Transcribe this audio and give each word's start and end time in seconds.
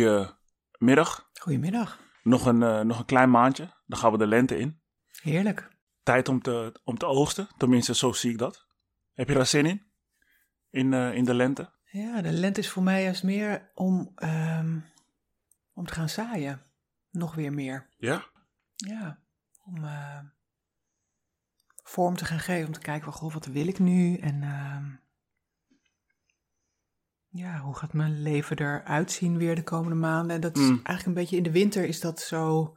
Goedemiddag. 0.00 1.30
Goedemiddag. 1.40 1.98
Nog 2.22 2.46
een, 2.46 2.62
eh, 2.62 2.80
nog 2.80 2.98
een 2.98 3.04
klein 3.04 3.30
maandje, 3.30 3.74
dan 3.86 3.98
gaan 3.98 4.12
we 4.12 4.18
de 4.18 4.26
lente 4.26 4.58
in. 4.58 4.80
Heerlijk. 5.22 5.68
Tijd 6.02 6.28
om 6.28 6.42
te, 6.42 6.80
om 6.84 6.98
te 6.98 7.06
oogsten, 7.06 7.48
tenminste 7.56 7.94
zo 7.94 8.12
zie 8.12 8.30
ik 8.30 8.38
dat. 8.38 8.66
Heb 9.14 9.28
je 9.28 9.34
daar 9.34 9.46
zin 9.46 9.66
in? 9.66 9.82
In, 10.70 10.92
eh, 10.92 11.14
in 11.14 11.24
de 11.24 11.34
lente? 11.34 11.72
Ja, 11.84 12.22
de 12.22 12.32
lente 12.32 12.60
is 12.60 12.70
voor 12.70 12.82
mij 12.82 13.02
juist 13.02 13.22
meer 13.22 13.70
om, 13.74 14.12
ehm, 14.14 14.78
om 15.72 15.86
te 15.86 15.94
gaan 15.94 16.08
zaaien. 16.08 16.62
Nog 17.10 17.34
weer 17.34 17.52
meer. 17.52 17.88
Ja? 17.96 18.24
Ja, 18.76 19.18
om 19.64 19.84
eh, 19.84 20.18
vorm 21.82 22.16
te 22.16 22.24
gaan 22.24 22.40
geven, 22.40 22.66
om 22.66 22.72
te 22.72 22.80
kijken, 22.80 23.04
van, 23.04 23.12
goh, 23.12 23.32
wat 23.32 23.46
wil 23.46 23.66
ik 23.66 23.78
nu? 23.78 24.16
En 24.16 24.42
ehm, 24.42 24.99
ja, 27.32 27.58
hoe 27.58 27.76
gaat 27.76 27.92
mijn 27.92 28.22
leven 28.22 28.58
eruit 28.58 29.12
zien 29.12 29.36
weer 29.38 29.54
de 29.54 29.62
komende 29.62 29.96
maanden? 29.96 30.34
En 30.36 30.40
dat 30.40 30.56
is 30.56 30.62
Mm. 30.62 30.68
eigenlijk 30.82 31.06
een 31.06 31.14
beetje 31.14 31.36
in 31.36 31.42
de 31.42 31.50
winter 31.50 31.84
is 31.84 32.00
dat 32.00 32.20
zo, 32.20 32.76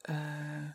eh, 0.00 0.68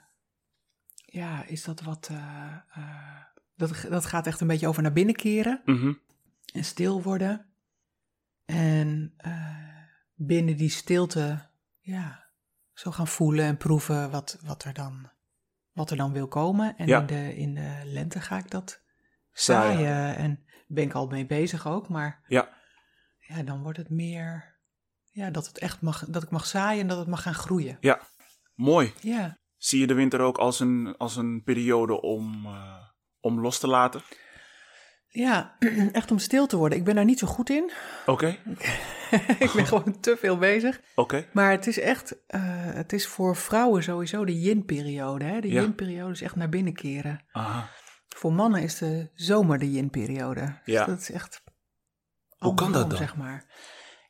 ja, 1.05 1.45
is 1.45 1.63
dat 1.63 1.81
wat, 1.81 2.07
eh, 2.11 2.53
eh, 2.73 3.23
dat, 3.55 3.85
dat 3.89 4.05
gaat 4.05 4.27
echt 4.27 4.41
een 4.41 4.47
beetje 4.47 4.67
over 4.67 4.81
naar 4.81 4.93
binnen 4.93 5.15
keren 5.15 5.61
Mhm. 5.65 5.93
en 6.53 6.63
stil 6.63 7.01
worden. 7.01 7.45
En 8.45 9.15
binnen 10.15 10.57
die 10.57 10.69
stilte, 10.69 11.49
ja, 11.79 12.25
zo 12.73 12.91
gaan 12.91 13.07
voelen 13.07 13.45
en 13.45 13.57
proeven 13.57 14.11
wat, 14.11 14.39
wat, 14.43 14.63
er, 14.63 14.73
dan, 14.73 15.09
wat 15.71 15.91
er 15.91 15.97
dan 15.97 16.11
wil 16.11 16.27
komen. 16.27 16.77
En 16.77 16.87
Ja. 16.87 16.99
in, 16.99 17.05
de, 17.05 17.35
in 17.35 17.53
de 17.53 17.81
lente 17.83 18.21
ga 18.21 18.37
ik 18.37 18.51
dat 18.51 18.81
Zaaien. 19.31 19.77
zaaien. 19.79 20.15
En 20.15 20.45
ben 20.67 20.83
ik 20.83 20.93
al 20.93 21.07
mee 21.07 21.25
bezig 21.25 21.67
ook, 21.67 21.89
maar 21.89 22.23
Ja. 22.27 22.53
Ja, 23.27 23.43
dan 23.43 23.61
wordt 23.63 23.77
het 23.77 23.89
meer, 23.89 24.57
ja, 25.11 25.29
dat 25.29 25.47
het 25.47 25.57
echt 25.59 25.81
mag, 25.81 26.05
dat 26.07 26.23
ik 26.23 26.29
mag 26.29 26.45
zaaien 26.45 26.81
en 26.81 26.87
dat 26.87 26.97
het 26.97 27.07
mag 27.07 27.21
gaan 27.21 27.33
groeien. 27.33 27.77
Ja, 27.79 28.01
mooi. 28.53 28.93
Ja, 29.01 29.37
Zie 29.57 29.79
je 29.79 29.87
de 29.87 29.93
winter 29.93 30.19
ook 30.19 30.37
als 30.37 30.59
een, 30.59 30.95
als 30.97 31.15
een 31.15 31.43
periode 31.43 32.01
om, 32.01 32.45
eh, 32.45 32.77
om 33.19 33.39
los 33.39 33.59
te 33.59 33.67
laten? 33.67 34.01
ja, 35.07 35.55
echt 35.91 36.11
om 36.11 36.19
stil 36.19 36.47
te 36.47 36.57
worden. 36.57 36.77
Ik 36.77 36.83
ben 36.83 36.95
daar 36.95 37.05
niet 37.05 37.19
zo 37.19 37.27
goed 37.27 37.49
in. 37.49 37.71
Oké, 38.05 38.27
ik 39.39 39.51
ben 39.55 39.65
gewoon 39.65 39.99
te 39.99 40.17
veel 40.17 40.37
bezig. 40.37 40.81
oké. 40.95 41.27
Maar 41.33 41.51
het 41.51 41.67
is 41.67 41.79
echt, 41.79 42.25
eh, 42.27 42.41
het 42.73 42.93
is 42.93 43.07
voor 43.07 43.35
vrouwen 43.35 43.83
sowieso 43.83 44.25
de 44.25 44.39
yin-periode. 44.39 45.25
Hè? 45.25 45.39
De 45.41 45.47
Ja. 45.51 45.61
yin-periode 45.61 46.11
is 46.11 46.21
echt 46.21 46.35
naar 46.35 46.49
binnen 46.49 46.73
keren. 46.73 47.25
Aha. 47.31 47.69
Voor 48.07 48.33
mannen 48.33 48.61
is 48.61 48.77
de 48.77 49.09
zomer 49.13 49.59
de 49.59 49.71
yin-periode. 49.71 50.41
Dus 50.41 50.73
Ja. 50.73 50.85
dat 50.85 50.99
is 50.99 51.11
echt 51.11 51.41
Hoe 52.45 52.53
kan 52.55 52.71
dat 52.71 52.89
dan? 52.89 52.97
zeg 52.99 53.15
maar. 53.15 53.45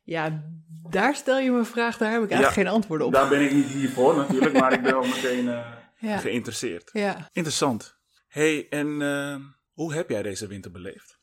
Ja, 0.03 0.43
daar 0.89 1.15
stel 1.15 1.39
je 1.39 1.51
me 1.51 1.57
een 1.57 1.65
vraag, 1.65 1.97
daar 1.97 2.11
heb 2.11 2.23
ik 2.23 2.29
eigenlijk 2.29 2.57
Ja. 2.57 2.63
geen 2.63 2.73
antwoord 2.73 3.01
op. 3.01 3.13
Daar 3.13 3.29
ben 3.29 3.41
ik 3.41 3.51
niet 3.53 3.65
hier 3.67 3.89
voor 3.89 4.15
natuurlijk, 4.15 4.59
maar 4.59 4.73
ik 4.73 4.81
ben 4.81 4.91
wel 4.93 5.05
meteen 5.07 5.47
eh, 5.49 5.71
Ja. 6.09 6.17
geïnteresseerd. 6.17 6.89
Ja. 6.93 7.29
Interessant. 7.33 7.95
hey, 8.27 8.69
en 8.69 9.01
eh, 9.01 9.35
hoe 9.73 9.93
heb 9.93 10.09
jij 10.09 10.21
deze 10.21 10.47
winter 10.47 10.71
beleefd? 10.71 11.19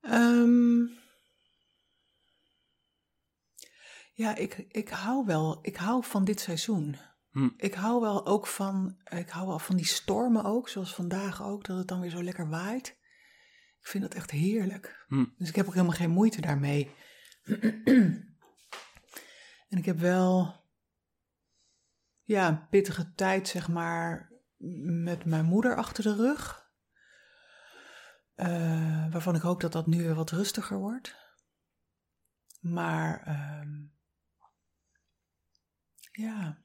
Ehm, 0.00 0.80
ja, 4.12 4.34
ik, 4.36 4.64
ik 4.68 4.88
hou 4.88 5.26
wel, 5.26 5.58
ik 5.62 5.76
hou 5.76 6.04
van 6.04 6.24
dit 6.24 6.40
seizoen. 6.40 6.96
Hm. 7.30 7.48
Ik 7.56 7.74
hou 7.74 8.00
wel 8.00 8.26
ook 8.26 8.46
van, 8.46 8.96
ik 9.04 9.28
hou 9.30 9.46
wel 9.46 9.58
van 9.58 9.76
die 9.76 9.86
stormen 9.86 10.44
ook, 10.44 10.68
zoals 10.68 10.94
vandaag 10.94 11.42
ook, 11.42 11.64
dat 11.66 11.78
het 11.78 11.88
dan 11.88 12.00
weer 12.00 12.10
zo 12.10 12.22
lekker 12.22 12.48
waait. 12.48 12.96
Ik 13.82 13.88
vind 13.88 14.02
dat 14.02 14.14
echt 14.14 14.30
heerlijk. 14.30 15.04
Hm. 15.08 15.24
Dus 15.36 15.48
ik 15.48 15.56
heb 15.56 15.66
ook 15.66 15.74
helemaal 15.74 15.96
geen 15.96 16.10
moeite 16.10 16.40
daarmee. 16.40 16.94
en 19.68 19.78
ik 19.78 19.84
heb 19.84 19.98
wel, 19.98 20.54
ja, 22.22 22.48
een 22.48 22.68
pittige 22.68 23.14
tijd, 23.14 23.48
zeg 23.48 23.68
maar, 23.68 24.32
met 25.04 25.24
mijn 25.24 25.44
moeder 25.44 25.76
achter 25.76 26.04
de 26.04 26.14
rug. 26.14 26.70
Eh, 28.34 29.10
waarvan 29.10 29.34
ik 29.34 29.42
hoop 29.42 29.60
dat 29.60 29.72
dat 29.72 29.86
nu 29.86 30.02
weer 30.02 30.14
wat 30.14 30.30
rustiger 30.30 30.78
wordt. 30.78 31.16
Maar, 32.60 33.22
ehm, 33.22 33.84
ja. 36.12 36.62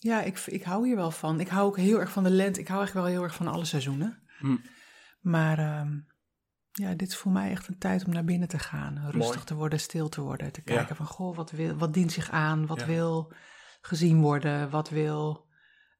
Ja, 0.00 0.22
ik, 0.22 0.38
ik 0.46 0.62
hou 0.62 0.86
hier 0.86 0.96
wel 0.96 1.10
van. 1.10 1.40
Ik 1.40 1.48
hou 1.48 1.66
ook 1.66 1.76
heel 1.76 2.00
erg 2.00 2.10
van 2.12 2.22
de 2.24 2.30
lente. 2.30 2.60
Ik 2.60 2.68
hou 2.68 2.78
eigenlijk 2.80 3.08
wel 3.08 3.16
heel 3.16 3.26
erg 3.28 3.36
van 3.36 3.46
alle 3.48 3.64
seizoenen. 3.64 4.22
Hm. 4.38 4.56
Maar 5.20 5.58
ehm, 5.58 5.98
ja, 6.72 6.94
dit 6.94 7.08
is 7.08 7.16
voor 7.16 7.32
mij 7.32 7.50
echt 7.50 7.68
een 7.68 7.78
tijd 7.78 8.04
om 8.04 8.12
naar 8.12 8.24
binnen 8.24 8.48
te 8.48 8.58
gaan. 8.58 8.94
Rustig 9.10 9.34
Mooi. 9.34 9.44
te 9.46 9.54
worden, 9.54 9.80
stil 9.80 10.08
te 10.08 10.20
worden. 10.20 10.52
Te 10.52 10.62
Ja. 10.64 10.74
kijken 10.74 10.96
van, 10.96 11.06
goh, 11.06 11.36
wat, 11.36 11.50
wil, 11.50 11.76
wat 11.76 11.94
dient 11.94 12.12
zich 12.12 12.30
aan? 12.30 12.66
Wat 12.66 12.80
Ja. 12.80 12.86
wil 12.86 13.32
gezien 13.80 14.20
worden? 14.20 14.70
Wat 14.70 14.88
wil 14.88 15.46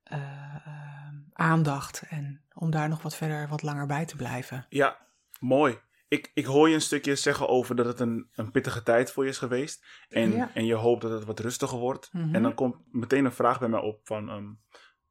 eh, 0.02 0.54
ehm, 0.66 1.14
aandacht? 1.32 2.02
En 2.08 2.44
om 2.54 2.70
daar 2.70 2.88
nog 2.88 3.02
wat 3.02 3.16
verder, 3.16 3.48
wat 3.48 3.62
langer 3.62 3.86
bij 3.86 4.04
te 4.06 4.16
blijven. 4.16 4.66
Ja, 4.68 4.96
mooi. 5.40 5.78
Ik, 6.08 6.30
ik 6.34 6.44
hoor 6.44 6.68
je 6.68 6.74
een 6.74 6.80
stukje 6.80 7.16
zeggen 7.16 7.48
over 7.48 7.76
dat 7.76 7.86
het 7.86 8.00
een, 8.00 8.28
een 8.32 8.50
pittige 8.50 8.82
tijd 8.82 9.10
voor 9.12 9.24
je 9.24 9.30
is 9.30 9.38
geweest. 9.38 9.86
En, 10.08 10.32
Ja. 10.32 10.54
en 10.54 10.64
je 10.66 10.74
hoopt 10.74 11.02
dat 11.02 11.10
het 11.10 11.24
wat 11.24 11.40
rustiger 11.40 11.78
wordt. 11.78 12.12
Mhm. 12.12 12.34
En 12.34 12.42
dan 12.42 12.54
komt 12.54 12.76
meteen 12.92 13.24
een 13.24 13.32
vraag 13.32 13.58
bij 13.58 13.68
mij 13.68 13.80
op 13.80 14.00
van... 14.04 14.28
ehm, 14.28 14.46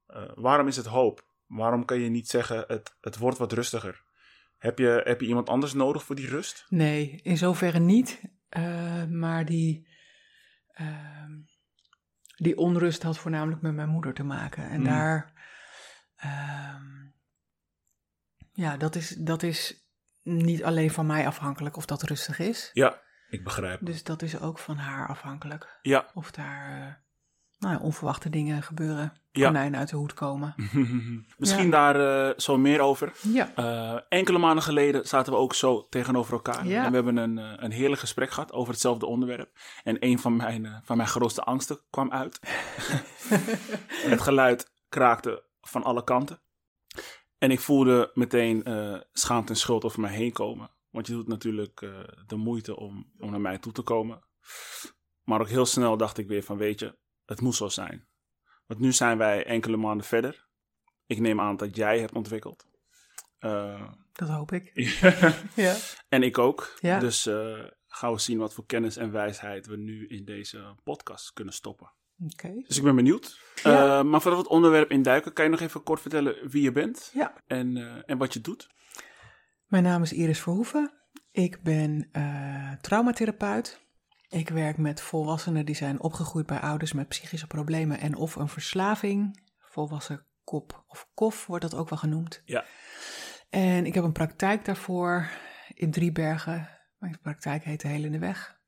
eh, 0.05 0.31
waarom 0.35 0.67
is 0.67 0.75
het 0.77 0.85
hoop? 0.85 1.25
Waarom 1.45 1.85
kan 1.85 1.99
je 1.99 2.09
niet 2.09 2.27
zeggen 2.29 2.63
het, 2.67 2.97
het 3.01 3.17
wordt 3.17 3.37
wat 3.37 3.51
rustiger? 3.51 4.05
Heb 4.57 4.79
je, 4.79 5.01
heb 5.03 5.21
je 5.21 5.27
iemand 5.27 5.49
anders 5.49 5.73
nodig 5.73 6.03
voor 6.03 6.15
die 6.15 6.27
rust? 6.27 6.65
Nee, 6.69 7.19
in 7.23 7.37
zoverre 7.37 7.79
niet. 7.79 8.21
Eh, 8.49 9.05
maar 9.05 9.45
die, 9.45 9.87
ehm, 10.71 11.31
die 12.35 12.57
onrust 12.57 13.03
had 13.03 13.17
voornamelijk 13.17 13.61
met 13.61 13.73
mijn 13.73 13.89
moeder 13.89 14.13
te 14.13 14.23
maken. 14.23 14.69
En 14.69 14.79
Mm. 14.79 14.85
daar, 14.85 15.33
ehm, 16.15 16.85
ja, 18.53 18.77
dat 18.77 18.95
is, 18.95 19.09
dat 19.09 19.43
is 19.43 19.86
niet 20.27 20.63
alleen 20.63 20.91
van 20.91 21.05
mij 21.05 21.27
afhankelijk 21.27 21.77
of 21.77 21.85
dat 21.85 22.03
rustig 22.03 22.39
is. 22.39 22.69
Ja, 22.73 23.01
ik 23.29 23.43
begrijp. 23.43 23.79
Dus 23.85 24.03
dat 24.03 24.21
is 24.21 24.39
ook 24.39 24.59
van 24.59 24.77
haar 24.77 25.07
afhankelijk. 25.07 25.79
Ja, 25.81 26.05
Of 26.13 26.31
daar 26.31 26.81
eh, 26.81 26.93
nou, 27.69 27.81
onverwachte 27.81 28.29
dingen 28.29 28.63
gebeuren. 28.63 29.13
Ja. 29.31 29.45
Konijnen 29.45 29.79
uit 29.79 29.89
de 29.89 29.95
hoed 29.95 30.13
komen. 30.13 30.53
misschien 31.37 31.65
Ja. 31.65 31.71
daar 31.71 32.27
eh, 32.29 32.33
zo 32.37 32.57
meer 32.57 32.79
over. 32.79 33.11
Ja, 33.21 33.51
Eh, 33.55 33.99
enkele 34.09 34.37
maanden 34.37 34.63
geleden 34.63 35.07
zaten 35.07 35.33
we 35.33 35.39
ook 35.39 35.53
zo 35.53 35.87
tegenover 35.89 36.33
elkaar. 36.33 36.67
Ja. 36.67 36.83
En 36.83 36.89
we 36.89 36.95
hebben 36.95 37.17
een, 37.17 37.37
een 37.63 37.71
heerlijk 37.71 37.99
gesprek 38.01 38.31
gehad 38.31 38.51
over 38.51 38.71
hetzelfde 38.73 39.05
onderwerp. 39.05 39.51
En 39.83 39.97
een 39.99 40.19
van 40.19 40.35
mijn, 40.35 40.81
van 40.83 40.97
mijn 40.97 41.09
grootste 41.09 41.41
angsten 41.43 41.79
kwam 41.89 42.11
uit. 42.11 42.39
Het 44.09 44.21
geluid 44.21 44.71
kraakte 44.89 45.43
van 45.61 45.83
alle 45.83 46.03
kanten. 46.03 46.39
En 47.37 47.51
ik 47.51 47.59
voelde 47.59 48.11
meteen 48.13 48.63
eh, 48.63 48.99
schaamte 49.11 49.51
en 49.51 49.57
schuld 49.57 49.83
over 49.83 50.01
mij 50.01 50.13
heen 50.13 50.31
komen. 50.31 50.71
Want 50.89 51.07
je 51.07 51.13
doet 51.13 51.27
natuurlijk 51.27 51.81
eh, 51.81 51.99
de 52.25 52.35
moeite 52.35 52.75
om, 52.75 53.11
om 53.19 53.31
naar 53.31 53.41
mij 53.41 53.57
toe 53.57 53.71
te 53.71 53.81
komen. 53.81 54.21
Maar 55.23 55.41
ook 55.41 55.49
heel 55.49 55.65
snel 55.65 55.97
dacht 55.97 56.17
ik 56.17 56.27
weer 56.27 56.43
van, 56.43 56.57
weet 56.57 56.79
je, 56.79 56.97
het 57.25 57.41
moet 57.41 57.55
zo 57.55 57.67
zijn. 57.67 58.07
Want 58.65 58.79
nu 58.79 58.93
zijn 58.93 59.17
wij 59.17 59.45
enkele 59.45 59.77
maanden 59.77 60.05
verder. 60.05 60.47
Ik 61.05 61.19
neem 61.19 61.39
aan 61.39 61.57
dat 61.57 61.75
jij 61.75 61.99
hebt 61.99 62.13
ontwikkeld. 62.13 62.65
Eh, 63.39 63.91
dat 64.11 64.29
hoop 64.29 64.51
ik. 64.51 64.71
ja. 65.55 65.75
En 66.09 66.23
ik 66.23 66.37
ook. 66.37 66.77
Ja. 66.79 66.99
Dus 66.99 67.29
gaan 67.87 68.13
we 68.13 68.19
zien 68.19 68.37
wat 68.37 68.53
voor 68.53 68.65
kennis 68.65 68.97
en 68.97 69.11
wijsheid 69.11 69.65
we 69.65 69.77
nu 69.77 70.07
in 70.07 70.25
deze 70.25 70.75
podcast 70.83 71.33
kunnen 71.33 71.53
stoppen. 71.53 71.91
Dus 72.17 72.77
ik 72.77 72.83
ben 72.83 72.95
benieuwd. 72.95 73.39
Ja. 73.63 73.99
Eh, 73.99 74.03
maar 74.03 74.21
voordat 74.21 74.39
we 74.39 74.45
het 74.47 74.55
onderwerp 74.55 74.91
induiken, 74.91 75.33
kan 75.33 75.45
je 75.45 75.51
nog 75.51 75.59
even 75.59 75.83
kort 75.83 76.01
vertellen 76.01 76.49
wie 76.49 76.61
je 76.61 76.71
bent 76.71 77.11
Ja. 77.13 77.33
en, 77.47 77.77
eh, 77.77 78.03
en 78.05 78.17
wat 78.17 78.33
je 78.33 78.41
doet? 78.41 78.69
Mijn 79.65 79.83
naam 79.83 80.01
is 80.01 80.13
Iris 80.13 80.41
Verhoeven. 80.41 80.91
Ik 81.31 81.61
ben 81.63 82.09
eh, 82.11 82.71
traumatherapeut. 82.81 83.85
Ik 84.29 84.49
werk 84.49 84.77
met 84.77 85.01
volwassenen 85.01 85.65
die 85.65 85.75
zijn 85.75 86.01
opgegroeid 86.01 86.45
bij 86.45 86.59
ouders 86.59 86.93
met 86.93 87.07
psychische 87.07 87.47
problemen 87.47 87.99
en 87.99 88.15
of 88.15 88.35
een 88.35 88.47
verslaving. 88.47 89.45
Volwassen 89.59 90.25
kop 90.43 90.83
of 90.87 91.07
kof 91.13 91.45
wordt 91.45 91.63
dat 91.63 91.75
ook 91.79 91.89
wel 91.89 91.99
genoemd. 91.99 92.41
Ja. 92.45 92.65
En 93.49 93.85
ik 93.85 93.93
heb 93.93 94.03
een 94.03 94.11
praktijk 94.11 94.65
daarvoor 94.65 95.29
in 95.73 95.91
Driebergen. 95.91 96.69
Mijn 96.97 97.19
praktijk 97.21 97.63
heet 97.63 97.81
De 97.81 97.87
Heel 97.87 98.03
in 98.03 98.11
de 98.11 98.19
Weg. 98.19 98.59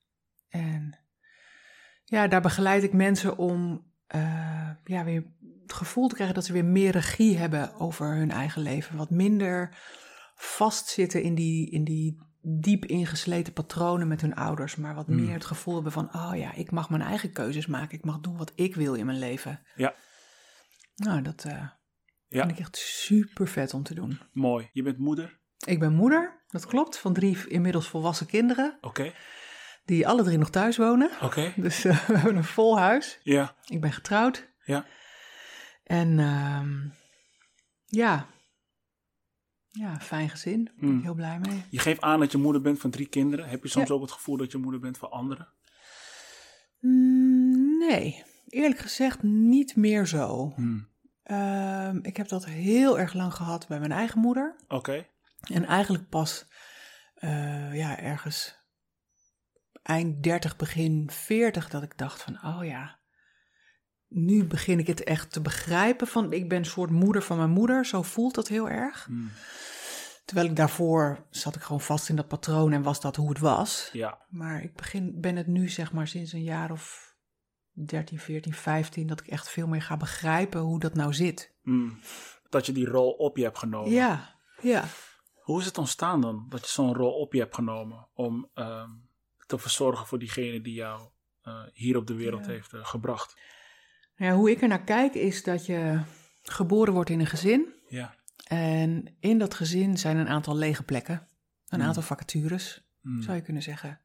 En 0.50 1.00
ja, 2.10 2.28
daar 2.28 2.42
begeleid 2.42 2.84
ik 2.84 2.94
mensen 2.94 3.38
om 3.38 3.88
eh, 4.08 4.70
ja, 4.84 5.04
weer 5.04 5.24
het 5.62 5.74
gevoel 5.74 6.08
te 6.08 6.14
krijgen 6.16 6.36
dat 6.36 6.46
ze 6.46 6.54
weer 6.54 6.66
meer 6.66 6.92
regie 6.92 7.38
hebben 7.38 7.74
over 7.76 8.16
hun 8.16 8.32
eigen 8.32 8.62
leven. 8.62 8.98
Wat 8.98 9.10
minder 9.10 9.78
vastzitten 10.36 11.22
in 11.24 11.36
die, 11.36 11.70
in 11.72 11.84
die 11.84 12.18
diep 12.42 12.86
ingesleten 12.86 13.54
patronen 13.54 14.08
met 14.08 14.22
hun 14.22 14.36
ouders, 14.36 14.76
maar 14.76 14.96
wat 14.96 15.08
Mm. 15.08 15.16
meer 15.26 15.34
het 15.34 15.46
gevoel 15.46 15.74
hebben 15.74 15.92
van, 15.92 16.14
oh 16.16 16.32
ja, 16.36 16.54
ik 16.54 16.72
mag 16.72 16.90
mijn 16.90 17.02
eigen 17.02 17.32
keuzes 17.32 17.66
maken, 17.66 17.98
ik 17.98 18.06
mag 18.06 18.20
doen 18.20 18.38
wat 18.38 18.52
ik 18.56 18.76
wil 18.76 18.94
in 18.94 19.06
mijn 19.06 19.20
leven. 19.20 19.62
Ja. 19.76 19.94
Nou, 20.96 21.22
dat 21.22 21.44
eh, 21.46 21.52
Ja. 22.28 22.40
vind 22.46 22.52
ik 22.52 22.60
echt 22.60 22.78
super 22.78 23.48
vet 23.48 23.74
om 23.74 23.84
te 23.84 23.94
doen. 23.94 24.20
Mooi. 24.34 24.70
Je 24.74 24.84
bent 24.84 24.98
moeder. 24.98 25.40
Ik 25.66 25.80
ben 25.80 25.94
moeder 25.94 26.44
dat 26.48 26.66
klopt. 26.66 26.98
Van 26.98 27.14
drie 27.14 27.48
inmiddels 27.48 27.88
volwassen 27.88 28.26
kinderen, 28.28 28.78
Oké, 28.82 29.14
die 29.90 30.08
alle 30.08 30.24
drie 30.24 30.38
nog 30.38 30.50
thuis 30.50 30.78
wonen. 30.78 31.10
oké. 31.22 31.54
Dus 31.66 31.86
eh, 31.86 32.08
we 32.08 32.14
hebben 32.18 32.36
een 32.36 32.44
vol 32.44 32.78
huis. 32.80 33.20
Ja, 33.24 33.56
Ik 33.66 33.82
ben 33.82 33.92
getrouwd. 33.94 34.48
ja. 34.64 34.86
En 35.84 36.20
ehm, 36.20 36.90
ja, 37.86 38.26
ja, 39.72 40.00
fijn 40.00 40.30
gezin. 40.30 40.64
Daar 40.66 40.74
ben 40.78 40.90
ik 40.90 40.96
Mm. 40.96 41.02
heel 41.02 41.14
blij 41.14 41.40
mee. 41.40 41.64
Je 41.70 41.80
geeft 41.80 42.02
aan 42.02 42.20
dat 42.20 42.32
je 42.32 42.38
moeder 42.38 42.62
bent 42.62 42.80
van 42.80 42.90
drie 42.90 43.08
kinderen. 43.08 43.50
Heb 43.50 43.64
je 43.64 43.70
soms 43.70 43.88
Ja. 43.88 43.94
ook 43.94 44.02
het 44.02 44.12
gevoel 44.12 44.38
dat 44.38 44.52
je 44.52 44.58
moeder 44.58 44.80
bent 44.80 44.98
van 44.98 45.12
anderen? 45.12 45.48
Mm, 46.80 47.78
nee, 47.78 48.24
eerlijk 48.48 48.80
gezegd 48.80 49.24
niet 49.24 49.76
meer 49.76 50.06
zo. 50.08 50.52
Hmm. 50.56 50.88
Ehm, 51.24 52.00
ik 52.02 52.18
heb 52.18 52.28
dat 52.28 52.46
heel 52.46 53.00
erg 53.00 53.14
lang 53.14 53.34
gehad 53.34 53.68
bij 53.68 53.80
mijn 53.80 53.92
eigen 53.92 54.20
moeder. 54.20 54.56
Oké, 54.68 55.06
En 55.54 55.66
eigenlijk 55.66 56.10
pas 56.10 56.46
eh, 57.16 57.76
ja, 57.76 58.00
ergens 58.00 58.58
eind 59.84 60.24
30, 60.24 60.56
begin 60.56 61.10
40 61.12 61.70
dat 61.70 61.84
ik 61.84 61.98
dacht 61.98 62.22
van, 62.22 62.40
oh 62.44 62.66
ja, 62.66 63.00
nu 64.08 64.46
begin 64.46 64.80
ik 64.80 64.88
het 64.88 65.04
echt 65.04 65.32
te 65.32 65.42
begrijpen 65.42 66.08
van, 66.08 66.34
ik 66.34 66.50
ben 66.50 66.58
een 66.58 66.66
soort 66.66 66.90
moeder 66.90 67.22
van 67.22 67.38
mijn 67.38 67.50
moeder, 67.50 67.86
zo 67.86 68.02
voelt 68.02 68.36
dat 68.36 68.48
heel 68.48 68.70
erg. 68.70 69.06
Hmm. 69.06 69.32
Terwijl 70.26 70.50
ik 70.50 70.56
daarvoor 70.56 71.26
zat 71.30 71.56
ik 71.56 71.62
gewoon 71.62 71.82
vast 71.82 72.10
in 72.10 72.16
dat 72.16 72.28
patroon 72.28 72.72
en 72.72 72.82
was 72.82 73.02
dat 73.02 73.16
hoe 73.16 73.30
het 73.30 73.40
was. 73.40 73.90
ja. 73.94 74.26
Maar 74.30 74.64
ik 74.64 74.76
begin, 74.76 75.22
ben 75.22 75.36
het 75.36 75.48
nu 75.48 75.70
zeg 75.70 75.92
maar 75.92 76.08
sinds 76.08 76.34
een 76.34 76.44
jaar 76.44 76.72
of 76.72 77.16
13, 77.72 78.20
14, 78.20 78.54
15 78.54 79.08
dat 79.08 79.20
ik 79.20 79.28
echt 79.28 79.50
veel 79.50 79.68
meer 79.68 79.82
ga 79.82 79.98
begrijpen 79.98 80.60
hoe 80.60 80.80
dat 80.80 80.94
nou 80.94 81.14
zit. 81.14 81.54
Hmm. 81.62 82.00
Dat 82.50 82.66
je 82.66 82.72
die 82.72 82.88
rol 82.88 83.12
op 83.12 83.38
je 83.38 83.44
hebt 83.44 83.58
genomen. 83.58 83.92
Ja, 83.92 84.36
ja. 84.62 84.84
Hoe 85.34 85.60
is 85.60 85.66
het 85.66 85.78
ontstaan 85.78 86.22
dan 86.22 86.46
dat 86.50 86.62
je 86.62 86.72
zo'n 86.72 86.96
rol 86.96 87.14
op 87.14 87.34
je 87.34 87.40
hebt 87.40 87.56
genomen 87.56 88.08
om 88.14 88.50
ehm, 88.54 88.90
te 89.50 89.58
verzorgen 89.58 90.08
voor 90.08 90.20
diegene 90.20 90.62
die 90.62 90.74
jou 90.74 91.10
eh, 91.42 91.62
hier 91.74 91.98
op 91.98 92.08
de 92.08 92.14
wereld 92.14 92.46
Ja. 92.46 92.52
heeft 92.52 92.74
eh, 92.74 92.86
gebracht? 92.86 93.38
Ja, 94.16 94.34
hoe 94.36 94.52
ik 94.52 94.62
er 94.62 94.68
naar 94.68 94.84
kijk 94.84 95.14
is 95.14 95.44
dat 95.44 95.66
je 95.66 96.00
geboren 96.44 96.94
wordt 96.94 97.10
in 97.10 97.20
een 97.20 97.26
gezin. 97.26 97.74
Ja. 97.88 98.16
En 98.48 99.16
in 99.20 99.38
dat 99.38 99.54
gezin 99.54 99.98
zijn 99.98 100.18
een 100.18 100.28
aantal 100.28 100.56
lege 100.56 100.84
plekken. 100.84 101.28
Een 101.68 101.78
Hmm. 101.80 101.88
aantal 101.88 102.04
vacatures, 102.04 102.88
Hmm. 103.02 103.22
zou 103.22 103.36
je 103.36 103.42
kunnen 103.44 103.64
zeggen. 103.64 104.02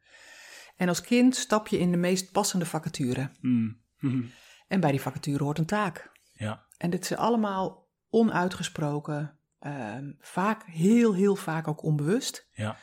En 0.76 0.88
als 0.88 1.00
kind 1.00 1.36
stap 1.36 1.68
je 1.68 1.78
in 1.78 1.90
de 1.90 1.96
meest 1.96 2.32
passende 2.32 2.66
vacature. 2.66 3.30
Hmm. 3.40 3.80
Hmm. 3.98 4.30
En 4.68 4.80
bij 4.80 4.90
die 4.90 5.00
vacature 5.00 5.44
hoort 5.44 5.58
een 5.58 5.66
taak. 5.66 6.10
Ja. 6.32 6.66
En 6.76 6.90
dit 6.90 7.04
is 7.10 7.16
allemaal 7.16 7.88
onuitgesproken. 8.10 9.38
ehm, 9.58 10.12
vaak, 10.18 10.62
heel, 10.66 11.14
heel 11.14 11.36
vaak 11.36 11.68
ook 11.68 11.82
onbewust. 11.82 12.48
Ja. 12.52 12.76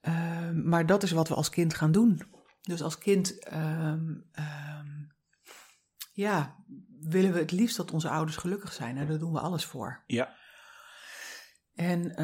Ehm, 0.00 0.68
maar 0.68 0.86
dat 0.86 1.02
is 1.02 1.10
wat 1.10 1.28
we 1.28 1.34
als 1.34 1.50
kind 1.50 1.74
gaan 1.74 1.92
doen. 1.92 2.22
Dus 2.60 2.82
als 2.82 2.98
kind, 2.98 3.38
ehm, 3.38 4.14
ehm, 4.32 4.88
ja, 6.12 6.56
willen 7.00 7.32
we 7.32 7.38
het 7.38 7.52
liefst 7.52 7.76
dat 7.76 7.90
onze 7.90 8.08
ouders 8.08 8.36
gelukkig 8.36 8.72
zijn. 8.72 8.96
En 8.96 9.06
daar 9.06 9.18
doen 9.18 9.32
we 9.32 9.40
alles 9.40 9.64
voor. 9.64 10.04
Ja. 10.06 10.36
En 11.74 12.14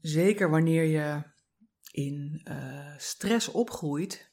zeker 0.00 0.50
wanneer 0.50 0.84
je 0.84 1.22
in 1.90 2.40
eh, 2.44 2.94
stress 2.96 3.48
opgroeit, 3.48 4.32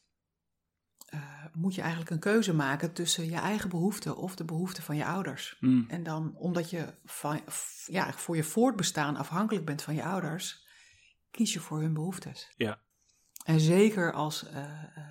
eh, 1.06 1.45
moet 1.53 1.75
je 1.75 1.81
eigenlijk 1.81 2.12
een 2.12 2.19
keuze 2.19 2.53
maken 2.53 2.94
tussen 2.94 3.29
je 3.29 3.35
eigen 3.35 3.69
behoeften 3.69 4.17
of 4.17 4.35
de 4.35 4.45
behoeften 4.45 4.83
van 4.83 4.95
je 4.95 5.06
ouders. 5.06 5.56
Hmm. 5.59 5.85
En 5.89 6.03
dan, 6.03 6.35
omdat 6.38 6.69
je 6.69 6.94
van, 7.03 7.41
f- 7.50 7.88
ja, 7.91 8.13
voor 8.13 8.35
je 8.35 8.44
voortbestaan 8.44 9.15
afhankelijk 9.15 9.65
bent 9.65 9.81
van 9.81 9.95
je 9.95 10.03
ouders, 10.03 10.64
kies 11.36 11.54
je 11.54 11.60
voor 11.60 11.80
hun 11.82 11.94
behoeftes. 11.94 12.52
Ja. 12.56 12.82
En 13.46 13.60
zeker 13.60 14.14
als 14.14 14.46
eh, 14.48 14.64
eh, 14.64 15.04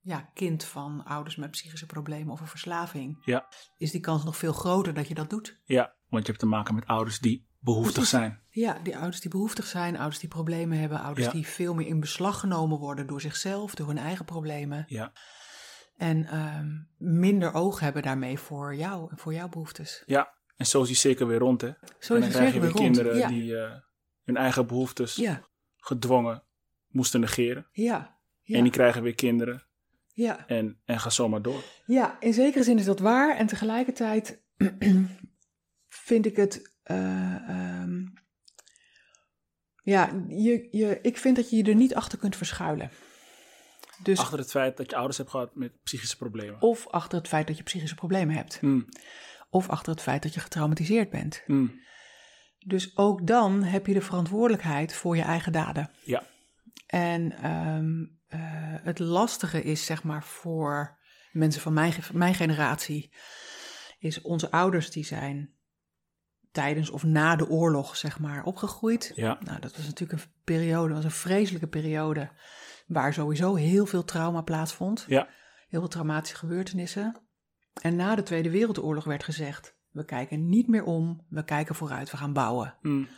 ja, 0.00 0.30
kind 0.34 0.64
van 0.64 1.04
ouders 1.04 1.36
met 1.36 1.50
psychische 1.50 1.86
problemen 1.86 2.32
of 2.32 2.40
een 2.40 2.46
verslaving, 2.46 3.22
Ja. 3.24 3.48
is 3.76 3.90
die 3.90 4.00
kans 4.00 4.24
nog 4.24 4.36
veel 4.36 4.52
groter 4.52 4.94
dat 4.94 5.08
je 5.08 5.14
dat 5.14 5.30
doet. 5.30 5.60
Ja. 5.64 5.94
Want 6.08 6.22
je 6.24 6.28
hebt 6.30 6.38
te 6.44 6.48
maken 6.50 6.74
met 6.74 6.86
ouders 6.86 7.18
die 7.18 7.46
behoeftig 7.58 7.92
Precies. 7.92 8.10
zijn. 8.10 8.40
Ja, 8.50 8.78
die 8.82 8.96
ouders 8.96 9.20
die 9.20 9.30
behoeftig 9.30 9.66
zijn, 9.66 9.96
ouders 9.96 10.18
die 10.18 10.28
problemen 10.28 10.78
hebben, 10.78 11.00
ouders 11.00 11.26
Ja. 11.26 11.32
die 11.32 11.46
veel 11.46 11.74
meer 11.74 11.86
in 11.86 12.00
beslag 12.00 12.40
genomen 12.40 12.78
worden 12.78 13.06
door 13.06 13.20
zichzelf, 13.20 13.74
door 13.74 13.86
hun 13.86 13.98
eigen 13.98 14.24
problemen. 14.24 14.84
Ja. 14.86 15.12
En 15.96 16.26
ehm, 16.26 16.68
minder 16.98 17.52
oog 17.54 17.80
hebben 17.80 18.02
daarmee 18.02 18.38
voor 18.38 18.74
jou 18.74 19.10
en 19.10 19.18
voor 19.18 19.34
jouw 19.34 19.48
behoeftes. 19.48 20.02
Ja. 20.06 20.34
En 20.56 20.66
zo 20.66 20.80
is 20.82 20.86
die 20.88 20.96
zeker 20.96 21.26
weer 21.26 21.38
rond, 21.38 21.60
hè? 21.60 21.68
Zo 21.68 21.74
en 21.84 21.88
is 21.98 22.06
dan 22.08 22.20
het 22.22 22.30
krijg 22.32 22.52
je 22.54 22.60
weer 22.60 22.70
rond. 22.70 22.84
kinderen 22.84 23.16
ja. 23.18 23.28
die 23.28 23.56
eh, 23.56 23.72
hun 24.24 24.36
eigen 24.36 24.66
behoeftes 24.66 25.14
ja, 25.16 25.42
gedwongen 25.84 26.42
moesten 26.88 27.20
negeren. 27.20 27.66
ja, 27.72 28.20
ja, 28.42 28.56
En 28.56 28.62
die 28.62 28.72
krijgen 28.72 29.02
weer 29.02 29.14
kinderen 29.14 29.62
ja. 30.12 30.46
en, 30.46 30.80
en 30.84 31.00
ga 31.00 31.10
zomaar 31.10 31.42
door. 31.42 31.62
Ja, 31.86 32.16
in 32.20 32.32
zekere 32.32 32.64
zin 32.64 32.78
is 32.78 32.84
dat 32.84 32.98
waar. 32.98 33.36
En 33.36 33.46
tegelijkertijd 33.46 34.42
vind 36.08 36.26
ik 36.26 36.36
het. 36.36 36.76
eh, 36.82 37.48
ehm, 37.48 38.04
ja, 39.82 40.24
je, 40.28 40.68
je, 40.70 40.98
ik 41.02 41.18
vind 41.18 41.36
dat 41.36 41.50
je 41.50 41.56
je 41.56 41.64
er 41.64 41.74
niet 41.74 41.94
achter 41.94 42.18
kunt 42.18 42.36
verschuilen. 42.36 42.90
Dus, 44.02 44.18
Achter 44.18 44.38
het 44.38 44.50
feit 44.50 44.76
dat 44.76 44.90
je 44.90 44.96
ouders 44.96 45.18
hebt 45.18 45.30
gehad 45.30 45.54
met 45.54 45.82
psychische 45.82 46.16
problemen. 46.16 46.60
Of 46.60 46.88
achter 46.88 47.18
het 47.18 47.28
feit 47.28 47.46
dat 47.46 47.56
je 47.56 47.62
psychische 47.62 47.94
problemen 47.94 48.34
hebt. 48.34 48.58
Hmm. 48.58 48.88
Of 49.50 49.68
achter 49.68 49.92
het 49.92 50.02
feit 50.02 50.22
dat 50.22 50.34
je 50.34 50.40
getraumatiseerd 50.40 51.10
bent. 51.10 51.42
Hmm. 51.46 51.80
Dus 52.66 52.96
ook 52.96 53.26
dan 53.26 53.62
heb 53.62 53.86
je 53.86 53.94
de 53.94 54.00
verantwoordelijkheid 54.00 54.94
voor 54.94 55.16
je 55.16 55.22
eigen 55.22 55.52
daden. 55.52 55.90
Ja. 56.04 56.22
En 56.86 57.32
ehm, 57.32 58.04
eh, 58.28 58.40
het 58.84 58.98
lastige 58.98 59.62
is, 59.62 59.84
zeg 59.84 60.02
maar, 60.02 60.24
voor 60.24 60.98
mensen 61.32 61.62
van 61.62 61.72
mijn, 61.72 61.94
mijn 62.12 62.34
generatie, 62.34 63.12
is 63.98 64.20
onze 64.22 64.50
ouders 64.50 64.90
die 64.90 65.04
zijn 65.04 65.54
tijdens 66.50 66.90
of 66.90 67.02
na 67.02 67.36
de 67.36 67.48
oorlog, 67.48 67.96
zeg 67.96 68.18
maar, 68.18 68.44
opgegroeid. 68.44 69.12
Ja. 69.14 69.38
Nou, 69.40 69.60
dat 69.60 69.76
was 69.76 69.86
natuurlijk 69.86 70.22
een 70.22 70.30
periode, 70.44 70.94
was 70.94 71.04
een 71.04 71.10
vreselijke 71.10 71.66
periode, 71.66 72.30
waar 72.86 73.12
sowieso 73.12 73.54
heel 73.54 73.86
veel 73.86 74.04
trauma 74.04 74.40
plaatsvond. 74.40 75.04
Ja. 75.08 75.28
Heel 75.68 75.80
veel 75.80 75.88
traumatische 75.88 76.36
gebeurtenissen. 76.36 77.22
En 77.82 77.96
na 77.96 78.14
de 78.14 78.22
Tweede 78.22 78.50
Wereldoorlog 78.50 79.04
werd 79.04 79.24
gezegd, 79.24 79.76
we 79.92 80.04
kijken 80.04 80.48
niet 80.48 80.68
meer 80.68 80.84
om, 80.84 81.26
we 81.28 81.44
kijken 81.44 81.74
vooruit, 81.74 82.10
we 82.10 82.16
gaan 82.16 82.32
bouwen. 82.32 82.74
Hmm. 82.80 83.08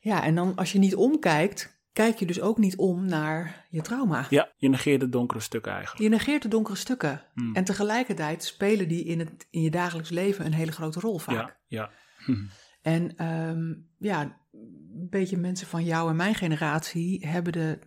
Ja, 0.00 0.22
en 0.22 0.34
dan 0.34 0.54
als 0.56 0.72
je 0.72 0.78
niet 0.78 0.94
omkijkt, 0.94 1.82
kijk 1.92 2.16
je 2.16 2.26
dus 2.26 2.40
ook 2.40 2.58
niet 2.58 2.76
om 2.76 3.04
naar 3.04 3.66
je 3.70 3.82
trauma. 3.82 4.26
Ja, 4.30 4.52
je 4.56 4.68
negeert 4.68 5.00
de 5.00 5.08
donkere 5.08 5.40
stukken 5.40 5.72
eigenlijk. 5.72 6.02
Je 6.02 6.08
negeert 6.08 6.42
de 6.42 6.48
donkere 6.48 6.76
stukken. 6.76 7.22
Hmm. 7.34 7.54
En 7.54 7.64
tegelijkertijd 7.64 8.44
spelen 8.44 8.88
die 8.88 9.04
in, 9.04 9.18
het, 9.18 9.46
in 9.50 9.62
je 9.62 9.70
dagelijks 9.70 10.10
leven 10.10 10.46
een 10.46 10.54
hele 10.54 10.72
grote 10.72 11.00
rol 11.00 11.18
vaak. 11.18 11.56
Ja, 11.66 11.88
ja. 11.88 11.90
En 12.82 13.16
ehm, 13.16 13.74
ja, 13.98 14.22
een 14.52 15.06
beetje 15.10 15.36
mensen 15.36 15.66
van 15.66 15.84
jou 15.84 16.10
en 16.10 16.16
mijn 16.16 16.34
generatie 16.34 17.26
hebben 17.26 17.52
de 17.52 17.78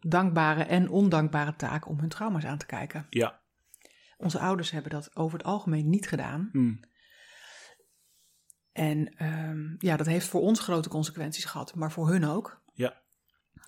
dankbare 0.00 0.62
en 0.62 0.88
ondankbare 0.88 1.56
taak 1.56 1.88
om 1.88 1.98
hun 1.98 2.08
trauma's 2.08 2.44
aan 2.44 2.58
te 2.58 2.66
kijken. 2.66 3.06
Ja. 3.10 3.40
Onze 4.16 4.38
ouders 4.38 4.70
hebben 4.70 4.90
dat 4.90 5.16
over 5.16 5.38
het 5.38 5.46
algemeen 5.46 5.90
niet 5.90 6.08
gedaan. 6.08 6.48
Hm. 6.52 6.74
En 8.72 9.14
ehm, 9.16 9.74
ja, 9.78 9.96
dat 9.96 10.06
heeft 10.06 10.26
voor 10.26 10.40
ons 10.40 10.60
grote 10.60 10.88
consequenties 10.88 11.44
gehad, 11.44 11.74
maar 11.74 11.92
voor 11.92 12.08
hun 12.08 12.24
ook. 12.24 12.62
Ja. 12.72 13.00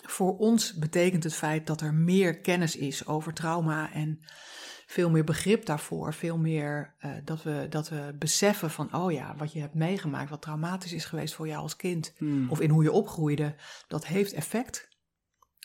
Voor 0.07 0.37
ons 0.39 0.75
betekent 0.79 1.25
het 1.25 1.35
feit 1.35 1.67
dat 1.67 1.81
er 1.81 1.95
meer 1.95 2.41
kennis 2.41 2.77
is 2.77 3.07
over 3.07 3.33
trauma 3.35 3.93
en 3.93 4.19
veel 4.87 5.11
meer 5.11 5.25
begrip 5.25 5.67
daarvoor, 5.67 6.15
veel 6.15 6.39
meer 6.39 6.95
eh, 6.99 7.11
dat, 7.25 7.43
we, 7.43 7.67
dat 7.69 7.89
we 7.89 8.17
beseffen 8.19 8.71
van, 8.71 8.95
oh 8.95 9.13
ja, 9.13 9.37
wat 9.37 9.53
je 9.53 9.61
hebt 9.61 9.75
meegemaakt, 9.75 10.31
wat 10.31 10.43
traumatisch 10.43 10.93
is 10.93 11.05
geweest 11.05 11.35
voor 11.35 11.47
jou 11.47 11.63
als 11.63 11.77
kind, 11.77 12.15
Hm. 12.17 12.49
of 12.49 12.61
in 12.61 12.71
hoe 12.71 12.83
je 12.83 12.93
opgroeide, 12.93 13.55
dat 13.89 14.07
heeft 14.07 14.33
effect. 14.33 14.89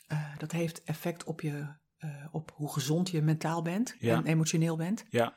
Eh, 0.06 0.36
dat 0.38 0.52
heeft 0.52 0.82
effect 0.84 1.24
op, 1.24 1.40
je, 1.40 1.66
eh, 1.98 2.26
op 2.30 2.52
hoe 2.54 2.72
gezond 2.72 3.10
je 3.10 3.22
mentaal 3.22 3.62
bent 3.62 3.94
Ja. 3.98 4.16
en 4.16 4.26
emotioneel 4.26 4.76
bent. 4.76 5.04
Ja, 5.10 5.36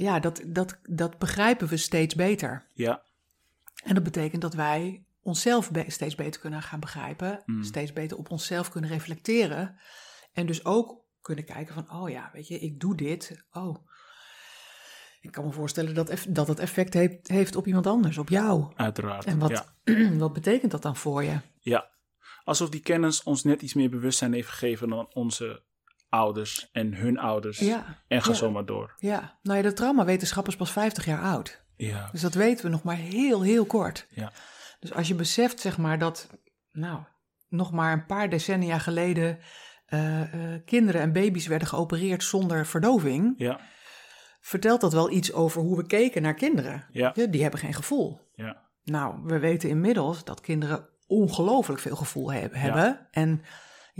Ja, 0.00 0.20
dat, 0.20 0.42
dat, 0.46 0.78
dat 0.82 1.18
begrijpen 1.18 1.68
we 1.68 1.76
steeds 1.76 2.14
beter. 2.14 2.66
ja, 2.74 3.02
En 3.84 3.94
dat 3.94 4.02
betekent 4.02 4.42
dat 4.42 4.54
wij 4.54 5.04
onszelf 5.22 5.70
be- 5.70 5.84
steeds 5.88 6.14
beter 6.14 6.40
kunnen 6.40 6.62
gaan 6.62 6.80
begrijpen, 6.80 7.42
Mm. 7.46 7.62
steeds 7.64 7.92
beter 7.92 8.16
op 8.16 8.30
onszelf 8.30 8.70
kunnen 8.70 8.90
reflecteren. 8.90 9.78
En 10.32 10.46
dus 10.46 10.64
ook 10.64 11.04
kunnen 11.20 11.44
kijken 11.44 11.74
van, 11.74 11.92
oh 11.92 12.10
ja, 12.10 12.30
weet 12.32 12.48
je, 12.48 12.58
ik 12.58 12.80
doe 12.80 12.96
dit. 12.96 13.44
Oh, 13.52 13.76
ik 15.20 15.32
kan 15.32 15.44
me 15.44 15.52
voorstellen 15.52 15.94
dat, 15.94 16.08
eff- 16.08 16.26
dat 16.28 16.48
het 16.48 16.58
effect 16.58 16.94
heeft, 16.94 17.28
heeft 17.28 17.56
op 17.56 17.66
iemand 17.66 17.86
anders, 17.86 18.18
op 18.18 18.28
jou. 18.28 18.72
uiteraard. 18.76 19.24
En 19.24 19.38
wat, 19.38 19.64
Ja. 19.84 20.10
wat 20.24 20.32
betekent 20.32 20.70
dat 20.70 20.82
dan 20.82 20.96
voor 20.96 21.24
je? 21.24 21.38
ja, 21.58 21.90
alsof 22.44 22.68
die 22.68 22.80
kennis 22.80 23.22
ons 23.22 23.44
net 23.44 23.62
iets 23.62 23.74
meer 23.74 23.90
bewustzijn 23.90 24.32
heeft 24.32 24.48
gegeven 24.48 24.88
dan 24.88 25.08
onze 25.14 25.62
ouders 26.10 26.68
en 26.72 26.94
hun 26.94 27.18
ouders. 27.18 27.58
Ja, 27.58 28.02
En 28.08 28.22
ga 28.22 28.30
ja. 28.30 28.36
zo 28.36 28.50
maar 28.50 28.64
door. 28.66 28.94
ja. 28.98 29.38
Nou 29.42 29.56
ja, 29.56 29.62
de 29.62 29.72
traumawetenschap 29.72 30.48
is 30.48 30.56
pas 30.56 30.70
50 30.72 31.04
jaar 31.04 31.22
oud. 31.22 31.62
Ja, 31.76 32.08
Dus 32.12 32.20
dat 32.20 32.34
weten 32.34 32.64
we 32.64 32.70
nog 32.70 32.82
maar 32.82 32.96
heel, 32.96 33.42
heel 33.42 33.64
kort. 33.64 34.06
ja, 34.10 34.32
Dus 34.80 34.92
als 34.92 35.08
je 35.08 35.14
beseft, 35.14 35.60
zeg 35.60 35.78
maar, 35.78 35.98
dat 35.98 36.28
nou, 36.72 36.98
nog 37.48 37.72
maar 37.72 37.92
een 37.92 38.06
paar 38.06 38.28
decennia 38.28 38.78
geleden 38.78 39.38
eh, 39.86 40.20
eh, 40.54 40.60
kinderen 40.64 41.00
en 41.00 41.12
baby's 41.12 41.46
werden 41.46 41.68
geopereerd 41.68 42.22
zonder 42.24 42.66
verdoving, 42.66 43.34
Ja, 43.36 43.60
vertelt 44.40 44.80
dat 44.80 44.92
wel 44.92 45.10
iets 45.10 45.32
over 45.32 45.62
hoe 45.62 45.76
we 45.76 45.86
keken 45.86 46.22
naar 46.22 46.34
kinderen. 46.34 46.86
ja, 46.92 47.12
Ja, 47.14 47.26
die 47.26 47.42
hebben 47.42 47.60
geen 47.60 47.74
gevoel. 47.74 48.20
ja. 48.34 48.68
Nou, 48.84 49.20
we 49.24 49.38
weten 49.38 49.68
inmiddels 49.68 50.24
dat 50.24 50.40
kinderen 50.40 50.88
ongelooflijk 51.06 51.80
veel 51.80 51.96
gevoel 51.96 52.32
heb- 52.32 52.54
hebben. 52.54 53.08
En 53.10 53.42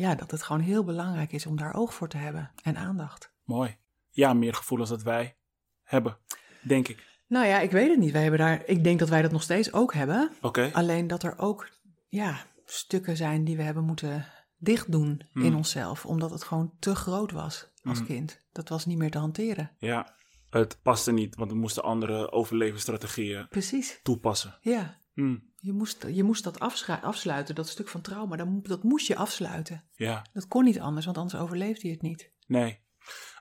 ja, 0.01 0.15
dat 0.15 0.31
het 0.31 0.43
gewoon 0.43 0.61
heel 0.63 0.85
belangrijk 0.85 1.33
is 1.33 1.47
om 1.47 1.57
daar 1.57 1.75
oog 1.75 1.95
voor 1.95 2.09
te 2.09 2.17
hebben 2.17 2.51
en 2.63 2.77
aandacht. 2.77 3.33
Mooi. 3.45 3.77
Ja, 4.11 4.33
meer 4.35 4.55
gevoel 4.55 4.79
als 4.79 4.89
dat 4.89 5.03
wij 5.03 5.37
hebben, 5.83 6.17
denk 6.63 6.89
ik. 6.89 7.09
Nou 7.27 7.47
ja, 7.47 7.59
ik 7.61 7.71
weet 7.71 7.89
het 7.91 7.99
niet. 7.99 8.13
Wij 8.13 8.23
hebben 8.23 8.41
daar, 8.41 8.63
ik 8.67 8.85
denk 8.85 8.99
dat 8.99 9.09
wij 9.09 9.23
dat 9.23 9.31
nog 9.33 9.43
steeds 9.43 9.73
ook 9.73 9.95
hebben. 9.95 10.31
Alleen 10.73 11.07
dat 11.07 11.23
er 11.23 11.39
ook 11.39 11.69
ja, 12.09 12.47
stukken 12.65 13.17
zijn 13.17 13.45
die 13.45 13.57
we 13.57 13.63
hebben 13.63 13.85
moeten 13.85 14.27
dicht 14.57 14.93
doen 14.93 15.21
in 15.35 15.41
Hmm. 15.43 15.55
onszelf. 15.57 16.07
Omdat 16.07 16.31
het 16.31 16.45
gewoon 16.45 16.73
te 16.79 16.95
groot 16.95 17.33
was 17.33 17.71
als 17.85 17.99
Hmm. 17.99 18.07
kind. 18.07 18.41
Dat 18.53 18.69
was 18.69 18.87
niet 18.87 18.99
meer 18.99 19.11
te 19.11 19.19
hanteren. 19.19 19.71
Ja, 19.79 20.15
het 20.51 20.79
paste 20.83 21.13
niet, 21.13 21.37
want 21.37 21.51
we 21.51 21.57
moesten 21.57 21.83
andere 21.83 22.33
overlevingsstrategieën 22.33 23.47
Precies, 23.49 24.01
toepassen. 24.03 24.59
ja. 24.61 24.99
Hm, 25.15 25.37
Je 25.61 25.73
moest, 25.73 26.07
je 26.09 26.23
moest 26.23 26.45
dat 26.45 26.59
afsluiten, 27.03 27.55
dat 27.55 27.69
stuk 27.69 27.89
van 27.89 28.01
trauma. 28.01 28.37
Dat, 28.37 28.65
dat 28.67 28.83
moest 28.83 29.07
je 29.07 29.17
afsluiten. 29.17 29.85
ja, 29.93 30.27
Dat 30.33 30.49
kon 30.49 30.65
niet 30.65 30.81
anders, 30.81 31.05
want 31.05 31.19
anders 31.19 31.41
overleefde 31.43 31.87
je 31.87 31.93
het 31.93 32.03
niet. 32.03 32.31
nee. 32.47 32.89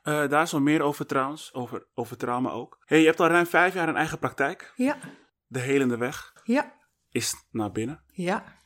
Eh, 0.03 0.27
daar 0.29 0.43
is 0.43 0.51
wel 0.51 0.61
meer 0.61 0.81
over 0.81 1.05
trouwens, 1.05 1.53
over, 1.53 1.87
over 1.93 2.17
trauma 2.17 2.49
ook. 2.49 2.77
hey, 2.85 2.99
je 2.99 3.05
hebt 3.05 3.19
al 3.19 3.27
ruim 3.27 3.45
vijf 3.45 3.73
jaar 3.73 3.89
een 3.89 3.95
eigen 3.95 4.19
praktijk. 4.19 4.73
Ja, 4.75 4.97
De 5.47 5.59
Helende 5.59 5.97
Weg 5.97 6.33
ja, 6.43 6.73
is 7.09 7.33
naar 7.51 7.71
binnen. 7.71 8.03
ja. 8.11 8.57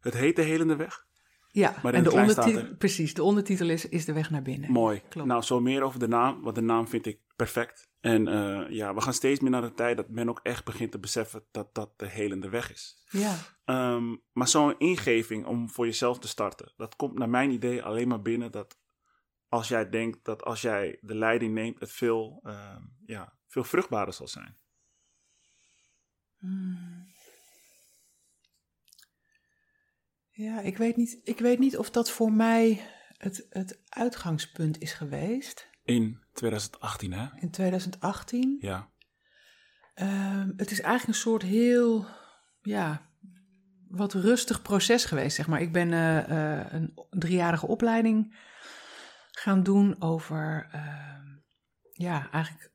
Het 0.00 0.14
heet 0.14 0.36
De 0.36 0.42
Helende 0.42 0.76
Weg. 0.76 1.06
Ja, 1.54 1.74
Maar 1.82 1.94
en 1.94 2.02
de 2.02 2.12
ondertitel, 2.12 2.60
er- 2.62 2.74
precies, 2.76 3.14
de 3.14 3.22
ondertitel 3.22 3.68
is, 3.68 3.88
is 3.88 4.04
de 4.04 4.12
weg 4.12 4.30
naar 4.30 4.42
binnen. 4.42 4.72
Mooi. 4.72 5.02
Klopt. 5.08 5.28
Nou, 5.28 5.42
zo 5.42 5.60
meer 5.60 5.82
over 5.82 5.98
de 5.98 6.08
naam, 6.08 6.42
want 6.42 6.54
de 6.54 6.60
naam 6.60 6.88
vind 6.88 7.06
ik 7.06 7.20
perfect. 7.36 7.90
En 8.00 8.28
eh, 8.28 8.70
ja, 8.70 8.94
we 8.94 9.00
gaan 9.00 9.12
steeds 9.12 9.40
meer 9.40 9.50
naar 9.50 9.62
de 9.62 9.74
tijd 9.74 9.96
dat 9.96 10.08
men 10.08 10.28
ook 10.28 10.40
echt 10.42 10.64
begint 10.64 10.90
te 10.92 10.98
beseffen 10.98 11.44
dat 11.50 11.74
dat 11.74 11.98
de 11.98 12.06
helende 12.08 12.48
weg 12.48 12.72
is. 12.72 13.02
Ja, 13.10 13.34
Ehm, 13.64 14.16
maar 14.32 14.48
zo'n 14.48 14.78
ingeving 14.78 15.46
om 15.46 15.70
voor 15.70 15.86
jezelf 15.86 16.18
te 16.18 16.28
starten, 16.28 16.72
dat 16.76 16.96
komt 16.96 17.18
naar 17.18 17.28
mijn 17.28 17.50
idee 17.50 17.82
alleen 17.82 18.08
maar 18.08 18.22
binnen 18.22 18.50
dat 18.52 18.78
als 19.48 19.68
jij 19.68 19.88
denkt 19.88 20.24
dat 20.24 20.44
als 20.44 20.60
jij 20.60 20.98
de 21.00 21.14
leiding 21.14 21.54
neemt, 21.54 21.80
het 21.80 21.92
veel, 21.92 22.40
ehm, 22.44 22.82
ja, 23.06 23.32
veel 23.46 23.64
vruchtbaarder 23.64 24.14
zal 24.14 24.28
zijn. 24.28 24.56
Hmm. 26.38 27.01
Ja 30.32 30.60
ik, 30.60 30.76
weet 30.76 30.96
niet, 30.96 31.20
ik 31.24 31.38
weet 31.38 31.58
niet 31.58 31.76
of 31.76 31.90
dat 31.90 32.10
voor 32.10 32.32
mij 32.32 32.80
het, 33.16 33.46
het 33.50 33.80
uitgangspunt 33.88 34.80
is 34.80 34.92
geweest 34.92 35.68
In 35.84 36.18
2018, 36.32 37.12
hè? 37.12 37.26
in 37.40 37.50
2018. 37.50 38.56
Ja. 38.60 38.90
Ehm, 39.94 40.50
het 40.56 40.70
is 40.70 40.80
eigenlijk 40.80 41.08
een 41.08 41.22
soort 41.22 41.42
heel, 41.42 42.06
ja, 42.60 43.10
wat 43.88 44.12
rustig 44.12 44.62
proces 44.62 45.04
geweest, 45.04 45.36
zeg 45.36 45.46
maar. 45.46 45.60
Ik 45.60 45.72
ben 45.72 45.92
eh, 45.92 46.58
eh, 46.60 46.72
een 46.72 46.92
driejarige 47.10 47.66
opleiding 47.66 48.36
gaan 49.30 49.62
doen 49.62 50.02
over, 50.02 50.68
ehm, 50.72 51.26
ja, 51.92 52.30
eigenlijk, 52.30 52.72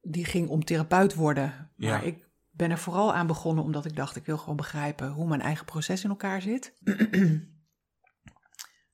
die 0.00 0.24
ging 0.24 0.48
om 0.48 0.64
therapeut 0.64 1.14
worden. 1.14 1.72
Maar 1.76 1.88
Ja. 1.88 2.00
ik 2.00 2.30
ben 2.52 2.70
er 2.70 2.78
vooral 2.78 3.14
aan 3.14 3.26
begonnen 3.26 3.64
omdat 3.64 3.84
ik 3.84 3.96
dacht, 3.96 4.16
ik 4.16 4.26
wil 4.26 4.38
gewoon 4.38 4.56
begrijpen 4.56 5.10
hoe 5.10 5.28
mijn 5.28 5.40
eigen 5.40 5.64
proces 5.64 6.04
in 6.04 6.10
elkaar 6.10 6.42
zit. 6.42 6.74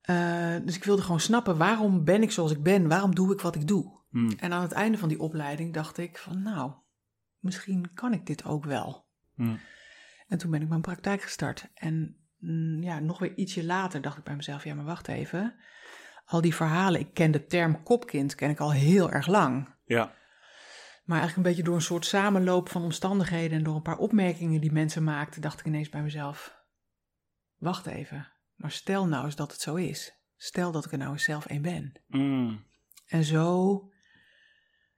Eh, 0.09 0.57
dus 0.65 0.77
ik 0.77 0.85
wilde 0.85 1.03
gewoon 1.03 1.21
snappen, 1.21 1.57
waarom 1.57 2.05
ben 2.05 2.23
ik 2.23 2.31
zoals 2.31 2.53
ik 2.53 2.63
ben? 2.63 2.89
Waarom 2.89 3.15
doe 3.15 3.33
ik 3.33 3.41
wat 3.41 3.55
ik 3.55 3.67
doe? 3.67 3.99
Hm. 4.11 4.31
En 4.37 4.53
aan 4.53 4.63
het 4.63 4.73
einde 4.73 4.99
van 4.99 5.09
die 5.09 5.21
opleiding 5.21 5.75
dacht 5.75 5.99
ik 5.99 6.19
van 6.19 6.43
nou, 6.43 6.73
misschien 7.39 7.95
kan 7.95 8.13
ik 8.13 8.27
dit 8.27 8.45
ook 8.45 8.65
wel. 8.65 9.07
Hm. 9.35 9.57
En 10.29 10.39
toen 10.39 10.51
ben 10.51 10.63
ik 10.63 10.69
mijn 10.69 10.81
praktijk 10.81 11.23
gestart. 11.23 11.69
En 11.75 12.17
mm, 12.39 12.83
ja, 12.83 12.99
nog 12.99 13.19
weer 13.19 13.35
ietsje 13.35 13.65
later 13.65 14.01
dacht 14.01 14.19
ik 14.19 14.25
bij 14.25 14.37
mezelf, 14.37 14.65
ja 14.65 14.75
maar 14.75 14.85
wacht 14.85 15.09
even. 15.09 15.55
Al 16.25 16.41
die 16.41 16.55
verhalen, 16.55 17.01
ik 17.01 17.15
ken 17.15 17.31
de 17.31 17.47
term 17.47 17.83
kopkind, 17.83 18.35
ken 18.35 18.51
ik 18.51 18.61
al 18.61 18.73
heel 18.73 19.11
erg 19.11 19.27
lang. 19.27 19.75
Ja. 19.85 20.15
Maar 21.09 21.19
eigenlijk 21.19 21.37
een 21.37 21.55
beetje 21.55 21.69
door 21.71 21.79
een 21.79 21.87
soort 21.87 22.07
samenloop 22.07 22.69
van 22.69 22.83
omstandigheden 22.83 23.59
en 23.59 23.65
door 23.65 23.75
een 23.75 23.83
paar 23.83 23.99
opmerkingen 23.99 24.61
die 24.61 24.73
mensen 24.73 25.05
maakten, 25.05 25.41
dacht 25.41 25.61
ik 25.61 25.67
ineens 25.67 25.89
bij 25.89 26.03
mezelf, 26.03 26.57
wacht 27.59 27.87
even. 27.87 28.29
Maar 28.55 28.71
stel 28.71 29.07
nou 29.07 29.25
eens 29.25 29.37
dat 29.37 29.53
het 29.53 29.61
zo 29.61 29.75
is. 29.75 30.15
Stel 30.37 30.73
dat 30.73 30.85
ik 30.85 30.93
er 30.93 30.99
nou 30.99 31.13
eens 31.13 31.23
zelf 31.23 31.51
een 31.51 31.63
ben. 31.63 31.93
Hm. 32.09 32.57
En 33.07 33.25
zo 33.25 33.91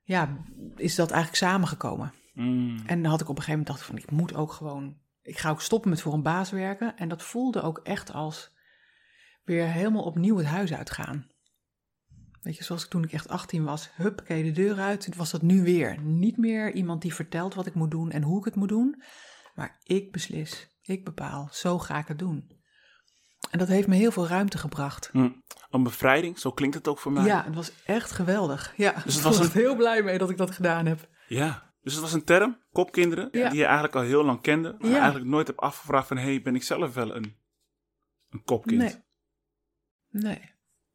ja, 0.03 0.37
is 0.75 0.95
dat 0.95 1.11
eigenlijk 1.11 1.43
samengekomen. 1.43 2.13
Hm. 2.33 2.77
En 2.85 3.01
dan 3.01 3.11
had 3.11 3.21
ik 3.21 3.29
op 3.29 3.37
een 3.37 3.43
gegeven 3.43 3.59
moment 3.59 3.67
dacht 3.67 3.79
ik 3.79 3.85
van, 3.85 3.97
ik 3.97 4.11
moet 4.11 4.33
ook 4.33 4.51
gewoon, 4.51 4.97
ik 5.21 5.37
ga 5.37 5.49
ook 5.49 5.61
stoppen 5.61 5.89
met 5.89 6.01
voor 6.01 6.13
een 6.13 6.23
baas 6.23 6.51
werken. 6.51 6.97
En 6.97 7.09
dat 7.09 7.23
voelde 7.23 7.61
ook 7.61 7.79
echt 7.83 8.13
als 8.13 8.51
weer 9.43 9.67
helemaal 9.67 10.03
opnieuw 10.03 10.37
het 10.37 10.47
huis 10.47 10.73
uitgaan. 10.73 11.30
Weet 12.41 12.57
je, 12.57 12.63
zoals 12.63 12.83
ik 12.83 12.89
toen 12.89 13.03
ik 13.03 13.11
echt 13.13 13.27
18 13.29 13.63
was, 13.63 13.89
huppakee 13.95 14.43
de 14.43 14.51
deur 14.51 14.79
uit. 14.79 15.15
Was 15.15 15.31
dat 15.31 15.41
nu 15.41 15.63
weer. 15.63 15.99
Niet 16.01 16.37
meer 16.37 16.73
iemand 16.73 17.01
die 17.01 17.13
vertelt 17.13 17.53
wat 17.53 17.65
ik 17.65 17.73
moet 17.73 17.91
doen 17.91 18.11
en 18.11 18.23
hoe 18.23 18.39
ik 18.39 18.45
het 18.45 18.55
moet 18.55 18.69
doen. 18.69 19.03
Maar 19.55 19.79
ik 19.83 20.11
beslis, 20.11 20.67
ik 20.81 21.03
bepaal, 21.05 21.47
zo 21.51 21.79
ga 21.79 21.97
ik 21.97 22.07
het 22.07 22.19
doen. 22.19 22.59
En 23.51 23.59
dat 23.59 23.67
heeft 23.67 23.87
me 23.87 23.95
heel 23.95 24.11
veel 24.11 24.27
ruimte 24.27 24.57
gebracht. 24.57 25.09
Hm. 25.11 25.29
Een 25.69 25.83
bevrijding, 25.83 26.39
zo 26.39 26.51
klinkt 26.51 26.75
het 26.75 26.87
ook 26.87 26.99
voor 26.99 27.11
mij. 27.11 27.25
Ja, 27.25 27.43
het 27.43 27.55
was 27.55 27.71
echt 27.85 28.11
geweldig. 28.11 28.73
Ja, 28.77 28.91
Dus 28.91 29.03
het 29.03 29.15
ik 29.15 29.21
was 29.21 29.37
was 29.37 29.45
een- 29.47 29.51
heel 29.61 29.75
blij 29.75 30.03
mee 30.03 30.17
dat 30.17 30.29
ik 30.29 30.37
dat 30.37 30.51
gedaan 30.51 30.85
heb. 30.85 31.09
Ja, 31.27 31.73
dus 31.81 31.93
het 31.93 32.01
was 32.01 32.13
een 32.13 32.23
term, 32.23 32.61
kopkinderen, 32.71 33.27
Ja. 33.31 33.49
die 33.49 33.57
je 33.59 33.65
eigenlijk 33.65 33.95
al 33.95 34.01
heel 34.01 34.23
lang 34.23 34.41
kende, 34.41 34.75
maar 34.79 34.89
Ja. 34.89 34.95
eigenlijk 34.97 35.25
nooit 35.29 35.47
hebt 35.47 35.59
afgevraagd 35.59 36.07
van, 36.07 36.17
hé, 36.17 36.23
hey, 36.23 36.41
ben 36.41 36.55
ik 36.55 36.63
zelf 36.63 36.93
wel 36.93 37.15
een, 37.15 37.35
een 38.29 38.43
kopkind? 38.43 38.81
Nee. 38.81 38.95
Nee. 40.09 40.51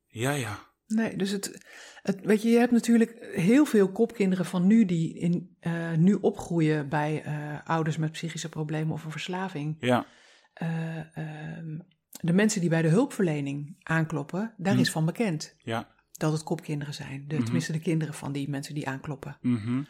Ja, 0.07 0.31
ja. 0.31 0.59
Nee, 0.87 1.17
dus 1.17 1.31
het, 1.31 1.67
het, 2.03 2.21
weet 2.25 2.43
je, 2.43 2.49
je 2.49 2.59
hebt 2.59 2.73
natuurlijk 2.73 3.29
heel 3.35 3.65
veel 3.65 3.93
kopkinderen 3.93 4.45
van 4.47 4.67
nu 4.67 4.85
die 4.85 5.19
in, 5.19 5.57
eh, 5.61 5.93
nu 5.93 6.15
opgroeien 6.15 6.89
bij 6.89 7.23
eh, 7.23 7.35
ouders 7.65 7.97
met 7.97 8.13
psychische 8.13 8.49
problemen 8.49 8.93
of 8.95 9.05
een 9.05 9.11
verslaving. 9.11 9.77
Ja, 9.81 10.07
Eh, 10.55 10.99
ehm, 11.17 11.79
de 12.21 12.33
mensen 12.33 12.61
die 12.61 12.71
bij 12.71 12.83
de 12.83 12.89
hulpverlening 12.89 13.77
aankloppen, 13.83 14.55
daar 14.57 14.75
Hm. 14.75 14.81
is 14.81 14.91
van 14.91 15.05
bekend 15.05 15.55
ja. 15.59 15.89
dat 16.13 16.33
het 16.33 16.43
kopkinderen 16.43 16.95
zijn. 16.95 17.25
De, 17.29 17.35
Mhm. 17.35 17.45
Tenminste, 17.45 17.73
de 17.73 17.79
kinderen 17.81 18.15
van 18.15 18.33
die 18.33 18.49
mensen 18.51 18.75
die 18.75 18.89
aankloppen. 18.89 19.37
Mhm. 19.41 19.83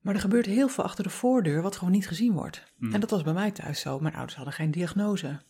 Maar 0.00 0.14
er 0.14 0.20
gebeurt 0.20 0.46
heel 0.46 0.68
veel 0.68 0.84
achter 0.84 1.04
de 1.04 1.10
voordeur 1.10 1.62
wat 1.62 1.76
gewoon 1.76 1.92
niet 1.92 2.06
gezien 2.08 2.32
wordt. 2.32 2.72
En 2.92 3.00
dat 3.00 3.10
was 3.10 3.22
bij 3.22 3.32
mij 3.32 3.50
thuis 3.50 3.80
zo. 3.80 4.00
Mijn 4.00 4.14
ouders 4.14 4.36
hadden 4.36 4.54
geen 4.54 4.70
diagnose. 4.70 5.40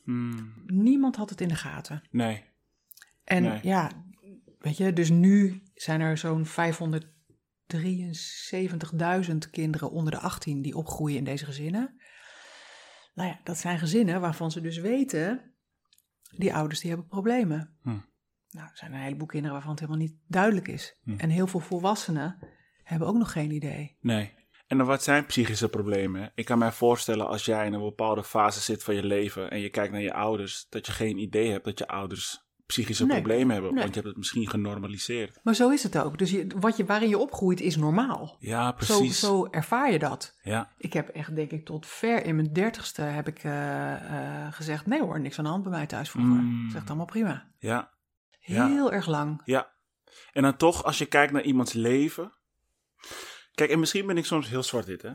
Niemand 0.67 1.17
had 1.17 1.31
het 1.31 1.41
in 1.41 1.49
de 1.49 1.55
gaten. 1.57 2.03
Nee. 2.11 2.45
En 3.25 3.43
Nee. 3.43 3.59
ja, 3.63 3.91
weet 4.67 4.77
je, 4.77 4.93
dus 4.93 5.11
nu 5.11 5.63
zijn 5.75 6.01
er 6.01 6.19
zo'n 6.19 6.47
573.000 6.47 6.51
kinderen 9.51 9.91
onder 9.91 10.13
de 10.13 10.19
18 10.19 10.63
die 10.63 10.77
opgroeien 10.77 11.17
in 11.17 11.25
deze 11.25 11.45
gezinnen. 11.45 12.01
Nou 13.15 13.29
ja, 13.29 13.41
dat 13.45 13.59
zijn 13.59 13.79
gezinnen 13.79 14.21
waarvan 14.21 14.51
ze 14.51 14.61
dus 14.61 14.79
weten, 14.79 15.55
die 16.37 16.55
ouders 16.55 16.81
die 16.81 16.91
hebben 16.91 17.09
problemen. 17.09 17.77
Hm. 17.83 17.89
Nou, 18.51 18.69
er 18.69 18.77
zijn 18.77 18.93
een 18.93 19.01
heleboel 19.01 19.27
kinderen 19.27 19.53
waarvan 19.55 19.71
het 19.71 19.81
helemaal 19.81 20.03
niet 20.03 20.17
duidelijk 20.27 20.69
is. 20.69 21.01
Hm. 21.03 21.19
En 21.19 21.31
heel 21.31 21.47
veel 21.47 21.61
volwassenen 21.61 22.39
hebben 22.83 23.09
ook 23.09 23.17
nog 23.17 23.33
geen 23.33 23.51
idee. 23.51 23.97
Nee. 24.01 24.35
En 24.67 24.79
dan 24.79 24.87
wat 24.87 25.03
zijn 25.03 25.27
psychische 25.27 25.69
problemen? 25.69 26.33
Ik 26.35 26.45
kan 26.45 26.59
mij 26.59 26.73
voorstellen 26.73 27.29
als 27.29 27.45
jij 27.45 27.67
in 27.67 27.73
een 27.73 27.81
bepaalde 27.81 28.25
fase 28.25 28.61
zit 28.61 28.85
van 28.85 28.95
je 28.95 29.05
leven 29.05 29.51
en 29.51 29.61
je 29.61 29.71
kijkt 29.71 29.93
naar 29.93 30.03
je 30.03 30.13
ouders, 30.13 30.67
dat 30.69 30.87
je 30.87 30.93
geen 30.93 31.19
idee 31.19 31.51
hebt 31.51 31.65
dat 31.65 31.79
je 31.79 31.89
ouders 31.89 32.46
psychische 32.67 33.07
Nee. 33.07 33.17
problemen 33.17 33.53
hebben, 33.53 33.71
Nee. 33.73 33.83
want 33.83 33.95
je 33.95 34.01
hebt 34.01 34.09
het 34.11 34.19
misschien 34.19 34.49
genormaliseerd. 34.49 35.39
Maar 35.43 35.55
zo 35.55 35.69
is 35.71 35.83
het 35.83 35.99
ook. 35.99 36.19
Dus 36.19 36.31
je, 36.31 36.47
wat 36.61 36.77
je, 36.77 36.85
waarin 36.85 37.09
je 37.09 37.19
opgroeit 37.19 37.61
is 37.61 37.77
normaal. 37.77 38.37
Ja, 38.41 38.73
precies. 38.73 39.19
zo 39.21 39.47
ervaar 39.51 39.93
je 39.93 39.99
dat. 39.99 40.39
Ja, 40.43 40.73
Ik 40.79 40.93
heb 40.93 41.09
echt, 41.09 41.35
denk 41.37 41.51
ik, 41.51 41.65
tot 41.65 41.87
ver 41.87 42.25
in 42.25 42.37
mijn 42.37 42.53
dertigste 42.53 43.03
heb 43.03 43.29
ik 43.29 43.39
eh, 43.45 43.93
eh, 44.45 44.53
gezegd... 44.53 44.87
nee 44.87 45.01
hoor, 45.01 45.21
niks 45.21 45.39
aan 45.39 45.45
de 45.45 45.51
hand 45.51 45.63
bij 45.63 45.73
mij 45.73 45.87
thuis 45.87 46.11
vroeger. 46.11 46.33
Mm. 46.35 46.65
Ik 46.65 46.71
zeg 46.71 46.81
het 46.81 46.89
allemaal 46.89 47.07
prima. 47.07 47.51
ja, 47.59 47.93
Ja. 48.41 48.69
Heel 48.69 48.93
erg 48.93 49.07
lang. 49.07 49.43
ja. 49.45 49.75
En 50.33 50.43
dan 50.43 50.57
toch, 50.57 50.85
als 50.85 50.99
je 50.99 51.07
kijkt 51.07 51.33
naar 51.33 51.43
iemands 51.43 51.73
leven. 51.73 52.33
Kijk, 53.55 53.71
en 53.71 53.79
misschien 53.79 54.07
ben 54.07 54.17
ik 54.17 54.25
soms 54.25 54.49
heel 54.49 54.63
zwart-wit, 54.63 55.03
hè. 55.03 55.11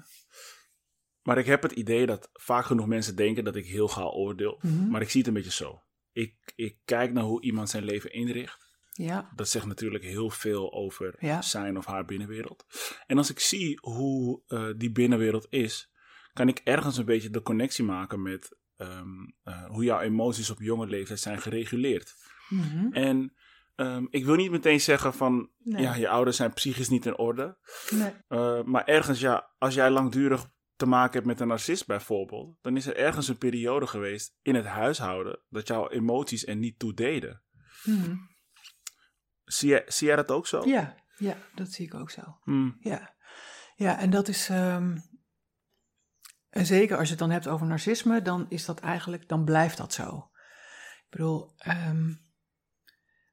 Maar 1.22 1.38
ik 1.38 1.46
heb 1.46 1.62
het 1.62 1.72
idee 1.72 2.05
dat 2.05 2.29
vaak 2.34 2.65
genoeg 2.65 2.86
mensen 2.88 3.15
denken 3.15 3.43
dat 3.43 3.55
ik 3.55 3.65
heel 3.65 3.88
gauw 3.88 4.10
oordeel. 4.12 4.60
Mhm. 4.62 4.89
Maar 4.89 5.01
ik 5.01 5.10
zie 5.10 5.20
het 5.20 5.27
een 5.27 5.34
beetje 5.36 5.51
zo. 5.51 5.81
Ik, 6.12 6.36
ik 6.56 6.77
kijk 6.86 7.13
naar 7.13 7.24
hoe 7.24 7.41
iemand 7.41 7.70
zijn 7.70 7.84
leven 7.84 8.13
inricht. 8.13 8.70
Ja, 8.94 9.32
Dat 9.36 9.50
zegt 9.50 9.65
natuurlijk 9.65 10.03
heel 10.03 10.30
veel 10.30 10.74
over 10.74 11.15
Ja. 11.20 11.41
zijn 11.41 11.77
of 11.77 11.86
haar 11.86 12.06
binnenwereld. 12.06 12.65
En 13.08 13.18
als 13.18 13.30
ik 13.30 13.39
zie 13.39 13.77
hoe 13.82 14.41
eh, 14.48 14.68
die 14.77 14.91
binnenwereld 14.91 15.48
is, 15.50 15.91
kan 16.34 16.48
ik 16.48 16.62
ergens 16.63 16.98
een 16.98 17.06
beetje 17.06 17.30
de 17.30 17.41
connectie 17.41 17.84
maken 17.84 18.22
met 18.22 18.58
ehm, 18.77 19.08
eh, 19.44 19.65
hoe 19.65 19.84
jouw 19.84 20.00
emoties 20.00 20.50
op 20.50 20.60
jonge 20.60 20.88
leeftijd 20.88 21.20
zijn 21.20 21.41
gereguleerd. 21.41 22.15
Mhm. 22.50 22.94
En 22.94 23.34
ehm, 23.75 24.06
ik 24.10 24.25
wil 24.25 24.36
niet 24.36 24.51
meteen 24.51 24.82
zeggen 24.82 25.13
van, 25.13 25.50
Nee. 25.58 25.82
ja, 25.82 25.96
je 25.96 26.10
ouders 26.10 26.38
zijn 26.38 26.53
psychisch 26.53 26.89
niet 26.89 27.06
in 27.06 27.18
orde. 27.18 27.58
Nee. 27.89 28.12
Uh, 28.30 28.63
maar 28.63 28.86
ergens, 28.86 29.20
ja, 29.20 29.51
als 29.58 29.74
jij 29.74 29.89
langdurig 29.89 30.50
te 30.82 30.88
maken 30.88 31.14
hebt 31.14 31.26
met 31.26 31.40
een 31.40 31.48
narcist 31.48 31.88
bijvoorbeeld, 31.88 32.58
dan 32.62 32.78
is 32.78 32.86
er 32.86 32.96
ergens 32.96 33.28
een 33.28 33.38
periode 33.38 33.88
geweest 33.88 34.36
in 34.42 34.56
het 34.56 34.66
huishouden 34.66 35.40
dat 35.50 35.68
jouw 35.68 35.90
emoties 35.90 36.48
er 36.48 36.56
niet 36.56 36.80
toe 36.80 36.94
deden. 36.94 37.42
Mhm. 37.84 38.16
Zie 39.44 39.70
jij, 39.70 39.84
zie 39.88 40.08
jij 40.08 40.16
dat 40.16 40.32
ook 40.32 40.48
zo? 40.48 40.66
Ja, 40.68 40.96
ja, 41.18 41.38
dat 41.56 41.72
zie 41.72 41.86
ik 41.86 41.94
ook 41.94 42.10
zo. 42.12 42.22
Hmm, 42.44 42.78
Ja, 42.80 43.14
ja 43.76 44.00
en 44.00 44.10
dat 44.10 44.28
is. 44.28 44.50
ehm, 44.50 44.98
en 46.50 46.66
zeker 46.66 46.96
als 46.98 47.04
je 47.06 47.10
het 47.10 47.20
dan 47.20 47.30
hebt 47.32 47.48
over 47.48 47.68
narcisme, 47.68 48.22
dan 48.22 48.46
is 48.50 48.66
dat 48.66 48.80
eigenlijk, 48.80 49.28
dan 49.28 49.46
blijft 49.46 49.78
dat 49.78 49.94
zo. 49.94 50.30
Ik 51.04 51.10
bedoel, 51.10 51.54
ehm, 51.58 52.14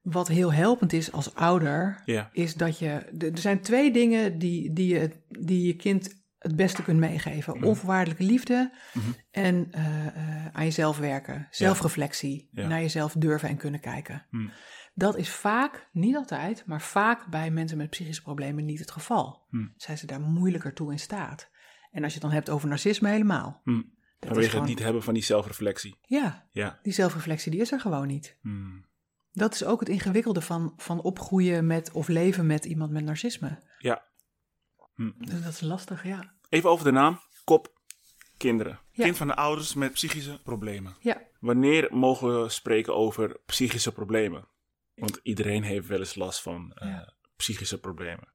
wat 0.01 0.27
heel 0.27 0.53
helpend 0.53 0.93
is 0.93 1.11
als 1.11 1.35
ouder, 1.35 2.01
is 2.31 2.55
dat 2.55 2.79
je. 2.79 2.87
Er 3.17 3.37
zijn 3.37 3.61
twee 3.61 3.91
dingen 3.91 4.37
die, 4.39 4.73
die, 4.73 4.93
je, 4.93 5.23
die 5.27 5.67
je 5.67 5.75
kind 5.75 6.18
het 6.39 6.55
beste 6.55 6.83
kunt 6.83 6.99
meegeven: 6.99 7.57
Mhm. 7.57 7.65
onvoorwaardelijke 7.65 8.23
liefde 8.23 8.71
Mhm. 8.93 9.09
en 9.31 9.67
eh, 9.71 10.07
eh, 10.07 10.45
aan 10.51 10.63
jezelf 10.63 10.97
werken, 10.97 11.47
zelfreflectie, 11.51 12.49
Ja. 12.51 12.67
naar 12.67 12.81
jezelf 12.81 13.13
durven 13.17 13.49
en 13.49 13.57
kunnen 13.57 13.79
kijken. 13.79 14.25
Hmm, 14.29 14.51
Dat 14.93 15.17
is 15.17 15.29
vaak, 15.29 15.89
niet 15.91 16.15
altijd, 16.15 16.65
maar 16.65 16.81
vaak 16.81 17.29
bij 17.29 17.51
mensen 17.51 17.77
met 17.77 17.89
psychische 17.89 18.21
problemen 18.21 18.65
niet 18.65 18.79
het 18.79 18.91
geval. 18.91 19.45
Hmm. 19.49 19.73
Zijn 19.77 19.97
ze 19.97 20.05
daar 20.05 20.21
moeilijker 20.21 20.73
toe 20.73 20.91
in 20.91 20.99
staat. 20.99 21.49
En 21.91 22.03
als 22.03 22.13
je 22.13 22.19
het 22.19 22.27
dan 22.27 22.35
hebt 22.37 22.49
over 22.49 22.67
narcisme, 22.67 23.09
helemaal. 23.09 23.61
Dat 23.63 23.73
is 23.75 23.83
Vanwege 24.19 24.49
gewoon, 24.49 24.65
het 24.65 24.75
niet 24.75 24.83
hebben 24.83 25.03
van 25.03 25.13
die 25.13 25.23
zelfreflectie. 25.23 25.97
Ja, 26.01 26.47
Ja. 26.51 26.79
die 26.83 26.93
zelfreflectie 26.93 27.51
die 27.51 27.61
is 27.61 27.71
er 27.71 27.79
gewoon 27.79 28.07
niet. 28.07 28.37
Dat 29.31 29.53
is 29.53 29.63
ook 29.63 29.79
het 29.79 29.89
ingewikkelde 29.89 30.41
van, 30.41 30.73
van 30.77 31.01
opgroeien 31.01 31.67
met 31.67 31.91
of 31.91 32.07
leven 32.07 32.45
met 32.45 32.65
iemand 32.65 32.91
met 32.91 33.03
narcisme. 33.03 33.59
Ja. 33.77 34.07
Hmm. 34.99 35.13
Dus 35.17 35.41
dat 35.43 35.53
is 35.53 35.61
lastig, 35.61 36.03
ja. 36.03 36.33
Even 36.49 36.69
over 36.69 36.85
de 36.85 36.91
naam. 36.91 37.19
Kop. 37.43 37.77
Kinderen. 38.37 38.79
Ja. 38.91 39.03
Kind 39.03 39.17
van 39.17 39.27
de 39.27 39.35
ouders 39.35 39.73
met 39.73 39.91
psychische 39.93 40.41
problemen. 40.43 40.95
Ja, 40.99 41.21
Wanneer 41.39 41.87
mogen 41.95 42.41
we 42.43 42.49
spreken 42.49 42.95
over 42.95 43.39
psychische 43.45 43.91
problemen? 43.91 44.47
Want 44.95 45.19
iedereen 45.23 45.63
heeft 45.63 45.87
wel 45.87 45.99
eens 45.99 46.15
last 46.15 46.41
van 46.41 46.73
eh, 46.73 46.87
Ja. 46.89 47.13
psychische 47.35 47.79
problemen. 47.79 48.27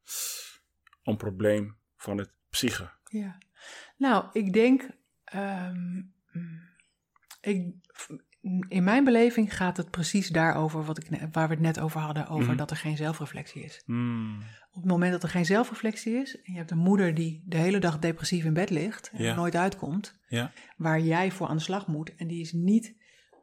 Een 1.03 1.17
probleem 1.17 1.77
van 1.97 2.19
het 2.19 2.33
psyche. 2.51 2.91
ja. 3.11 3.39
Nou, 3.97 4.25
ik 4.33 4.53
denk... 4.53 4.89
ehm, 5.25 6.03
ik, 7.41 7.75
in 8.69 8.85
mijn 8.85 9.05
beleving 9.05 9.57
gaat 9.57 9.77
het 9.77 9.91
precies 9.91 10.29
daarover 10.29 10.85
wat 10.85 10.99
ik, 10.99 11.07
waar 11.33 11.49
we 11.49 11.55
het 11.55 11.63
net 11.63 11.81
over 11.81 12.01
hadden. 12.01 12.29
Over 12.29 12.47
Mhm. 12.49 12.57
dat 12.57 12.71
er 12.71 12.77
geen 12.77 12.97
zelfreflectie 12.97 13.63
is. 13.63 13.83
Hmm. 13.85 14.39
Op 14.73 14.83
het 14.83 14.91
moment 14.91 15.13
dat 15.13 15.23
er 15.23 15.29
geen 15.29 15.45
zelfreflectie 15.47 16.15
is 16.15 16.37
en 16.43 16.53
je 16.53 16.59
hebt 16.59 16.71
een 16.71 16.79
moeder 16.79 17.15
die 17.15 17.43
de 17.47 17.57
hele 17.57 17.79
dag 17.79 17.99
depressief 17.99 18.45
in 18.45 18.53
bed 18.55 18.71
ligt 18.71 19.11
en 19.13 19.23
Ja. 19.23 19.35
nooit 19.35 19.57
uitkomt, 19.57 20.19
Ja. 20.29 20.53
waar 20.77 21.01
jij 21.01 21.31
voor 21.31 21.47
aan 21.49 21.57
de 21.57 21.63
slag 21.63 21.87
moet 21.87 22.15
en 22.17 22.27
die 22.27 22.41
is 22.41 22.53
niet 22.53 22.95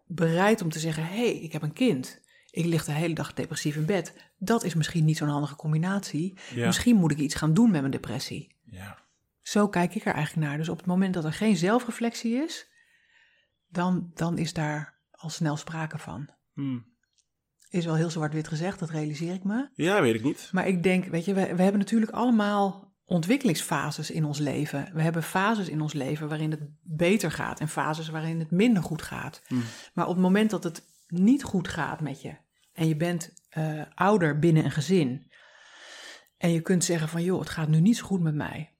bereid 0.08 0.62
om 0.62 0.70
te 0.70 0.80
zeggen: 0.80 1.04
hé, 1.04 1.16
hey, 1.16 1.34
ik 1.40 1.52
heb 1.52 1.62
een 1.62 1.74
kind, 1.74 2.22
ik 2.52 2.66
lig 2.66 2.86
de 2.86 2.92
hele 2.92 3.14
dag 3.14 3.34
depressief 3.34 3.76
in 3.76 3.86
bed. 3.86 4.32
Dat 4.38 4.64
is 4.64 4.74
misschien 4.74 5.06
niet 5.06 5.18
zo'n 5.18 5.28
handige 5.30 5.56
combinatie. 5.56 6.38
Ja. 6.54 6.66
Misschien 6.66 6.96
moet 6.96 7.12
ik 7.12 7.18
iets 7.18 7.36
gaan 7.36 7.54
doen 7.54 7.72
met 7.72 7.80
mijn 7.80 7.92
depressie. 7.94 8.56
Zo 9.42 9.68
kijk 9.68 9.96
ik 9.96 10.06
er 10.06 10.14
eigenlijk 10.14 10.48
naar. 10.48 10.58
Dus 10.58 10.70
op 10.70 10.78
het 10.78 10.86
moment 10.86 11.14
dat 11.14 11.26
er 11.26 11.34
geen 11.34 11.56
zelfreflectie 11.58 12.34
is, 12.36 12.71
dan, 13.72 14.12
dan 14.14 14.38
is 14.38 14.54
daar 14.54 15.00
al 15.12 15.30
snel 15.30 15.58
sprake 15.58 15.98
van. 15.98 16.30
Hmm. 16.54 16.90
Is 17.70 17.86
wel 17.86 17.96
heel 17.96 18.10
zwart-wit 18.10 18.48
gezegd, 18.48 18.80
dat 18.80 18.90
realiseer 18.90 19.34
ik 19.34 19.44
me. 19.44 19.70
Ja, 19.74 20.02
weet 20.02 20.16
ik 20.16 20.24
niet. 20.24 20.50
Maar 20.52 20.68
ik 20.68 20.84
denk, 20.84 21.06
weet 21.06 21.26
je, 21.26 21.34
we, 21.34 21.56
we 21.56 21.62
hebben 21.62 21.80
natuurlijk 21.80 22.12
allemaal 22.12 22.94
ontwikkelingsfases 23.06 24.12
in 24.12 24.26
ons 24.26 24.40
leven. 24.40 24.90
We 24.94 25.02
hebben 25.02 25.24
fases 25.24 25.70
in 25.70 25.82
ons 25.82 25.94
leven 25.94 26.28
waarin 26.28 26.52
het 26.52 26.62
beter 26.82 27.32
gaat 27.32 27.60
en 27.60 27.68
fases 27.68 28.10
waarin 28.10 28.40
het 28.40 28.52
minder 28.52 28.84
goed 28.84 29.02
gaat. 29.02 29.42
Hmm. 29.48 29.64
Maar 29.94 30.08
op 30.08 30.14
het 30.14 30.24
moment 30.24 30.50
dat 30.50 30.64
het 30.64 30.84
niet 31.08 31.44
goed 31.44 31.68
gaat 31.68 32.02
met 32.02 32.22
je 32.22 32.36
en 32.74 32.88
je 32.88 32.96
bent 32.96 33.34
eh, 33.50 33.82
ouder 33.96 34.40
binnen 34.40 34.66
een 34.66 34.72
gezin 34.72 35.32
en 36.38 36.52
je 36.52 36.62
kunt 36.62 36.84
zeggen 36.84 37.10
van 37.10 37.24
joh, 37.24 37.40
het 37.40 37.50
gaat 37.50 37.68
nu 37.68 37.80
niet 37.80 37.98
zo 37.98 38.06
goed 38.06 38.22
met 38.22 38.36
mij. 38.36 38.76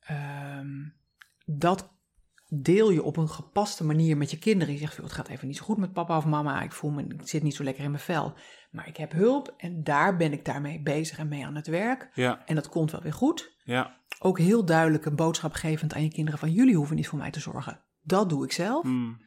Ehm, 0.00 0.88
dat 1.44 1.97
deel 2.48 2.90
je 2.90 3.02
op 3.02 3.16
een 3.16 3.28
gepaste 3.28 3.84
manier 3.84 4.16
met 4.16 4.30
je 4.30 4.38
kinderen. 4.38 4.74
Je 4.74 4.80
zegt, 4.80 4.94
joh, 4.94 5.04
het 5.04 5.14
gaat 5.14 5.28
even 5.28 5.46
niet 5.46 5.56
zo 5.56 5.64
goed 5.64 5.76
met 5.76 5.92
papa 5.92 6.16
of 6.16 6.24
mama. 6.24 6.62
Ik 6.62 6.72
voel 6.72 6.90
me, 6.90 7.02
ik 7.02 7.28
zit 7.28 7.42
niet 7.42 7.54
zo 7.54 7.64
lekker 7.64 7.84
in 7.84 7.90
mijn 7.90 8.02
vel. 8.02 8.34
Maar 8.70 8.88
ik 8.88 8.96
heb 8.96 9.12
hulp 9.12 9.54
en 9.56 9.84
daar 9.84 10.16
ben 10.16 10.32
ik 10.32 10.44
daarmee 10.44 10.82
bezig 10.82 11.18
en 11.18 11.28
mee 11.28 11.46
aan 11.46 11.54
het 11.54 11.66
werk. 11.66 12.10
Ja. 12.14 12.46
En 12.46 12.54
dat 12.54 12.68
komt 12.68 12.90
wel 12.90 13.02
weer 13.02 13.12
goed. 13.12 13.56
Ja. 13.64 14.00
Ook 14.18 14.38
heel 14.38 14.64
duidelijk 14.64 15.04
een 15.04 15.16
boodschap 15.16 15.52
gevend 15.52 15.94
aan 15.94 16.02
je 16.02 16.10
kinderen 16.10 16.40
van 16.40 16.52
jullie 16.52 16.76
hoeven 16.76 16.96
niet 16.96 17.08
voor 17.08 17.18
mij 17.18 17.30
te 17.30 17.40
zorgen. 17.40 17.84
Dat 18.00 18.28
doe 18.28 18.44
ik 18.44 18.52
zelf. 18.52 18.82
Hmm. 18.82 19.26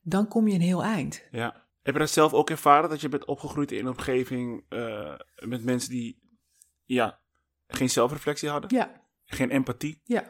Dan 0.00 0.28
kom 0.28 0.48
je 0.48 0.54
een 0.54 0.60
heel 0.60 0.82
eind. 0.82 1.26
Ja. 1.30 1.64
Heb 1.82 1.94
je 1.94 2.00
dat 2.00 2.10
zelf 2.10 2.32
ook 2.32 2.50
ervaren, 2.50 2.90
dat 2.90 3.00
je 3.00 3.08
bent 3.08 3.24
opgegroeid 3.24 3.72
in 3.72 3.78
een 3.78 3.92
omgeving 3.92 4.64
eh, 4.68 5.14
met 5.36 5.64
mensen 5.64 5.90
die 5.90 6.38
ja, 6.84 7.20
geen 7.66 7.90
zelfreflectie 7.90 8.48
hadden? 8.48 8.74
Ja, 8.74 9.02
Geen 9.24 9.50
empathie? 9.50 10.00
ja, 10.04 10.24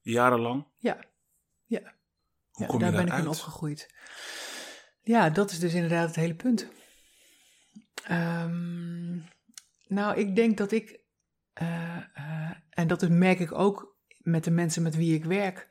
Jarenlang? 0.00 0.66
ja. 0.78 0.98
ja. 1.66 1.80
Hoe 2.50 2.64
ja 2.64 2.66
kom 2.66 2.78
daar 2.78 2.90
je 2.90 2.96
ben 2.96 3.06
ik 3.06 3.18
in 3.18 3.28
opgegroeid. 3.28 3.94
Ja, 5.02 5.30
dat 5.30 5.50
is 5.50 5.58
dus 5.58 5.74
inderdaad 5.74 6.06
het 6.06 6.16
hele 6.16 6.34
punt. 6.34 6.66
Ehm, 8.04 9.16
nou, 9.86 10.16
ik 10.16 10.36
denk 10.36 10.56
dat 10.56 10.72
ik, 10.72 11.00
eh, 11.52 11.96
eh, 11.96 12.50
en 12.70 12.86
dat 12.86 13.08
merk 13.08 13.38
ik 13.38 13.52
ook 13.52 13.96
met 14.18 14.44
de 14.44 14.50
mensen 14.50 14.82
met 14.82 14.96
wie 14.96 15.14
ik 15.14 15.24
werk, 15.24 15.68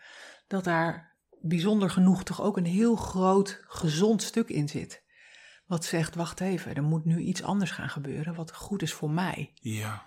dat 0.47 0.63
daar 0.63 1.17
bijzonder 1.41 1.89
genoeg 1.89 2.23
toch 2.23 2.41
ook 2.41 2.57
een 2.57 2.65
heel 2.65 2.95
groot 2.95 3.61
gezond 3.67 4.23
stuk 4.23 4.49
in 4.49 4.67
zit. 4.67 5.03
Wat 5.65 5.85
zegt, 5.85 6.15
wacht 6.15 6.39
even, 6.39 6.75
er 6.75 6.83
moet 6.83 7.05
nu 7.05 7.19
iets 7.19 7.43
anders 7.43 7.71
gaan 7.71 7.89
gebeuren 7.89 8.35
wat 8.35 8.55
goed 8.55 8.81
is 8.81 8.93
voor 8.93 9.09
mij. 9.09 9.51
Ja. 9.53 10.05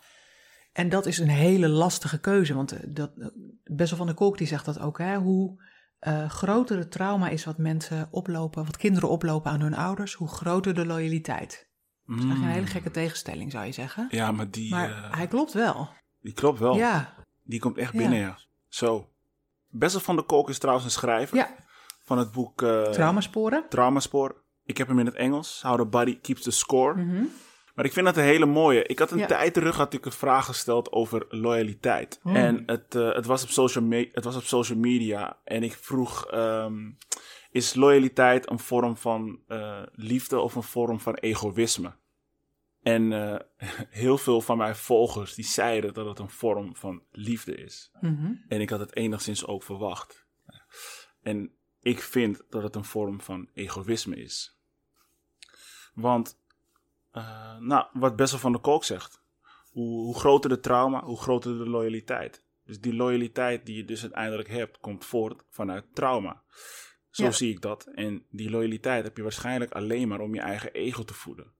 En 0.75 0.89
dat 0.89 1.07
is 1.07 1.19
een 1.19 1.29
hele 1.29 1.69
lastige 1.69 2.21
keuze, 2.21 2.55
want 2.55 2.73
eh, 2.73 2.81
dat, 2.87 3.11
eh, 3.19 3.27
Bessel 3.65 3.97
van 3.97 4.07
der 4.07 4.15
Kolk 4.15 4.39
die 4.39 4.47
zegt 4.47 4.65
dat 4.65 4.81
ook. 4.81 4.99
Hè? 4.99 5.17
Hoe 5.17 5.63
eh, 5.99 6.29
groter 6.31 6.79
het 6.79 6.91
trauma 6.91 7.29
is 7.29 7.45
wat 7.45 7.59
mensen 7.59 8.09
oplopen, 8.11 8.65
wat 8.65 8.77
kinderen 8.77 9.09
oplopen 9.09 9.51
aan 9.51 9.61
hun 9.61 9.75
ouders, 9.75 10.15
hoe 10.15 10.29
groter 10.29 10.75
de 10.75 10.87
loyaliteit. 10.87 11.69
Dat 12.07 12.17
is 12.17 12.23
eigenlijk 12.25 12.51
een 12.51 12.55
hele 12.55 12.71
gekke 12.71 12.91
tegenstelling, 12.91 13.51
zou 13.51 13.65
je 13.65 13.73
zeggen. 13.73 14.07
Ja, 14.11 14.33
maar 14.33 14.51
die, 14.51 14.71
Maar 14.71 15.17
hij 15.17 15.27
klopt 15.27 15.53
wel. 15.53 15.89
die 16.21 16.33
klopt 16.33 16.59
wel. 16.59 16.77
Ja, 16.77 17.15
Die 17.43 17.61
komt 17.61 17.79
echt 17.79 17.93
binnen, 17.93 18.19
ja. 18.19 18.39
Zo. 18.69 19.09
Bessel 19.69 20.01
van 20.01 20.17
der 20.17 20.25
Kolk 20.25 20.49
is 20.49 20.59
trouwens 20.59 20.87
een 20.87 20.93
schrijver 20.93 21.37
ja. 21.37 21.55
van 22.05 22.19
het 22.19 22.33
boek 22.33 22.59
traumasporen. 22.91 23.65
Traumaspoor. 23.69 24.43
Ik 24.65 24.79
heb 24.79 24.89
hem 24.89 24.99
in 24.99 25.07
het 25.07 25.15
Engels. 25.15 25.63
How 25.63 25.79
the 25.79 25.85
Body 25.85 26.21
Keeps 26.21 26.43
the 26.43 26.51
Score. 26.51 27.03
Mhm. 27.03 27.25
Maar 27.75 27.85
ik 27.85 27.93
vind 27.93 28.07
dat 28.07 28.17
een 28.17 28.23
hele 28.23 28.47
mooie. 28.47 28.83
Ik 28.85 28.99
had 28.99 29.11
een 29.11 29.19
Ja. 29.19 29.27
tijd 29.27 29.55
terug 29.55 29.77
had 29.77 29.93
ik 29.95 30.05
een 30.07 30.13
vraag 30.13 30.45
gesteld 30.47 30.93
over 30.93 31.27
loyaliteit. 31.29 32.19
Hmm. 32.23 32.37
En 32.37 32.63
het, 32.67 32.95
eh, 32.95 33.13
het, 33.13 33.27
was 33.27 33.43
op 33.43 33.49
social 33.49 33.85
me- 33.85 34.09
het 34.13 34.25
was 34.25 34.37
op 34.37 34.43
social 34.43 34.79
media. 34.79 35.39
En 35.45 35.63
ik 35.63 35.73
vroeg, 35.73 36.27
ehm, 36.27 36.91
is 37.51 37.75
loyaliteit 37.75 38.51
een 38.51 38.59
vorm 38.59 38.97
van 38.97 39.41
eh, 39.49 39.83
liefde 39.93 40.39
of 40.41 40.55
een 40.55 40.63
vorm 40.63 41.01
van 41.01 41.15
egoïsme? 41.15 41.93
En 42.83 43.13
eh, 43.13 43.41
heel 44.05 44.19
veel 44.19 44.41
van 44.41 44.57
mijn 44.57 44.77
volgers 44.77 45.35
die 45.35 45.45
zeiden 45.45 45.95
dat 45.95 46.07
het 46.07 46.19
een 46.19 46.31
vorm 46.31 46.77
van 46.77 47.03
liefde 47.11 47.55
is. 47.55 47.91
Mhm. 48.01 48.33
En 48.49 48.61
ik 48.61 48.71
had 48.71 48.81
het 48.81 48.97
enigszins 48.97 49.47
ook 49.47 49.63
verwacht. 49.63 50.27
En 51.23 51.51
ik 51.81 52.01
vind 52.01 52.43
dat 52.51 52.63
het 52.63 52.75
een 52.75 52.85
vorm 52.85 53.21
van 53.21 53.49
egoïsme 53.55 54.17
is. 54.17 54.59
Want, 55.95 56.43
eh, 57.15 57.57
nou, 57.59 57.87
wat 57.93 58.17
Bessel 58.17 58.39
van 58.39 58.53
der 58.53 58.61
Kolk 58.61 58.85
zegt. 58.85 59.23
Hoe, 59.71 60.05
hoe 60.05 60.19
groter 60.19 60.51
de 60.51 60.61
trauma, 60.61 61.05
hoe 61.05 61.21
groter 61.21 61.59
de 61.59 61.69
loyaliteit. 61.69 62.45
Dus 62.65 62.81
die 62.81 62.95
loyaliteit 62.95 63.67
die 63.67 63.77
je 63.77 63.85
dus 63.85 64.03
uiteindelijk 64.03 64.49
hebt, 64.49 64.79
komt 64.79 65.05
voort 65.05 65.45
vanuit 65.51 65.85
trauma. 65.95 66.43
Zo 67.11 67.25
Ja. 67.25 67.31
zie 67.31 67.51
ik 67.51 67.61
dat. 67.61 67.85
En 67.95 68.27
die 68.31 68.51
loyaliteit 68.51 69.05
heb 69.05 69.17
je 69.17 69.23
waarschijnlijk 69.23 69.73
alleen 69.73 70.09
maar 70.09 70.21
om 70.21 70.35
je 70.35 70.41
eigen 70.41 70.73
ego 70.73 71.05
te 71.05 71.15
voeden. 71.15 71.53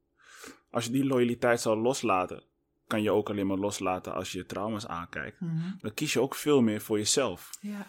Als 0.71 0.85
je 0.85 0.91
die 0.91 1.05
loyaliteit 1.05 1.61
zou 1.61 1.79
loslaten, 1.81 2.43
kan 2.87 3.03
je 3.03 3.11
ook 3.11 3.31
alleen 3.31 3.47
maar 3.47 3.57
loslaten 3.57 4.15
als 4.15 4.33
je 4.33 4.39
je 4.39 4.47
trauma's 4.47 4.87
aankijkt. 4.87 5.41
Mhm. 5.41 5.71
Dan 5.81 5.95
kies 5.95 6.13
je 6.13 6.21
ook 6.21 6.35
veel 6.35 6.61
meer 6.61 6.81
voor 6.81 6.99
jezelf. 6.99 7.51
Ja, 7.61 7.87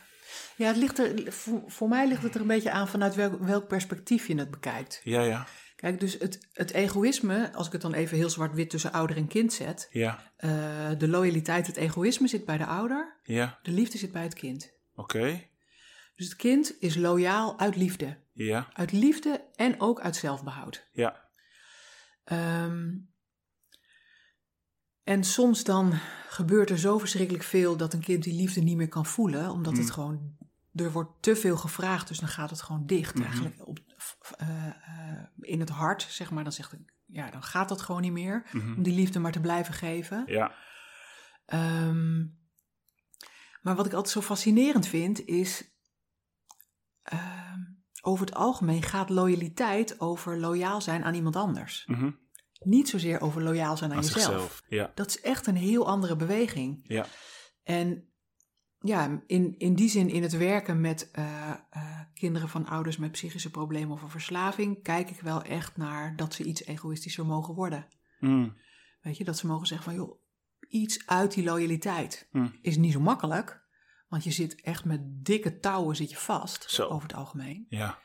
ja 0.56 0.68
het 0.68 0.78
ligt 0.78 1.00
er, 1.00 1.32
voor, 1.34 1.64
voor 1.68 1.88
mij 1.88 2.08
ligt 2.08 2.24
het 2.24 2.36
er 2.36 2.42
een 2.42 2.48
beetje 2.48 2.72
aan 2.72 2.88
vanuit 2.88 3.16
welk, 3.16 3.40
welk 3.40 3.68
perspectief 3.68 4.28
je 4.28 4.36
het 4.36 4.52
bekijkt. 4.52 5.02
Ja, 5.04 5.22
ja, 5.22 5.48
Kijk, 5.86 6.00
dus 6.00 6.18
het, 6.20 6.48
het 6.54 6.72
egoïsme, 6.72 7.54
als 7.54 7.66
ik 7.68 7.72
het 7.72 7.82
dan 7.82 7.94
even 7.94 8.18
heel 8.18 8.30
zwart-wit 8.30 8.70
tussen 8.70 8.92
ouder 8.92 9.18
en 9.18 9.28
kind 9.28 9.54
zet. 9.54 9.88
ja, 9.92 10.32
eh, 10.38 10.50
de 10.98 11.08
loyaliteit, 11.08 11.68
het 11.68 11.76
egoïsme 11.76 12.28
zit 12.28 12.46
bij 12.46 12.58
de 12.58 12.66
ouder. 12.66 13.20
ja. 13.24 13.60
De 13.64 13.72
liefde 13.72 13.98
zit 13.98 14.12
bij 14.12 14.24
het 14.24 14.34
kind. 14.34 14.72
Oké. 14.96 15.42
Dus 16.16 16.26
het 16.26 16.36
kind 16.36 16.76
is 16.80 16.96
loyaal 16.96 17.60
uit 17.60 17.76
liefde. 17.76 18.18
Ja. 18.34 18.68
Uit 18.74 18.92
liefde 18.92 19.46
en 19.56 19.82
ook 19.82 20.00
uit 20.00 20.16
zelfbehoud. 20.16 20.88
Ja. 20.92 21.24
Ehm, 22.24 22.90
en 25.04 25.24
soms 25.24 25.64
dan 25.64 25.94
gebeurt 26.30 26.70
er 26.70 26.80
zo 26.80 26.98
verschrikkelijk 26.98 27.44
veel 27.44 27.78
dat 27.78 27.94
een 27.94 28.00
kind 28.04 28.24
die 28.24 28.36
liefde 28.36 28.62
niet 28.62 28.78
meer 28.78 28.88
kan 28.90 29.06
voelen, 29.06 29.50
omdat 29.52 29.78
het 29.78 29.86
Mm. 29.86 29.92
gewoon, 29.92 30.38
er 30.74 30.92
wordt 30.92 31.12
te 31.22 31.36
veel 31.36 31.58
gevraagd, 31.58 32.08
dus 32.08 32.20
dan 32.20 32.30
gaat 32.30 32.50
het 32.50 32.62
gewoon 32.62 32.86
dicht 32.86 33.14
Mhm. 33.16 33.24
eigenlijk 33.24 33.68
op, 33.68 33.80
eh, 34.38 34.68
eh, 34.68 35.24
in 35.40 35.60
het 35.60 35.70
hart, 35.70 36.02
zeg 36.10 36.32
maar. 36.32 36.44
Dan 36.44 36.52
zegt 36.54 36.72
het, 36.72 36.80
ja, 37.06 37.32
dan 37.32 37.44
gaat 37.44 37.70
dat 37.70 37.82
gewoon 37.82 38.02
niet 38.02 38.12
meer, 38.12 38.48
Mhm. 38.52 38.74
om 38.76 38.84
die 38.84 38.96
liefde 38.96 39.20
maar 39.20 39.32
te 39.32 39.40
blijven 39.40 39.74
geven. 39.74 40.24
Ja. 40.28 40.56
Ehm, 41.46 42.18
maar 43.62 43.76
wat 43.76 43.86
ik 43.86 43.94
altijd 43.94 44.14
zo 44.14 44.22
fascinerend 44.22 44.88
vind, 44.88 45.26
is 45.26 45.74
ehm, 47.04 47.60
over 48.02 48.26
het 48.26 48.36
algemeen 48.36 48.82
gaat 48.84 49.10
loyaliteit 49.10 50.00
over 50.00 50.38
loyaal 50.40 50.82
zijn 50.82 51.04
aan 51.04 51.14
iemand 51.14 51.36
anders. 51.36 51.84
Mhm. 51.86 52.12
Niet 52.60 52.90
zozeer 52.90 53.22
over 53.22 53.44
loyaal 53.44 53.78
zijn 53.78 53.92
aan, 53.92 53.98
Aan 53.98 54.04
jezelf. 54.04 54.24
zichzelf. 54.24 54.64
Ja. 54.68 54.92
Dat 54.96 55.08
is 55.08 55.22
echt 55.22 55.48
een 55.48 55.56
heel 55.56 55.88
andere 55.88 56.16
beweging. 56.16 56.80
Ja. 56.84 57.06
En 57.64 58.10
ja, 58.88 59.22
in, 59.28 59.56
in 59.58 59.76
die 59.76 59.90
zin, 59.90 60.10
in 60.10 60.22
het 60.22 60.38
werken 60.38 60.82
met 60.82 61.12
eh, 61.12 61.50
eh, 61.70 62.00
kinderen 62.14 62.50
van 62.50 62.66
ouders 62.66 62.98
met 62.98 63.12
psychische 63.12 63.52
problemen 63.52 63.94
of 63.94 64.02
een 64.02 64.10
verslaving, 64.10 64.84
kijk 64.84 65.10
ik 65.10 65.20
wel 65.22 65.44
echt 65.44 65.78
naar 65.78 66.16
dat 66.16 66.34
ze 66.34 66.44
iets 66.44 66.66
egoïstischer 66.66 67.26
mogen 67.26 67.54
worden. 67.54 67.88
Mm. 68.20 68.58
Weet 69.02 69.18
je, 69.18 69.24
dat 69.24 69.38
ze 69.38 69.48
mogen 69.48 69.68
zeggen 69.68 69.86
van 69.92 69.96
joh, 69.96 70.20
iets 70.68 71.08
uit 71.08 71.34
die 71.34 71.44
loyaliteit 71.44 72.28
Mm. 72.32 72.56
is 72.62 72.78
niet 72.78 72.92
zo 72.94 73.00
makkelijk. 73.00 73.64
Want 74.08 74.24
je 74.24 74.32
zit 74.32 74.62
echt 74.62 74.86
met 74.86 75.02
dikke 75.26 75.60
touwen 75.60 75.96
zit 75.96 76.10
je 76.10 76.18
vast, 76.18 76.72
Zo. 76.72 76.88
over 76.88 77.08
het 77.08 77.18
algemeen. 77.18 77.66
Ja. 77.70 78.00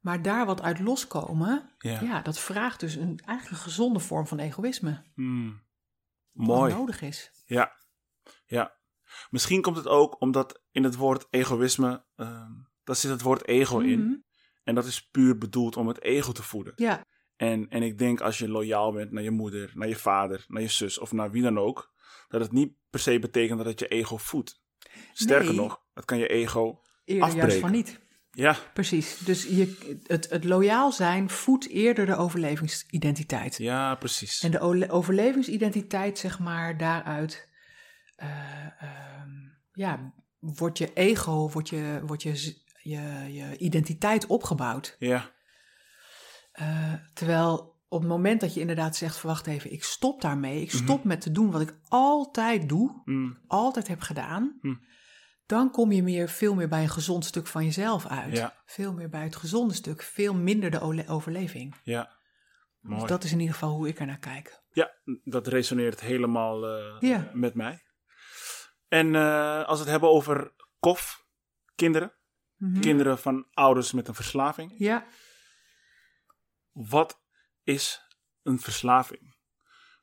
Maar 0.00 0.22
daar 0.22 0.46
wat 0.46 0.62
uit 0.62 0.78
loskomen, 0.80 1.74
Ja. 1.78 2.00
ja, 2.00 2.20
dat 2.20 2.38
vraagt 2.38 2.80
dus 2.80 2.94
een, 2.94 3.20
eigenlijk 3.24 3.58
een 3.58 3.64
gezonde 3.68 3.98
vorm 3.98 4.26
van 4.26 4.38
egoïsme. 4.38 5.02
Mm. 5.14 5.62
Mooi. 6.32 6.72
nodig 6.74 7.02
is. 7.02 7.30
Ja. 7.46 7.72
Ja. 8.46 8.74
Misschien 9.30 9.62
komt 9.62 9.76
het 9.76 9.86
ook 9.86 10.20
omdat 10.20 10.62
in 10.70 10.84
het 10.84 10.96
woord 10.96 11.26
egoïsme, 11.30 12.04
ehm 12.16 12.52
daar 12.84 12.96
zit 12.96 13.10
het 13.10 13.22
woord 13.22 13.46
ego 13.46 13.78
Mhm. 13.78 13.88
in. 13.88 14.24
En 14.64 14.74
dat 14.74 14.84
is 14.84 15.08
puur 15.10 15.38
bedoeld 15.38 15.76
om 15.76 15.88
het 15.88 16.02
ego 16.02 16.32
te 16.32 16.42
voeden. 16.42 16.72
Ja, 16.76 17.04
En, 17.36 17.68
en 17.68 17.82
ik 17.82 17.98
denk 17.98 18.20
als 18.20 18.38
je 18.38 18.48
loyaal 18.48 18.92
bent 18.92 19.10
naar 19.12 19.22
je 19.22 19.30
moeder, 19.30 19.70
naar 19.74 19.88
je 19.88 19.96
vader, 19.96 20.44
naar 20.48 20.62
je 20.62 20.68
zus 20.68 20.98
of 20.98 21.12
naar 21.12 21.30
wie 21.30 21.42
dan 21.42 21.58
ook, 21.58 21.92
dat 22.28 22.40
het 22.40 22.52
niet 22.52 22.72
per 22.90 23.00
se 23.00 23.18
betekent 23.18 23.58
dat 23.58 23.66
het 23.66 23.78
je 23.80 23.88
ego 23.88 24.16
voedt. 24.16 24.60
Sterker 25.12 25.46
Nee. 25.48 25.56
nog, 25.56 25.80
het 25.94 26.04
kan 26.04 26.18
je 26.18 26.26
ego. 26.28 26.80
eerder 27.04 27.24
juist 27.26 27.34
Afbreken. 27.36 27.60
van 27.60 27.70
niet. 27.70 28.00
Ja, 28.30 28.56
Precies. 28.74 29.18
Dus 29.18 29.42
je, 29.44 29.98
het, 30.06 30.30
het 30.30 30.44
loyaal 30.44 30.92
zijn 30.92 31.30
voedt 31.30 31.68
eerder 31.68 32.06
de 32.06 32.16
overlevingsidentiteit. 32.16 33.56
ja, 33.56 33.94
precies. 33.94 34.40
En 34.42 34.50
de 34.50 34.88
overlevingsidentiteit, 34.90 36.18
zeg 36.18 36.38
maar, 36.38 36.76
daaruit, 36.78 37.48
ja, 39.72 40.12
wordt 40.38 40.78
je 40.78 40.92
ego, 40.92 41.50
wordt 41.50 41.68
je, 41.68 42.00
wordt 42.06 42.22
je, 42.22 42.56
je, 42.82 43.00
je 43.32 43.56
identiteit 43.58 44.26
opgebouwd. 44.26 44.96
Ja, 44.98 45.32
Eh, 46.52 46.92
terwijl 47.14 47.72
op 47.88 48.00
het 48.00 48.08
moment 48.08 48.40
dat 48.40 48.54
je 48.54 48.60
inderdaad 48.60 48.96
zegt, 48.96 49.16
van, 49.16 49.30
wacht 49.30 49.46
even, 49.46 49.72
ik 49.72 49.84
stop 49.84 50.20
daarmee, 50.20 50.60
ik 50.60 50.70
stop 50.70 51.04
met 51.04 51.20
te 51.20 51.30
doen 51.32 51.50
wat 51.50 51.60
ik 51.60 51.76
altijd 51.88 52.68
doe, 52.68 53.02
mm, 53.04 53.38
altijd 53.46 53.88
heb 53.88 54.00
gedaan, 54.00 54.58
Hm. 54.60 54.74
dan 55.46 55.70
kom 55.70 55.92
je 55.92 56.02
meer, 56.02 56.28
veel 56.28 56.54
meer 56.54 56.68
bij 56.68 56.82
een 56.82 56.88
gezond 56.88 57.24
stuk 57.24 57.46
van 57.46 57.64
jezelf 57.64 58.06
uit. 58.06 58.36
Ja. 58.36 58.54
Veel 58.66 58.92
meer 58.92 59.08
bij 59.08 59.22
het 59.22 59.36
gezonde 59.36 59.74
stuk, 59.74 60.02
veel 60.02 60.34
minder 60.34 60.70
de 60.70 61.06
overleving. 61.08 61.74
ja. 61.82 62.12
Mooi. 62.80 63.00
Dus 63.00 63.08
dat 63.08 63.24
is 63.24 63.32
in 63.32 63.38
ieder 63.40 63.54
geval 63.54 63.74
hoe 63.74 63.88
ik 63.88 63.98
er 64.00 64.06
naar 64.06 64.18
kijk. 64.18 64.62
Ja, 64.72 64.90
dat 65.24 65.46
resoneert 65.46 66.00
helemaal 66.00 66.66
eh, 66.66 66.96
Ja. 67.00 67.30
met 67.32 67.54
mij. 67.54 67.82
En 68.94 69.14
eh, 69.14 69.64
als 69.64 69.76
we 69.78 69.82
het 69.82 69.90
hebben 69.92 70.08
over 70.10 70.52
kof, 70.80 71.26
kinderen, 71.74 72.12
Mhm. 72.56 72.80
kinderen 72.80 73.18
van 73.18 73.46
ouders 73.52 73.92
met 73.92 74.08
een 74.08 74.14
verslaving. 74.14 74.74
Ja, 74.78 75.06
Wat 76.72 77.20
is 77.62 78.02
een 78.42 78.58
verslaving? 78.60 79.34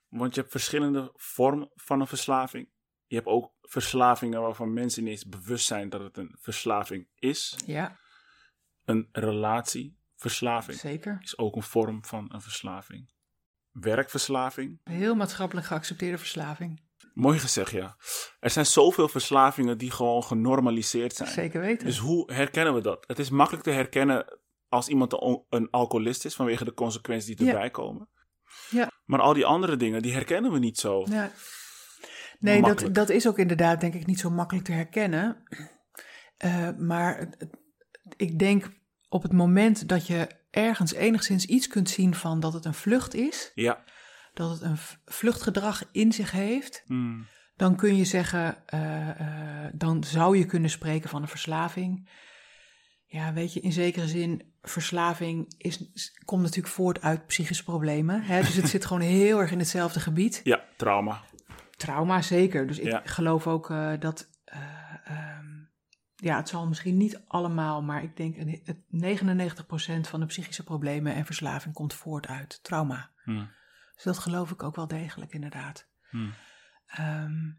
Want 0.07 0.35
je 0.35 0.39
hebt 0.41 0.51
verschillende 0.51 1.11
vormen 1.15 1.69
van 1.75 2.01
een 2.01 2.07
verslaving. 2.07 2.69
Je 3.07 3.15
hebt 3.15 3.27
ook 3.27 3.53
verslavingen 3.61 4.41
waarvan 4.41 4.73
mensen 4.73 5.03
niet 5.03 5.11
eens 5.11 5.25
bewust 5.25 5.65
zijn 5.65 5.89
dat 5.89 6.01
het 6.01 6.17
een 6.17 6.35
verslaving 6.39 7.07
is. 7.15 7.55
ja, 7.65 7.97
Een 8.85 9.09
relatieverslaving 9.11 10.79
zeker. 10.79 11.17
is 11.21 11.37
ook 11.37 11.55
een 11.55 11.63
vorm 11.63 12.05
van 12.05 12.33
een 12.33 12.41
verslaving. 12.41 13.11
Werkverslaving. 13.71 14.79
Heel 14.83 15.15
maatschappelijk 15.15 15.67
geaccepteerde 15.67 16.17
verslaving. 16.17 16.81
Mooi 17.21 17.39
gezegd, 17.39 17.71
ja. 17.71 17.97
Er 18.39 18.49
zijn 18.49 18.65
zoveel 18.65 19.07
verslavingen 19.07 19.77
die 19.77 19.91
gewoon 19.91 20.23
genormaliseerd 20.23 21.15
zijn. 21.15 21.29
Zeker 21.29 21.61
weten. 21.61 21.85
Dus 21.85 21.97
hoe 21.97 22.33
herkennen 22.33 22.73
we 22.73 22.81
dat? 22.81 23.03
Het 23.07 23.19
is 23.19 23.29
makkelijk 23.29 23.63
te 23.63 23.71
herkennen 23.71 24.39
als 24.69 24.87
iemand 24.87 25.13
een- 25.49 25.67
alcoholist 25.69 26.25
is 26.25 26.35
vanwege 26.35 26.65
de 26.65 26.73
consequenties 26.73 27.35
die 27.35 27.45
Ja. 27.45 27.51
erbij 27.53 27.69
komen. 27.69 28.09
Ja. 28.69 28.91
Maar 29.05 29.19
al 29.19 29.33
die 29.33 29.45
andere 29.45 29.75
dingen, 29.77 30.01
die 30.01 30.13
herkennen 30.13 30.51
we 30.51 30.59
niet 30.59 30.77
zo. 30.79 31.05
Ja. 31.09 31.31
Nee, 32.39 32.55
dat, 32.59 32.67
Makkelijk. 32.67 32.95
dat 32.95 33.09
is 33.09 33.27
ook 33.27 33.37
inderdaad 33.37 33.81
denk 33.81 33.93
ik 33.93 34.05
niet 34.05 34.19
zo 34.19 34.29
makkelijk 34.29 34.65
te 34.65 34.71
herkennen. 34.71 35.43
Eh, 36.37 36.69
maar 36.77 37.29
ik 38.15 38.39
denk 38.39 38.69
op 39.09 39.23
het 39.23 39.33
moment 39.33 39.87
dat 39.89 40.07
je 40.07 40.27
ergens 40.51 40.93
enigszins 40.93 41.45
iets 41.45 41.67
kunt 41.67 41.89
zien 41.89 42.15
van 42.15 42.39
dat 42.39 42.53
het 42.53 42.65
een 42.65 42.73
vlucht 42.73 43.13
is, 43.13 43.51
Ja. 43.55 43.83
Dat 44.33 44.49
het 44.51 44.61
een 44.61 44.77
vluchtgedrag 45.05 45.83
in 45.91 46.11
zich 46.11 46.31
heeft, 46.31 46.83
Mm. 46.87 47.27
dan 47.55 47.75
kun 47.75 47.95
je 47.95 48.05
zeggen, 48.05 48.67
eh, 48.67 49.09
eh, 49.65 49.71
dan 49.73 50.03
zou 50.03 50.37
je 50.37 50.45
kunnen 50.45 50.69
spreken 50.69 51.09
van 51.09 51.21
een 51.21 51.27
verslaving. 51.27 52.09
Ja, 53.05 53.33
weet 53.33 53.53
je, 53.53 53.59
in 53.59 53.71
zekere 53.71 54.07
zin, 54.07 54.53
verslaving 54.61 55.53
is, 55.57 55.79
komt 56.25 56.41
natuurlijk 56.41 56.73
voort 56.73 57.01
uit 57.01 57.25
psychische 57.27 57.63
problemen. 57.63 58.21
Hè? 58.23 58.41
Dus 58.41 58.55
het 58.55 58.69
zit 58.75 58.85
gewoon 58.85 59.01
heel 59.01 59.39
erg 59.39 59.51
in 59.51 59.59
hetzelfde 59.59 59.99
gebied. 59.99 60.41
Ja, 60.43 60.63
trauma. 60.77 61.21
Trauma 61.77 62.21
zeker. 62.21 62.67
Dus 62.67 62.79
ik 62.79 62.85
Ja. 62.91 63.01
geloof 63.05 63.47
ook 63.47 63.69
eh, 63.69 63.91
dat. 63.99 64.29
eh, 64.45 64.59
ehm, 65.03 65.45
ja, 66.15 66.35
het 66.37 66.49
zal 66.49 66.67
misschien 66.67 66.97
niet 66.97 67.21
allemaal, 67.27 67.81
maar 67.83 68.03
ik 68.03 68.17
denk 68.17 68.37
een- 68.37 68.61
het 68.63 68.77
99% 68.87 70.07
van 70.07 70.19
de 70.19 70.25
psychische 70.25 70.63
problemen 70.63 71.13
en 71.15 71.25
verslaving 71.25 71.73
komt 71.73 71.93
voort 71.93 72.27
uit 72.27 72.59
trauma. 72.63 73.09
Mm. 73.25 73.49
Dus 74.03 74.15
dat 74.15 74.23
geloof 74.23 74.51
ik 74.51 74.63
ook 74.63 74.75
wel 74.75 74.87
degelijk, 74.87 75.33
inderdaad. 75.33 75.87
Mm. 76.09 76.33
Ehm, 76.85 77.51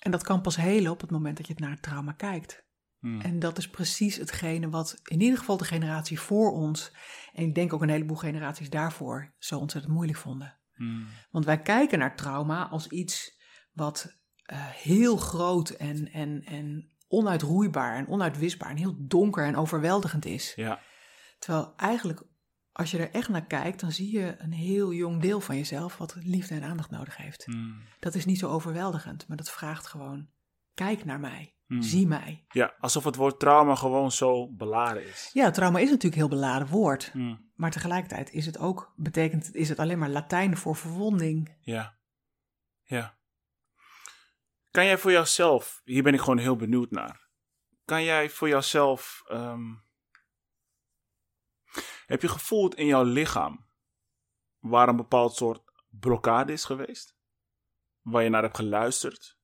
en 0.00 0.10
dat 0.10 0.22
kan 0.22 0.40
pas 0.40 0.56
helen 0.56 0.92
op 0.92 1.00
het 1.00 1.10
moment 1.10 1.36
dat 1.36 1.46
je 1.46 1.52
het 1.52 1.62
naar 1.62 1.70
het 1.70 1.82
trauma 1.82 2.12
kijkt. 2.12 2.66
Mm. 2.98 3.20
En 3.20 3.38
dat 3.38 3.58
is 3.58 3.70
precies 3.70 4.16
hetgene 4.16 4.68
wat 4.68 5.00
in 5.04 5.20
ieder 5.20 5.38
geval 5.38 5.56
de 5.56 5.64
generatie 5.64 6.20
voor 6.20 6.52
ons, 6.52 6.92
en 7.32 7.44
ik 7.44 7.54
denk 7.54 7.72
ook 7.72 7.82
een 7.82 7.88
heleboel 7.88 8.16
generaties 8.16 8.70
daarvoor, 8.70 9.34
zo 9.38 9.58
ontzettend 9.58 9.94
moeilijk 9.94 10.18
vonden. 10.18 10.58
Mm. 10.74 11.06
Want 11.30 11.44
wij 11.44 11.62
kijken 11.62 11.98
naar 11.98 12.16
trauma 12.16 12.68
als 12.68 12.86
iets 12.86 13.38
wat 13.72 14.18
eh, 14.42 14.66
heel 14.66 15.16
groot 15.16 15.70
en, 15.70 16.12
en, 16.12 16.44
en 16.44 16.92
onuitroeibaar 17.08 17.96
en 17.96 18.08
onuitwisbaar 18.08 18.70
en 18.70 18.76
heel 18.76 18.96
donker 18.98 19.44
en 19.44 19.56
overweldigend 19.56 20.24
is. 20.24 20.52
Ja. 20.56 20.80
Terwijl 21.38 21.72
eigenlijk, 21.76 22.22
als 22.78 22.90
je 22.90 22.98
er 22.98 23.10
echt 23.10 23.28
naar 23.28 23.46
kijkt, 23.46 23.80
dan 23.80 23.92
zie 23.92 24.12
je 24.12 24.34
een 24.38 24.52
heel 24.52 24.92
jong 24.92 25.20
deel 25.20 25.40
van 25.40 25.56
jezelf 25.56 25.96
wat 25.96 26.16
liefde 26.22 26.54
en 26.54 26.62
aandacht 26.62 26.90
nodig 26.90 27.16
heeft. 27.16 27.46
Mm. 27.46 27.82
Dat 27.98 28.14
is 28.14 28.24
niet 28.24 28.38
zo 28.38 28.48
overweldigend, 28.48 29.28
maar 29.28 29.36
dat 29.36 29.50
vraagt 29.50 29.86
gewoon, 29.86 30.28
kijk 30.74 31.04
naar 31.04 31.20
mij, 31.20 31.52
Mm. 31.66 31.82
zie 31.82 32.06
mij. 32.06 32.44
Ja, 32.48 32.74
alsof 32.78 33.04
het 33.04 33.16
woord 33.16 33.38
trauma 33.38 33.74
gewoon 33.74 34.12
zo 34.12 34.52
beladen 34.52 35.06
is. 35.06 35.30
Ja, 35.32 35.50
trauma 35.50 35.78
is 35.78 35.90
natuurlijk 35.90 36.14
een 36.14 36.28
heel 36.28 36.38
beladen 36.38 36.68
woord, 36.68 37.14
Mm. 37.14 37.50
maar 37.54 37.70
tegelijkertijd 37.70 38.32
is 38.32 38.46
het 38.46 38.58
ook, 38.58 38.92
betekent, 38.96 39.54
is 39.54 39.68
het 39.68 39.78
alleen 39.78 39.98
maar 39.98 40.08
Latijn 40.08 40.56
voor 40.56 40.76
verwonding. 40.76 41.56
Ja. 41.60 41.98
Ja. 42.82 43.18
Kan 44.70 44.84
jij 44.84 44.98
voor 44.98 45.10
jouzelf, 45.12 45.80
hier 45.84 46.02
ben 46.02 46.14
ik 46.14 46.20
gewoon 46.20 46.38
heel 46.38 46.56
benieuwd 46.56 46.90
naar. 46.90 47.28
Kan 47.84 48.02
jij 48.04 48.30
voor 48.30 48.48
jouzelf, 48.48 49.22
ehm, 49.28 49.60
heb 52.08 52.22
je 52.22 52.28
gevoeld 52.28 52.74
in 52.74 52.86
jouw 52.86 53.02
lichaam 53.02 53.66
waar 54.58 54.88
een 54.88 54.96
bepaald 54.96 55.34
soort 55.34 55.62
blokkade 55.88 56.52
is 56.52 56.64
geweest? 56.64 57.16
Waar 58.00 58.22
je 58.22 58.28
naar 58.28 58.42
hebt 58.42 58.56
geluisterd? 58.56 59.38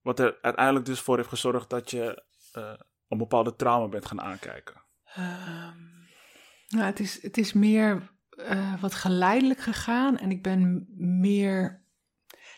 Wat 0.00 0.18
er 0.18 0.38
uiteindelijk 0.42 0.86
dus 0.86 1.00
voor 1.00 1.16
heeft 1.16 1.28
gezorgd 1.28 1.70
dat 1.70 1.90
je 1.90 2.24
eh, 2.52 2.72
een 3.08 3.18
bepaalde 3.18 3.56
trauma 3.56 3.88
bent 3.88 4.06
gaan 4.06 4.20
aankijken. 4.20 4.82
Ehm, 5.04 5.82
nou, 6.68 6.84
het 6.84 7.00
is, 7.00 7.22
het 7.22 7.38
is 7.38 7.52
meer 7.52 8.10
eh, 8.28 8.80
wat 8.80 8.94
geleidelijk 8.94 9.60
gegaan 9.60 10.18
en 10.18 10.30
ik 10.30 10.42
ben 10.42 10.86
meer 10.96 11.84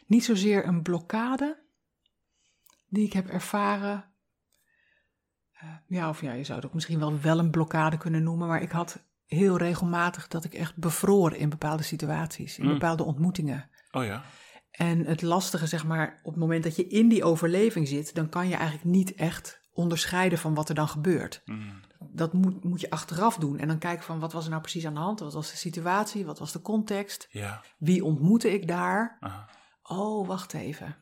niet 0.06 0.24
zozeer 0.24 0.66
een 0.66 0.82
blokkade 0.82 1.64
die 2.86 3.06
ik 3.06 3.12
heb 3.12 3.26
ervaren. 3.26 4.14
eh, 5.52 5.76
ja, 5.86 6.08
of 6.08 6.20
ja, 6.20 6.32
je 6.32 6.44
zou 6.44 6.58
het 6.58 6.66
ook 6.66 6.74
misschien 6.74 6.98
wel, 6.98 7.20
wel 7.20 7.38
een 7.38 7.50
blokkade 7.50 7.98
kunnen 7.98 8.22
noemen, 8.22 8.48
maar 8.48 8.62
ik 8.62 8.70
had 8.70 9.05
heel 9.26 9.56
regelmatig 9.56 10.28
dat 10.28 10.44
ik 10.44 10.54
echt 10.54 10.76
bevroor 10.76 11.34
in 11.34 11.48
bepaalde 11.48 11.82
situaties, 11.82 12.58
in 12.58 12.64
Mm. 12.66 12.72
bepaalde 12.72 13.02
ontmoetingen. 13.04 13.70
Oh 13.90 14.04
ja. 14.04 14.22
En 14.70 15.04
het 15.06 15.22
lastige, 15.22 15.66
zeg 15.66 15.84
maar, 15.86 16.20
op 16.22 16.32
het 16.32 16.40
moment 16.40 16.62
dat 16.64 16.76
je 16.76 16.86
in 16.86 17.08
die 17.08 17.24
overleving 17.24 17.88
zit, 17.88 18.14
dan 18.14 18.28
kan 18.28 18.48
je 18.48 18.54
eigenlijk 18.54 18.84
niet 18.84 19.14
echt 19.14 19.60
onderscheiden 19.72 20.38
van 20.38 20.54
wat 20.54 20.68
er 20.68 20.74
dan 20.74 20.88
gebeurt. 20.88 21.42
Mm. 21.44 21.80
Dat 21.98 22.32
moet, 22.32 22.64
moet 22.64 22.80
je 22.80 22.90
achteraf 22.90 23.36
doen 23.36 23.58
en 23.58 23.68
dan 23.68 23.78
kijken 23.78 24.04
van 24.04 24.18
wat 24.20 24.32
was 24.32 24.44
er 24.44 24.50
nou 24.50 24.62
precies 24.62 24.86
aan 24.86 24.94
de 24.94 25.00
hand, 25.00 25.20
wat 25.20 25.32
was 25.32 25.50
de 25.50 25.56
situatie, 25.56 26.24
wat 26.26 26.38
was 26.38 26.52
de 26.52 26.60
context, 26.60 27.26
Ja. 27.30 27.62
wie 27.78 28.04
ontmoette 28.04 28.52
ik 28.52 28.68
daar. 28.68 29.16
Aha. 29.20 29.48
Oh, 29.82 30.26
wacht 30.28 30.54
even. 30.54 30.96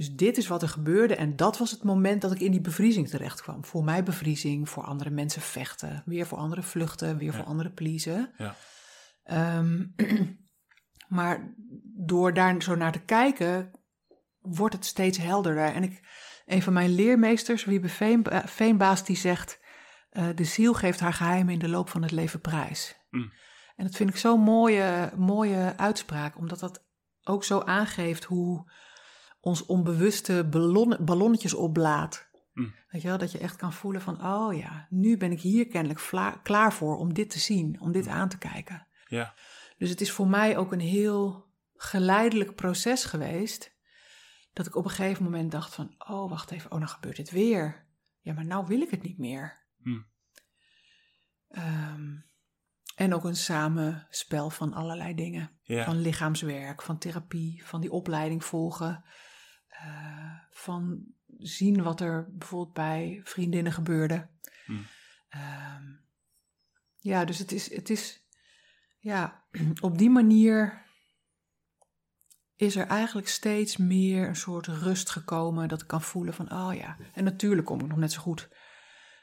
Dus 0.00 0.14
dit 0.14 0.36
is 0.36 0.46
wat 0.46 0.62
er 0.62 0.68
gebeurde 0.68 1.14
en 1.14 1.36
dat 1.36 1.58
was 1.58 1.70
het 1.70 1.82
moment 1.82 2.20
dat 2.20 2.32
ik 2.32 2.40
in 2.40 2.50
die 2.50 2.60
bevriezing 2.60 3.08
terecht 3.08 3.42
kwam. 3.42 3.64
Voor 3.64 3.84
mij 3.84 4.02
bevriezing, 4.02 4.68
voor 4.68 4.84
andere 4.84 5.10
mensen 5.10 5.42
vechten, 5.42 6.02
weer 6.06 6.26
voor 6.26 6.38
anderen 6.38 6.64
vluchten, 6.64 7.18
weer 7.18 7.32
voor 7.32 7.44
anderen 7.44 7.74
pleasen. 7.74 8.32
Ja. 8.36 8.56
Ehm, 9.22 9.86
maar 11.18 11.54
door 11.96 12.34
daar 12.34 12.62
zo 12.62 12.74
naar 12.74 12.92
te 12.92 13.04
kijken, 13.04 13.70
wordt 14.38 14.74
het 14.74 14.84
steeds 14.84 15.18
helderder. 15.18 15.64
En 15.64 15.82
ik, 15.82 16.00
een 16.46 16.62
van 16.62 16.72
mijn 16.72 16.94
leermeesters, 16.94 17.64
Wiebe 17.64 17.88
Veen, 17.88 18.24
eh, 18.24 18.46
Veenbaas, 18.46 19.04
die 19.04 19.16
zegt... 19.16 19.60
eh, 20.10 20.28
de 20.34 20.44
ziel 20.44 20.74
geeft 20.74 21.00
haar 21.00 21.14
geheimen 21.14 21.52
in 21.52 21.58
de 21.58 21.68
loop 21.68 21.88
van 21.88 22.02
het 22.02 22.10
leven 22.10 22.40
prijs. 22.40 22.96
Mm. 23.10 23.32
En 23.76 23.84
dat 23.84 23.96
vind 23.96 24.10
ik 24.10 24.16
zo'n 24.16 24.40
mooie, 24.40 25.12
mooie 25.16 25.74
uitspraak, 25.76 26.36
omdat 26.36 26.58
dat 26.58 26.84
ook 27.22 27.44
zo 27.44 27.60
aangeeft 27.60 28.24
hoe 28.24 28.70
ons 29.40 29.66
onbewuste 29.66 30.48
ballon, 30.50 30.96
ballonnetjes 31.00 31.54
opblaat. 31.54 32.28
Mm. 32.52 32.74
Weet 32.88 33.02
je 33.02 33.08
wel, 33.08 33.18
dat 33.18 33.32
je 33.32 33.38
echt 33.38 33.56
kan 33.56 33.72
voelen 33.72 34.00
van, 34.00 34.24
oh 34.24 34.56
ja, 34.56 34.86
nu 34.90 35.16
ben 35.16 35.32
ik 35.32 35.40
hier 35.40 35.66
kennelijk 35.66 36.00
vla- 36.00 36.40
klaar 36.42 36.72
voor 36.72 36.96
om 36.96 37.14
dit 37.14 37.30
te 37.30 37.38
zien, 37.38 37.80
om 37.80 37.92
dit 37.92 38.06
aan 38.06 38.28
te 38.28 38.38
kijken. 38.38 38.86
Ja. 39.06 39.34
Dus 39.78 39.90
het 39.90 40.00
is 40.00 40.12
voor 40.12 40.28
mij 40.28 40.56
ook 40.56 40.72
een 40.72 40.80
heel 40.80 41.48
geleidelijk 41.74 42.54
proces 42.54 43.04
geweest. 43.04 43.78
Dat 44.52 44.66
ik 44.66 44.76
op 44.76 44.84
een 44.84 44.90
gegeven 44.90 45.24
moment 45.24 45.50
dacht 45.50 45.74
van, 45.74 45.94
oh 45.98 46.30
wacht 46.30 46.50
even, 46.50 46.72
oh 46.72 46.78
dan 46.78 46.88
gebeurt 46.88 47.16
dit 47.16 47.30
weer. 47.30 47.88
Ja, 48.20 48.32
maar 48.32 48.44
nou 48.44 48.66
wil 48.66 48.80
ik 48.80 48.90
het 48.90 49.02
niet 49.02 49.18
meer. 49.18 49.66
Hmm. 49.82 50.06
Ehm, 51.48 52.16
en 52.94 53.14
ook 53.14 53.24
een 53.24 53.36
samenspel 53.36 54.50
van 54.50 54.72
allerlei 54.72 55.14
dingen. 55.14 55.50
Ja. 55.62 55.84
Van 55.84 56.00
lichaamswerk, 56.00 56.82
van 56.82 56.98
therapie, 56.98 57.66
van 57.66 57.80
die 57.80 57.90
opleiding 57.90 58.44
volgen. 58.44 59.04
Eh, 59.80 60.38
van 60.50 61.04
zien 61.38 61.82
wat 61.82 62.00
er 62.00 62.28
bijvoorbeeld 62.32 62.74
bij 62.74 63.20
vriendinnen 63.24 63.72
gebeurde. 63.72 64.28
Hmm. 64.64 64.86
Ehm, 65.28 65.84
ja, 66.96 67.24
dus 67.24 67.38
het 67.38 67.52
is, 67.52 67.74
het 67.74 67.90
is, 67.90 68.26
ja, 68.98 69.44
op 69.80 69.98
die 69.98 70.10
manier 70.10 70.82
is 72.56 72.76
er 72.76 72.86
eigenlijk 72.86 73.28
steeds 73.28 73.76
meer 73.76 74.28
een 74.28 74.36
soort 74.36 74.66
rust 74.66 75.10
gekomen 75.10 75.68
dat 75.68 75.82
ik 75.82 75.86
kan 75.86 76.02
voelen 76.02 76.34
van, 76.34 76.52
oh 76.52 76.74
ja. 76.74 76.96
En 77.14 77.24
natuurlijk 77.24 77.66
kom 77.66 77.80
ik 77.80 77.86
nog 77.86 77.98
net 77.98 78.12
zo 78.12 78.20
goed 78.20 78.48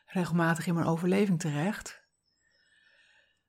regelmatig 0.05 0.67
in 0.67 0.73
mijn 0.73 0.87
overleving 0.87 1.39
terecht. 1.39 2.05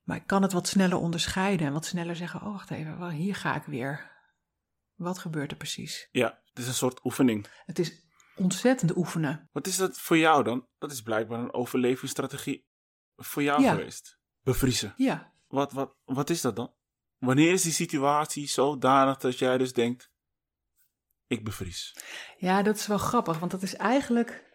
Maar 0.02 0.16
ik 0.16 0.26
kan 0.26 0.42
het 0.42 0.52
wat 0.52 0.68
sneller 0.68 0.98
onderscheiden 0.98 1.66
en 1.66 1.72
wat 1.72 1.84
sneller 1.84 2.16
zeggen, 2.16 2.40
oh 2.40 2.52
wacht 2.52 2.70
even, 2.70 3.10
hier 3.10 3.34
ga 3.34 3.56
ik 3.56 3.62
weer. 3.62 4.16
Wat 4.94 5.18
gebeurt 5.18 5.50
er 5.50 5.56
precies? 5.56 6.08
ja. 6.12 6.38
Het 6.58 6.66
is 6.66 6.72
een 6.72 6.78
soort 6.78 7.04
oefening. 7.04 7.46
Het 7.66 7.78
is 7.78 8.02
ontzettend 8.36 8.96
oefenen. 8.96 9.48
Wat 9.52 9.66
is 9.66 9.76
dat 9.76 9.98
voor 9.98 10.18
jou 10.18 10.44
dan? 10.44 10.66
Dat 10.78 10.92
is 10.92 11.02
blijkbaar 11.02 11.38
een 11.40 11.52
overlevingsstrategie 11.52 12.66
voor 13.16 13.42
jou 13.42 13.62
Ja. 13.62 13.74
geweest. 13.74 14.18
Bevriezen. 14.42 14.92
Ja, 14.96 15.32
Wat, 15.48 15.72
wat, 15.72 15.94
wat 16.04 16.30
is 16.30 16.40
dat 16.40 16.56
dan? 16.56 16.72
Wanneer 17.18 17.52
is 17.52 17.62
die 17.62 17.72
situatie 17.72 18.48
zodanig 18.48 19.16
dat 19.16 19.38
jij 19.38 19.58
dus 19.58 19.72
denkt, 19.72 20.10
ik 21.26 21.44
bevries? 21.44 21.96
Ja, 22.38 22.62
dat 22.62 22.76
is 22.76 22.86
wel 22.86 22.98
grappig, 22.98 23.38
want 23.38 23.50
dat 23.50 23.62
is 23.62 23.74
eigenlijk 23.76 24.46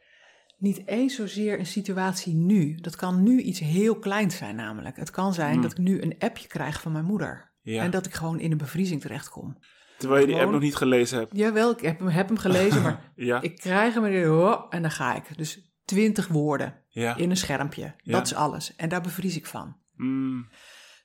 niet 0.57 0.87
eens 0.87 1.15
zozeer 1.15 1.59
een 1.59 1.65
situatie 1.65 2.33
nu. 2.35 2.75
Dat 2.75 2.95
kan 2.95 3.23
nu 3.23 3.41
iets 3.41 3.59
heel 3.59 3.99
kleins 3.99 4.37
zijn 4.37 4.55
namelijk. 4.55 4.95
Het 4.95 5.09
kan 5.09 5.33
zijn 5.33 5.51
Hmm. 5.53 5.61
dat 5.61 5.71
ik 5.71 5.77
nu 5.77 6.01
een 6.01 6.15
appje 6.19 6.47
krijg 6.47 6.81
van 6.81 6.91
mijn 6.91 7.05
moeder. 7.05 7.53
Ja. 7.61 7.83
En 7.83 7.91
dat 7.91 8.05
ik 8.05 8.13
gewoon 8.13 8.39
in 8.39 8.51
een 8.51 8.57
bevriezing 8.57 9.01
terechtkom. 9.01 9.57
Terwijl 10.03 10.27
je 10.27 10.33
die 10.33 10.41
app 10.41 10.51
nog 10.51 10.61
niet 10.61 10.75
gelezen 10.75 11.17
hebt. 11.17 11.35
Jawel, 11.37 11.71
ik 11.71 11.79
heb 11.79 11.99
hem, 11.99 12.07
heb 12.07 12.27
hem 12.27 12.37
gelezen, 12.37 12.81
maar 12.81 13.11
Ja. 13.15 13.41
ik 13.41 13.57
krijg 13.57 13.93
hem 13.93 14.05
en, 14.05 14.31
oh, 14.31 14.65
en 14.69 14.81
dan 14.81 14.91
ga 14.91 15.15
ik. 15.15 15.37
Dus 15.37 15.73
twintig 15.85 16.27
woorden 16.27 16.83
ja. 16.87 17.15
in 17.15 17.29
een 17.29 17.37
schermpje. 17.37 17.95
Ja. 17.97 18.11
Dat 18.11 18.25
is 18.25 18.33
alles. 18.33 18.75
En 18.75 18.89
daar 18.89 19.01
bevries 19.01 19.35
ik 19.35 19.45
van. 19.45 19.77
Mm, 19.95 20.49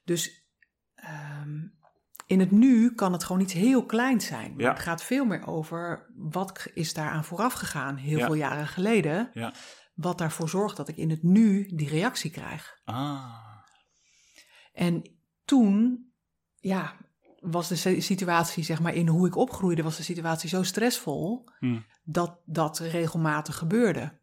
Dus 0.04 0.50
ehm, 0.94 1.56
in 2.26 2.40
het 2.40 2.50
nu 2.50 2.94
kan 2.94 3.12
het 3.12 3.24
gewoon 3.24 3.42
iets 3.42 3.52
heel 3.52 3.86
kleins 3.86 4.26
zijn. 4.26 4.54
Ja. 4.56 4.68
Het 4.70 4.78
gaat 4.78 5.02
veel 5.02 5.24
meer 5.24 5.46
over 5.46 6.10
wat 6.16 6.66
is 6.74 6.94
daaraan 6.94 7.24
vooraf 7.24 7.52
gegaan 7.52 7.96
heel 7.96 8.18
veel 8.18 8.34
jaren 8.34 8.66
geleden. 8.66 9.30
ja. 9.32 9.52
Wat 9.94 10.18
daarvoor 10.18 10.48
zorgt 10.48 10.76
dat 10.76 10.88
ik 10.88 10.96
in 10.96 11.10
het 11.10 11.22
nu 11.22 11.70
die 11.74 11.88
reactie 11.88 12.30
krijg. 12.30 12.80
Ah. 12.84 13.34
En 14.72 15.02
toen, 15.44 16.06
ja, 16.54 16.96
was 17.40 17.68
de 17.68 17.76
si- 17.76 18.00
situatie, 18.00 18.64
zeg 18.64 18.80
maar, 18.80 18.94
in 18.94 19.08
hoe 19.08 19.26
ik 19.26 19.36
opgroeide, 19.36 19.82
was 19.82 19.96
de 19.96 20.02
situatie 20.02 20.48
zo 20.48 20.62
stressvol 20.62 21.48
Hm. 21.58 21.80
dat 22.02 22.38
dat 22.44 22.78
regelmatig 22.78 23.56
gebeurde. 23.56 24.20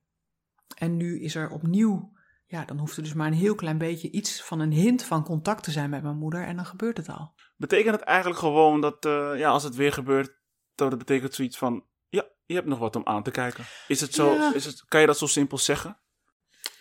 En 0.78 0.98
nu 0.98 1.22
is 1.22 1.36
er 1.36 1.50
opnieuw, 1.50 2.14
ja, 2.46 2.66
dan 2.66 2.78
hoeft 2.80 2.98
er 2.98 3.04
dus 3.04 3.14
maar 3.14 3.28
een 3.28 3.34
heel 3.34 3.56
klein 3.56 3.78
beetje 3.78 4.12
iets 4.12 4.44
van 4.44 4.60
een 4.60 4.72
hint 4.72 5.04
van 5.04 5.24
contact 5.24 5.64
te 5.64 5.72
zijn 5.72 5.90
met 5.90 6.04
mijn 6.04 6.18
moeder 6.18 6.44
en 6.46 6.56
dan 6.56 6.66
gebeurt 6.66 6.98
het 6.98 7.10
al. 7.10 7.34
Betekent 7.58 7.96
het 7.96 8.04
eigenlijk 8.04 8.40
gewoon 8.40 8.82
dat, 8.82 9.06
eh, 9.06 9.32
ja, 9.38 9.50
als 9.50 9.64
het 9.64 9.76
weer 9.76 9.94
gebeurt, 9.94 10.40
dat 10.76 10.90
het 10.90 10.98
betekent 11.00 11.34
zoiets 11.34 11.58
van, 11.58 11.86
ja, 12.10 12.26
je 12.46 12.54
hebt 12.56 12.68
nog 12.68 12.80
wat 12.80 12.96
om 12.96 13.06
aan 13.06 13.24
te 13.24 13.32
kijken. 13.32 13.66
Is 13.88 14.02
het 14.02 14.14
zo, 14.14 14.34
Ja. 14.34 14.54
is 14.54 14.66
het, 14.66 14.86
kan 14.88 15.00
je 15.02 15.08
dat 15.08 15.18
zo 15.18 15.26
simpel 15.28 15.58
zeggen? 15.58 16.00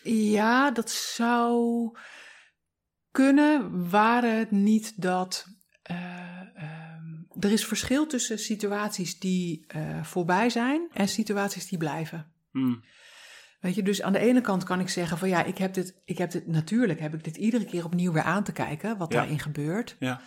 Ja, 0.03 0.71
dat 0.71 0.91
zou 0.91 1.91
kunnen, 3.11 3.89
waren 3.91 4.39
het 4.39 4.51
niet 4.51 5.03
dat. 5.03 5.47
Eh, 5.85 6.41
ehm, 6.55 7.05
er 7.41 7.53
is 7.53 7.67
verschil 7.67 8.07
tussen 8.07 8.39
situaties 8.39 9.19
die 9.19 9.65
eh, 9.69 10.03
voorbij 10.05 10.51
zijn 10.51 10.89
en 10.93 11.09
situaties 11.09 11.69
die 11.69 11.79
blijven. 11.79 12.33
Hm. 12.51 12.75
Weet 13.61 13.75
je, 13.75 13.83
dus 13.83 14.03
aan 14.03 14.13
de 14.13 14.19
ene 14.19 14.41
kant 14.41 14.65
kan 14.65 14.81
ik 14.81 14.89
zeggen 14.89 15.19
van 15.19 15.29
ja, 15.29 15.45
ik 15.45 15.59
heb 15.59 15.75
dit, 15.75 16.01
ik 16.05 16.19
heb 16.19 16.31
dit 16.31 16.47
natuurlijk 16.47 17.01
heb 17.01 17.15
ik 17.15 17.25
dit 17.25 17.37
iedere 17.37 17.65
keer 17.65 17.85
opnieuw 17.85 18.13
weer 18.13 18.23
aan 18.23 18.45
te 18.45 18.53
kijken 18.53 18.97
wat 18.99 19.13
Ja. 19.13 19.19
daarin 19.19 19.39
gebeurt. 19.39 19.97
Ja, 19.99 20.21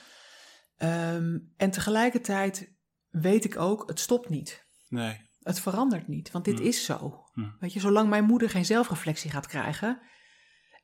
Ehm, 0.77 1.37
en 1.57 1.71
tegelijkertijd 1.71 2.73
weet 3.09 3.45
ik 3.45 3.57
ook, 3.57 3.83
het 3.89 3.99
stopt 3.99 4.29
niet. 4.29 4.65
nee. 4.89 5.25
Het 5.41 5.59
verandert 5.59 6.07
niet, 6.07 6.31
want 6.31 6.45
dit 6.45 6.57
Hmm. 6.57 6.67
is 6.67 6.85
zo. 6.85 7.23
Hmm. 7.33 7.55
Weet 7.59 7.73
je, 7.73 7.79
zolang 7.79 8.09
mijn 8.09 8.23
moeder 8.23 8.49
geen 8.49 8.65
zelfreflectie 8.65 9.31
gaat 9.31 9.47
krijgen, 9.47 9.99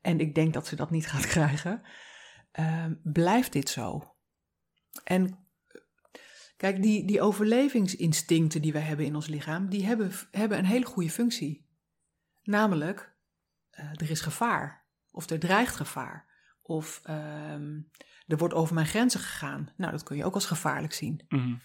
en 0.02 0.20
ik 0.20 0.36
denk 0.36 0.54
dat 0.54 0.68
ze 0.68 0.76
dat 0.76 0.92
niet 0.92 1.08
gaat 1.08 1.28
krijgen, 1.36 1.82
ehm, 2.52 2.94
blijft 3.04 3.52
dit 3.54 3.70
zo. 3.70 4.13
En 5.04 5.38
kijk, 6.58 6.82
die, 6.82 7.06
die 7.06 7.22
overlevingsinstincten 7.22 8.62
die 8.62 8.72
we 8.72 8.80
hebben 8.80 9.06
in 9.06 9.16
ons 9.16 9.28
lichaam, 9.28 9.70
die 9.70 9.86
hebben, 9.86 10.12
hebben 10.32 10.58
een 10.58 10.66
hele 10.66 10.86
goede 10.86 11.10
functie. 11.10 11.66
Namelijk, 12.44 13.16
eh, 13.70 13.90
er 13.94 14.10
is 14.10 14.22
gevaar, 14.22 14.86
of 15.12 15.30
er 15.30 15.40
dreigt 15.40 15.76
gevaar, 15.76 16.32
of 16.62 17.00
ehm, 17.04 17.80
er 18.28 18.38
wordt 18.38 18.54
over 18.54 18.74
mijn 18.74 18.88
grenzen 18.88 19.20
gegaan. 19.20 19.74
Nou, 19.78 19.92
dat 19.92 20.04
kun 20.04 20.18
je 20.18 20.26
ook 20.26 20.34
als 20.34 20.46
gevaarlijk 20.46 20.94
zien. 20.94 21.26
Mhm. 21.28 21.56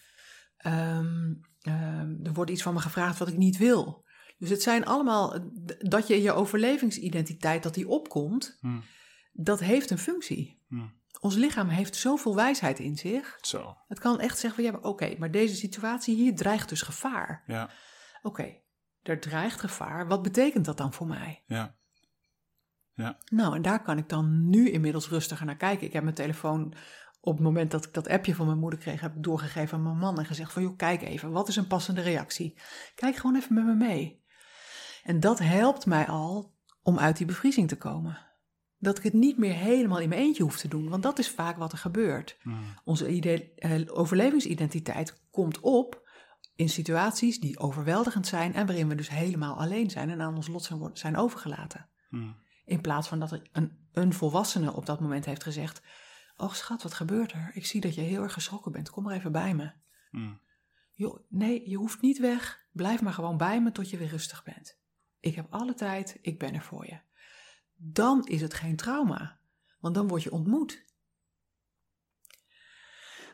Ehm, 0.57 1.35
ehm, 1.61 2.15
er 2.23 2.33
wordt 2.33 2.51
iets 2.51 2.63
van 2.63 2.75
me 2.75 2.81
gevraagd 2.81 3.19
wat 3.19 3.29
ik 3.29 3.37
niet 3.37 3.57
wil. 3.57 4.07
Dus 4.39 4.51
het 4.51 4.63
zijn 4.63 4.85
allemaal, 4.85 5.31
d- 5.67 5.91
dat 5.91 6.07
je 6.07 6.23
je 6.23 6.33
overlevingsidentiteit, 6.33 7.63
dat 7.63 7.75
die 7.75 7.89
opkomt, 7.89 8.57
Hm. 8.61 8.81
dat 9.33 9.61
heeft 9.61 9.91
een 9.91 9.99
functie. 9.99 10.63
Hm. 10.69 10.87
Ons 11.21 11.35
lichaam 11.35 11.69
heeft 11.69 11.97
zoveel 11.97 12.35
wijsheid 12.35 12.79
in 12.79 12.97
zich. 12.97 13.39
Zo, 13.41 13.77
Het 13.89 13.99
kan 13.99 14.21
echt 14.21 14.39
zeggen 14.39 14.55
van, 14.55 14.65
ja, 14.73 14.79
maar 14.79 14.91
oké, 14.91 15.15
maar 15.19 15.31
deze 15.31 15.55
situatie 15.55 16.17
hier 16.17 16.35
dreigt 16.37 16.69
dus 16.69 16.83
gevaar. 16.83 17.43
ja, 17.47 17.71
Oké, 18.23 18.55
er 19.03 19.21
dreigt 19.21 19.61
gevaar. 19.61 20.09
Wat 20.09 20.23
betekent 20.23 20.65
dat 20.65 20.77
dan 20.77 20.93
voor 20.93 21.07
mij? 21.07 21.43
ja. 21.47 21.77
Nou, 23.31 23.55
en 23.57 23.63
daar 23.63 23.83
kan 23.83 23.99
ik 23.99 24.09
dan 24.09 24.49
nu 24.49 24.71
inmiddels 24.71 25.09
rustiger 25.09 25.47
naar 25.47 25.57
kijken. 25.57 25.87
Ik 25.87 25.93
heb 25.93 26.03
mijn 26.03 26.15
telefoon 26.15 26.75
op 27.21 27.35
het 27.35 27.43
moment 27.45 27.71
dat 27.71 27.85
ik 27.85 27.95
dat 27.95 28.09
appje 28.09 28.35
van 28.35 28.47
mijn 28.47 28.59
moeder 28.59 28.79
kreeg, 28.79 29.01
heb 29.01 29.17
ik 29.17 29.23
doorgegeven 29.23 29.77
aan 29.79 29.83
mijn 29.85 29.99
man 29.99 30.19
en 30.19 30.25
gezegd 30.25 30.53
van, 30.53 30.63
joh, 30.63 30.77
kijk 30.77 31.03
even, 31.03 31.31
wat 31.31 31.49
is 31.49 31.57
een 31.57 31.67
passende 31.67 32.01
reactie? 32.01 32.59
Kijk 32.95 33.17
gewoon 33.17 33.37
even 33.37 33.55
met 33.55 33.65
me 33.65 33.75
mee. 33.75 34.25
En 35.03 35.21
dat 35.21 35.39
helpt 35.39 35.87
mij 35.87 36.07
al 36.07 36.55
om 36.83 36.99
uit 36.99 37.17
die 37.17 37.27
bevriezing 37.27 37.69
te 37.69 37.77
komen. 37.77 38.19
Dat 38.79 38.99
ik 38.99 39.03
het 39.03 39.13
niet 39.13 39.39
meer 39.39 39.55
helemaal 39.55 39.99
in 39.99 40.09
mijn 40.09 40.21
eentje 40.21 40.43
hoef 40.43 40.59
te 40.59 40.69
doen, 40.69 40.89
want 40.89 41.03
dat 41.03 41.19
is 41.19 41.31
vaak 41.31 41.57
wat 41.57 41.73
er 41.73 41.79
gebeurt. 41.79 42.39
Onze 42.85 43.07
eh, 43.07 43.81
overlevingsidentiteit 43.87 45.21
komt 45.31 45.61
op 45.61 46.09
in 46.59 46.69
situaties 46.69 47.41
die 47.41 47.59
overweldigend 47.59 48.27
zijn 48.27 48.55
en 48.55 48.67
waarin 48.67 48.89
we 48.89 48.95
dus 48.95 49.09
helemaal 49.09 49.59
alleen 49.59 49.91
zijn 49.91 50.11
en 50.11 50.21
aan 50.21 50.35
ons 50.35 50.49
lot 50.49 50.71
zijn, 50.93 51.17
overgelaten. 51.17 51.89
Mm. 52.11 52.37
In 52.65 52.81
plaats 52.81 53.09
van 53.09 53.19
dat 53.19 53.33
er 53.33 53.43
een, 53.53 53.89
een 53.93 54.13
volwassene 54.13 54.75
op 54.75 54.87
dat 54.87 55.01
moment 55.01 55.25
heeft 55.25 55.43
gezegd: 55.43 55.83
Oh 56.37 56.53
schat, 56.53 56.83
wat 56.83 56.95
gebeurt 56.95 57.33
er? 57.33 57.51
Ik 57.55 57.67
zie 57.67 57.81
dat 57.81 57.95
je 57.95 58.01
heel 58.01 58.23
erg 58.23 58.33
geschrokken 58.33 58.73
bent. 58.73 58.91
Kom 58.91 59.05
maar 59.05 59.15
even 59.15 59.33
bij 59.33 59.55
me. 59.55 59.73
Mm. 60.11 60.41
Nee, 61.29 61.69
je 61.69 61.77
hoeft 61.77 62.01
niet 62.01 62.19
weg. 62.19 62.67
Blijf 62.73 63.03
maar 63.03 63.13
gewoon 63.13 63.37
bij 63.37 63.63
me 63.63 63.73
tot 63.73 63.91
je 63.91 63.97
weer 63.97 64.09
rustig 64.09 64.45
bent. 64.45 64.79
Ik 65.21 65.35
heb 65.35 65.47
alle 65.51 65.75
tijd, 65.75 66.19
ik 66.23 66.39
ben 66.39 66.55
er 66.55 66.63
voor 66.63 66.87
je. 66.87 67.01
Dan 67.81 68.27
is 68.27 68.41
het 68.41 68.55
geen 68.55 68.77
trauma, 68.77 69.39
want 69.81 69.95
dan 69.95 70.09
word 70.09 70.23
je 70.23 70.33
ontmoet. 70.33 70.87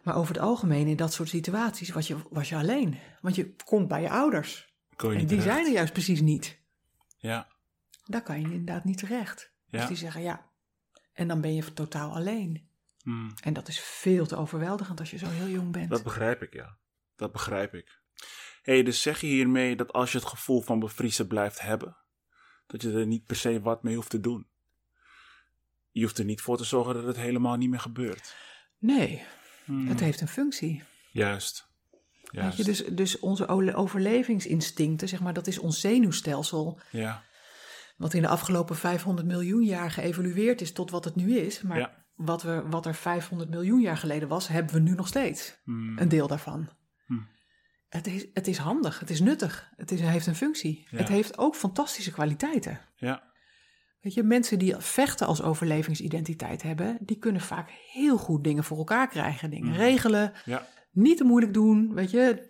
Maar 0.03 0.17
over 0.17 0.35
het 0.35 0.43
algemeen 0.43 0.87
in 0.87 0.97
dat 0.97 1.13
soort 1.13 1.29
situaties 1.29 1.91
was 1.91 2.07
je, 2.07 2.17
was 2.31 2.49
je 2.49 2.57
alleen. 2.57 2.99
Want 3.21 3.35
je 3.35 3.55
komt 3.65 3.89
bij 3.89 4.03
je 4.03 4.11
ouders. 4.11 4.75
Je 4.99 5.09
En 5.09 5.17
die 5.17 5.27
terecht. 5.27 5.45
zijn 5.45 5.67
er 5.67 5.73
juist 5.73 5.93
precies 5.93 6.21
niet. 6.21 6.61
Ja, 7.19 7.49
Daar 8.05 8.23
kan 8.23 8.41
je 8.41 8.45
inderdaad 8.47 8.85
niet 8.85 8.99
terecht. 8.99 9.53
Dus 9.71 9.81
Ja. 9.81 9.87
die 9.87 9.97
zeggen 9.97 10.23
ja. 10.23 10.47
En 11.13 11.29
dan 11.29 11.41
ben 11.41 11.55
je 11.55 11.73
totaal 11.73 12.15
alleen. 12.15 12.69
Mm. 13.05 13.35
En 13.43 13.53
dat 13.53 13.69
is 13.69 13.81
veel 13.81 14.27
te 14.27 14.37
overweldigend 14.37 15.01
als 15.01 15.11
je 15.11 15.19
zo 15.19 15.27
heel 15.27 15.49
jong 15.49 15.73
bent. 15.73 15.91
dat 15.91 16.03
begrijp 16.03 16.43
ik, 16.43 16.53
ja. 16.53 16.77
Dat 17.17 17.33
begrijp 17.33 17.75
ik. 17.75 18.01
hey, 18.63 18.83
dus 18.83 19.03
zeg 19.03 19.21
je 19.21 19.27
hiermee 19.27 19.77
dat 19.77 19.93
als 19.93 20.13
je 20.13 20.19
het 20.19 20.27
gevoel 20.27 20.61
van 20.61 20.79
bevriezen 20.79 21.27
blijft 21.27 21.61
hebben, 21.61 21.97
dat 22.67 22.83
je 22.83 22.93
er 22.93 23.07
niet 23.07 23.27
per 23.27 23.37
se 23.37 23.61
wat 23.61 23.83
mee 23.83 23.95
hoeft 23.95 24.11
te 24.11 24.21
doen? 24.21 24.47
Je 25.91 26.03
hoeft 26.03 26.19
er 26.19 26.25
niet 26.25 26.41
voor 26.41 26.57
te 26.57 26.65
zorgen 26.65 26.95
dat 26.95 27.05
het 27.05 27.17
helemaal 27.17 27.57
niet 27.57 27.71
meer 27.71 27.81
gebeurt. 27.81 28.37
Nee, 28.79 29.23
Hmm. 29.65 29.87
het 29.89 30.01
heeft 30.01 30.21
een 30.21 30.29
functie. 30.29 30.83
Juist. 31.13 31.69
Juist. 32.31 32.57
je, 32.57 32.65
dus, 32.65 32.85
dus 32.87 33.19
onze 33.19 33.47
overlevingsinstincten, 33.75 35.09
zeg 35.09 35.21
maar, 35.21 35.33
dat 35.33 35.47
is 35.47 35.59
ons 35.59 35.81
zenuwstelsel. 35.81 36.81
Ja. 36.91 37.23
Wat 37.97 38.15
in 38.15 38.23
de 38.23 38.29
afgelopen 38.29 38.77
500 38.77 39.27
miljoen 39.27 39.63
jaar 39.65 39.91
geëvolueerd 39.91 40.61
is 40.61 40.73
tot 40.73 40.91
wat 40.91 41.05
het 41.05 41.15
nu 41.17 41.37
is. 41.39 41.63
Maar 41.63 41.79
Ja. 41.79 42.05
wat, 42.15 42.43
we, 42.43 42.63
wat 42.69 42.87
er 42.87 42.95
500 42.95 43.51
miljoen 43.51 43.81
jaar 43.81 43.97
geleden 43.97 44.29
was, 44.29 44.49
hebben 44.49 44.75
we 44.75 44.81
nu 44.81 44.95
nog 44.95 45.07
steeds. 45.07 45.57
Hmm. 45.65 45.99
Een 45.99 46.09
deel 46.09 46.27
daarvan. 46.27 46.69
Het, 47.97 48.07
is, 48.07 48.27
het 48.33 48.47
is 48.47 48.59
handig, 48.59 48.99
het 49.01 49.11
is 49.11 49.21
nuttig, 49.21 49.71
het 49.77 49.91
is, 49.91 50.01
heeft 50.01 50.27
een 50.27 50.35
functie. 50.35 50.87
Ja. 50.91 50.99
Het 50.99 51.09
heeft 51.09 51.39
ook 51.39 51.55
fantastische 51.55 52.13
kwaliteiten. 52.13 52.81
Ja. 52.97 53.33
Weet 54.01 54.15
je, 54.15 54.23
mensen 54.23 54.59
die 54.59 54.75
vechten 54.79 55.27
als 55.27 55.43
overlevingsidentiteit 55.43 56.63
hebben, 56.63 56.99
die 57.01 57.19
kunnen 57.19 57.41
vaak 57.41 57.71
heel 57.93 58.17
goed 58.17 58.45
dingen 58.45 58.65
voor 58.65 58.79
elkaar 58.79 59.09
krijgen, 59.09 59.51
dingen 59.51 59.69
Mhm. 59.71 59.77
regelen, 59.79 60.33
Ja. 60.45 60.67
niet 60.93 61.17
te 61.17 61.25
moeilijk 61.25 61.55
doen, 61.55 61.95
weet 61.95 62.11
je. 62.11 62.47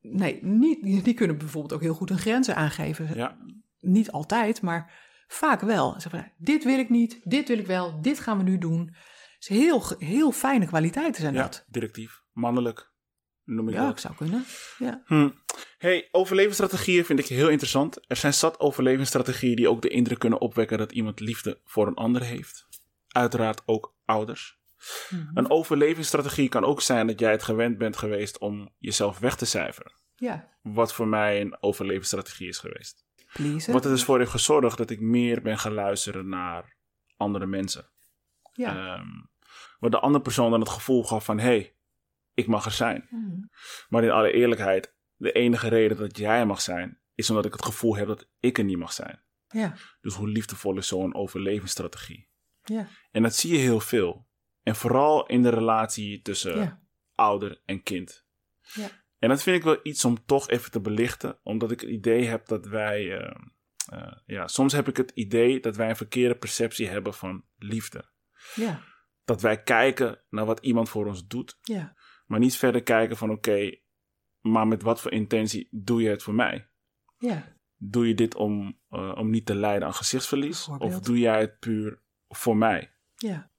Nee, 0.00 0.38
niet, 0.44 1.04
die 1.04 1.14
kunnen 1.14 1.38
bijvoorbeeld 1.38 1.72
ook 1.72 1.80
heel 1.80 1.94
goed 1.94 2.08
hun 2.08 2.18
grenzen 2.18 2.56
aangeven. 2.56 3.14
Ja. 3.16 3.36
Niet 3.80 4.10
altijd, 4.10 4.62
maar 4.62 4.92
vaak 5.26 5.60
wel. 5.60 5.90
Zeggen 5.92 6.10
van, 6.10 6.18
nou, 6.20 6.32
dit 6.38 6.64
wil 6.64 6.78
ik 6.78 6.88
niet, 6.90 7.20
dit 7.24 7.48
wil 7.48 7.58
ik 7.58 7.66
wel, 7.66 8.00
dit 8.02 8.20
gaan 8.20 8.36
we 8.36 8.42
nu 8.42 8.58
doen. 8.58 8.94
Dus 9.38 9.48
heel, 9.48 9.82
heel 9.98 10.32
fijne 10.32 10.66
kwaliteiten 10.66 11.20
zijn 11.22 11.34
Ja. 11.34 11.42
dat. 11.42 11.64
Directief. 11.68 12.22
Mannelijk. 12.32 12.92
Noem 13.48 13.68
ik 13.68 13.74
Ja, 13.74 13.86
dat. 13.86 14.00
zou 14.00 14.14
kunnen. 14.14 14.44
Ja. 14.78 15.02
Hm. 15.06 15.28
Hey, 15.78 16.08
overlevingsstrategieën 16.10 17.04
vind 17.04 17.18
ik 17.18 17.26
heel 17.26 17.48
interessant. 17.48 17.98
Er 18.06 18.16
zijn 18.16 18.34
zat 18.34 18.60
overlevingsstrategieën 18.60 19.56
die 19.56 19.68
ook 19.68 19.82
de 19.82 19.88
indruk 19.88 20.18
kunnen 20.18 20.40
opwekken 20.40 20.78
dat 20.78 20.92
iemand 20.92 21.20
liefde 21.20 21.60
voor 21.64 21.86
een 21.86 21.94
ander 21.94 22.22
heeft. 22.22 22.66
Uiteraard 23.08 23.62
ook 23.66 23.94
ouders. 24.04 24.58
Mhm. 25.10 25.38
Een 25.38 25.50
overlevingsstrategie 25.50 26.48
kan 26.48 26.64
ook 26.64 26.80
zijn 26.80 27.06
dat 27.06 27.20
jij 27.20 27.30
het 27.30 27.42
gewend 27.42 27.78
bent 27.78 27.96
geweest 27.96 28.38
om 28.38 28.68
jezelf 28.78 29.18
weg 29.18 29.36
te 29.36 29.44
cijferen. 29.46 29.92
ja, 30.16 30.48
Wat 30.62 30.94
voor 30.94 31.08
mij 31.08 31.40
een 31.40 31.56
overlevingsstrategie 31.62 32.48
is 32.48 32.58
geweest. 32.58 33.04
please. 33.32 33.72
Wat 33.72 33.84
er 33.84 33.90
dus 33.90 34.04
voor 34.04 34.18
heeft 34.18 34.30
gezorgd 34.30 34.78
dat 34.78 34.90
ik 34.90 35.00
meer 35.00 35.42
ben 35.42 35.58
gaan 35.58 35.72
luisteren 35.74 36.28
naar 36.28 36.76
andere 37.16 37.46
mensen. 37.46 37.88
Ja. 38.52 38.68
Ehm, 38.76 39.06
waar 39.78 39.90
de 39.90 39.98
andere 40.00 40.22
persoon 40.24 40.50
dan 40.50 40.60
het 40.60 40.68
gevoel 40.68 41.04
gaf 41.04 41.24
van... 41.24 41.38
hé, 41.38 41.44
hey, 41.46 41.76
ik 42.38 42.46
mag 42.46 42.64
er 42.64 42.70
zijn. 42.70 43.06
Mhm. 43.10 43.40
Maar 43.88 44.04
in 44.04 44.10
alle 44.10 44.32
eerlijkheid, 44.32 44.94
de 45.16 45.32
enige 45.32 45.68
reden 45.68 45.96
dat 45.96 46.16
jij 46.18 46.46
mag 46.46 46.60
zijn, 46.60 46.98
is 47.14 47.30
omdat 47.30 47.44
ik 47.44 47.52
het 47.52 47.64
gevoel 47.64 47.96
heb 47.96 48.06
dat 48.06 48.28
ik 48.40 48.58
er 48.58 48.64
niet 48.64 48.78
mag 48.78 48.92
zijn. 48.92 49.22
ja, 49.48 49.74
Dus 50.00 50.14
hoe 50.14 50.28
liefdevol 50.28 50.76
is 50.76 50.88
zo'n 50.88 51.14
overlevingsstrategie? 51.14 52.28
ja, 52.64 52.88
En 53.10 53.22
dat 53.22 53.34
zie 53.34 53.52
je 53.52 53.58
heel 53.58 53.80
veel. 53.80 54.26
En 54.62 54.76
vooral 54.76 55.26
in 55.26 55.42
de 55.42 55.48
relatie 55.48 56.22
tussen 56.22 56.58
ja, 56.58 56.80
ouder 57.14 57.60
en 57.64 57.82
kind. 57.82 58.24
ja. 58.74 58.88
En 59.18 59.28
dat 59.28 59.42
vind 59.42 59.56
ik 59.56 59.62
wel 59.62 59.78
iets 59.82 60.04
om 60.04 60.24
toch 60.26 60.48
even 60.48 60.70
te 60.70 60.80
belichten, 60.80 61.38
omdat 61.42 61.70
ik 61.70 61.80
het 61.80 61.90
idee 61.90 62.24
heb 62.26 62.46
dat 62.46 62.66
wij. 62.66 63.18
eh, 63.18 63.34
eh, 63.92 64.12
ja, 64.26 64.46
soms 64.48 64.72
heb 64.72 64.88
ik 64.88 64.96
het 64.96 65.10
idee 65.10 65.60
dat 65.60 65.76
wij 65.76 65.88
een 65.88 65.96
verkeerde 65.96 66.34
perceptie 66.36 66.88
hebben 66.88 67.14
van 67.14 67.44
liefde. 67.56 68.04
ja, 68.54 68.82
Dat 69.24 69.40
wij 69.42 69.62
kijken 69.62 70.20
naar 70.30 70.44
wat 70.46 70.60
iemand 70.60 70.88
voor 70.88 71.06
ons 71.06 71.26
doet, 71.26 71.58
ja, 71.62 71.96
maar 72.28 72.38
niet 72.38 72.56
verder 72.56 72.82
kijken 72.82 73.16
van 73.16 73.30
oké, 73.30 73.78
maar 74.40 74.66
met 74.66 74.82
wat 74.82 75.00
voor 75.00 75.12
intentie 75.12 75.68
doe 75.70 76.02
je 76.02 76.08
het 76.08 76.22
voor 76.22 76.34
mij? 76.34 76.68
ja. 77.18 77.56
Doe 77.80 78.08
je 78.08 78.14
dit 78.14 78.34
om, 78.34 78.78
eh, 78.90 79.14
om 79.16 79.30
niet 79.30 79.46
te 79.46 79.54
lijden 79.54 79.86
aan 79.88 79.94
gezichtsverlies? 79.94 80.68
Of 80.68 81.00
doe 81.00 81.18
jij 81.18 81.40
het 81.40 81.58
puur 81.58 82.02
voor 82.28 82.56
mij? 82.56 82.92
ja. 83.16 83.50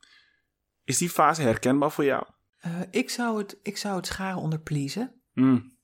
Is 0.84 0.98
die 0.98 1.10
fase 1.10 1.42
herkenbaar 1.42 1.92
voor 1.92 2.04
jou? 2.04 2.26
Eh, 2.58 2.82
ik, 2.92 3.10
zou 3.10 3.38
het, 3.38 3.60
ik 3.64 3.78
zou 3.78 3.96
het 3.96 4.06
scharen 4.06 4.38
onder 4.42 4.60
pleasen. 4.62 5.22
Mm, 5.34 5.78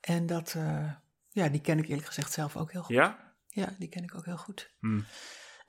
En 0.00 0.26
dat, 0.26 0.54
eh, 0.54 0.92
ja, 1.28 1.48
die 1.48 1.60
ken 1.60 1.78
ik 1.78 1.88
eerlijk 1.88 2.06
gezegd 2.06 2.32
zelf 2.32 2.56
ook 2.56 2.72
heel 2.72 2.82
goed. 2.82 2.94
Ja? 2.94 3.34
Ja, 3.46 3.74
die 3.78 3.88
ken 3.88 4.02
ik 4.02 4.14
ook 4.14 4.24
heel 4.24 4.36
goed. 4.36 4.74
Mm, 4.80 5.04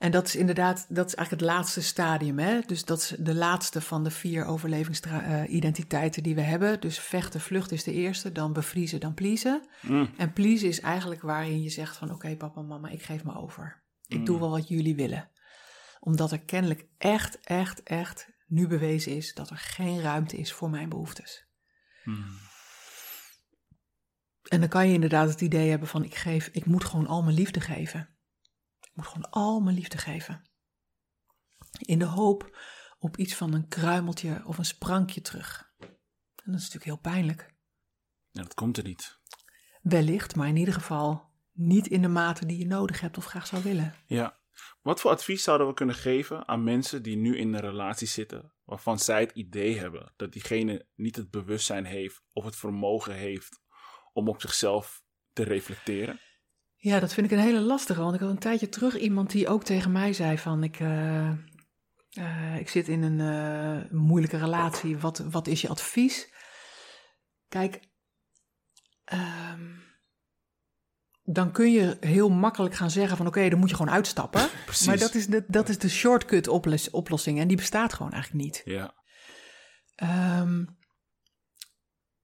En 0.00 0.10
dat 0.10 0.26
is 0.26 0.36
inderdaad, 0.36 0.86
dat 0.88 1.06
is 1.06 1.14
eigenlijk 1.14 1.44
het 1.46 1.52
laatste 1.56 1.82
stadium. 1.82 2.38
Hè? 2.38 2.60
Dus 2.66 2.84
dat 2.84 2.98
is 2.98 3.14
de 3.18 3.34
laatste 3.34 3.80
van 3.80 4.04
de 4.04 4.10
vier 4.10 4.44
overlevingsidentiteiten 4.44 6.22
die 6.22 6.34
we 6.34 6.40
hebben. 6.40 6.80
Dus 6.80 6.98
vechten, 6.98 7.40
vlucht 7.40 7.72
is 7.72 7.84
de 7.84 7.92
eerste, 7.92 8.32
dan 8.32 8.52
bevriezen, 8.52 9.00
dan 9.00 9.14
pleasen. 9.14 9.62
mm, 9.82 10.10
En 10.16 10.32
pleasen 10.32 10.68
is 10.68 10.80
eigenlijk 10.80 11.22
waarin 11.22 11.62
je 11.62 11.70
zegt 11.70 11.96
van 11.96 12.10
oké 12.12 12.36
papa, 12.36 12.62
mama, 12.62 12.88
ik 12.88 13.02
geef 13.02 13.24
me 13.24 13.34
over. 13.36 13.82
Ik 14.06 14.18
Mm. 14.18 14.24
doe 14.24 14.38
wel 14.38 14.50
wat 14.50 14.68
jullie 14.68 14.94
willen. 14.96 15.30
Omdat 16.00 16.32
er 16.32 16.40
kennelijk 16.40 16.86
echt, 16.98 17.40
echt, 17.40 17.82
echt 17.82 18.28
nu 18.46 18.66
bewezen 18.66 19.16
is 19.16 19.34
dat 19.34 19.50
er 19.50 19.56
geen 19.58 20.00
ruimte 20.00 20.36
is 20.36 20.52
voor 20.52 20.70
mijn 20.70 20.88
behoeftes. 20.88 21.46
mm. 22.04 22.24
En 24.48 24.60
dan 24.60 24.68
kan 24.68 24.86
je 24.88 24.94
inderdaad 24.94 25.28
het 25.28 25.40
idee 25.40 25.70
hebben 25.70 25.88
van 25.88 26.04
ik 26.04 26.14
geef, 26.14 26.48
ik 26.52 26.66
moet 26.66 26.84
gewoon 26.84 27.06
al 27.06 27.22
mijn 27.22 27.36
liefde 27.36 27.60
geven. 27.60 28.08
Moet 29.00 29.08
gewoon 29.08 29.30
al 29.30 29.60
mijn 29.60 29.76
liefde 29.76 29.98
geven. 29.98 30.42
In 31.78 31.98
de 31.98 32.04
hoop 32.04 32.58
op 32.98 33.16
iets 33.16 33.34
van 33.34 33.52
een 33.52 33.68
kruimeltje 33.68 34.42
of 34.44 34.58
een 34.58 34.64
sprankje 34.64 35.20
terug. 35.20 35.72
En 35.78 36.52
dat 36.52 36.54
is 36.54 36.70
natuurlijk 36.70 36.84
heel 36.84 37.12
pijnlijk. 37.12 37.54
Ja, 38.30 38.42
dat 38.42 38.54
komt 38.54 38.76
er 38.76 38.84
niet. 38.84 39.18
Wellicht, 39.82 40.36
maar 40.36 40.48
in 40.48 40.56
ieder 40.56 40.74
geval 40.74 41.30
niet 41.52 41.86
in 41.86 42.02
de 42.02 42.08
mate 42.08 42.46
die 42.46 42.58
je 42.58 42.66
nodig 42.66 43.00
hebt 43.00 43.16
of 43.16 43.24
graag 43.24 43.46
zou 43.46 43.62
willen. 43.62 43.94
Ja. 44.06 44.38
Wat 44.82 45.00
voor 45.00 45.10
advies 45.10 45.42
zouden 45.42 45.66
we 45.66 45.74
kunnen 45.74 45.94
geven 45.94 46.48
aan 46.48 46.64
mensen 46.64 47.02
die 47.02 47.16
nu 47.16 47.36
in 47.36 47.54
een 47.54 47.60
relatie 47.60 48.06
zitten, 48.06 48.52
waarvan 48.64 48.98
zij 48.98 49.20
het 49.20 49.32
idee 49.32 49.78
hebben 49.78 50.12
dat 50.16 50.32
diegene 50.32 50.86
niet 50.94 51.16
het 51.16 51.30
bewustzijn 51.30 51.84
heeft 51.84 52.22
of 52.32 52.44
het 52.44 52.56
vermogen 52.56 53.14
heeft 53.14 53.60
om 54.12 54.28
op 54.28 54.40
zichzelf 54.40 55.02
te 55.32 55.42
reflecteren? 55.42 56.20
Ja, 56.82 57.00
dat 57.00 57.12
vind 57.12 57.26
ik 57.26 57.32
een 57.32 57.44
hele 57.44 57.60
lastige. 57.60 58.00
Want 58.00 58.14
ik 58.14 58.20
had 58.20 58.30
een 58.30 58.38
tijdje 58.38 58.68
terug 58.68 58.98
iemand 58.98 59.30
die 59.30 59.48
ook 59.48 59.64
tegen 59.64 59.92
mij 59.92 60.12
zei 60.12 60.38
van 60.38 60.62
ik, 60.62 60.80
eh, 60.80 61.28
eh, 62.10 62.56
ik 62.58 62.68
zit 62.68 62.88
in 62.88 63.02
een 63.02 63.20
eh, 63.20 63.90
moeilijke 63.90 64.38
relatie. 64.38 64.98
Wat, 64.98 65.18
wat 65.18 65.46
is 65.46 65.60
je 65.60 65.68
advies? 65.68 66.32
Kijk, 67.48 67.80
ehm, 69.04 69.68
dan 71.22 71.52
kun 71.52 71.72
je 71.72 71.96
heel 72.00 72.28
makkelijk 72.28 72.74
gaan 72.74 72.90
zeggen 72.90 73.16
van 73.16 73.26
oké, 73.26 73.48
dan 73.48 73.58
moet 73.58 73.70
je 73.70 73.76
gewoon 73.76 73.92
uitstappen. 73.92 74.48
Precies. 74.64 74.86
Maar 74.86 74.98
dat 74.98 75.14
is 75.14 75.26
de, 75.26 75.44
dat 75.48 75.68
is 75.68 75.78
de 75.78 75.88
shortcut 75.88 76.48
oplos- 76.48 76.90
oplossing 76.90 77.40
en 77.40 77.48
die 77.48 77.56
bestaat 77.56 77.92
gewoon 77.92 78.12
eigenlijk 78.12 78.44
niet. 78.44 78.62
Ja. 78.64 78.94
Ehm, 79.94 80.64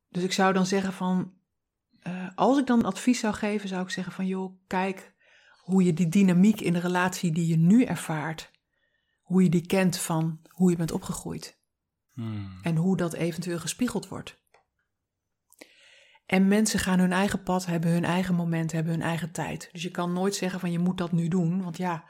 dus 0.08 0.22
ik 0.22 0.32
zou 0.32 0.52
dan 0.52 0.66
zeggen 0.66 0.92
van, 0.92 1.35
eh, 2.06 2.28
als 2.34 2.58
ik 2.58 2.66
dan 2.66 2.84
advies 2.84 3.20
zou 3.20 3.34
geven, 3.34 3.68
zou 3.68 3.82
ik 3.82 3.90
zeggen 3.90 4.12
van, 4.12 4.26
joh, 4.26 4.58
kijk 4.66 5.14
hoe 5.56 5.84
je 5.84 5.92
die 5.92 6.08
dynamiek 6.08 6.60
in 6.60 6.72
de 6.72 6.78
relatie 6.78 7.32
die 7.32 7.46
je 7.46 7.56
nu 7.56 7.84
ervaart, 7.84 8.50
hoe 9.20 9.42
je 9.42 9.48
die 9.48 9.66
kent 9.66 9.98
van 9.98 10.40
hoe 10.48 10.70
je 10.70 10.76
bent 10.76 10.92
opgegroeid 10.92 11.56
Hmm. 12.16 12.58
en 12.62 12.76
hoe 12.76 12.96
dat 12.96 13.12
eventueel 13.12 13.58
gespiegeld 13.58 14.08
wordt. 14.08 14.44
En 16.26 16.48
mensen 16.48 16.78
gaan 16.78 16.98
hun 16.98 17.12
eigen 17.12 17.42
pad, 17.42 17.66
hebben 17.66 17.90
hun 17.90 18.04
eigen 18.04 18.34
moment, 18.34 18.72
hebben 18.72 18.92
hun 18.92 19.02
eigen 19.02 19.30
tijd. 19.32 19.68
Dus 19.72 19.82
je 19.82 19.90
kan 19.90 20.12
nooit 20.12 20.34
zeggen 20.34 20.60
van 20.60 20.72
je 20.72 20.78
moet 20.78 20.98
dat 20.98 21.12
nu 21.12 21.28
doen, 21.28 21.62
want 21.62 21.76
ja, 21.76 22.04